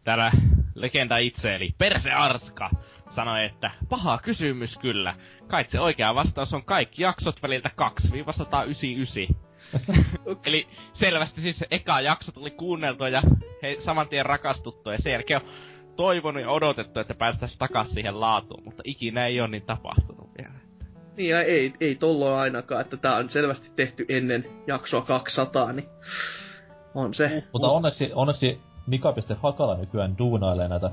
Täällä 0.03 0.31
legenda 0.75 1.17
itse, 1.17 1.55
eli 1.55 1.75
Perse 1.77 2.11
Arska, 2.11 2.69
sanoi, 3.09 3.45
että 3.45 3.71
paha 3.89 4.19
kysymys 4.23 4.77
kyllä. 4.77 5.15
Kai 5.47 5.65
se 5.67 5.79
oikea 5.79 6.15
vastaus 6.15 6.53
on 6.53 6.65
kaikki 6.65 7.03
jaksot 7.03 7.41
väliltä 7.43 7.69
2-199. 9.31 9.35
Eli 10.45 10.67
selvästi 10.93 11.41
siis 11.41 11.59
se 11.59 11.67
eka 11.71 12.01
jakso 12.01 12.31
tuli 12.31 12.51
kuunneltua 12.51 13.09
ja 13.09 13.21
he 13.63 13.75
saman 13.79 14.09
tien 14.09 14.25
rakastuttu 14.25 14.89
ja 14.89 14.97
sen 14.97 15.11
jälkeen 15.11 15.41
on 15.41 15.49
toivonut 15.95 16.41
ja 16.41 16.49
odotettu, 16.49 16.99
että 16.99 17.13
päästäisiin 17.13 17.59
takaisin 17.59 17.93
siihen 17.93 18.19
laatuun, 18.19 18.63
mutta 18.63 18.83
ikinä 18.85 19.25
ei 19.25 19.41
ole 19.41 19.47
niin 19.47 19.65
tapahtunut 19.65 20.29
vielä. 20.37 20.53
Niin 21.17 21.29
ja 21.29 21.41
ei, 21.41 21.73
ei 21.81 21.95
tolloin 21.95 22.39
ainakaan, 22.39 22.81
että 22.81 22.97
tää 22.97 23.15
on 23.15 23.29
selvästi 23.29 23.71
tehty 23.75 24.05
ennen 24.09 24.43
jaksoa 24.67 25.01
200, 25.01 25.73
niin 25.73 25.89
on 26.97 27.13
se. 27.13 27.43
Mutta 27.53 27.69
onneksi, 27.69 28.11
onneksi 28.13 28.59
Mika.hakala 28.87 29.77
nykyään 29.77 30.17
duunailee 30.17 30.67
näitä 30.67 30.91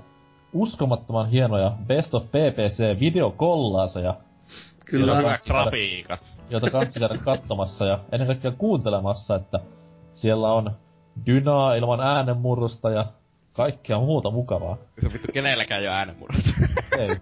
uskomattoman 0.52 1.28
hienoja 1.28 1.72
Best 1.86 2.14
of 2.14 2.24
PPC 2.24 3.00
videokollaaseja, 3.00 4.14
Kyllä. 4.84 5.06
Kyllä. 5.06 5.18
Hyvät 5.18 5.44
grafiikat. 5.44 6.34
joita 6.50 6.70
kannattaa 6.70 7.08
käydä 7.08 7.24
katsomassa 7.24 7.86
ja 7.86 7.98
ennen 8.12 8.26
kaikkea 8.26 8.52
kuuntelemassa, 8.52 9.34
että 9.34 9.58
siellä 10.14 10.52
on 10.52 10.70
dynaa 11.26 11.74
ilman 11.74 12.00
äänenmurrosta 12.00 12.90
ja 12.90 13.06
kaikkea 13.52 13.98
muuta 13.98 14.30
mukavaa. 14.30 14.76
Se 15.00 15.06
on 15.06 15.12
vittu 15.12 15.32
kenelläkään 15.32 15.84
jo 15.84 15.90
äänenmurrosta. 15.90 16.50
Ei. 16.98 17.16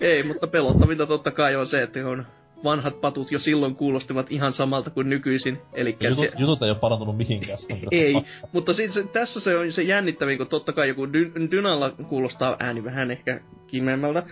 Ei, 0.00 0.22
mutta 0.22 0.46
pelottavinta 0.46 1.06
totta 1.06 1.30
kai 1.30 1.56
on 1.56 1.66
se, 1.66 1.82
että 1.82 2.08
on 2.08 2.26
vanhat 2.64 3.00
patut 3.00 3.32
jo 3.32 3.38
silloin 3.38 3.76
kuulostivat 3.76 4.32
ihan 4.32 4.52
samalta 4.52 4.90
kuin 4.90 5.10
nykyisin. 5.10 5.58
Eli 5.74 5.96
Jutut, 6.00 6.18
se, 6.18 6.32
jutut 6.38 6.62
ei 6.62 6.70
ole 6.70 6.78
parantunut 6.78 7.16
mihinkään. 7.16 7.58
ei, 7.90 8.14
mutta 8.52 8.74
sit 8.74 8.92
se, 8.92 9.04
tässä 9.06 9.40
se 9.40 9.56
on 9.56 9.72
se 9.72 9.82
jännittävin, 9.82 10.38
kun 10.38 10.46
totta 10.46 10.72
kai 10.72 10.88
joku 10.88 11.12
dy, 11.12 11.32
Dynalla 11.50 11.90
kuulostaa 11.90 12.56
ääni 12.60 12.84
vähän 12.84 13.10
ehkä 13.10 13.40
kimeämmältä, 13.66 14.22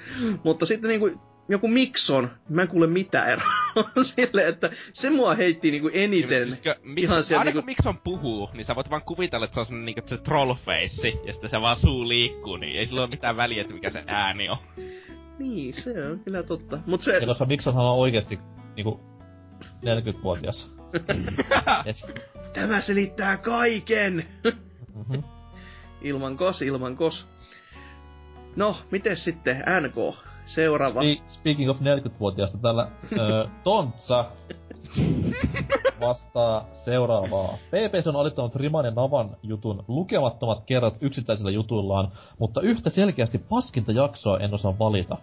mutta 0.44 0.66
sitten 0.66 0.88
niinku 0.88 1.10
joku 1.48 1.68
Mikson, 1.68 2.30
mä 2.48 2.62
en 2.62 2.68
kuule 2.68 2.86
mitään 2.86 3.30
eroa. 3.30 3.52
Silleen, 4.16 4.48
että 4.48 4.70
se 4.92 5.10
mua 5.10 5.34
heitti 5.34 5.70
niinku 5.70 5.90
eniten. 5.92 6.46
Siis 6.46 6.62
kun 6.62 6.72
Mik- 6.72 7.00
ihan 7.02 7.24
siellä 7.24 7.40
aina 7.40 7.48
niinku- 7.48 7.60
kun 7.60 7.66
Mikson 7.66 7.98
puhuu, 8.04 8.50
niin 8.52 8.64
sä 8.64 8.76
voit 8.76 8.90
vaan 8.90 9.02
kuvitella, 9.02 9.44
että 9.44 9.54
se 9.54 9.60
on 9.60 9.66
semmonen 9.66 9.86
niinku 9.86 10.00
se 10.06 10.16
trollface, 10.16 11.08
ja 11.26 11.32
sitten 11.32 11.50
se 11.50 11.60
vaan 11.60 11.76
suu 11.76 12.08
liikkuu, 12.08 12.56
niin 12.56 12.78
ei 12.78 12.86
sillä 12.86 13.00
ole 13.00 13.10
mitään 13.10 13.36
väliä, 13.36 13.60
että 13.60 13.74
mikä 13.74 13.90
se 13.90 14.04
ääni 14.06 14.48
on. 14.48 14.58
Niin, 15.38 15.74
se 15.84 16.06
on 16.06 16.20
kyllä 16.20 16.42
totta. 16.42 16.78
Mut 16.86 17.02
se, 17.02 17.18
Ja 17.18 17.26
koska 17.26 17.44
Miksonhan 17.44 17.84
on 17.86 17.96
oikeesti 17.98 18.38
niinku 18.76 19.00
40-vuotias. 19.84 20.74
Es, 21.86 22.06
tämä 22.52 22.80
selittää 22.80 23.36
kaiken! 23.36 24.26
mhm. 24.94 25.20
ilman 26.00 26.36
kos, 26.36 26.62
ilman 26.62 26.96
kos. 26.96 27.28
No, 28.56 28.76
miten 28.90 29.16
sitten 29.16 29.56
NK? 29.56 30.16
Seuraava. 30.46 31.00
Spe- 31.00 31.22
Speaking 31.26 31.70
of 31.70 31.80
40-vuotiaasta, 31.80 32.58
täällä 32.58 32.88
ö, 33.12 33.48
Tontsa 33.64 34.24
vastaa 36.00 36.66
seuraavaa. 36.72 37.48
PPS 37.48 38.06
on 38.06 38.16
alittanut 38.16 38.56
Riman 38.56 38.84
ja 38.84 38.90
Navan 38.90 39.36
jutun 39.42 39.84
lukemattomat 39.88 40.62
kerrat 40.66 40.98
yksittäisillä 41.00 41.50
jutuillaan, 41.50 42.12
mutta 42.38 42.60
yhtä 42.60 42.90
selkeästi 42.90 43.38
paskinta 43.38 43.92
jaksoa 43.92 44.38
en 44.38 44.54
osaa 44.54 44.78
valita. 44.78 45.16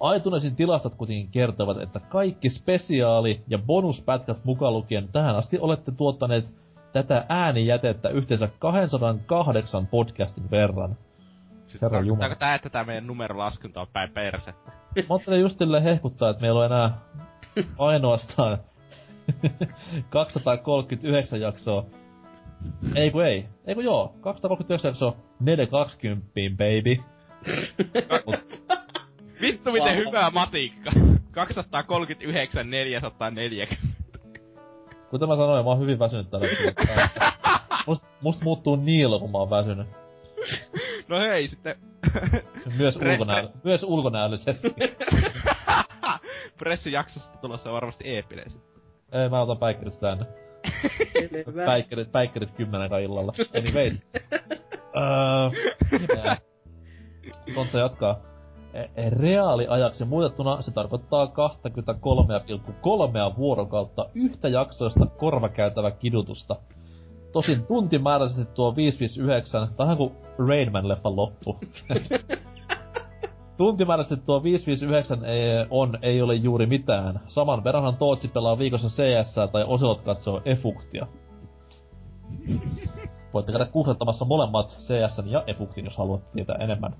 Aitunesin 0.00 0.56
tilastot 0.56 0.94
kuitenkin 0.94 1.30
kertovat, 1.30 1.80
että 1.80 2.00
kaikki 2.00 2.48
spesiaali- 2.50 3.42
ja 3.48 3.58
bonuspätkät 3.58 4.44
mukaan 4.44 4.74
lukien 4.74 5.08
tähän 5.12 5.36
asti 5.36 5.58
olette 5.58 5.92
tuottaneet 5.92 6.44
tätä 6.92 7.26
äänijätettä 7.28 8.08
yhteensä 8.08 8.48
208 8.58 9.86
podcastin 9.86 10.50
verran. 10.50 10.96
Herra 11.82 12.00
Jumala. 12.00 12.34
Tää, 12.34 12.54
että 12.54 12.70
tää 12.70 12.84
meidän 12.84 13.06
numerolaskunta 13.06 13.80
on 13.80 13.86
päin 13.92 14.10
persettä? 14.10 14.72
Mä 14.96 15.04
ajattelin 15.10 15.40
just 15.40 15.58
hehkuttaa, 15.84 16.30
että 16.30 16.40
meillä 16.40 16.60
on 16.60 16.66
enää 16.66 16.98
ainoastaan 17.78 18.58
239 20.10 21.40
jaksoa. 21.40 21.86
Ei 22.94 23.10
kun 23.10 23.26
ei. 23.26 23.46
Ei 23.66 23.74
kun 23.74 23.84
joo. 23.84 24.14
239 24.20 24.88
jaksoa 24.88 25.16
420 25.40 26.30
baby. 26.34 26.96
Vittu 29.40 29.72
miten 29.72 29.96
hyvää 29.96 30.30
matikka. 30.30 30.90
239, 31.30 32.70
440. 32.70 33.76
Kuten 35.10 35.28
mä 35.28 35.36
sanoin, 35.36 35.64
mä 35.64 35.70
oon 35.70 35.80
hyvin 35.80 35.98
väsynyt 35.98 36.30
tällä 36.30 36.46
hetkellä. 36.46 37.08
Must, 37.86 38.06
musta 38.20 38.44
muuttuu 38.44 38.76
niilo, 38.76 39.20
kun 39.20 39.30
mä 39.30 39.38
oon 39.38 39.50
väsynyt. 39.50 39.86
No 41.08 41.20
hei, 41.20 41.48
sitten 41.48 41.76
Myös, 42.78 42.96
ulkonäö, 42.96 43.48
myös 43.64 43.82
ulkonäöllisesti. 43.82 44.68
pressijaksosta 46.58 47.38
tulossa 47.38 47.72
varmasti 47.72 48.04
eeppinen 48.08 48.50
sitten. 48.50 48.73
Ei, 49.14 49.28
mä 49.28 49.40
otan 49.40 49.58
päikkerit 49.58 50.00
tänne. 50.00 50.26
Päikkerit, 51.66 52.12
päikkerit 52.12 52.52
kymmenen 52.52 53.02
illalla. 53.02 53.32
Anyways. 53.58 54.08
öö? 54.96 56.34
Kontsa 57.54 57.78
jatkaa. 57.78 58.20
E- 58.74 59.10
Reaaliajaksi 59.10 60.04
muutettuna 60.04 60.62
se 60.62 60.72
tarkoittaa 60.72 61.26
23,3 61.26 61.32
vuorokautta 63.36 64.08
yhtä 64.14 64.48
jaksoista 64.48 65.06
korvakäytävä 65.06 65.90
kidutusta. 65.90 66.56
Tosin 67.32 67.66
tuntimääräisesti 67.66 68.54
tuo 68.54 68.76
559, 68.76 69.74
tähän 69.76 69.96
kuin 69.96 70.12
Rainman-leffan 70.38 71.16
loppu. 71.16 71.58
Tuntimääräisesti 73.56 74.26
tuo 74.26 74.42
559 74.42 75.24
ei, 75.24 75.66
on, 75.70 75.98
ei 76.02 76.22
ole 76.22 76.34
juuri 76.34 76.66
mitään. 76.66 77.20
Saman 77.26 77.64
verranhan 77.64 77.96
Tootsi 77.96 78.28
pelaa 78.28 78.58
viikossa 78.58 78.88
CS 78.88 79.34
tai 79.52 79.64
Oselot 79.66 80.00
katsoo 80.00 80.42
Efuktia. 80.44 81.06
Voitte 83.34 83.52
käydä 83.52 83.66
googlettamassa 83.66 84.24
molemmat 84.24 84.68
CS 84.68 85.22
ja 85.24 85.44
Efuktin, 85.46 85.84
jos 85.84 85.96
haluatte 85.96 86.30
tietää 86.34 86.56
enemmän. 86.60 86.96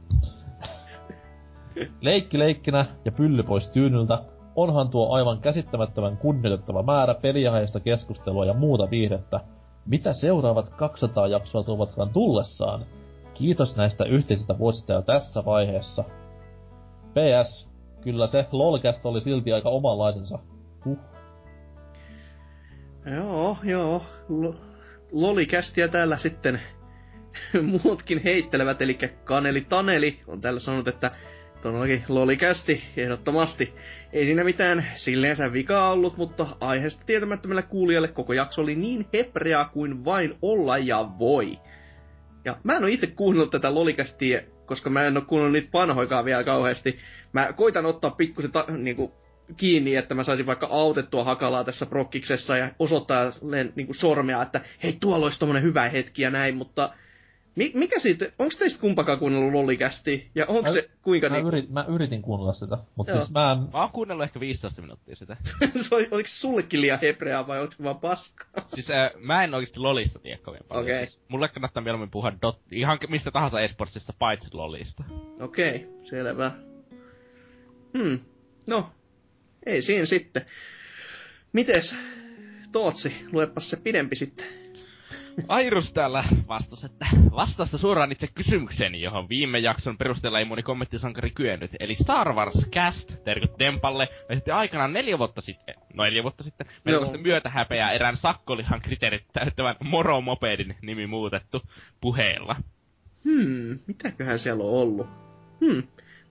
Leikki 2.01 2.39
leikkinä 2.39 2.86
ja 3.05 3.12
pylly 3.12 3.43
pois 3.43 3.70
tyynyltä. 3.70 4.24
Onhan 4.56 4.89
tuo 4.89 5.14
aivan 5.14 5.40
käsittämättömän 5.40 6.16
kunnioitettava 6.16 6.82
määrä 6.82 7.14
peliaiheista 7.14 7.81
keskustelua 7.81 8.44
ja 8.44 8.55
muuta 8.55 8.90
viihdettä. 8.90 9.40
Mitä 9.86 10.12
seuraavat 10.12 10.70
200 10.70 11.26
jaksoa 11.26 11.62
tuovatkaan 11.62 12.09
tullessaan? 12.09 12.86
Kiitos 13.35 13.76
näistä 13.76 14.05
yhteisistä 14.05 14.59
vuosista 14.59 14.93
jo 14.93 15.02
tässä 15.02 15.44
vaiheessa. 15.44 16.05
PS, 17.15 17.69
kyllä 18.03 18.27
se 18.27 18.47
LOLcast 18.53 19.07
oli 19.07 19.20
silti 19.20 19.53
aika 19.53 19.69
omanlaisensa. 19.69 20.39
Huh. 20.85 20.99
Joo, 23.16 23.57
joo. 23.65 24.03
L- 24.28 24.59
Lolikästiä 25.12 25.89
täällä 25.89 26.19
sitten 26.19 26.61
muutkin 27.82 28.20
heittelevät, 28.24 28.82
eli 28.82 28.99
Kaneli 29.24 29.61
Taneli 29.61 30.20
on 30.27 30.41
täällä 30.41 30.61
sanonut, 30.61 30.89
että 30.89 31.11
todellakin 31.62 32.05
Lolikästi 32.09 32.82
ehdottomasti. 32.97 33.74
Ei 34.12 34.24
siinä 34.24 34.45
mitään 34.45 34.86
silleensä 34.95 35.53
vikaa 35.53 35.93
ollut, 35.93 36.16
mutta 36.16 36.47
aiheesta 36.61 37.05
tietämättömälle 37.07 37.62
kuulijalle 37.62 38.09
koko 38.09 38.32
jakso 38.32 38.62
oli 38.62 38.74
niin 38.74 39.07
hepreaa 39.12 39.65
kuin 39.65 40.05
vain 40.05 40.35
olla 40.43 40.78
ja 40.78 41.09
voi. 41.19 41.59
Ja 42.45 42.57
mä 42.65 42.77
en 42.77 42.82
oo 42.82 42.89
itse 42.89 43.07
kuunnellut 43.07 43.51
tätä 43.51 43.74
Lolikästiä, 43.74 44.43
koska 44.66 44.91
mä 44.91 45.07
en 45.07 45.16
oo 45.16 45.23
kuunnellut 45.27 45.53
niitä 45.53 45.69
vanhoikaan 45.73 46.24
vielä 46.24 46.45
kauheasti. 46.45 46.99
Mä 47.32 47.53
koitan 47.53 47.86
ottaa 47.86 48.11
pikkusen 48.11 48.53
ta- 48.53 48.65
niinku, 48.69 49.12
kiinni, 49.57 49.97
että 49.97 50.15
mä 50.15 50.24
saisin 50.24 50.47
vaikka 50.47 50.66
autettua 50.70 51.24
Hakalaa 51.24 51.65
tässä 51.65 51.86
prokkiksessa 51.86 52.57
ja 52.57 52.69
osoittaa 52.78 53.31
silleen 53.31 53.73
niinku 53.77 53.95
sormea, 53.95 54.43
että 54.43 54.61
hei 54.82 54.97
tuolla 55.01 55.27
olisi 55.27 55.39
tommonen 55.39 55.62
hyvä 55.62 55.89
hetki 55.89 56.23
ja 56.23 56.31
näin, 56.31 56.57
mutta 56.57 56.91
mi- 57.56 57.72
mikä 57.74 57.98
siitä, 57.98 58.24
onko 58.39 58.55
teistä 58.59 58.81
kumpakaan 58.81 59.18
kuunnellut 59.18 59.52
Lolikästi 59.52 60.31
ja 60.35 60.47
onko 60.47 60.62
Mä- 60.62 60.70
se 60.70 60.90
kuinka 61.02 61.28
Mä, 61.28 61.35
niinku, 61.35 61.48
yrit, 61.48 61.70
mä 61.70 61.85
yritin 61.89 62.22
kuunnella 62.22 62.52
sitä, 62.52 62.78
mutta 62.97 63.12
Joo. 63.12 63.20
siis 63.20 63.32
mä 63.32 63.52
en... 63.52 63.59
Mä 63.59 63.81
oon 63.81 63.90
kuunnellut 63.90 64.24
ehkä 64.24 64.40
15 64.40 64.81
minuuttia 64.82 65.16
sitä. 65.16 65.36
se 65.89 65.94
oli, 65.94 66.09
oliko 66.10 66.28
se 66.28 66.39
sullekin 66.39 66.81
liian 66.81 66.98
hebreaa 67.02 67.47
vai 67.47 67.60
onko 67.60 67.72
se 67.72 67.85
vaan 67.85 68.01
paskaa? 68.01 68.66
Siis 68.74 68.90
äh, 68.90 69.10
mä 69.18 69.44
en 69.44 69.55
oikeesti 69.55 69.81
LOLista 69.81 70.18
tiedä 70.18 70.39
kovin 70.43 70.60
paljon. 70.68 70.85
Okei. 70.85 71.06
Siis, 71.06 71.20
mulle 71.28 71.48
kannattaa 71.48 71.82
mieluummin 71.82 72.10
puhua 72.10 72.32
dot, 72.43 72.60
ihan 72.70 72.98
mistä 73.09 73.31
tahansa 73.31 73.60
esportsista 73.60 74.12
paitsi 74.18 74.48
LOLista. 74.52 75.05
Okei, 75.40 75.76
okay, 75.76 75.89
selvä. 76.02 76.52
Hmm, 77.98 78.20
no, 78.66 78.90
ei 79.66 79.82
siinä 79.82 80.06
sitten. 80.06 80.47
Mites, 81.52 81.97
Tootsi, 82.72 83.14
luepas 83.32 83.70
se 83.70 83.76
pidempi 83.85 84.16
sitten. 84.16 84.64
Airus 85.48 85.93
täällä 85.93 86.24
vastasi, 86.48 86.86
että 86.86 87.06
vastausta 87.31 87.78
suoraan 87.78 88.12
itse 88.12 88.27
kysymykseen, 88.27 89.01
johon 89.01 89.28
viime 89.28 89.59
jakson 89.59 89.98
perusteella 89.98 90.39
ei 90.39 90.44
moni 90.44 90.62
kommenttisankari 90.62 91.31
kyennyt. 91.31 91.70
Eli 91.81 91.94
Star 91.94 92.32
Wars 92.32 92.70
Cast, 92.70 93.24
terkut 93.24 93.59
Dempalle, 93.59 94.09
lähetti 94.28 94.51
aikanaan 94.51 94.93
neljä 94.93 95.19
vuotta 95.19 95.40
sitten, 95.40 95.74
no 95.94 96.05
neljä 96.05 96.23
vuotta 96.23 96.43
sitten, 96.44 96.66
melkoista 96.85 97.19
myötähäpeää 97.19 97.93
erään 97.93 98.16
sakkolihan 98.16 98.81
kriteerit 98.81 99.24
täyttävän 99.32 99.77
Moromopedin 99.81 100.77
nimi 100.82 101.06
muutettu 101.06 101.62
puheella. 102.01 102.56
Hmm, 103.24 103.78
mitäköhän 103.86 104.39
siellä 104.39 104.65
on 104.65 104.70
ollut? 104.70 105.06
Hmm, 105.61 105.82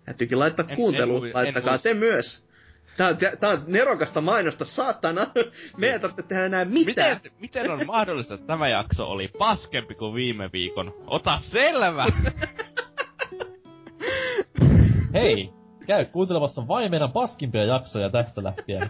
täytyykin 0.05 0.39
laittaa 0.39 0.65
En- 0.69 0.75
kuunteluun, 0.75 1.25
en 1.27 1.31
mui- 1.31 1.33
laittakaa 1.33 1.75
en 1.75 1.81
te 1.81 1.93
myös. 1.93 2.52
Tää 2.97 3.07
on, 3.07 3.17
tää 3.39 3.49
on 3.49 3.63
nerokasta 3.67 4.21
mainosta, 4.21 4.65
saatana. 4.65 5.27
Me 5.77 5.87
ei 5.87 5.99
tarvitse 5.99 6.23
tehdä 6.23 6.45
enää 6.45 6.65
mitään. 6.65 7.15
Miten, 7.15 7.31
miten 7.39 7.71
on 7.71 7.79
mahdollista, 7.87 8.33
että 8.33 8.47
tämä 8.47 8.69
jakso 8.69 9.05
oli 9.05 9.27
paskempi 9.27 9.95
kuin 9.95 10.13
viime 10.13 10.49
viikon? 10.53 10.93
Ota 11.07 11.39
selvä! 11.43 12.05
Hei! 15.13 15.49
Käy 15.85 16.05
kuuntelemassa 16.05 16.67
vain 16.67 16.91
meidän 16.91 17.11
paskimpia 17.11 17.63
jaksoja 17.63 18.09
tästä 18.09 18.43
lähtien. 18.43 18.89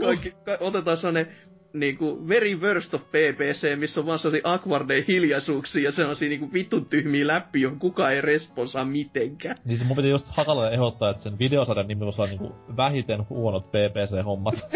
Kaikki, 0.00 0.30
ka- 0.30 0.58
otetaan 0.60 0.96
sellainen 0.96 1.36
niinku 1.72 2.28
very 2.28 2.60
worst 2.60 2.94
of 2.94 3.02
PPC, 3.02 3.76
missä 3.76 4.00
on 4.00 4.06
vaan 4.06 4.18
sellaisia 4.18 4.52
awkwardeja 4.52 5.04
hiljaisuuksia 5.08 5.82
ja 5.82 5.92
sellaisia 5.92 6.28
niinku 6.28 6.52
vitun 6.52 6.86
tyhmiä 6.86 7.26
läpi, 7.26 7.60
johon 7.60 7.78
kukaan 7.78 8.12
ei 8.12 8.20
responsaa 8.20 8.84
mitenkään. 8.84 9.56
Niin 9.64 9.78
se 9.78 9.84
mun 9.84 9.96
piti 9.96 10.10
just 10.10 10.28
Hakalalle 10.28 10.74
ehdottaa, 10.74 11.10
että 11.10 11.22
sen 11.22 11.38
videosarjan 11.38 11.88
nimi 11.88 12.04
voisi 12.04 12.22
olla 12.22 12.30
niinku 12.30 12.54
vähiten 12.76 13.28
huonot 13.28 13.66
PPC-hommat. 13.68 14.54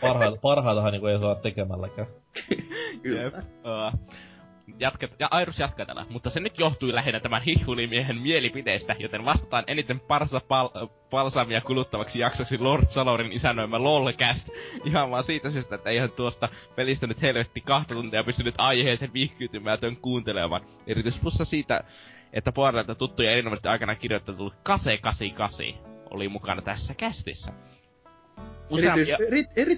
Parhaita, 0.00 0.36
parhaitahan 0.42 0.92
niinku 0.92 1.06
ei 1.06 1.18
saa 1.18 1.34
tekemälläkään. 1.34 2.06
Kyllä. 3.02 3.22
Jep. 3.22 3.34
Uh, 3.34 4.00
jatket, 4.78 5.10
ja 5.18 5.28
Airus 5.30 5.58
jatkaa 5.58 5.86
tällä, 5.86 6.06
mutta 6.10 6.30
se 6.30 6.40
nyt 6.40 6.58
johtui 6.58 6.94
lähinnä 6.94 7.20
tämän 7.20 7.42
hihhulimiehen 7.42 8.16
mielipiteestä, 8.16 8.96
joten 8.98 9.24
vastataan 9.24 9.64
eniten 9.66 10.00
parsa 10.00 10.40
pal- 10.48 10.88
palsamia 11.10 11.60
kuluttavaksi 11.60 12.18
jaksoksi 12.18 12.58
Lord 12.58 12.84
Salorin 12.88 13.32
isännöimä 13.32 13.82
LOLcast. 13.82 14.48
Ihan 14.84 15.10
vaan 15.10 15.24
siitä 15.24 15.50
syystä, 15.50 15.74
että 15.74 15.90
eihän 15.90 16.10
tuosta 16.10 16.48
pelistä 16.76 17.06
nyt 17.06 17.22
helvetti 17.22 17.60
kahta 17.60 17.94
tuntia 17.94 18.24
pystynyt 18.24 18.54
aiheeseen 18.58 19.12
vihkyytymätön 19.12 19.96
kuuntelemaan. 19.96 20.62
Erityisplussa 20.86 21.44
siitä, 21.44 21.84
että 22.32 22.52
puolelta 22.52 22.94
tuttu 22.94 23.22
ja 23.22 23.30
erinomaisesti 23.30 23.68
aikana 23.68 23.94
kirjoitettu 23.94 24.54
Kase 24.62 24.98
88 24.98 25.92
oli 26.10 26.28
mukana 26.28 26.62
tässä 26.62 26.94
kästissä. 26.94 27.52
Erityis, 28.78 29.08
Useampia, 29.08 29.16
eri, 29.56 29.76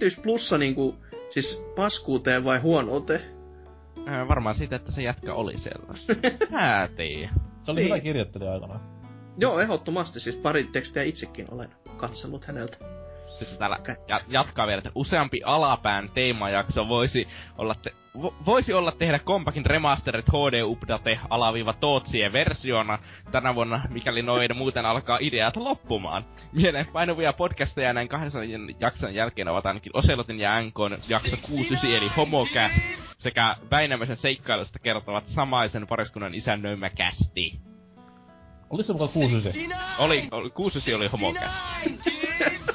niinku, 0.59 0.97
siis 1.31 1.63
paskuuteen 1.77 2.45
vai 2.45 2.59
huonouteen? 2.59 3.34
Äh, 4.09 4.29
varmaan 4.29 4.55
siitä, 4.55 4.77
että 4.77 4.93
se 4.93 5.03
jätkä 5.03 5.35
oli 5.35 5.57
siellä. 5.57 5.95
Mä 6.51 6.89
tiedä. 6.97 7.31
Se 7.61 7.71
oli 7.71 7.81
Niin. 7.81 7.89
hyvä 7.93 8.01
kirjoittelija 8.01 8.53
aikanaan. 8.53 8.81
Joo, 9.39 9.61
ehdottomasti. 9.61 10.21
Siis 10.21 10.37
pari 10.37 10.65
tekstiä 10.65 11.03
itsekin 11.03 11.47
olen 11.51 11.69
katsellut 11.97 12.45
häneltä. 12.45 12.77
Sitten 13.39 13.59
täällä 13.59 13.79
ja, 14.09 14.21
jatkaa 14.29 14.67
vielä, 14.67 14.79
että 14.79 14.91
useampi 14.95 15.41
alapään 15.45 16.11
teemajakso 16.15 16.89
voisi 16.89 17.29
olla, 17.59 17.75
te, 17.75 17.93
vo, 18.23 18.35
voisi 18.47 18.73
olla 18.73 18.93
tehdä 18.93 19.19
kompakin 19.19 19.67
remasterit 19.67 20.27
HD 20.29 20.63
Update 20.63 21.21
alaviiva 21.31 21.73
Tootsien 21.73 22.33
versiona 22.33 22.99
tänä 23.33 23.55
vuonna, 23.55 23.83
mikäli 23.91 24.23
noin 24.23 24.57
muuten 24.57 24.87
alkaa 24.87 25.19
ideat 25.21 25.57
loppumaan. 25.57 26.25
Mieleen 26.53 26.87
painuvia 26.87 27.33
podcasteja 27.33 27.93
näin 27.93 28.09
200 28.09 28.43
jakson 28.81 29.15
jälkeen 29.15 29.49
ovat 29.49 29.67
ainakin 29.67 29.97
Oselotin 29.97 30.41
ja 30.41 30.63
NKn 30.63 30.97
jakso 31.11 31.37
69 31.37 31.91
eli 31.91 32.11
Homocast 32.17 32.75
sekä 33.19 33.57
Väinämöisen 33.71 34.17
seikkailusta 34.17 34.79
kertovat 34.79 35.27
samaisen 35.27 35.87
pariskunnan 35.87 36.35
isännöimä 36.35 36.91
kästi. 36.91 37.61
Oliko 38.71 38.87
se 38.87 38.93
mukaan 38.93 39.11
69? 39.13 40.05
Oli, 40.05 40.29
oli 40.31 40.51
69 40.51 40.97
oli 40.97 41.09
Homocast. 41.09 42.74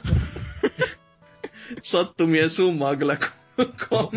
Sattumien 1.83 2.49
summaa 2.49 2.95
kyllä 2.95 3.17
ko- 3.21 3.39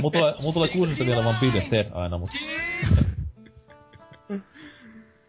Mulla 0.00 0.10
tulee, 0.10 0.34
mulla 0.42 0.52
tulee 0.52 0.68
69 0.68 1.06
vielä 1.06 1.24
vaan 1.24 1.36
Dead 1.70 1.86
aina, 1.92 2.18
mut... 2.18 2.30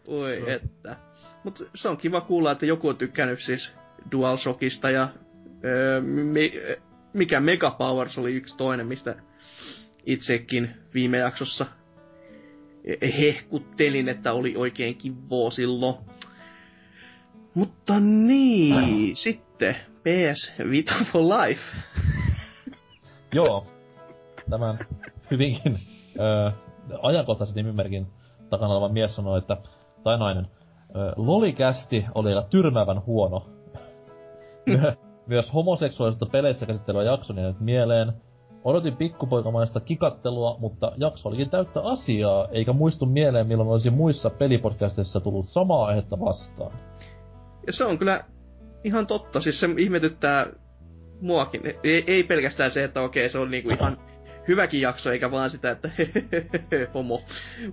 Oi 0.08 0.52
että. 0.52 0.96
Mut 1.44 1.70
se 1.76 1.90
on 1.90 1.98
kiva 1.98 2.22
kuulla, 2.22 2.52
että 2.52 2.66
joku 2.66 2.88
on 2.88 2.98
tykkännyt 2.98 3.40
siis 3.42 3.74
DualShockista 4.12 4.90
ja 4.90 5.08
öö, 5.66 6.02
mi, 6.02 6.54
mikä 7.14 7.40
Mega 7.40 7.72
Powers 7.72 8.18
oli 8.18 8.34
yksi 8.34 8.58
toinen, 8.58 8.88
mistä 8.88 9.16
itsekin 10.06 10.70
viime 10.94 11.18
jaksossa 11.18 11.66
hehkuttelin, 13.18 14.10
että 14.10 14.34
oli 14.34 14.56
oikein 14.56 14.96
kivoo 14.96 15.52
silloin. 15.52 15.96
Mutta 17.54 18.00
niin, 18.00 19.16
sitten 19.16 19.76
PS 19.76 20.54
Vita 20.70 20.94
for 21.12 21.22
Life. 21.22 21.62
Joo. 23.34 23.66
Tämän 24.50 24.80
hyvinkin 25.32 25.80
öö, 26.20 26.52
ajankohtaisen 27.02 27.56
nimimerkin 27.56 28.08
takana 28.50 28.74
oleva 28.74 28.90
mies 28.90 29.16
sanoi, 29.16 29.38
että, 29.38 29.58
tai 30.04 30.18
nainen, 30.18 30.48
öö, 30.96 31.12
Lolikästi 31.16 32.06
oli 32.16 32.30
aika 32.30 32.50
tyrmäävän 32.50 33.06
huono. 33.06 33.46
My- 34.66 34.94
myös 35.28 35.54
homoseksuaalisuutta 35.54 36.32
peleissä 36.32 36.66
käsittelevä 36.66 37.04
jakso 37.04 37.34
niin 37.34 37.56
mieleen. 37.60 38.14
Odotin 38.64 38.98
pikkupoikamaista 38.98 39.80
kikattelua, 39.80 40.56
mutta 40.60 40.92
jakso 40.98 41.30
olikin 41.30 41.50
täyttä 41.50 41.82
asiaa, 41.84 42.48
eikä 42.52 42.74
muistu 42.74 43.06
mieleen, 43.06 43.48
milloin 43.48 43.70
olisi 43.70 43.90
muissa 43.90 44.30
pelipodcasteissa 44.30 45.20
tullut 45.20 45.46
samaa 45.46 45.86
aihetta 45.86 46.20
vastaan. 46.20 46.72
Ja 47.68 47.74
se 47.74 47.86
on 47.86 47.98
kyllä 47.98 48.24
ihan 48.84 49.08
totta. 49.08 49.42
Siis 49.42 49.60
se 49.60 49.68
ihmetyttää 49.78 50.46
muakin. 51.22 51.62
Ei, 51.84 52.04
ei 52.08 52.24
pelkästään 52.24 52.72
se, 52.72 52.84
että 52.84 53.02
okei, 53.02 53.30
se 53.30 53.38
on 53.38 53.52
niinku 53.52 53.70
ihan 53.70 53.98
hyväkin 54.48 54.82
jakso, 54.82 55.12
eikä 55.12 55.32
vaan 55.32 55.50
sitä, 55.50 55.72
että 55.72 55.90
homo. 56.94 57.24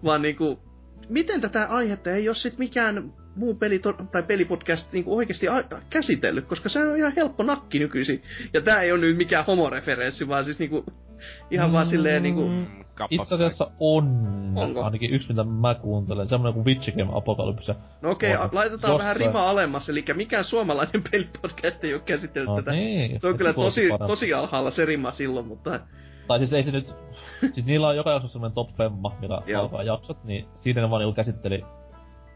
Vaan 0.05 0.23
niinku, 0.23 0.63
miten 1.09 1.41
tätä 1.41 1.67
aihetta 1.67 2.11
ei 2.11 2.29
ole 2.29 2.37
sit 2.37 2.59
mikään 2.59 3.13
muu 3.37 3.55
peli 3.55 3.81
tai 4.13 4.23
pelipodcast 4.23 4.93
niinku 4.93 5.17
oikeasti 5.17 5.49
a- 5.49 5.65
käsitellyt, 5.91 6.47
koska 6.47 6.69
se 6.69 6.79
on 6.79 6.97
ihan 6.97 7.13
helppo 7.17 7.43
nakki 7.43 7.79
nykyisin. 7.79 8.23
Ja 8.53 8.61
tää 8.61 8.83
ei 8.83 8.93
ole 8.93 9.01
nyt 9.01 9.17
mikään 9.17 9.47
homoreferenssi, 9.47 10.29
vaan 10.29 10.45
siis 10.45 10.59
niinku 10.59 10.85
ihan 11.51 11.73
vaan 11.73 11.87
silleen 11.87 12.23
niinku... 12.23 12.51
Mm, 13.11 13.21
Itse 13.21 13.35
asiassa 13.35 13.71
on, 13.81 14.29
Onko? 14.57 14.83
ainakin 14.85 15.11
yksi 15.11 15.29
mitä 15.29 15.45
mä 15.45 15.75
kuuntelen, 15.75 16.29
semmonen 16.29 16.55
kuin 16.55 16.67
Witch 16.67 16.97
Game 16.97 17.11
Apocalypse. 17.15 17.75
No 18.03 18.11
okei, 18.11 18.35
okay, 18.35 18.49
laitetaan 18.53 18.93
Jos 18.93 18.99
vähän 18.99 19.17
rima 19.17 19.51
alemmas, 19.51 19.89
eli 19.89 20.05
mikään 20.15 20.45
suomalainen 20.45 21.03
pelipodcast 21.11 21.85
ei 21.85 21.95
ole 21.95 22.03
käsitellyt 22.03 22.49
No 22.49 22.57
tätä. 22.57 22.71
niin, 22.73 23.21
Se 23.21 23.27
on 23.27 23.31
nyt 23.33 23.39
kyllä 23.39 23.53
tosi, 23.53 23.89
tosi 24.07 24.35
alhaalla 24.35 24.71
se 24.71 24.85
rima 24.85 25.11
silloin, 25.11 25.47
mutta 25.47 25.81
Tai 26.27 26.39
siis 26.39 26.53
ei 26.53 26.63
se 26.63 26.71
nyt... 26.71 26.97
siis 27.53 27.67
niillä 27.67 27.89
on 27.89 27.97
joka 27.97 28.11
jaksossa 28.11 28.33
semmonen 28.33 28.55
top 28.55 28.71
femma, 28.77 29.17
millä 29.21 29.43
Joo. 29.47 29.63
alkaa 29.63 29.83
jaksot, 29.83 30.25
niin 30.25 30.49
siinä 30.57 30.81
ne 30.83 30.91
vaan 30.91 31.01
niinku 31.01 31.15
käsitteli 31.15 31.65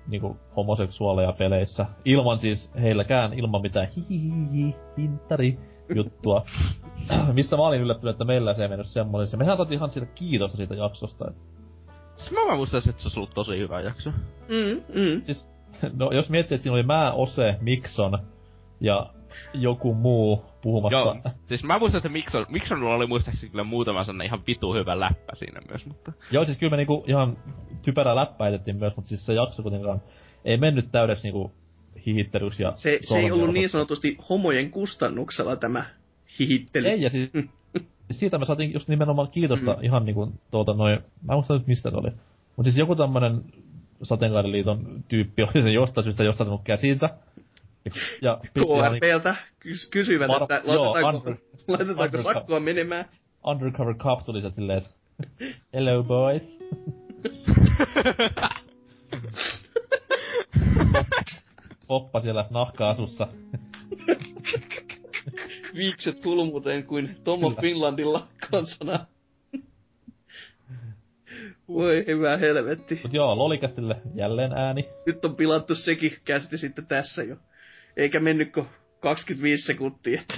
niinku 0.07 0.36
homoseksuaaleja 0.57 1.32
peleissä. 1.32 1.86
Ilman 2.05 2.39
siis 2.39 2.73
heilläkään, 2.82 3.32
ilman 3.32 3.62
mitään 3.62 3.89
hihihihi, 3.97 4.74
hintari 4.99 5.59
juttua. 5.94 6.44
Mistä 7.32 7.56
mä 7.56 7.62
olin 7.62 7.81
yllättynyt, 7.81 8.15
että 8.15 8.24
meillä 8.24 8.55
se 8.55 8.62
ei 8.62 8.69
mennyt 8.69 8.86
semmoinen. 8.86 9.28
Ja 9.32 9.39
mehän 9.39 9.56
saatiin 9.56 9.77
ihan 9.77 9.90
siitä 9.90 10.09
kiitosta 10.15 10.56
siitä 10.56 10.74
jaksosta. 10.74 11.28
Et, 11.28 11.36
Siis 12.16 12.31
mä 12.31 12.40
että 12.89 13.02
se 13.02 13.06
olisi 13.06 13.19
ollut 13.19 13.35
tosi 13.35 13.59
hyvä 13.59 13.81
jakso. 13.81 14.11
mm, 14.48 14.82
mm. 15.01 15.23
siis, 15.23 15.47
no 15.93 16.11
jos 16.11 16.31
miettii, 16.31 16.55
että 16.55 16.62
siinä 16.62 16.74
oli 16.74 16.82
mä, 16.82 17.12
Ose, 17.12 17.56
Mikson 17.61 18.19
ja 18.81 19.06
joku 19.55 19.94
muu 19.94 20.44
puhumassa. 20.62 20.97
Joo, 20.98 21.16
siis 21.47 21.65
mä 21.65 21.78
muistan, 21.78 21.98
että 21.98 22.09
Mikson, 22.09 22.47
Miksonilla 22.48 22.94
oli 22.94 23.06
muistaakseni 23.06 23.51
kyllä 23.51 23.65
muutama 23.65 24.05
sellainen 24.05 24.27
ihan 24.27 24.43
vitu 24.47 24.74
hyvä 24.74 25.01
läppä 25.01 25.32
siinä 25.35 25.61
myös, 25.69 25.86
mutta... 25.86 26.12
Joo, 26.31 26.44
siis 26.44 26.59
kyllä 26.59 26.70
me 26.70 26.77
niinku 26.77 27.05
ihan 27.06 27.36
typerää 27.85 28.16
läppää 28.16 28.48
etettiin 28.48 28.77
myös, 28.77 28.97
mutta 28.97 29.09
siis 29.09 29.27
se 29.27 29.35
jakso 29.35 29.62
kuitenkaan 29.62 30.02
ei 30.44 30.56
mennyt 30.56 30.93
täydeksi 30.93 31.23
niinku 31.23 31.52
hihittelyksi 32.07 32.63
ja 32.63 32.73
Se, 32.73 32.99
se 33.03 33.19
ei 33.19 33.31
ollut 33.31 33.53
niin 33.55 33.69
sanotusti 33.71 34.17
homojen 34.29 34.71
kustannuksella 34.71 35.57
tämä 35.57 35.85
hihittely. 36.39 36.89
Ei, 36.89 37.03
ja 37.03 37.11
siis 37.11 37.31
siitä 38.11 38.39
me 38.39 38.45
saatiin 38.45 38.73
just 38.73 38.89
nimenomaan 38.89 39.29
kiitosta 39.33 39.73
Mm. 39.75 39.85
ihan 39.85 40.05
niinku 40.05 40.33
tuolta 40.51 40.75
noin, 40.75 40.99
mä 40.99 41.33
en 41.33 41.37
muista 41.37 41.55
nyt 41.55 41.67
mistä 41.67 41.91
se 41.91 41.97
oli. 41.97 42.11
Mut 42.57 42.67
siis 42.67 42.79
joku 42.79 42.97
tämmönen 42.97 43.45
sateenkaariliiton 44.03 45.05
tyyppi 45.09 45.43
oli 45.43 45.63
se 45.63 45.71
jostain 45.71 46.05
syystä 46.05 46.25
jostain 46.25 46.47
saanut 46.47 46.65
käsinsä. 46.65 47.11
Ja 48.23 48.39
niinku 48.55 48.75
KRPltä 48.75 49.37
kys- 49.61 49.89
kysyvät, 49.91 50.29
Var- 50.29 50.43
että 50.43 50.63
joo, 50.65 50.85
laitetaanko, 50.93 51.19
under- 51.31 51.37
laitetaanko 51.69 52.03
undercover. 52.03 52.35
sakkoa 52.35 52.61
menemään. 52.61 53.05
undercover 53.47 53.95
cup 53.95 54.25
tuli 54.27 54.41
se 54.41 54.51
silleen, 54.51 54.79
että 54.79 54.91
hello 55.75 56.03
boys. 56.03 56.43
Poppa 61.86 62.20
siellä 62.20 62.47
nahka-asussa. 62.51 63.28
Viikset 65.74 66.20
kulmuteen 66.20 66.85
kuin 66.85 67.15
Tomo 67.24 67.48
Kyllä. 67.48 67.61
Finlandilla 67.61 68.27
kansana. 68.51 69.06
Voi 71.69 72.05
hyvä 72.06 72.36
helvetti. 72.36 73.01
Mut 73.02 73.12
joo, 73.12 73.39
Lolikästille 73.39 73.97
jälleen 74.15 74.52
ääni. 74.52 74.89
Nyt 75.06 75.24
on 75.24 75.36
pilattu 75.36 75.74
sekin 75.74 76.16
kästi 76.24 76.59
sitten 76.59 76.86
tässä 76.86 77.23
jo. 77.23 77.36
Eikä 77.97 78.20
mennytkö 78.20 78.65
25 79.01 79.66
sekuntia. 79.66 80.23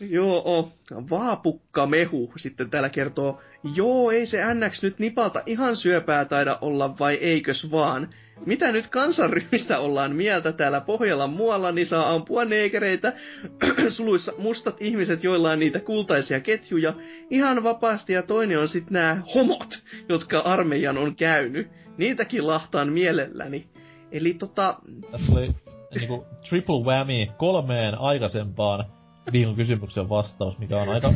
Joo, 0.00 0.72
Vaapukka 1.10 1.86
Mehu 1.86 2.32
sitten 2.36 2.70
täällä 2.70 2.88
kertoo, 2.88 3.40
joo, 3.74 4.10
ei 4.10 4.26
se 4.26 4.54
NX 4.54 4.82
nyt 4.82 4.98
nipalta 4.98 5.42
ihan 5.46 5.76
syöpää 5.76 6.24
taida 6.24 6.58
olla 6.60 6.98
vai 6.98 7.14
eikös 7.14 7.70
vaan. 7.70 8.14
Mitä 8.46 8.72
nyt 8.72 8.86
kansanryhmistä 8.86 9.78
ollaan 9.78 10.16
mieltä 10.16 10.52
täällä 10.52 10.80
Pohjolan 10.80 11.30
muualla, 11.30 11.72
niin 11.72 11.86
saa 11.86 12.12
ampua 12.14 12.44
neekereitä, 12.44 13.12
suluissa 13.96 14.32
mustat 14.38 14.82
ihmiset, 14.82 15.24
joilla 15.24 15.50
on 15.50 15.58
niitä 15.58 15.80
kultaisia 15.80 16.40
ketjuja, 16.40 16.92
ihan 17.30 17.62
vapaasti 17.64 18.12
ja 18.12 18.22
toinen 18.22 18.58
on 18.58 18.68
sitten 18.68 18.92
nämä 18.92 19.22
homot, 19.34 19.82
jotka 20.08 20.38
armeijan 20.38 20.98
on 20.98 21.16
käynyt. 21.16 21.68
Niitäkin 21.98 22.46
lahtaan 22.46 22.92
mielelläni. 22.92 23.66
Eli 24.12 24.34
tota, 24.34 24.76
Tässä 25.10 25.32
oli 25.32 25.54
niinku 25.94 26.26
triple 26.48 26.84
whammy 26.84 27.26
kolmeen 27.36 28.00
aikaisempaan 28.00 28.84
viikon 29.32 29.56
kysymyksen 29.56 30.08
vastaus, 30.08 30.58
mikä 30.58 30.76
on 30.78 30.88
aika 30.88 31.12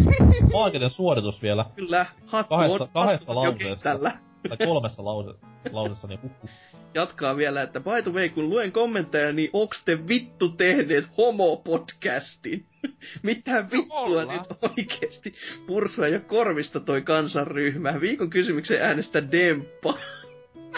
maaginen 0.52 0.90
suoritus 0.90 1.42
vielä. 1.42 1.64
kyllä, 1.76 2.06
hattu 2.26 2.54
Kahdessa- 2.54 2.82
on, 2.82 2.88
kahdessa 2.92 3.34
hattu 3.34 3.48
lauseessa. 3.48 4.12
Tai 4.48 4.66
kolmessa 4.66 5.04
lause, 5.04 5.30
lausessa, 5.72 6.08
niin 6.08 6.20
uhuh. 6.22 6.50
Jatkaa 6.94 7.36
vielä, 7.36 7.62
että 7.62 7.80
by 7.80 8.02
the 8.02 8.12
way, 8.12 8.28
kun 8.28 8.50
luen 8.50 8.72
kommentteja, 8.72 9.32
niin 9.32 9.50
onks 9.52 9.84
te 9.84 10.08
vittu 10.08 10.48
tehneet 10.48 11.04
homo-podcastin? 11.18 12.64
Mitä 13.22 13.64
vittua 13.72 14.24
nyt 14.24 14.62
oikeesti? 14.62 15.34
Pursua 15.66 16.08
jo 16.08 16.20
korvista 16.20 16.80
toi 16.80 17.02
kansanryhmä. 17.02 18.00
Viikon 18.00 18.30
kysymyksen 18.30 18.82
äänestä 18.82 19.32
Demppa. 19.32 19.98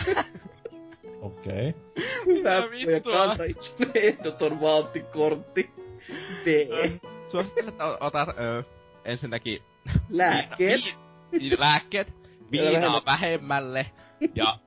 Okei. 1.21 1.69
Okay. 1.69 2.43
Ja 2.43 2.71
vittua? 2.71 3.27
kanta 3.27 3.45
itselle 3.45 3.93
ehdoton 3.95 4.61
valttikortti. 4.61 5.71
B. 6.45 6.47
Suosittelen, 7.31 7.69
että 7.69 7.85
otat 7.85 8.29
ö, 8.29 8.63
ensinnäkin... 9.05 9.63
Lääkkeet. 10.11 10.81
Vi- 11.33 11.61
lääkkeet. 11.61 12.13
Viinaa 12.51 13.03
vähemmälle. 13.07 13.87
Ja, 14.35 14.59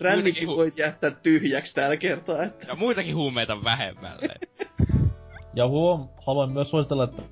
Rännikin 0.00 0.48
hu- 0.48 0.56
voit 0.56 0.78
jättää 0.78 1.10
tyhjäksi 1.10 1.74
tällä 1.74 1.96
kertaa, 1.96 2.42
että 2.42 2.66
ja 2.68 2.74
muitakin 2.74 3.16
huumeita 3.16 3.64
vähemmälle. 3.64 4.34
Ja 5.54 5.68
huom, 5.68 6.08
haluan 6.26 6.52
myös 6.52 6.70
suositella, 6.70 7.04
että... 7.04 7.22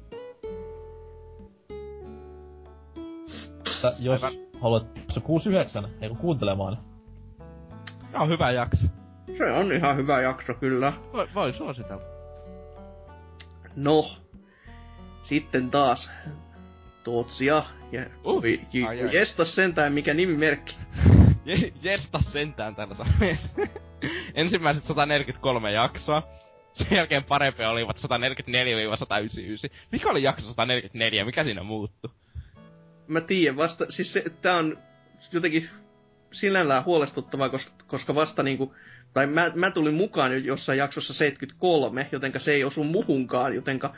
että 3.66 3.92
jos 3.98 4.24
Aivan. 4.24 4.38
haluat 4.60 4.86
se 5.08 5.20
69, 5.20 5.88
eikö 6.00 6.14
kuuntelemaan, 6.14 6.78
Tämä 8.12 8.24
on 8.24 8.28
hyvä 8.30 8.50
jakso. 8.50 8.86
se 9.38 9.44
on 9.52 9.72
ihan 9.72 9.96
hyvä 9.96 10.20
jakso 10.20 10.54
kyllä. 10.54 10.92
Voi, 11.12 11.28
voi 11.34 11.52
suositella. 11.52 12.02
No, 13.76 14.04
sitten 15.22 15.70
taas 15.70 16.10
Tootsia 17.04 17.62
ja 17.92 18.00
Uh, 18.24 18.36
uh, 18.36 18.44
j- 18.44 18.84
ai 18.88 19.02
ai. 19.02 19.16
jestas 19.16 19.54
sentään 19.54 19.92
mikä 19.92 20.14
nimimerkki. 20.14 20.76
Je- 21.48 21.72
Jesta 21.82 22.20
sentään 22.22 22.74
tällä 22.74 22.94
sarjalla. 22.94 23.48
Ensimmäiset 24.34 24.84
143 24.84 25.72
jaksoa. 25.72 26.22
Sen 26.72 26.96
jälkeen 26.96 27.24
parempia 27.24 27.70
olivat 27.70 27.96
144-199. 27.96 28.00
Mikä 29.92 30.08
oli 30.10 30.22
jakso 30.22 30.48
144? 30.48 31.24
Mikä 31.24 31.44
siinä 31.44 31.62
muuttui? 31.62 32.10
Mä 33.06 33.20
tiedän 33.20 33.56
vasta, 33.56 33.86
siis 33.88 34.12
se, 34.12 34.24
tää 34.42 34.56
on 34.56 34.78
jotenkin 35.32 35.68
sinällään 36.32 36.84
huolestuttavaa, 36.84 37.48
koska, 37.48 37.72
koska 37.86 38.14
vasta 38.14 38.42
niinku, 38.42 38.74
tai 39.14 39.26
mä, 39.26 39.50
mä 39.54 39.70
tulin 39.70 39.94
mukaan 39.94 40.32
jo 40.32 40.38
jossain 40.38 40.78
jaksossa 40.78 41.14
73, 41.14 42.08
jotenka 42.12 42.38
se 42.38 42.52
ei 42.52 42.64
osu 42.64 42.84
muhunkaan, 42.84 43.54
jotenka 43.54 43.94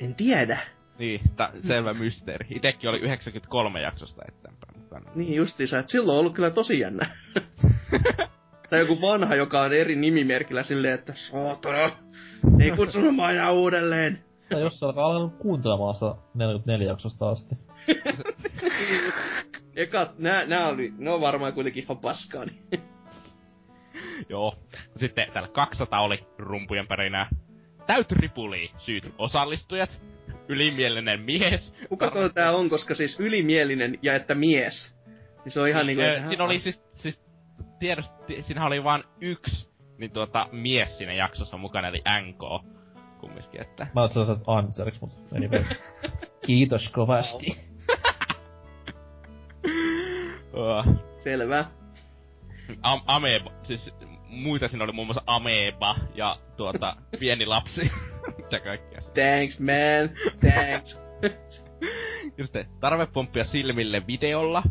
en 0.00 0.14
tiedä. 0.14 0.58
Niin, 0.98 1.20
ta- 1.36 1.52
selvä 1.60 1.92
mysteeri. 1.92 2.46
Itekin 2.50 2.90
oli 2.90 2.98
93 2.98 3.80
jaksosta 3.80 4.22
eteenpäin 4.28 4.63
mukana. 4.94 5.16
Niin 5.16 5.34
justiinsa, 5.34 5.78
että 5.78 5.92
silloin 5.92 6.14
on 6.14 6.20
ollut 6.20 6.34
kyllä 6.34 6.50
tosi 6.50 6.80
jännä. 6.80 7.06
tai 8.70 8.80
joku 8.80 9.00
vanha, 9.00 9.34
joka 9.34 9.62
on 9.62 9.72
eri 9.72 9.96
nimimerkillä 9.96 10.62
silleen, 10.62 10.94
että 10.94 11.12
saatana, 11.16 11.96
ei 12.60 12.70
kutsunut 12.70 13.14
enää 13.30 13.50
uudelleen. 13.50 14.24
Tai 14.50 14.60
jos 14.60 14.78
sä 14.80 14.86
alkaa 14.86 15.06
alkanut 15.06 15.38
kuuntelemaan 15.38 15.94
sitä 15.94 16.14
44 16.34 16.86
jaksosta 16.86 17.28
asti. 17.28 17.54
Ekat, 19.76 20.18
nää, 20.18 20.46
nää 20.46 20.68
oli, 20.68 20.92
ne 20.98 21.10
on 21.10 21.20
varmaan 21.20 21.52
kuitenkin 21.52 21.84
ihan 21.84 21.98
paskaa. 21.98 22.44
Niin. 22.44 22.58
Joo. 24.28 24.58
Sitten 24.96 25.32
täällä 25.32 25.48
200 25.48 26.00
oli 26.00 26.26
rumpujen 26.38 26.86
pärinää. 26.86 27.28
Täyty 27.86 28.14
ripuli 28.14 28.70
syyt 28.78 29.14
osallistujat. 29.18 30.02
Ylimielinen 30.48 31.20
mies. 31.20 31.74
Kuka 31.88 32.10
toi 32.10 32.30
tää 32.30 32.52
on, 32.52 32.70
koska 32.70 32.94
siis 32.94 33.20
ylimielinen 33.20 33.98
ja 34.02 34.14
että 34.14 34.34
mies. 34.34 34.98
Niin 35.44 35.52
se 35.52 35.60
on 35.60 35.68
ihan 35.68 35.86
niinku... 35.86 36.02
Ö, 36.02 36.12
että- 36.14 36.28
siinä 36.28 36.44
oli 36.44 36.58
siis, 36.58 36.82
siis 36.94 37.24
tiedosti, 37.78 38.42
siinä 38.42 38.66
oli 38.66 38.84
vain 38.84 39.04
yksi 39.20 39.74
niin 39.98 40.10
tuota, 40.10 40.48
mies 40.52 40.98
siinä 40.98 41.12
jaksossa 41.12 41.56
mukana, 41.56 41.88
eli 41.88 42.02
NK 42.22 42.38
kumminkin, 43.20 43.60
että... 43.60 43.86
Mä 43.94 44.00
oon 44.00 44.10
sellaiset 44.10 44.44
answeriksi, 44.46 45.00
mut 45.00 45.12
anyways. 45.36 45.66
Kiitos 46.46 46.90
kovasti. 46.90 47.46
Selvä. 51.24 51.64
am, 52.82 53.00
ameba, 53.06 53.52
siis 53.62 53.90
muita 54.36 54.68
siinä 54.68 54.84
oli 54.84 54.92
muun 54.92 55.06
muassa 55.06 55.22
Ameba 55.26 55.96
ja 56.14 56.36
tuota, 56.56 56.96
pieni 57.20 57.46
lapsi. 57.46 57.90
Mitä 58.38 58.60
kaikkea. 58.60 59.00
Thanks 59.00 59.60
man, 59.60 60.10
thanks. 60.40 61.00
Ja 62.38 62.44
sitten 62.44 62.66
tarve 62.80 63.06
pomppia 63.06 63.44
silmille 63.44 64.06
videolla. 64.06 64.62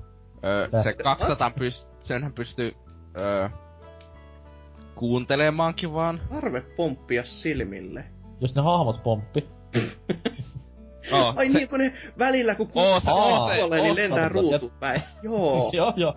Öö, 0.45 0.67
se 0.83 0.89
Lähtö- 0.89 1.03
200 1.03 1.51
pyst, 1.51 1.89
senhän 2.01 2.33
pystyy 2.33 2.71
öö, 3.17 3.49
kuuntelemaankin 4.95 5.93
vaan. 5.93 6.21
Tarve 6.29 6.61
pomppia 6.75 7.23
silmille. 7.23 8.03
Jos 8.41 8.55
ne 8.55 8.61
hahmot 8.61 9.03
pomppi. 9.03 9.49
Oh, 11.11 11.33
Ai 11.37 11.47
se, 11.47 11.53
niin, 11.53 11.69
kun 11.69 11.79
ne 11.79 11.93
välillä 12.19 12.55
kun 12.55 12.67
puoleen, 12.67 13.83
niin 13.83 13.95
lentää 13.95 14.29
ruutu 14.29 14.73
päin. 14.79 15.01
Joo. 15.23 15.69
joo, 15.73 15.93
joo. 15.95 16.15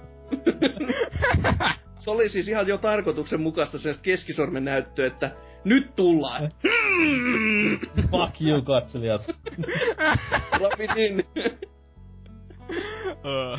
Se 2.06 2.10
oli 2.10 2.28
siis 2.28 2.48
ihan 2.48 2.66
jo 2.66 2.78
tarkoituksenmukaista 2.78 3.78
sen 3.78 3.94
keskisormen 4.02 4.64
näyttö, 4.64 5.06
että 5.06 5.30
nyt 5.64 5.94
tullaan. 5.96 6.42
Fuck 8.10 8.40
you, 8.40 8.62
katselijat. 8.62 9.26
Rub 10.60 10.80
it 10.80 10.96
in. 10.96 11.24
Öö. 13.24 13.56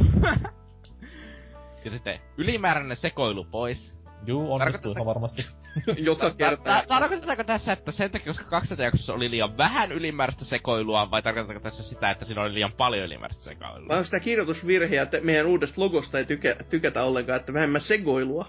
ja 1.86 1.92
sitten 1.92 2.20
ylimääräinen 2.38 2.98
sekoilu 2.98 3.44
pois. 3.44 3.97
Juu, 4.26 4.54
onnistui 4.54 4.82
Tarkoitatko- 4.82 4.92
ihan 4.98 5.06
varmasti. 5.06 5.46
Joka 5.98 6.32
kerta. 6.32 6.64
Ta- 6.64 6.84
tarkoitetaanko 6.88 7.44
tässä, 7.44 7.74
että 7.74 7.92
sen 7.92 8.12
takia, 8.12 8.28
koska 8.34 8.50
200 8.50 8.86
jaksossa 8.86 9.14
oli 9.14 9.32
liian 9.32 9.58
vähän 9.58 9.92
ylimääräistä 9.92 10.46
sekoilua, 10.46 11.12
vai 11.12 11.24
tarkoitetaanko 11.24 11.64
tässä 11.64 11.84
sitä, 11.84 12.12
että 12.12 12.26
siinä 12.26 12.42
oli 12.42 12.54
liian 12.54 12.72
paljon 12.72 13.06
ylimääräistä 13.06 13.44
sekoilua? 13.44 13.88
Vai 13.88 13.98
onko 13.98 14.10
tämä 14.12 14.24
kirjoitusvirhe, 14.24 14.96
ja 14.96 15.04
että 15.04 15.18
meidän 15.22 15.46
uudesta 15.46 15.82
logosta 15.82 16.18
ei 16.20 16.26
tykä, 16.26 16.56
tykätä 16.70 17.04
ollenkaan, 17.04 17.40
että 17.40 17.54
vähemmän 17.54 17.82
segoilua? 17.82 18.48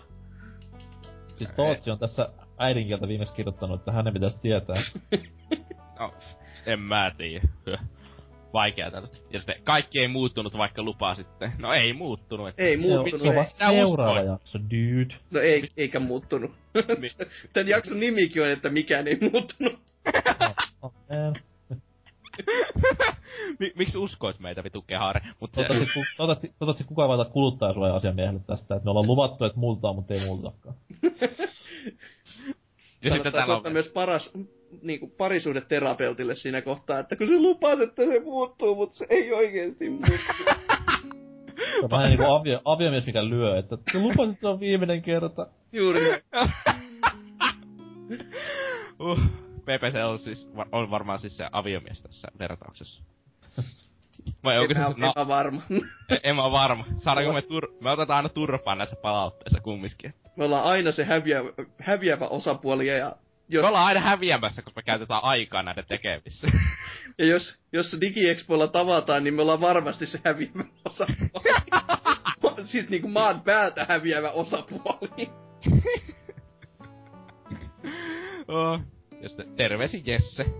Siis 1.26 1.52
Tootsi 1.52 1.90
on 1.90 1.98
tässä 1.98 2.28
äidinkieltä 2.58 3.08
viimeksi 3.08 3.34
kirjoittanut, 3.34 3.80
että 3.80 3.92
hänen 3.92 4.12
pitäisi 4.12 4.40
tietää. 4.40 4.76
No, 5.98 6.14
en 6.66 6.80
mä 6.80 7.12
tiedä. 7.16 7.48
Vaikea 8.52 8.90
tällaista. 8.90 9.28
Ja 9.30 9.38
sitten 9.38 9.62
kaikki 9.64 10.00
ei 10.00 10.08
muuttunut, 10.08 10.56
vaikka 10.56 10.82
lupaa 10.82 11.14
sitten. 11.14 11.52
No 11.58 11.72
ei 11.72 11.92
muuttunut. 11.92 12.48
Että... 12.48 12.62
Ei 12.62 12.78
Se 12.82 12.86
on, 12.86 12.94
muuttunut. 12.94 13.20
se 13.20 13.28
on 13.28 13.34
vasta 13.34 13.68
seuraava 13.68 14.20
jakso, 14.22 14.58
dude. 14.58 15.14
No 15.30 15.40
ei, 15.40 15.70
eikä 15.76 16.00
muuttunut. 16.00 16.50
Niin. 17.00 17.12
Tän 17.52 17.68
jakson 17.68 18.00
nimikin 18.00 18.42
on, 18.42 18.48
että 18.48 18.70
mikään 18.70 19.08
ei 19.08 19.18
muuttunut. 19.32 19.78
Oh, 20.82 20.92
miksi 23.74 23.98
uskoit 23.98 24.38
meitä 24.38 24.64
vitu 24.64 24.82
kehare? 24.82 25.20
Mutta 25.40 25.54
Toivottavasti, 25.54 25.94
ku, 25.94 26.00
toivottavasti, 26.16 26.48
toivottavasti 26.48 26.84
kukaan 26.84 27.10
ei 27.10 27.16
vaita 27.16 27.32
kuluttajasuoja-asiamiehelle 27.32 28.40
tästä, 28.46 28.74
että 28.74 28.84
me 28.84 28.90
ollaan 28.90 29.06
luvattu, 29.06 29.44
että 29.44 29.58
multaa, 29.58 29.92
mutta 29.92 30.14
ei 30.14 30.26
multakaan. 30.26 30.74
ja 33.02 33.10
sitten 33.10 33.32
täällä 33.32 33.56
on... 33.56 33.72
myös 33.72 33.88
paras 33.88 34.32
niin 34.82 35.00
kuin 35.00 35.10
parisuudeterapeutille 35.10 36.34
siinä 36.36 36.62
kohtaa, 36.62 36.98
että 36.98 37.16
kun 37.16 37.26
se 37.26 37.38
lupaat, 37.38 37.80
että 37.80 38.02
se 38.06 38.20
muuttuu, 38.20 38.74
mutta 38.74 38.96
se 38.96 39.06
ei 39.10 39.32
oikeesti 39.32 39.90
muutu. 39.90 40.06
Se 41.56 41.80
on 41.82 41.90
vähän 41.90 42.08
niinku 42.08 42.24
avio, 42.32 42.60
aviomies, 42.64 43.06
mikä 43.06 43.28
lyö, 43.28 43.58
että 43.58 43.78
se 43.92 43.98
lupasit, 43.98 44.30
että 44.30 44.40
se 44.40 44.48
on 44.48 44.60
viimeinen 44.60 45.02
kerta. 45.02 45.46
Juuri. 45.72 46.00
Uh, 49.00 49.18
PPC 49.60 49.94
on 50.04 50.18
siis, 50.18 50.50
on 50.72 50.90
varmaan 50.90 51.18
siis 51.18 51.36
se 51.36 51.48
aviomies 51.52 52.02
tässä 52.02 52.28
vertauksessa. 52.38 53.02
Vai 54.44 54.58
onko 54.58 54.74
se... 54.74 54.80
Epä, 54.80 54.94
No, 54.96 55.10
epävarma. 55.10 55.62
en 56.22 56.36
mä 56.36 56.44
oo 56.44 56.52
varma. 56.52 56.84
Saadaanko 56.96 57.32
me 57.32 57.42
tur... 57.42 57.68
Me 57.80 57.90
otetaan 57.90 58.16
aina 58.16 58.28
turpaa 58.28 58.74
näissä 58.74 58.96
palautteissa 58.96 59.60
kumminkin. 59.60 60.14
Me 60.36 60.44
ollaan 60.44 60.64
aina 60.64 60.92
se 60.92 61.04
häviävä, 61.04 61.48
häviävä 61.80 62.26
osapuoli 62.26 62.86
ja 62.86 63.16
jos, 63.48 63.62
Me 63.62 63.68
ollaan 63.68 63.86
aina 63.86 64.00
häviämässä, 64.00 64.62
koska 64.62 64.80
me 64.80 64.82
käytetään 64.82 65.24
aikaa 65.24 65.62
näiden 65.62 65.84
tekemissä. 65.88 66.48
ja 67.18 67.26
jos, 67.26 67.58
jos 67.72 67.96
DigiExpoilla 68.00 68.66
tavataan, 68.66 69.24
niin 69.24 69.34
me 69.34 69.42
ollaan 69.42 69.60
varmasti 69.60 70.06
se 70.06 70.20
häviävä 70.24 70.64
osapuoli. 70.84 72.64
siis 72.64 72.88
niinku 72.88 73.08
maan 73.08 73.40
päältä 73.40 73.86
häviävä 73.88 74.30
osapuoli. 74.30 75.28
oh. 78.48 78.80
Ja 79.22 79.28
sitten 79.28 79.56
terveisin 79.56 80.02
Jesse. 80.06 80.46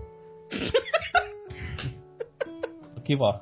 Kiva. 3.03 3.39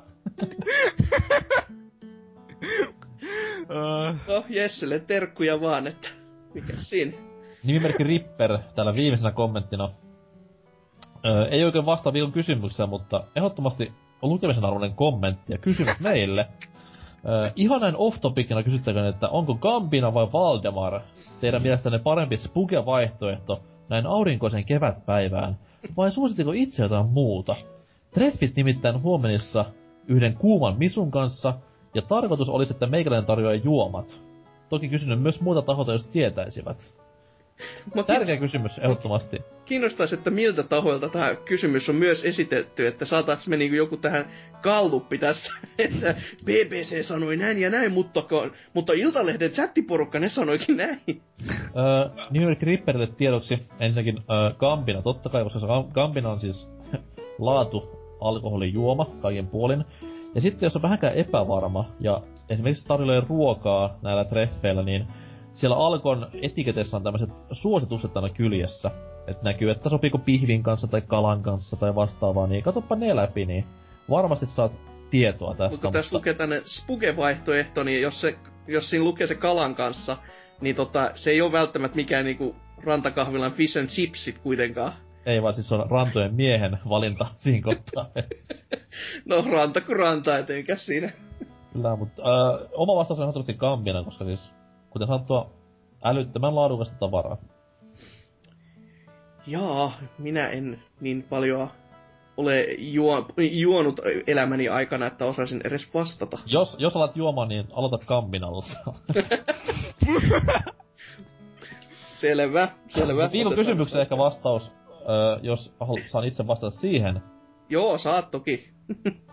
Uh, 3.62 4.16
No, 4.28 4.44
Jesselle 4.48 5.00
terkkuja 5.00 5.60
vaan, 5.60 5.86
että 5.86 6.08
mikä 6.54 6.72
siinä. 6.76 7.27
Nimimerkki 7.64 8.04
Ripper 8.04 8.58
täällä 8.74 8.94
viimeisenä 8.94 9.32
kommenttina. 9.32 9.88
Öö, 11.26 11.46
ei 11.46 11.64
oikein 11.64 11.86
vastaa 11.86 12.12
viikon 12.12 12.32
kysymykseen, 12.32 12.88
mutta 12.88 13.24
ehdottomasti 13.36 13.92
on 14.22 14.30
lukemisen 14.30 14.64
arvoinen 14.64 14.94
kommentti 14.94 15.52
ja 15.52 15.58
kysymys 15.58 16.00
meille. 16.00 16.46
Öö, 17.28 17.50
ihan 17.56 17.80
näin 17.80 17.96
off-topicina 17.96 18.62
kysyttäkään, 18.62 19.06
että 19.06 19.28
onko 19.28 19.54
Gambina 19.54 20.14
vai 20.14 20.32
Valdemar 20.32 21.00
teidän 21.40 21.62
mielestänne 21.62 21.98
parempi 21.98 22.36
spuge-vaihtoehto 22.36 23.60
näin 23.88 24.06
aurinkoisen 24.06 24.64
kevätpäivään, 24.64 25.58
vai 25.96 26.12
suositteko 26.12 26.52
itse 26.52 26.82
jotain 26.82 27.06
muuta? 27.06 27.56
Treffit 28.14 28.56
nimittäin 28.56 29.02
huomenissa 29.02 29.64
yhden 30.08 30.34
kuuman 30.34 30.78
misun 30.78 31.10
kanssa, 31.10 31.54
ja 31.94 32.02
tarkoitus 32.02 32.48
olisi, 32.48 32.72
että 32.72 32.86
meikäläinen 32.86 33.26
tarjoaa 33.26 33.54
juomat. 33.54 34.22
Toki 34.68 34.88
kysynyt 34.88 35.22
myös 35.22 35.40
muita 35.40 35.62
tahoilta, 35.62 35.92
jos 35.92 36.04
tietäisivät. 36.04 37.07
Mä 37.94 38.02
Tärkeä 38.02 38.36
kysymys, 38.36 38.78
ehdottomasti. 38.78 39.42
kiinnostaisi, 39.64 40.14
että 40.14 40.30
miltä 40.30 40.62
tahoilta 40.62 41.08
tämä 41.08 41.34
kysymys 41.34 41.88
on 41.88 41.94
myös 41.94 42.24
esitetty, 42.24 42.86
että 42.86 43.04
saataanko 43.04 43.44
me 43.46 43.56
niinku 43.56 43.76
joku 43.76 43.96
tähän 43.96 44.24
kalluppi 44.62 45.18
tästä, 45.18 45.50
että 45.78 46.14
BBC 46.44 47.02
sanoi 47.02 47.36
näin 47.36 47.60
ja 47.60 47.70
näin, 47.70 47.92
mutta, 47.92 48.24
mutta 48.74 48.92
Iltalehden 48.92 49.50
chattiporukka 49.50 50.18
ne 50.18 50.28
sanoikin 50.28 50.76
näin. 50.76 51.00
Öö, 51.76 52.26
nimimerkki 52.30 52.66
Ripperille 52.66 53.06
tiedoksi 53.06 53.58
ensinnäkin 53.80 54.18
öö, 54.18 54.50
Gambina, 54.58 55.02
totta 55.02 55.28
kai, 55.28 55.44
koska 55.44 55.84
Gambina 55.92 56.30
on 56.30 56.40
siis 56.40 56.70
laatu 57.38 57.98
alkoholijuoma 58.20 59.06
kaiken 59.22 59.46
puolin. 59.46 59.84
Ja 60.34 60.40
sitten 60.40 60.66
jos 60.66 60.76
on 60.76 60.82
vähänkään 60.82 61.14
epävarma 61.14 61.84
ja 62.00 62.22
esimerkiksi 62.48 62.88
tarjoilee 62.88 63.22
ruokaa 63.28 63.98
näillä 64.02 64.24
treffeillä, 64.24 64.82
niin 64.82 65.06
siellä 65.58 65.76
Alkon 65.76 66.26
etiketessä 66.42 66.96
on 66.96 67.02
tämmöiset 67.02 67.30
suositukset 67.52 68.16
aina 68.16 68.28
kyljessä. 68.28 68.90
Että 69.26 69.44
näkyy, 69.44 69.70
että 69.70 69.88
sopiiko 69.88 70.18
pihvin 70.18 70.62
kanssa 70.62 70.86
tai 70.86 71.00
kalan 71.00 71.42
kanssa 71.42 71.76
tai 71.76 71.94
vastaavaa, 71.94 72.46
niin 72.46 72.62
katoppa 72.62 72.96
ne 72.96 73.16
läpi, 73.16 73.46
niin 73.46 73.64
varmasti 74.10 74.46
saat 74.46 74.78
tietoa 75.10 75.54
tästä. 75.54 75.70
Mutta 75.70 75.90
tässä 75.90 76.16
lukee 76.16 76.34
tänne 76.34 76.62
spuge-vaihtoehto, 76.64 77.84
niin 77.84 78.02
jos, 78.02 78.20
se, 78.20 78.38
jos 78.66 78.90
siinä 78.90 79.04
lukee 79.04 79.26
se 79.26 79.34
kalan 79.34 79.74
kanssa, 79.74 80.16
niin 80.60 80.76
tota, 80.76 81.10
se 81.14 81.30
ei 81.30 81.40
ole 81.40 81.52
välttämättä 81.52 81.96
mikään 81.96 82.24
niinku 82.24 82.56
rantakahvilan 82.84 83.52
fish 83.52 83.78
and 83.78 83.88
chipsit 83.88 84.38
kuitenkaan. 84.38 84.92
Ei 85.26 85.42
vaan 85.42 85.54
siis 85.54 85.72
on 85.72 85.90
rantojen 85.90 86.34
miehen 86.34 86.78
valinta 86.88 87.26
siinä 87.38 87.62
kohtaa. 87.62 88.06
no 89.24 89.44
ranta 89.50 89.80
kuin 89.80 89.98
ranta, 89.98 90.38
etenkä 90.38 90.76
siinä. 90.76 91.12
Kyllä, 91.72 91.96
mutta 91.96 92.22
äh, 92.22 92.60
oma 92.72 92.94
vastaus 92.94 93.18
on 93.18 93.24
ehdottomasti 93.24 93.54
Gambina, 93.54 94.04
koska 94.04 94.24
siis, 94.24 94.52
kuten 94.98 95.06
sanottua, 95.06 95.50
älyttömän 96.04 96.54
laadukasta 96.54 96.96
tavaraa. 96.98 97.36
Jaa, 99.46 99.92
minä 100.18 100.48
en 100.48 100.82
niin 101.00 101.22
paljon 101.22 101.68
ole 102.36 102.66
juo, 102.78 103.26
juonut 103.50 104.00
elämäni 104.26 104.68
aikana, 104.68 105.06
että 105.06 105.24
osaisin 105.24 105.60
edes 105.64 105.94
vastata. 105.94 106.38
Jos, 106.46 106.76
jos 106.78 106.96
alat 106.96 107.16
juomaan, 107.16 107.48
niin 107.48 107.64
aloita 107.72 107.98
Gambinalla. 108.06 108.64
selvä, 112.20 112.68
selvä. 112.86 113.32
Viikon 113.32 113.54
kysymykseen 113.54 114.02
ehkä 114.02 114.18
vastaus, 114.18 114.72
jos 115.42 115.72
saan 116.06 116.24
itse 116.24 116.46
vastata 116.46 116.70
siihen. 116.70 117.22
Joo, 117.68 117.98
saat 117.98 118.30
toki. 118.30 118.70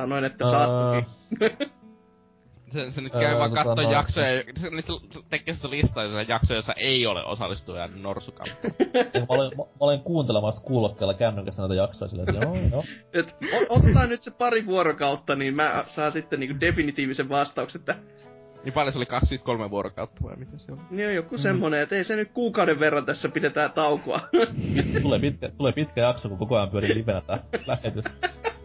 Sanoin, 0.00 0.24
että 0.24 0.44
öö... 0.44 0.50
saat 0.50 0.70
toki. 1.38 1.70
Se, 2.70 2.90
se 2.90 3.00
nyt 3.00 3.12
käy 3.12 3.38
vaan 3.38 3.52
katsoa 3.52 3.76
tota 3.76 3.92
jaksoja, 3.92 4.26
se 4.60 4.70
nyt 4.70 4.86
tekee 5.30 5.54
sitä 5.54 5.70
listaa, 5.70 6.04
jaksoja, 6.28 6.58
jossa 6.58 6.72
ei 6.72 7.06
ole 7.06 7.24
osallistuja 7.24 7.88
norsukamppa. 8.02 8.68
mä, 9.18 9.26
olen, 9.28 9.50
mä, 9.56 9.62
mä 9.62 9.68
olen 9.80 10.00
kuuntelemassa 10.00 10.60
kuulokkeella 10.60 11.14
kännykässä 11.14 11.62
näitä 11.62 11.74
jaksoja 11.74 12.08
silleen, 12.08 12.28
että 12.28 12.46
joo, 12.46 12.56
joo. 12.70 12.84
Et, 13.12 13.36
otetaan 13.68 14.08
nyt 14.08 14.22
se 14.22 14.30
pari 14.30 14.66
vuorokautta, 14.66 15.36
niin 15.36 15.54
mä 15.54 15.84
saan 15.86 16.12
sitten 16.12 16.40
niinku 16.40 16.60
definitiivisen 16.60 17.28
vastauksen, 17.28 17.80
että 17.80 17.96
niin 18.64 18.72
paljon 18.72 18.92
se 18.92 18.98
oli 18.98 19.06
23 19.06 19.70
vuorokautta 19.70 20.22
vai 20.22 20.36
mitä 20.36 20.58
se 20.58 20.72
on? 20.72 20.80
Niin 20.90 21.14
joku 21.14 21.34
mm. 21.34 21.40
semmonen, 21.40 21.80
että 21.80 21.96
ei 21.96 22.04
se 22.04 22.16
nyt 22.16 22.30
kuukauden 22.34 22.80
verran 22.80 23.06
tässä 23.06 23.28
pidetään 23.28 23.72
taukoa. 23.72 24.20
tulee, 25.02 25.18
pitkä, 25.18 25.48
tulee 25.56 25.72
pitkä 25.72 26.00
jakso, 26.00 26.28
kun 26.28 26.38
koko 26.38 26.56
ajan 26.56 26.70
pyörii 26.70 26.94
livenä 26.94 27.20
tää 27.20 27.42
lähetys. 27.66 28.04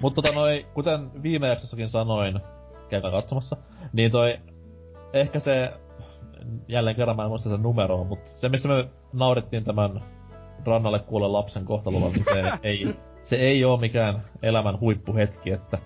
Mutta 0.00 0.22
tota 0.22 0.34
noi, 0.34 0.66
kuten 0.74 1.22
viime 1.22 1.48
jaksossakin 1.48 1.88
sanoin, 1.88 2.40
käykää 2.88 3.10
katsomassa, 3.10 3.56
niin 3.92 4.10
toi, 4.10 4.38
ehkä 5.12 5.38
se, 5.38 5.72
jälleen 6.68 6.96
kerran 6.96 7.16
mä 7.16 7.22
en 7.22 7.28
muista 7.28 7.48
sitä 7.48 7.62
numeroa, 7.62 8.04
mutta 8.04 8.30
se 8.30 8.48
missä 8.48 8.68
me 8.68 8.88
naurettiin 9.12 9.64
tämän 9.64 10.00
rannalle 10.64 10.98
kuulle 10.98 11.28
lapsen 11.28 11.64
kohtalolla, 11.64 12.08
niin 12.08 12.24
se 12.24 12.42
ei, 12.68 12.96
se 13.20 13.36
ei 13.36 13.64
oo 13.64 13.76
mikään 13.76 14.22
elämän 14.42 14.80
huippuhetki, 14.80 15.50
että 15.50 15.78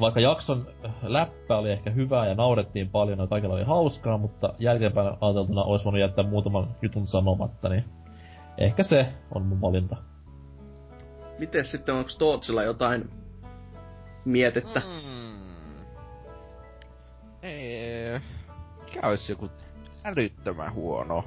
vaikka 0.00 0.20
jakson 0.20 0.66
läppä 1.02 1.56
oli 1.56 1.70
ehkä 1.70 1.90
hyvää 1.90 2.26
ja 2.26 2.34
naurettiin 2.34 2.90
paljon 2.90 3.18
ja 3.18 3.26
kaikilla 3.26 3.54
oli 3.54 3.64
hauskaa, 3.64 4.18
mutta 4.18 4.54
jälkeenpäin 4.58 5.16
ajateltuna 5.20 5.62
olisi 5.62 5.84
voinut 5.84 6.00
jättää 6.00 6.24
muutaman 6.24 6.76
jutun 6.82 7.06
sanomatta, 7.06 7.68
niin 7.68 7.84
ehkä 8.58 8.82
se 8.82 9.06
on 9.34 9.46
mun 9.46 9.60
valinta. 9.60 9.96
Miten 11.38 11.64
sitten, 11.64 11.94
onko 11.94 12.10
Tootsilla 12.18 12.62
jotain 12.62 13.10
mietettä? 14.24 14.80
Mm. 14.80 15.84
Ei, 17.42 18.20
mikä 18.84 19.08
olisi 19.08 19.32
joku 19.32 19.50
älyttömän 20.04 20.74
huono? 20.74 21.24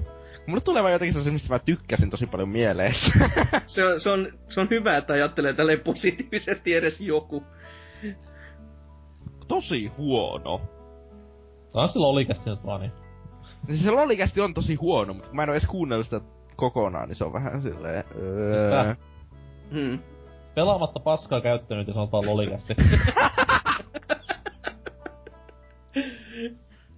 Mulle 0.47 0.61
tulee 0.61 0.83
vaan 0.83 0.93
jotenkin 0.93 1.23
se, 1.23 1.31
mistä 1.31 1.53
mä 1.53 1.59
tykkäsin 1.59 2.09
tosi 2.09 2.25
paljon 2.25 2.49
mieleen. 2.49 2.93
se, 3.67 3.85
on, 3.85 3.99
se, 3.99 4.09
on, 4.09 4.27
se 4.49 4.61
on 4.61 4.67
hyvä, 4.69 4.97
että 4.97 5.13
ajattelee 5.13 5.53
tälleen 5.53 5.79
positiivisesti 5.79 6.75
edes 6.75 7.01
joku 7.01 7.43
tosi 9.47 9.87
huono. 9.87 10.61
Taas 11.73 11.93
se 11.93 11.99
lolikästi 11.99 12.49
nyt 12.49 12.65
vaan 12.65 12.81
niin. 12.81 12.91
Siis 13.65 13.83
se 13.83 13.91
lolikästi 13.91 14.41
on 14.41 14.53
tosi 14.53 14.75
huono, 14.75 15.13
mutta 15.13 15.33
mä 15.33 15.43
en 15.43 15.49
oo 15.49 15.55
edes 15.55 15.67
kuunnellut 15.67 16.07
sitä 16.07 16.21
kokonaan, 16.55 17.07
niin 17.07 17.15
se 17.15 17.25
on 17.25 17.33
vähän 17.33 17.61
silleen... 17.61 18.03
Öö... 18.15 18.95
Hmm. 19.71 19.99
Pelaamatta 20.55 20.99
paskaa 20.99 21.41
käyttänyt 21.41 21.87
ja 21.87 21.93
sanotaan 21.93 22.25
lolikästi. 22.25 22.75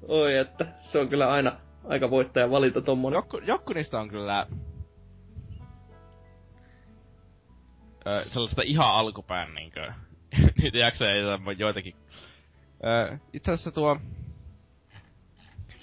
Oi, 0.07 0.37
että 0.37 0.65
se 0.77 0.99
on 0.99 1.09
kyllä 1.09 1.29
aina 1.31 1.51
aika 1.87 2.09
voittaja 2.09 2.51
valita 2.51 2.81
tommonen. 2.81 3.17
Jokku, 3.17 3.37
jokku 3.37 3.73
niistä 3.73 3.99
on 3.99 4.09
kyllä... 4.09 4.45
Öö, 8.07 8.23
sellaista 8.23 8.61
ihan 8.65 8.87
alkupään 8.87 9.53
niinkö... 9.53 9.93
niitä 10.61 10.77
jaksoja 10.77 11.11
joitakin 11.57 11.95
Öö, 12.85 13.17
itse 13.33 13.51
asiassa 13.51 13.71
tuo... 13.71 13.99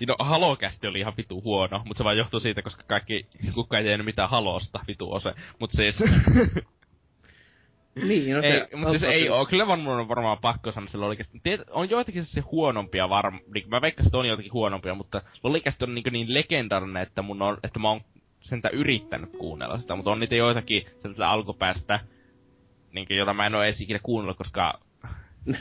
No, 0.06 0.16
Halokästi 0.18 0.86
oli 0.86 1.00
ihan 1.00 1.16
vitu 1.16 1.42
huono, 1.42 1.82
mutta 1.84 1.98
se 1.98 2.04
vaan 2.04 2.16
johtuu 2.16 2.40
siitä, 2.40 2.62
koska 2.62 2.82
kaikki, 2.82 3.26
kukaan 3.54 3.78
ei 3.78 3.84
tiennyt 3.84 4.04
mitään 4.04 4.30
Halosta, 4.30 4.80
vitu 4.86 5.12
ose. 5.12 5.34
Mut 5.60 5.70
siis... 5.70 6.04
niin, 8.02 8.34
no 8.34 8.42
se... 8.42 8.48
Ei, 8.48 8.76
mut 8.76 8.88
siis 8.88 9.02
ei 9.02 9.28
oo, 9.28 9.46
kyllä 9.46 9.66
varmaan 9.66 10.00
on 10.00 10.08
varmaan 10.08 10.38
pakko 10.38 10.72
sanoa 10.72 10.88
sillä. 10.88 11.06
Tiet, 11.42 11.60
on 11.70 11.90
joitakin 11.90 12.24
se 12.24 12.40
huonompia 12.40 13.08
varmaan, 13.08 13.42
niin 13.54 13.68
mä 13.68 13.80
veikkaan, 13.80 14.06
että 14.06 14.18
on 14.18 14.28
joitakin 14.28 14.52
huonompia, 14.52 14.94
mutta 14.94 15.22
Lolikästi 15.42 15.84
on 15.84 15.94
niin, 15.94 16.12
niin 16.12 16.34
legendarinen, 16.34 17.02
että 17.02 17.22
mun 17.22 17.42
on, 17.42 17.58
että 17.62 17.78
mä 17.78 17.88
oon 17.88 18.00
sentä 18.40 18.68
yrittänyt 18.68 19.30
kuunnella 19.38 19.78
sitä, 19.78 19.96
mutta 19.96 20.10
on 20.10 20.20
niitä 20.20 20.34
joitakin 20.34 20.86
sieltä 21.02 21.30
alkupäästä, 21.30 22.00
niin, 22.92 23.06
jota 23.10 23.34
mä 23.34 23.46
en 23.46 23.54
oo 23.54 23.62
edes 23.62 23.80
ikinä 23.80 24.00
kuunnellut, 24.02 24.38
koska 24.38 24.80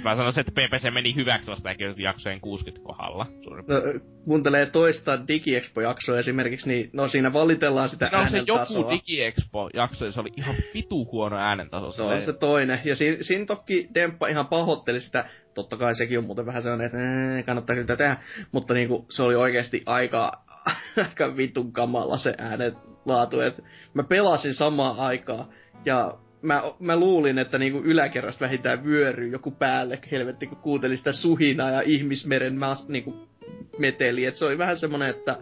Mä 0.04 0.16
sanoisin, 0.16 0.42
että 0.42 0.52
PPC 0.52 0.94
meni 0.94 1.16
hyväksi 1.16 1.52
vasta 1.52 1.70
ehkä 1.70 1.94
jaksojen 1.98 2.42
60 2.42 2.86
kohdalla. 2.86 3.28
No, 3.68 3.76
kuuntelee 4.26 4.66
toista 4.66 5.20
DigiExpo-jaksoa 5.28 6.18
esimerkiksi, 6.18 6.70
niin 6.70 6.90
no 6.94 7.08
siinä 7.08 7.34
valitellaan 7.34 7.90
sitä 7.90 8.10
no, 8.14 8.28
se 8.30 8.38
joku 8.38 8.90
DigiExpo-jakso, 8.90 10.12
se 10.12 10.20
oli 10.20 10.34
ihan 10.38 10.56
vitu 10.74 11.06
huono 11.12 11.38
äänentaso. 11.38 11.92
Se 11.92 12.04
on 12.04 12.22
se 12.22 12.34
toinen. 12.34 12.80
Ja 12.84 12.96
siinä, 12.96 13.18
siinä 13.22 13.46
toki 13.46 13.90
Demppa 13.94 14.28
ihan 14.28 14.48
pahoitteli 14.48 15.02
sitä, 15.02 15.26
totta 15.54 15.78
kai 15.78 15.96
sekin 15.96 16.18
on 16.18 16.26
muuten 16.26 16.46
vähän 16.46 16.64
sellainen, 16.64 16.86
että 16.86 16.98
ee, 16.98 17.44
kannattaa 17.44 17.76
sitä 17.76 17.96
tehdä, 17.96 18.18
mutta 18.52 18.74
niinku, 18.74 19.06
se 19.10 19.24
oli 19.24 19.36
oikeasti 19.36 19.84
aika, 19.86 20.32
aika 21.10 21.38
vitun 21.38 21.74
kamala 21.74 22.18
se 22.18 22.34
äänen 22.38 22.74
laatu, 23.06 23.40
että 23.40 23.62
mä 23.94 24.04
pelasin 24.04 24.54
samaan 24.54 25.00
aikaa, 25.00 25.50
ja 25.86 26.18
mä, 26.46 26.64
mä 26.80 26.96
luulin, 26.96 27.38
että 27.38 27.58
niinku 27.58 27.82
yläkerrasta 27.84 28.46
vähintään 28.46 28.86
vyöryy 28.86 29.28
joku 29.28 29.52
päälle, 29.52 30.00
helvetti, 30.12 30.48
kun 30.48 30.58
kuuntelin 30.58 30.98
sitä 30.98 31.12
suhinaa 31.12 31.72
ja 31.72 31.82
ihmismeren 31.82 32.56
mä, 32.56 32.78
niinku, 32.88 33.28
meteli. 33.78 34.26
Et 34.26 34.36
se 34.36 34.46
oli 34.46 34.58
vähän 34.58 34.80
semmonen, 34.80 35.10
että 35.10 35.38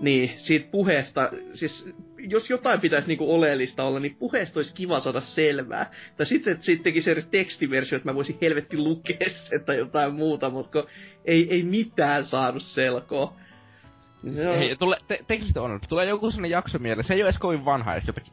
niin, 0.00 0.30
siitä 0.36 0.68
puheesta, 0.70 1.30
siis 1.54 1.90
jos 2.18 2.50
jotain 2.50 2.80
pitäisi 2.80 3.08
niinku 3.08 3.34
oleellista 3.34 3.84
olla, 3.84 4.00
niin 4.00 4.16
puheesta 4.16 4.58
olisi 4.58 4.74
kiva 4.74 5.00
saada 5.00 5.20
selvää. 5.20 5.90
Tai 6.16 6.26
sitten, 6.26 6.56
siitä 6.60 6.82
teki 6.82 7.02
se 7.02 7.24
tekstiversio, 7.30 7.96
että 7.96 8.08
mä 8.08 8.14
voisin 8.14 8.38
helvetti 8.42 8.78
lukea 8.78 9.28
sen 9.30 9.64
tai 9.64 9.78
jotain 9.78 10.14
muuta, 10.14 10.50
mutta 10.50 10.84
ei, 11.24 11.46
ei 11.50 11.62
mitään 11.62 12.24
saanut 12.24 12.62
selkoa. 12.62 13.36
Joo. 14.22 14.56
Hei, 14.56 14.76
tule, 14.76 14.98
te, 15.08 15.24
teknisesti 15.26 15.58
on, 15.58 15.80
tulee 15.88 16.06
joku 16.06 16.30
sellainen 16.30 16.50
jakso 16.50 16.78
mieleen, 16.78 17.04
se 17.04 17.14
ei 17.14 17.22
ole 17.22 17.28
edes 17.28 17.38
kovin 17.38 17.64
vanha, 17.64 17.94
edes 17.94 18.06
jotakin 18.06 18.32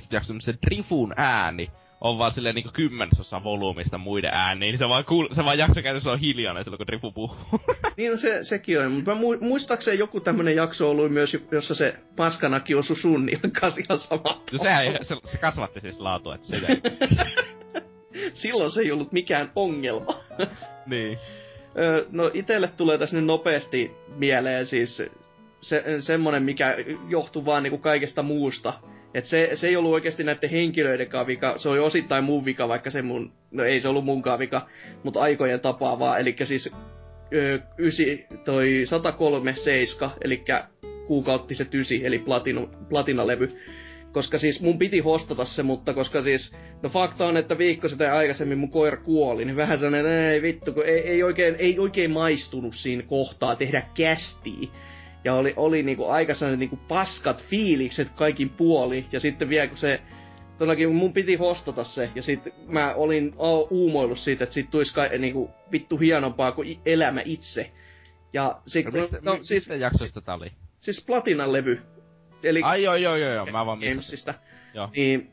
30-40 0.00 0.06
jakso, 0.10 0.32
mutta 0.32 0.44
se 0.44 0.58
Drifun 0.66 1.14
ääni 1.16 1.70
on 2.00 2.18
vaan 2.18 2.32
silleen 2.32 2.54
niinku 2.54 2.70
kymmenesosa 2.72 3.44
volyymista 3.44 3.98
muiden 3.98 4.30
ääniin, 4.34 4.72
niin 4.72 4.78
se 4.78 4.88
vaan, 4.88 5.04
kuul, 5.04 5.28
se 5.32 5.44
vaan 5.44 5.58
jakso 5.58 5.82
käytössä 5.82 6.10
on 6.10 6.18
hiljainen 6.18 6.64
silloin, 6.64 6.78
kun 6.78 6.86
Drifu 6.86 7.12
puhuu. 7.12 7.36
niin 7.96 8.10
no 8.10 8.16
se, 8.16 8.44
sekin 8.44 8.80
on, 8.80 8.92
mutta 8.92 9.16
muistaakseni 9.40 9.98
joku 9.98 10.20
tämmönen 10.20 10.56
jakso 10.56 10.90
ollut 10.90 11.12
myös, 11.12 11.36
jossa 11.50 11.74
se 11.74 11.94
paskanaki 12.16 12.74
osui 12.74 12.96
sun 12.96 13.26
nilkkaan 13.26 13.72
ihan 13.84 13.98
sama. 13.98 14.42
No 14.52 14.58
sehän, 14.58 14.98
se, 15.02 15.16
se 15.24 15.38
kasvatti 15.38 15.80
siis 15.80 16.00
laatua, 16.00 16.34
että 16.34 16.46
se 16.46 16.56
Silloin 18.34 18.70
se 18.70 18.80
ei 18.80 18.92
ollut 18.92 19.12
mikään 19.12 19.50
ongelma. 19.56 20.14
niin. 20.86 21.18
no 22.10 22.30
itelle 22.34 22.70
tulee 22.76 22.98
tässä 22.98 23.16
nyt 23.16 23.26
nopeasti 23.26 23.90
mieleen 24.16 24.66
siis 24.66 25.02
se, 25.60 25.84
semmonen, 26.00 26.42
mikä 26.42 26.76
johtuu 27.08 27.44
vaan 27.44 27.62
niinku 27.62 27.78
kaikesta 27.78 28.22
muusta. 28.22 28.72
Et 29.14 29.26
se, 29.26 29.50
se 29.54 29.68
ei 29.68 29.76
ollut 29.76 29.92
oikeasti 29.92 30.24
näiden 30.24 30.50
henkilöiden 30.50 31.08
vika, 31.26 31.58
se 31.58 31.68
oli 31.68 31.78
osittain 31.78 32.24
mun 32.24 32.44
vika, 32.44 32.68
vaikka 32.68 32.90
se 32.90 33.02
mun, 33.02 33.32
no 33.50 33.64
ei 33.64 33.80
se 33.80 33.88
ollut 33.88 34.04
munkaan 34.04 34.38
vika, 34.38 34.66
mutta 35.02 35.20
aikojen 35.20 35.60
tapaa 35.60 35.98
vaan. 35.98 36.20
Eli 36.20 36.36
siis 36.44 36.74
ö, 37.34 37.60
ysi, 37.78 38.26
toi 38.44 38.82
103 38.84 39.54
seiska, 39.56 40.10
eli 40.24 40.44
kuukauttiset 41.06 41.74
ysi, 41.74 42.06
eli 42.06 42.18
platinu, 42.18 42.70
platinalevy, 42.88 43.58
koska 44.12 44.38
siis 44.38 44.60
mun 44.60 44.78
piti 44.78 44.98
hostata 44.98 45.44
se, 45.44 45.62
mutta 45.62 45.94
koska 45.94 46.22
siis, 46.22 46.52
no 46.82 46.88
fakta 46.88 47.26
on, 47.26 47.36
että 47.36 47.58
viikko 47.58 47.88
sitä 47.88 48.14
aikaisemmin 48.14 48.58
mun 48.58 48.70
koira 48.70 48.96
kuoli, 48.96 49.44
niin 49.44 49.56
vähän 49.56 49.78
sellainen, 49.78 50.12
ei 50.12 50.42
vittu, 50.42 50.72
kun 50.72 50.86
ei, 50.86 51.08
ei, 51.08 51.22
oikein, 51.22 51.56
ei 51.58 51.78
oikein 51.78 52.10
maistunut 52.10 52.74
siinä 52.74 53.02
kohtaa 53.02 53.56
tehdä 53.56 53.82
kästiä. 53.94 54.68
Ja 55.24 55.34
oli, 55.34 55.54
oli 55.56 55.82
niinku 55.82 56.06
aika 56.06 56.34
sellainen 56.34 56.58
niinku 56.58 56.78
paskat 56.88 57.44
fiilikset 57.44 58.10
kaikin 58.10 58.48
puoli, 58.48 59.06
ja 59.12 59.20
sitten 59.20 59.48
vielä 59.48 59.66
kun 59.66 59.76
se, 59.76 60.00
todellakin 60.58 60.94
mun 60.94 61.12
piti 61.12 61.34
hostata 61.34 61.84
se, 61.84 62.10
ja 62.14 62.22
sitten 62.22 62.52
mä 62.66 62.94
olin 62.94 63.34
uumoillut 63.70 64.18
siitä, 64.18 64.44
että 64.44 64.54
siitä 64.54 64.70
tulisi 64.70 64.94
kai, 64.94 65.18
niinku, 65.18 65.50
vittu 65.72 65.96
hienompaa 65.96 66.52
kuin 66.52 66.78
elämä 66.86 67.22
itse. 67.24 67.70
Ja 68.32 68.60
sit, 68.66 68.86
No, 68.86 68.92
mistä, 68.92 69.18
no, 69.22 69.38
siis, 69.42 69.50
mistä 69.50 69.74
jaksosta 69.74 70.20
tää 70.20 70.34
oli? 70.34 70.52
siis 70.78 71.04
Platinan 71.06 71.52
levy. 71.52 71.80
Eli 72.42 72.60
Ai 72.62 72.82
joo 72.82 72.94
joo 72.94 73.16
joo 73.16 73.32
joo, 73.32 73.46
mä 73.46 73.66
vaan. 73.66 73.78
Gamesista. 73.78 74.34
Joo. 74.74 74.88
Niin 74.96 75.32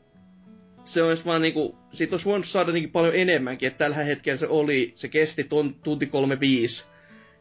se 0.84 1.02
olisi 1.02 1.24
vaan 1.24 1.42
niinku, 1.42 1.78
siitä 1.90 2.14
olisi 2.14 2.26
voinut 2.26 2.46
saada 2.46 2.72
niinku 2.72 2.90
paljon 2.92 3.16
enemmänkin, 3.16 3.66
että 3.66 3.78
tällä 3.78 3.96
hetkellä 3.96 4.36
se 4.38 4.46
oli, 4.46 4.92
se 4.94 5.08
kesti 5.08 5.44
ton, 5.44 5.74
tunti 5.74 6.06
35. 6.06 6.84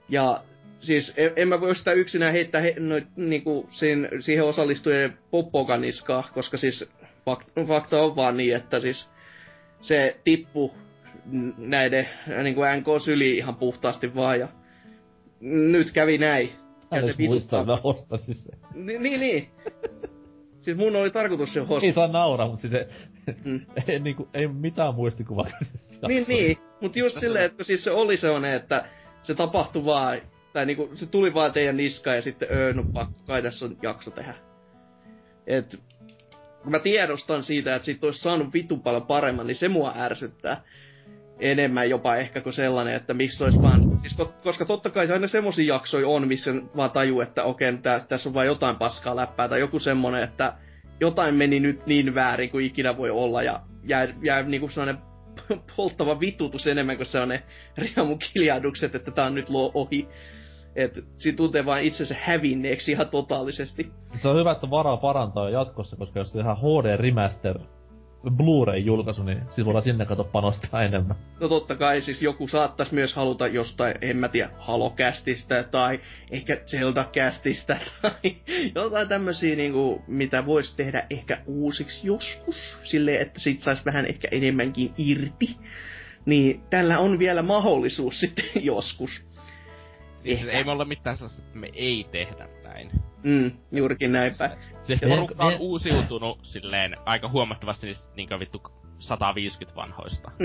Ja 0.09 0.41
siis 0.79 1.13
en, 1.17 1.31
en 1.35 1.47
mä 1.47 1.61
voi 1.61 1.75
sitä 1.75 1.91
yksinään 1.91 2.33
heittää 2.33 2.61
he, 2.61 2.75
no, 2.79 2.95
niinku, 3.15 3.67
siihen, 3.71 4.09
siihen 4.19 4.45
osallistujien 4.45 5.17
poppoganiskaa, 5.31 6.29
koska 6.33 6.57
siis 6.57 6.91
fakta, 7.25 7.51
fakta 7.67 7.99
on 7.99 8.15
vaan 8.15 8.37
niin, 8.37 8.55
että 8.55 8.79
siis 8.79 9.09
se 9.81 10.19
tippu 10.23 10.73
näiden 11.57 12.07
niinku 12.43 12.61
NK-syliin 12.61 13.37
ihan 13.37 13.55
puhtaasti 13.55 14.15
vaan 14.15 14.39
ja 14.39 14.47
nyt 15.41 15.91
kävi 15.91 16.17
näin. 16.17 16.51
Hän 16.91 17.03
se 17.03 17.13
muistaa, 17.19 17.65
mä 17.65 17.79
ostasin 17.83 18.35
sen. 18.35 18.59
Ni, 18.73 18.99
niin, 18.99 19.19
niin. 19.19 19.49
Siis 20.61 20.77
mun 20.77 20.95
oli 20.95 21.11
tarkoitus 21.11 21.53
se 21.53 21.59
host. 21.59 21.83
Ei 21.83 21.93
saa 21.93 22.07
nauraa, 22.07 22.47
mutta 22.47 22.61
siis 22.61 22.71
se, 22.73 22.87
Mm. 23.45 23.61
ei, 23.87 23.99
niinku, 23.99 24.27
ei 24.33 24.47
mitään 24.47 24.95
muistikuvaa 24.95 25.47
kyseisessä 25.59 26.07
Niin, 26.07 26.25
niin. 26.27 26.57
Mut 26.81 26.95
just 26.95 27.19
silleen, 27.19 27.45
että 27.45 27.63
siis 27.63 27.83
se 27.83 27.91
oli 27.91 28.17
sellainen, 28.17 28.53
että 28.53 28.85
se 29.21 29.35
tapahtui 29.35 29.85
vaan, 29.85 30.17
tai 30.57 30.65
niinku, 30.65 30.89
se 30.93 31.05
tuli 31.05 31.33
vaan 31.33 31.53
teidän 31.53 31.77
niskaan 31.77 32.15
ja 32.15 32.21
sitten 32.21 32.47
öö, 32.51 32.73
no 32.73 32.83
pakko, 32.93 33.19
kai 33.27 33.41
tässä 33.41 33.65
on 33.65 33.77
jakso 33.81 34.11
tehdä. 34.11 34.33
Et, 35.47 35.79
kun 36.63 36.71
mä 36.71 36.79
tiedostan 36.79 37.43
siitä, 37.43 37.75
että 37.75 37.85
siitä 37.85 38.05
olisi 38.05 38.21
saanut 38.21 38.53
vitun 38.53 38.81
paljon 38.81 39.07
paremman, 39.07 39.47
niin 39.47 39.55
se 39.55 39.67
mua 39.67 39.93
ärsyttää 39.97 40.61
enemmän 41.39 41.89
jopa 41.89 42.15
ehkä 42.15 42.41
kuin 42.41 42.53
sellainen, 42.53 42.95
että 42.95 43.13
miksi 43.13 43.43
olisi 43.43 43.61
vaan... 43.61 43.99
Siis 43.99 44.19
ko- 44.19 44.43
koska 44.43 44.65
totta 44.65 44.89
kai 44.89 45.07
se 45.07 45.13
aina 45.13 45.27
semmosia 45.27 45.75
jaksoja 45.75 46.07
on, 46.07 46.27
missä 46.27 46.51
vaan 46.75 46.91
tajuu, 46.91 47.21
että 47.21 47.43
okei, 47.43 47.69
okay, 47.69 47.81
tä- 47.81 48.05
tässä 48.09 48.29
on 48.29 48.33
vaan 48.33 48.47
jotain 48.47 48.75
paskaa 48.75 49.15
läppää, 49.15 49.49
tai 49.49 49.59
joku 49.59 49.79
semmonen, 49.79 50.23
että 50.23 50.53
jotain 50.99 51.35
meni 51.35 51.59
nyt 51.59 51.85
niin 51.85 52.15
väärin 52.15 52.49
kuin 52.49 52.65
ikinä 52.65 52.97
voi 52.97 53.09
olla, 53.09 53.43
ja 53.43 53.59
jää, 53.83 54.07
jää 54.21 54.43
niinku 54.43 54.69
sellainen 54.69 55.01
polttava 55.75 56.19
vitutus 56.19 56.67
enemmän 56.67 56.97
kuin 56.97 57.05
sellainen 57.05 57.43
riamukiljahdukset, 57.77 58.95
että 58.95 59.11
tää 59.11 59.25
on 59.25 59.35
nyt 59.35 59.49
lo- 59.49 59.71
ohi. 59.73 60.07
Et 60.77 61.05
siinä 61.15 61.35
tuntee 61.35 61.65
vaan 61.65 61.83
itsensä 61.83 62.15
hävinneeksi 62.19 62.91
ihan 62.91 63.09
totaalisesti. 63.09 63.91
Se 64.21 64.27
on 64.27 64.37
hyvä, 64.37 64.51
että 64.51 64.69
varaa 64.69 64.97
parantaa 64.97 65.49
jatkossa, 65.49 65.95
koska 65.95 66.19
jos 66.19 66.31
tehdään 66.31 66.57
HD 66.57 66.97
Remaster 66.97 67.59
Blu-ray-julkaisu, 68.29 69.23
niin 69.23 69.41
siis 69.49 69.65
voidaan 69.65 69.83
sinne 69.83 70.05
kato 70.05 70.23
panostaa 70.23 70.83
enemmän. 70.83 71.17
No 71.39 71.47
totta 71.47 71.75
kai 71.75 72.01
siis 72.01 72.21
joku 72.21 72.47
saattaisi 72.47 72.93
myös 72.93 73.13
haluta 73.13 73.47
jostain, 73.47 73.95
en 74.01 74.17
mä 74.17 74.27
tiedä, 74.27 74.49
Halokästistä 74.57 75.63
tai 75.63 75.99
ehkä 76.31 76.55
Zelda-kästistä 76.65 77.77
tai 78.01 78.35
jotain 78.75 79.07
tämmösiä 79.07 79.55
niinku, 79.55 80.03
mitä 80.07 80.45
voisi 80.45 80.77
tehdä 80.77 81.07
ehkä 81.09 81.41
uusiksi 81.45 82.07
joskus, 82.07 82.77
silleen, 82.83 83.21
että 83.21 83.39
sit 83.39 83.61
saisi 83.61 83.85
vähän 83.85 84.05
ehkä 84.05 84.27
enemmänkin 84.31 84.93
irti. 84.97 85.57
Niin 86.25 86.61
tällä 86.69 86.99
on 86.99 87.19
vielä 87.19 87.41
mahdollisuus 87.41 88.19
sitten 88.21 88.45
joskus. 88.55 89.27
Niin 90.23 90.37
siis 90.37 90.47
Ehkä. 90.47 90.57
ei 90.57 90.63
me 90.63 90.71
olla 90.71 90.85
mitään 90.85 91.17
sellaista, 91.17 91.41
että 91.41 91.57
me 91.59 91.69
ei 91.73 92.07
tehdä 92.11 92.47
näin. 92.63 92.91
Mm, 93.23 93.51
juurikin 93.71 94.11
näinpä. 94.11 94.57
Se 94.79 94.97
Ja 95.01 95.07
porukka 95.09 95.45
on 95.45 95.53
me- 95.53 95.57
uusiutunut 95.59 96.39
silleen 96.43 96.97
aika 97.05 97.29
huomattavasti 97.29 97.87
niistä 97.87 98.07
niinkö 98.15 98.39
vittu 98.39 98.61
150 98.97 99.75
vanhoista. 99.75 100.31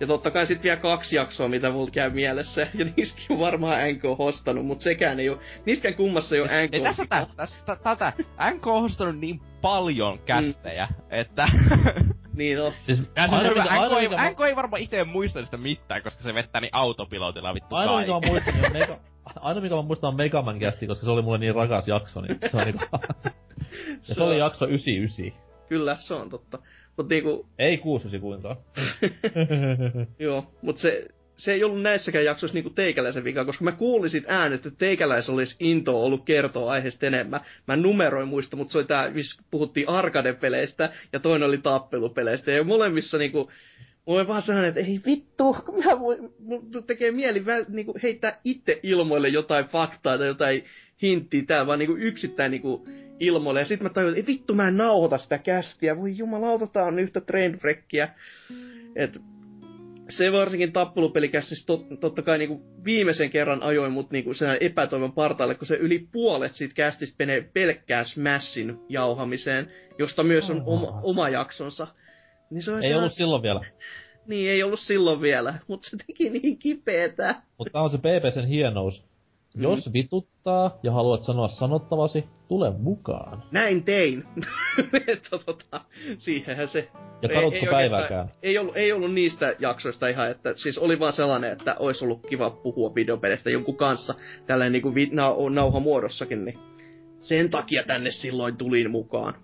Ja 0.00 0.06
totta 0.06 0.30
kai 0.30 0.46
sitten 0.46 0.62
vielä 0.62 0.80
kaksi 0.80 1.16
jaksoa, 1.16 1.48
mitä 1.48 1.70
mulla 1.70 1.90
käy 1.90 2.10
mielessä. 2.10 2.60
Ja 2.60 2.84
niistäkin 2.96 3.26
on 3.30 3.38
varmaan 3.40 3.78
NK 3.92 4.02
hostanut, 4.18 4.66
mutta 4.66 4.82
sekään 4.82 5.20
ei 5.20 5.28
oo... 5.28 5.38
Niistäkään 5.66 5.94
kummassa 5.94 6.34
ei 6.34 6.40
oo 6.40 6.46
NK. 6.46 6.74
Ei 6.74 6.80
tässä 6.80 7.06
tässä 7.36 7.64
tä- 7.64 7.76
tätä. 7.76 8.12
NK 8.54 8.66
on 8.66 8.84
ostanut 8.84 9.18
niin 9.18 9.40
paljon 9.62 10.18
kästejä, 10.18 10.88
että... 11.10 11.48
Niin 12.34 12.58
no. 12.58 12.72
Siis 12.82 13.00
mikä, 13.00 13.26
NK, 13.26 13.32
ei, 13.96 14.02
mikä, 14.02 14.16
mä- 14.16 14.30
NK 14.30 14.40
ei 14.40 14.56
varmaan 14.56 14.82
itse 14.82 15.04
muista 15.04 15.44
sitä 15.44 15.56
mitään, 15.56 16.02
koska 16.02 16.22
se 16.22 16.34
vettää 16.34 16.60
niin 16.60 16.74
autopilotilla 16.74 17.54
vittu 17.54 17.74
aina 17.74 17.98
mikä 17.98 18.12
mä 18.12 18.20
muistan, 18.26 18.54
niin 18.54 18.66
on 18.66 18.72
Mega, 18.72 18.96
aina 19.40 19.60
mikä 19.60 19.74
mä 19.74 19.82
muistan 19.82 20.08
on 20.08 20.16
Megaman 20.16 20.58
kästi, 20.58 20.86
koska 20.86 21.04
se 21.04 21.10
oli 21.10 21.22
mulle 21.22 21.38
niin 21.38 21.54
rakas 21.54 21.88
jakso, 21.88 22.20
niin 22.20 22.38
se 22.50 22.56
on 22.56 22.64
niinku... 22.64 22.84
ja 24.08 24.14
se 24.14 24.22
oli 24.22 24.38
jakso 24.38 24.66
99. 24.66 25.42
Kyllä, 25.68 25.96
se 25.98 26.14
on 26.14 26.30
totta. 26.30 26.58
Mut 27.00 27.08
niinku, 27.08 27.46
Ei 27.58 27.78
69 27.78 28.20
kuinkaan. 28.20 28.56
joo, 30.26 30.54
mut 30.62 30.78
se, 30.78 31.08
se 31.36 31.52
ei 31.52 31.64
ollut 31.64 31.82
näissäkään 31.82 32.24
jaksoissa 32.24 32.54
niinku 32.54 32.70
teikäläisen 32.70 33.24
vika, 33.24 33.44
koska 33.44 33.64
mä 33.64 33.72
kuulin 33.72 34.10
sit 34.10 34.24
äänet, 34.28 34.66
että 34.66 34.78
teikäläis 34.78 35.30
olisi 35.30 35.56
into 35.60 36.04
ollut 36.04 36.24
kertoa 36.24 36.72
aiheesta 36.72 37.06
enemmän. 37.06 37.40
Mä 37.66 37.76
numeroin 37.76 38.28
muista, 38.28 38.56
mutta 38.56 38.72
se 38.72 38.78
oli 38.78 38.86
tää, 38.86 39.10
missä 39.10 39.42
puhuttiin 39.50 39.88
arcade-peleistä 39.88 40.90
ja 41.12 41.20
toinen 41.20 41.48
oli 41.48 41.58
tappelupeleistä. 41.58 42.50
Ja 42.50 42.64
molemmissa 42.64 43.18
niinku, 43.18 43.50
mulla 44.06 44.28
vaan 44.28 44.42
sellainen, 44.42 44.68
että 44.68 44.80
ei 44.80 45.00
vittu, 45.06 45.56
mä 45.84 46.00
voin, 46.00 46.34
mun 46.38 46.70
tekee 46.86 47.10
mieli 47.10 47.46
väl, 47.46 47.64
niinku 47.68 47.94
heittää 48.02 48.40
itse 48.44 48.80
ilmoille 48.82 49.28
jotain 49.28 49.64
faktaa 49.64 50.18
tai 50.18 50.26
jotain 50.26 50.64
hinttiä 51.02 51.42
täällä, 51.46 51.66
vaan 51.66 51.78
niinku 51.78 51.96
yksittäin 51.96 52.50
niinku 52.50 52.88
ilmoille. 53.20 53.60
Ja 53.60 53.66
sit 53.66 53.80
mä 53.80 53.88
tajuin, 53.88 54.14
että 54.18 54.30
ei 54.30 54.36
vittu 54.36 54.54
mä 54.54 54.68
en 54.68 54.76
nauhoita 54.76 55.18
sitä 55.18 55.38
kästiä, 55.38 55.96
voi 55.96 56.16
jumalauta, 56.16 56.66
tää 56.66 56.84
on 56.84 56.98
yhtä 56.98 57.20
trainwreckia. 57.20 58.08
Et 58.96 59.18
se 60.08 60.32
varsinkin 60.32 60.72
tappelupelikästissä 60.72 61.66
tot, 61.66 61.86
totta 62.00 62.22
kai 62.22 62.38
niinku 62.38 62.62
viimeisen 62.84 63.30
kerran 63.30 63.62
ajoin 63.62 63.92
mut 63.92 64.10
niinku 64.10 64.34
sen 64.34 64.56
epätoivon 64.60 65.12
partaalle, 65.12 65.54
kun 65.54 65.66
se 65.66 65.74
yli 65.76 66.08
puolet 66.12 66.54
siitä 66.54 66.74
kästistä 66.74 67.16
menee 67.18 67.40
pelkkään 67.52 68.06
Smashin 68.06 68.78
jauhamiseen, 68.88 69.70
josta 69.98 70.22
myös 70.22 70.50
on 70.50 70.62
oma, 70.66 71.00
oma 71.02 71.28
jaksonsa. 71.28 71.86
Niin 72.50 72.62
se 72.62 72.70
on 72.70 72.76
Ei 72.76 72.82
sellainen- 72.82 72.98
ollut 72.98 73.12
silloin 73.12 73.42
vielä. 73.42 73.60
niin, 74.26 74.50
ei 74.50 74.62
ollut 74.62 74.80
silloin 74.80 75.20
vielä, 75.20 75.54
mutta 75.68 75.88
se 75.90 75.96
teki 76.06 76.30
niin 76.30 76.58
kipeetä. 76.58 77.34
Mutta 77.58 77.80
on 77.80 77.90
se 77.90 77.98
BBCn 77.98 78.46
hienous. 78.48 79.09
Mm. 79.56 79.62
Jos 79.62 79.92
vituttaa 79.92 80.78
ja 80.82 80.92
haluat 80.92 81.22
sanoa 81.22 81.48
sanottavasi, 81.48 82.24
tule 82.48 82.70
mukaan. 82.78 83.42
Näin 83.52 83.84
tein. 83.84 84.24
että 85.06 85.38
tota, 85.46 85.80
siihenhän 86.18 86.68
se... 86.68 86.88
Ja 87.22 87.28
ei- 87.28 87.34
kadutko 87.34 87.56
ei 87.66 87.70
päivääkään? 87.70 88.28
Ei 88.42 88.58
ollut, 88.58 88.76
ei 88.76 88.92
ollut 88.92 89.12
niistä 89.14 89.54
jaksoista 89.58 90.08
ihan, 90.08 90.30
että 90.30 90.52
siis 90.56 90.78
oli 90.78 90.98
vaan 90.98 91.12
sellainen, 91.12 91.52
että 91.52 91.76
olisi 91.78 92.04
ollut 92.04 92.26
kiva 92.26 92.50
puhua 92.50 92.94
videopeleistä 92.94 93.50
jonkun 93.50 93.76
kanssa, 93.76 94.14
tällainen 94.46 94.72
niinku 94.72 94.94
vi, 94.94 95.08
nau, 95.12 95.48
nauhamuodossakin, 95.48 96.44
niin 96.44 96.58
sen 97.18 97.50
takia 97.50 97.82
tänne 97.86 98.10
silloin 98.10 98.56
tulin 98.56 98.90
mukaan. 98.90 99.34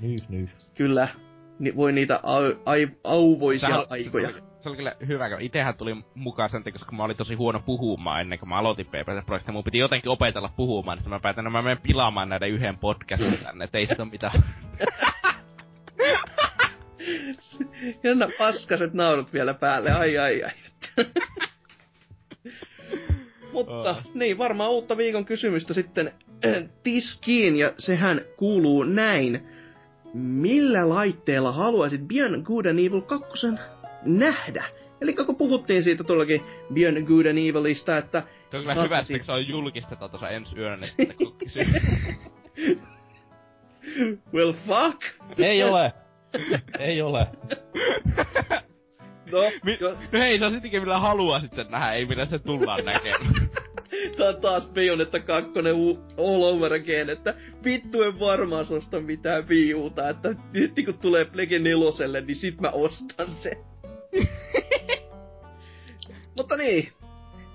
Nyh, 0.00 0.20
nyh. 0.28 0.48
Kyllä, 0.74 1.08
ni, 1.58 1.76
voi 1.76 1.92
niitä 1.92 2.20
au, 2.22 2.42
ai, 2.64 2.88
auvoisia 3.04 3.68
Sehän- 3.68 3.86
aikoja. 3.90 4.45
Se 4.66 4.70
oli, 4.70 4.76
kyllä 4.76 4.96
hyvä, 5.06 5.30
kun 5.30 5.40
itehän 5.40 5.76
tuli 5.76 5.96
mukaan 6.14 6.50
sen 6.50 6.72
koska 6.72 6.96
mä 6.96 7.04
olin 7.04 7.16
tosi 7.16 7.34
huono 7.34 7.60
puhumaan 7.60 8.20
ennen 8.20 8.38
kuin 8.38 8.48
mä 8.48 8.58
aloitin 8.58 8.86
PPT-projektia. 8.86 9.52
Mun 9.52 9.64
piti 9.64 9.78
jotenkin 9.78 10.10
opetella 10.10 10.50
puhumaan, 10.56 10.98
niin 10.98 11.08
mä 11.08 11.20
päätin, 11.20 11.40
että 11.40 11.50
mä 11.50 11.62
menen 11.62 11.78
pilaamaan 11.78 12.28
näiden 12.28 12.50
yhden 12.50 12.78
podcastin 12.78 13.44
tänne, 13.44 13.64
et 13.64 13.74
ei 13.74 13.86
sit 13.86 14.00
oo 14.00 14.06
mitään. 14.06 14.42
Jännä 18.04 18.28
paskaset 18.38 18.94
naurut 18.94 19.32
vielä 19.32 19.54
päälle, 19.54 19.90
ai 19.90 20.18
ai 20.18 20.42
ai. 20.42 20.52
Mutta 23.52 23.90
Oh. 23.90 23.96
niin, 24.14 24.38
varmaan 24.38 24.70
uutta 24.70 24.96
viikon 24.96 25.24
kysymystä 25.24 25.74
sitten 25.74 26.12
äh, 26.46 26.68
tiskiin, 26.82 27.56
ja 27.56 27.72
sehän 27.78 28.20
kuuluu 28.36 28.82
näin. 28.82 29.48
Millä 30.14 30.88
laitteella 30.88 31.52
haluaisit 31.52 32.08
Beyond 32.08 32.42
Good 32.42 32.66
and 32.66 32.78
Evil 32.78 33.00
2 33.00 33.46
nähdä? 34.02 34.64
Eli 35.00 35.14
kun 35.14 35.36
puhuttiin 35.36 35.82
siitä 35.82 36.04
tuollakin 36.04 36.40
Beyond 36.74 37.02
Good 37.06 37.26
and 37.26 37.38
Evilista, 37.38 37.98
että... 37.98 38.22
Se 38.50 38.56
on 38.56 38.62
kyllä 38.62 38.82
hyvä, 38.82 38.98
että 38.98 39.24
se 39.26 39.32
on 39.32 39.48
julkistetaan 39.48 40.10
tuossa 40.10 40.28
ensi 40.28 40.58
yönä, 40.58 40.86
että. 40.98 41.14
Well 44.34 44.52
fuck! 44.52 45.02
Ei 45.38 45.62
ole! 45.62 45.92
Ei 46.78 47.02
ole. 47.02 47.26
No, 49.32 49.38
Mi- 49.64 49.78
jo, 49.80 49.90
no 50.12 50.18
hei, 50.18 50.38
se 50.38 50.44
on 50.44 50.52
sittenkin 50.52 50.82
millä 50.82 50.98
haluaa 50.98 51.40
sit 51.40 51.54
sen 51.54 51.66
nähdä, 51.70 51.92
ei 51.92 52.06
millä 52.06 52.26
se 52.26 52.38
tullaan 52.38 52.84
näkemään. 52.84 53.34
Tää 54.16 54.28
on 54.28 54.40
taas 54.40 54.68
Bayonetta 54.68 55.20
2 55.20 55.50
all 56.18 56.42
over 56.42 56.72
again, 56.74 57.10
että 57.10 57.34
vittu 57.64 58.02
en 58.02 58.20
varmaan 58.20 58.66
osta 58.70 59.00
mitään 59.00 59.48
viiuta, 59.48 60.08
että 60.08 60.34
nyt 60.54 60.72
kun 60.84 60.98
tulee 60.98 61.24
Plege 61.24 61.58
4, 61.58 62.20
niin 62.26 62.36
sit 62.36 62.60
mä 62.60 62.68
ostan 62.68 63.30
sen. 63.30 63.56
Mutta 66.36 66.56
niin, 66.56 66.92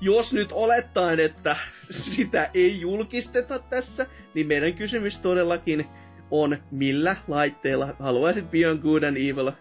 jos 0.02 0.34
nyt 0.34 0.52
olettaen, 0.52 1.20
että 1.20 1.56
sitä 1.90 2.50
ei 2.54 2.82
julkisteta 2.82 3.60
tässä, 3.60 4.08
niin 4.34 4.48
meidän 4.48 4.74
kysymys 4.74 5.20
todellakin 5.20 5.88
on, 6.32 6.64
millä 6.72 7.16
laitteella 7.28 7.88
haluaisit 8.00 8.52
Beyond 8.52 8.82
Good 8.82 9.04
and 9.04 9.18
Evil 9.18 9.52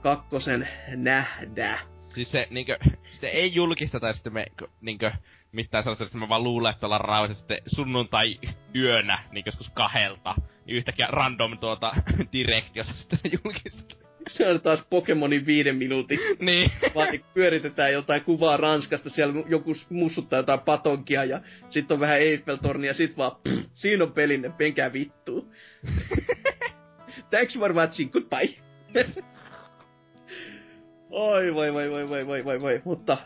kakkosen 0.00 0.68
nähdä. 0.96 1.78
Siis 2.08 2.30
se 2.30 2.46
niinkö, 2.50 2.78
sitten 3.10 3.30
ei 3.30 3.54
julkisteta 3.54 4.12
sitten 4.12 4.32
me 4.32 4.46
niinkö 4.80 5.12
mitään 5.52 5.84
sellaista, 5.84 6.04
että 6.04 6.18
me 6.18 6.28
vaan 6.28 6.44
luulee, 6.44 6.70
että 6.70 6.86
ollaan 6.86 7.00
rauhassa 7.00 7.34
sitten 7.34 7.58
sunnuntai 7.66 8.38
yönä, 8.74 9.18
niin 9.32 9.42
joskus 9.46 9.70
kahelta, 9.70 10.34
niin 10.66 10.76
yhtäkkiä 10.76 11.06
random 11.10 11.58
tuota 11.58 11.92
direct, 12.32 12.76
jossa 12.76 12.92
sitten 12.92 13.30
julkistetaan. 13.44 14.05
Se 14.26 14.48
on 14.48 14.60
taas 14.60 14.86
Pokemonin 14.90 15.46
viiden 15.46 15.76
minuutin. 15.76 16.18
niin. 16.40 16.70
Vaan 16.94 17.10
niin 17.10 17.24
pyöritetään 17.34 17.92
jotain 17.92 18.24
kuvaa 18.24 18.56
Ranskasta, 18.56 19.10
siellä 19.10 19.44
joku 19.48 19.72
mussuttaa 19.90 20.38
jotain 20.38 20.60
patonkia 20.60 21.24
ja 21.24 21.40
sitten 21.70 21.94
on 21.94 22.00
vähän 22.00 22.20
Eiffeltornia 22.20 22.90
ja 22.90 22.94
sit 22.94 23.16
vaan 23.16 23.32
pff, 23.48 23.68
siinä 23.74 24.04
on 24.04 24.12
pelinne, 24.12 24.50
penkää 24.50 24.92
vittuu. 24.92 25.52
Thanks 27.30 27.58
for 27.58 27.72
watching, 27.74 28.12
goodbye. 28.12 28.54
Oi 31.10 31.54
voi 31.54 31.72
voi 31.72 31.90
voi 31.90 32.08
voi 32.08 32.26
voi 32.26 32.44
voi 32.44 32.60
voi, 32.60 32.82
mutta 32.84 33.18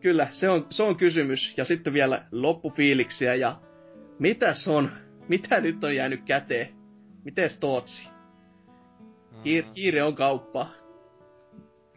kyllä 0.00 0.28
se 0.32 0.48
on, 0.48 0.66
se 0.70 0.82
on 0.82 0.96
kysymys. 0.96 1.54
Ja 1.56 1.64
sitten 1.64 1.92
vielä 1.92 2.22
loppufiiliksiä 2.32 3.34
ja 3.34 3.56
mitäs 4.18 4.68
on, 4.68 4.90
mitä 5.28 5.60
nyt 5.60 5.84
on 5.84 5.96
jäänyt 5.96 6.20
käteen? 6.24 6.68
Mites 7.24 7.58
Tootsi? 7.58 8.15
Kiire, 9.42 9.68
kiire 9.74 10.02
on 10.02 10.14
kauppa. 10.14 10.66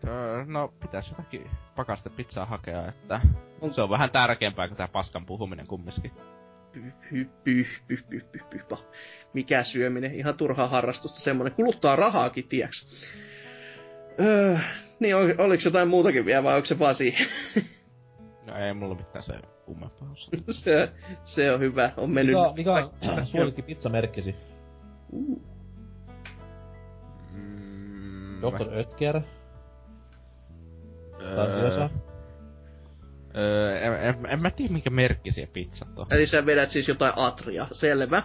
Öö, 0.08 0.46
no, 0.46 0.74
pitäis 0.82 1.10
jotakin 1.10 1.50
pakaste 1.76 2.10
pizzaa 2.10 2.46
hakea, 2.46 2.88
että 2.88 3.22
on. 3.62 3.74
se 3.74 3.82
on 3.82 3.90
vähän 3.90 4.12
tärkeämpää 4.12 4.68
kuin 4.68 4.78
tää 4.78 4.88
paskan 4.88 5.26
puhuminen 5.26 5.68
kumminkin. 5.68 6.12
Pyh, 6.74 6.84
pyh, 7.10 7.30
pyh, 7.44 7.84
pyh, 7.88 8.04
pyh, 8.10 8.26
pyh, 8.32 8.44
pyh, 8.50 8.68
pyh. 8.68 8.86
Mikä 9.34 9.64
syöminen, 9.64 10.16
ihan 10.16 10.38
turhaa 10.38 10.68
harrastusta 10.68 11.20
semmonen. 11.20 11.54
Kuluttaa 11.54 11.96
rahaakin, 11.96 12.48
tieks. 12.48 13.08
Öö, 14.20 14.58
niin, 15.00 15.16
ol, 15.16 15.30
oliko 15.38 15.62
jotain 15.66 15.88
muutakin 15.88 16.26
vielä 16.26 16.44
vai 16.44 16.56
onko 16.56 16.66
se 16.66 16.80
vaan 16.80 16.96
siihen? 16.96 17.28
No 18.46 18.56
ei 18.58 18.74
mulla 18.74 18.96
mitään 18.96 19.24
se 19.24 19.34
kummempaa 19.66 20.16
se, 20.64 20.92
se 21.24 21.52
on 21.52 21.60
hyvä, 21.60 21.92
on 21.98 22.10
mennyt... 22.10 22.36
Mikä, 22.56 22.90
mikä 23.02 23.12
on 23.12 23.26
suosikki 23.26 23.62
pizzamerkkisi? 23.62 24.36
Uh. 25.12 25.49
Dr. 28.42 28.80
Ötker? 28.80 29.22
Öö, 31.22 31.80
öö, 33.36 33.80
en, 33.80 33.94
en, 33.94 34.26
en, 34.30 34.42
mä 34.42 34.52
tiedä 34.52 34.74
mikä 34.74 34.90
merkki 34.90 35.32
siihen 35.32 35.52
pizzat 35.54 36.00
on. 36.00 36.08
Eli 36.12 36.28
sä 36.28 36.46
vedät 36.46 36.70
siis 36.70 36.88
jotain 36.88 37.14
atria, 37.16 37.68
selvä. 37.72 38.24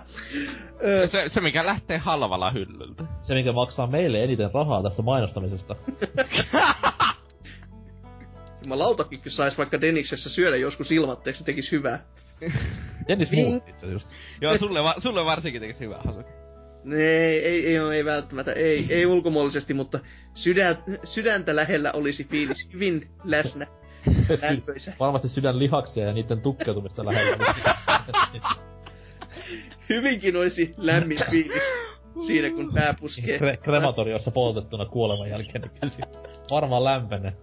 Öö, 0.85 1.07
se, 1.07 1.29
se 1.29 1.41
mikä 1.41 1.67
lähtee 1.67 1.99
halvalla 1.99 2.51
hyllyltä. 2.51 3.05
Se 3.23 3.35
mikä 3.35 3.53
maksaa 3.53 3.87
meille 3.87 4.25
eniten 4.25 4.51
rahaa 4.55 4.83
tästä 4.83 5.03
mainostamisesta. 5.03 5.77
lautakin, 8.69 9.23
kun 9.23 9.33
sais 9.33 9.59
vaikka 9.59 9.81
Deniksessä 9.81 10.31
syödä 10.31 10.57
joskus 10.57 10.93
ilmatteeksi, 10.93 11.39
se 11.39 11.45
tekis 11.45 11.73
hyvää. 11.73 11.99
Dennis 13.09 13.33
muutti 13.33 13.71
itse 13.71 13.87
just. 13.87 14.09
Joo, 14.41 14.59
sulle, 14.59 14.83
va- 14.83 14.95
sulle 14.99 15.25
varsinkin 15.25 15.61
tekis 15.61 15.81
hyvää, 15.81 16.01
Hasuki. 16.05 16.44
Ei, 16.93 17.47
ei, 17.47 17.67
ei, 17.67 17.77
ei 17.77 18.05
välttämättä, 18.05 18.53
ei, 18.53 18.87
ei 18.91 19.07
ulkomuollisesti, 19.07 19.75
mutta 19.75 19.99
sydän, 20.35 20.77
sydäntä 21.05 21.57
lähellä 21.57 21.93
olisi 21.93 22.25
fiilis 22.25 22.69
hyvin 22.73 23.09
läsnä. 23.25 23.67
Sy- 24.79 24.93
varmasti 25.01 25.29
sydän 25.29 25.59
lihaksia 25.59 26.07
ja 26.07 26.13
niiden 26.13 26.41
tukkeutumista 26.41 27.05
lähellä. 27.05 27.37
Hyvinkin 29.89 30.37
olisi 30.37 30.71
lämmin 30.77 31.19
fiilis 31.31 31.63
siinä, 32.27 32.51
kun 32.51 32.75
pää 32.75 32.95
puskee. 33.01 33.39
Kre- 33.39 33.57
krematoriossa 33.57 34.31
poltettuna 34.31 34.87
kuoleman 34.87 35.31
jälkeen, 35.31 35.63
niin 35.83 35.93
varmaan 36.51 36.85
lämpenee. 36.85 37.37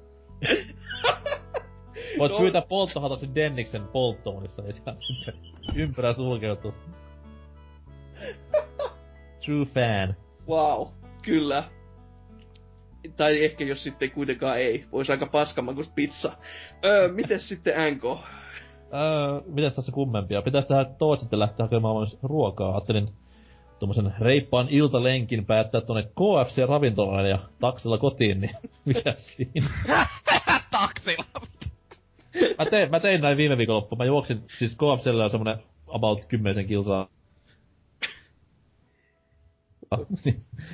Voit 2.18 2.32
no. 2.32 2.40
pyytää 2.40 2.62
polttohatoksi 2.62 3.30
Denniksen 3.36 3.88
polttoonissa, 3.88 4.62
niin 4.62 4.76
ympyrä 5.76 6.14
sulkeutuu. 6.14 6.74
True 9.46 9.66
fan. 9.66 10.16
Wow, 10.48 10.88
kyllä. 11.22 11.64
Tai 13.18 13.44
ehkä 13.46 13.64
jos 13.64 13.84
sitten 13.84 14.12
kuitenkaan 14.12 14.60
ei. 14.60 14.86
Voisi 14.92 15.12
aika 15.12 15.26
paskaman 15.26 15.76
kuin 15.76 15.88
pizza. 15.96 16.32
Öö, 16.86 17.08
mites 17.08 17.50
sitten 17.50 17.74
NK? 17.96 18.06
Öö, 18.06 19.42
mitäs 19.46 19.76
tässä 19.76 19.92
kummempia? 19.92 20.42
Pitäis 20.42 20.66
tehdä 20.66 20.86
toot 20.86 21.20
sitten 21.20 21.40
lähteä 21.40 21.66
hakemaan 21.66 21.98
myös 21.98 22.18
ruokaa. 22.24 22.72
Ajattelin 22.72 23.10
tuommoisen 23.80 24.14
reippaan 24.20 24.68
iltalenkin 24.70 25.46
päättää 25.46 25.82
tuonne 25.82 26.04
KFC-ravintolaan 26.04 27.30
ja 27.30 27.40
taksilla 27.60 27.98
kotiin, 27.98 28.42
niin 28.42 28.56
mikä 28.86 29.14
siinä? 29.16 29.70
taksilla? 30.72 31.26
mä, 32.58 32.66
tein, 32.66 32.92
mä 32.92 33.00
tein 33.00 33.22
näin 33.22 33.38
viime 33.38 33.58
viikonloppu. 33.58 33.96
Mä 33.96 34.06
juoksin, 34.06 34.44
siis 34.58 34.78
KFCllä 34.78 35.24
on 35.24 35.30
semmonen 35.30 35.58
about 35.88 36.26
10 36.26 36.68
kilsaa 36.68 37.08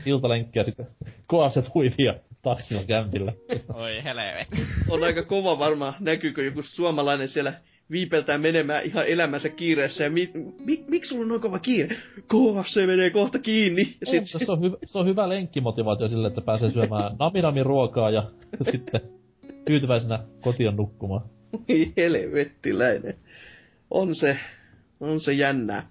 iltalenkkiä 0.06 0.64
sitten 0.64 0.86
KFC 1.04 1.74
huivia 1.74 2.14
taksilla 2.42 2.84
kämpillä. 2.84 3.34
Oi 3.74 4.04
helve. 4.04 4.48
On 4.90 5.04
aika 5.04 5.24
kova 5.24 5.60
varmaan, 5.60 5.94
näkyykö 6.00 6.44
joku 6.44 6.62
suomalainen 6.62 7.30
siellä 7.30 7.54
viipeltää 7.92 8.38
menemään 8.38 8.86
ihan 8.86 9.08
elämänsä 9.08 9.50
kiireessä. 9.50 10.04
Ja 10.04 10.10
mi, 10.10 10.32
mi, 10.60 10.86
miksi 10.90 11.10
sulla 11.10 11.22
on 11.22 11.28
noin 11.28 11.42
kova 11.42 11.60
kiire? 11.60 11.96
KFC 12.16 12.86
menee 12.86 13.10
kohta 13.10 13.40
kiinni. 13.40 13.98
Ja 14.02 14.12
sit... 14.12 14.24
se, 14.46 14.52
on 14.52 14.62
hyvä, 14.62 14.78
se 14.86 15.00
on 15.00 15.08
hyvä 15.08 15.30
lenkkimotivaatio 15.30 16.08
sille, 16.08 16.28
että 16.28 16.42
pääsee 16.42 16.72
syömään 16.72 17.16
naminamin 17.20 17.66
ruokaa 17.66 18.10
ja 18.10 18.24
sitten 18.72 19.02
tyytyväisenä 19.66 20.20
kotiin 20.42 20.76
nukkumaan. 20.76 21.30
Oi 21.54 21.94
helvettiläinen. 21.98 23.14
On 23.92 24.16
se, 24.16 24.38
on 25.00 25.22
se 25.22 25.34
jännää. 25.34 25.88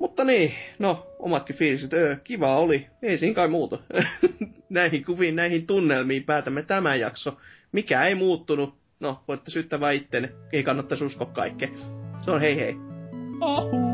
Mutta 0.00 0.24
niin, 0.24 0.54
no, 0.78 1.06
omatkin 1.18 1.56
fiiliset, 1.56 1.92
öö, 1.92 2.16
kiva 2.24 2.56
oli. 2.56 2.86
Ei 3.02 3.18
siinä 3.18 3.34
kai 3.34 3.48
muuta. 3.48 3.78
näihin 4.68 5.04
kuviin, 5.04 5.36
näihin 5.36 5.66
tunnelmiin 5.66 6.24
päätämme 6.24 6.62
tämän 6.62 7.00
jakso. 7.00 7.38
Mikä 7.72 8.04
ei 8.04 8.14
muuttunut, 8.14 8.74
no, 9.00 9.20
voitte 9.28 9.50
syyttää 9.50 9.80
vaan 9.80 9.94
ittenne. 9.94 10.32
Ei 10.52 10.62
kannattaisi 10.62 11.04
uskoa 11.04 11.26
kaikkea. 11.26 11.68
Se 12.18 12.30
on 12.30 12.40
hei 12.40 12.56
hei. 12.56 12.74
Ahu. 13.40 13.89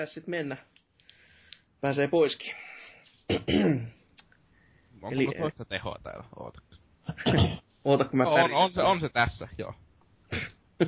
Pitäisi 0.00 0.14
sitten 0.14 0.30
mennä. 0.30 0.56
Pääsee 1.80 2.08
poiskin. 2.08 2.54
Onko 5.02 5.10
Eli- 5.10 5.38
toista 5.38 5.64
tehoa 5.64 5.98
täällä? 6.02 6.24
Oota. 6.36 6.60
Oota, 7.84 8.04
kun 8.04 8.18
mä 8.18 8.28
On, 8.28 8.52
on, 8.52 8.72
se, 8.72 8.82
on 8.82 9.00
se 9.00 9.08
tässä, 9.08 9.48
joo. 9.58 9.74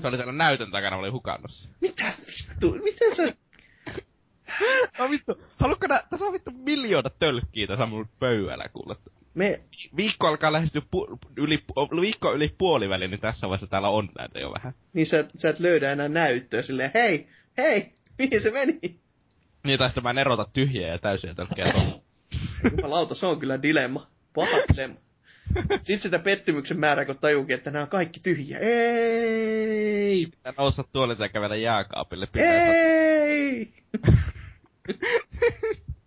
Se 0.00 0.06
oli 0.08 0.16
täällä 0.16 0.32
näytön 0.32 0.70
takana, 0.70 0.96
mä 0.96 1.00
olin 1.00 1.12
hukannut. 1.12 1.50
Mitä 1.80 2.12
vittu? 2.26 2.72
Miten 2.84 3.16
sä... 3.16 3.34
No 4.98 5.10
vittu, 5.10 5.40
haluatko 5.56 5.86
nää, 5.86 6.02
tässä 6.10 6.26
on 6.26 6.32
vittu 6.32 6.50
miljoona 6.50 7.10
tölkkiä 7.10 7.66
tässä 7.66 7.86
mun 7.86 8.08
pöydällä 8.18 8.68
kuule. 8.72 8.96
Me... 9.34 9.60
Viikko 9.96 10.26
alkaa 10.26 10.52
lähestyä 10.52 10.82
pu, 10.90 11.18
yli, 11.36 11.64
viikko 12.00 12.34
yli 12.34 12.54
puoliväli, 12.58 13.08
niin 13.08 13.20
tässä 13.20 13.46
vaiheessa 13.48 13.66
täällä 13.66 13.88
on 13.88 14.08
näitä 14.18 14.38
jo 14.38 14.52
vähän. 14.52 14.74
Niin 14.92 15.06
sä, 15.06 15.24
sä 15.36 15.48
et 15.48 15.60
löydä 15.60 15.92
enää 15.92 16.08
näyttöä 16.08 16.62
silleen, 16.62 16.90
hei, 16.94 17.28
hei, 17.58 17.92
mihin 18.18 18.40
se 18.40 18.50
meni? 18.50 19.01
Niin 19.64 19.78
tästä 19.78 20.00
mä 20.00 20.10
en 20.10 20.18
erota 20.18 20.46
tyhjiä 20.52 20.88
ja 20.88 20.98
täysiä 20.98 21.34
tölkkejä. 21.34 21.74
Jumalauta, 22.70 23.14
se 23.14 23.26
on 23.26 23.40
kyllä 23.40 23.62
dilemma. 23.62 24.06
Paha 24.34 24.56
dilemma. 24.72 24.96
Sitten 25.82 25.98
sitä 25.98 26.18
pettymyksen 26.18 26.80
määrää, 26.80 27.04
kun 27.04 27.18
tajuukin, 27.18 27.56
että 27.56 27.70
nämä 27.70 27.82
on 27.82 27.88
kaikki 27.88 28.20
tyhjiä. 28.20 28.58
Ei! 28.58 30.26
Pitää 30.26 30.52
nousta 30.58 30.84
tuolilta 30.92 31.22
ja 31.22 31.28
kävellä 31.28 31.56
jääkaapille. 31.56 32.26
Pitää 32.26 32.74
Ei! 32.74 33.72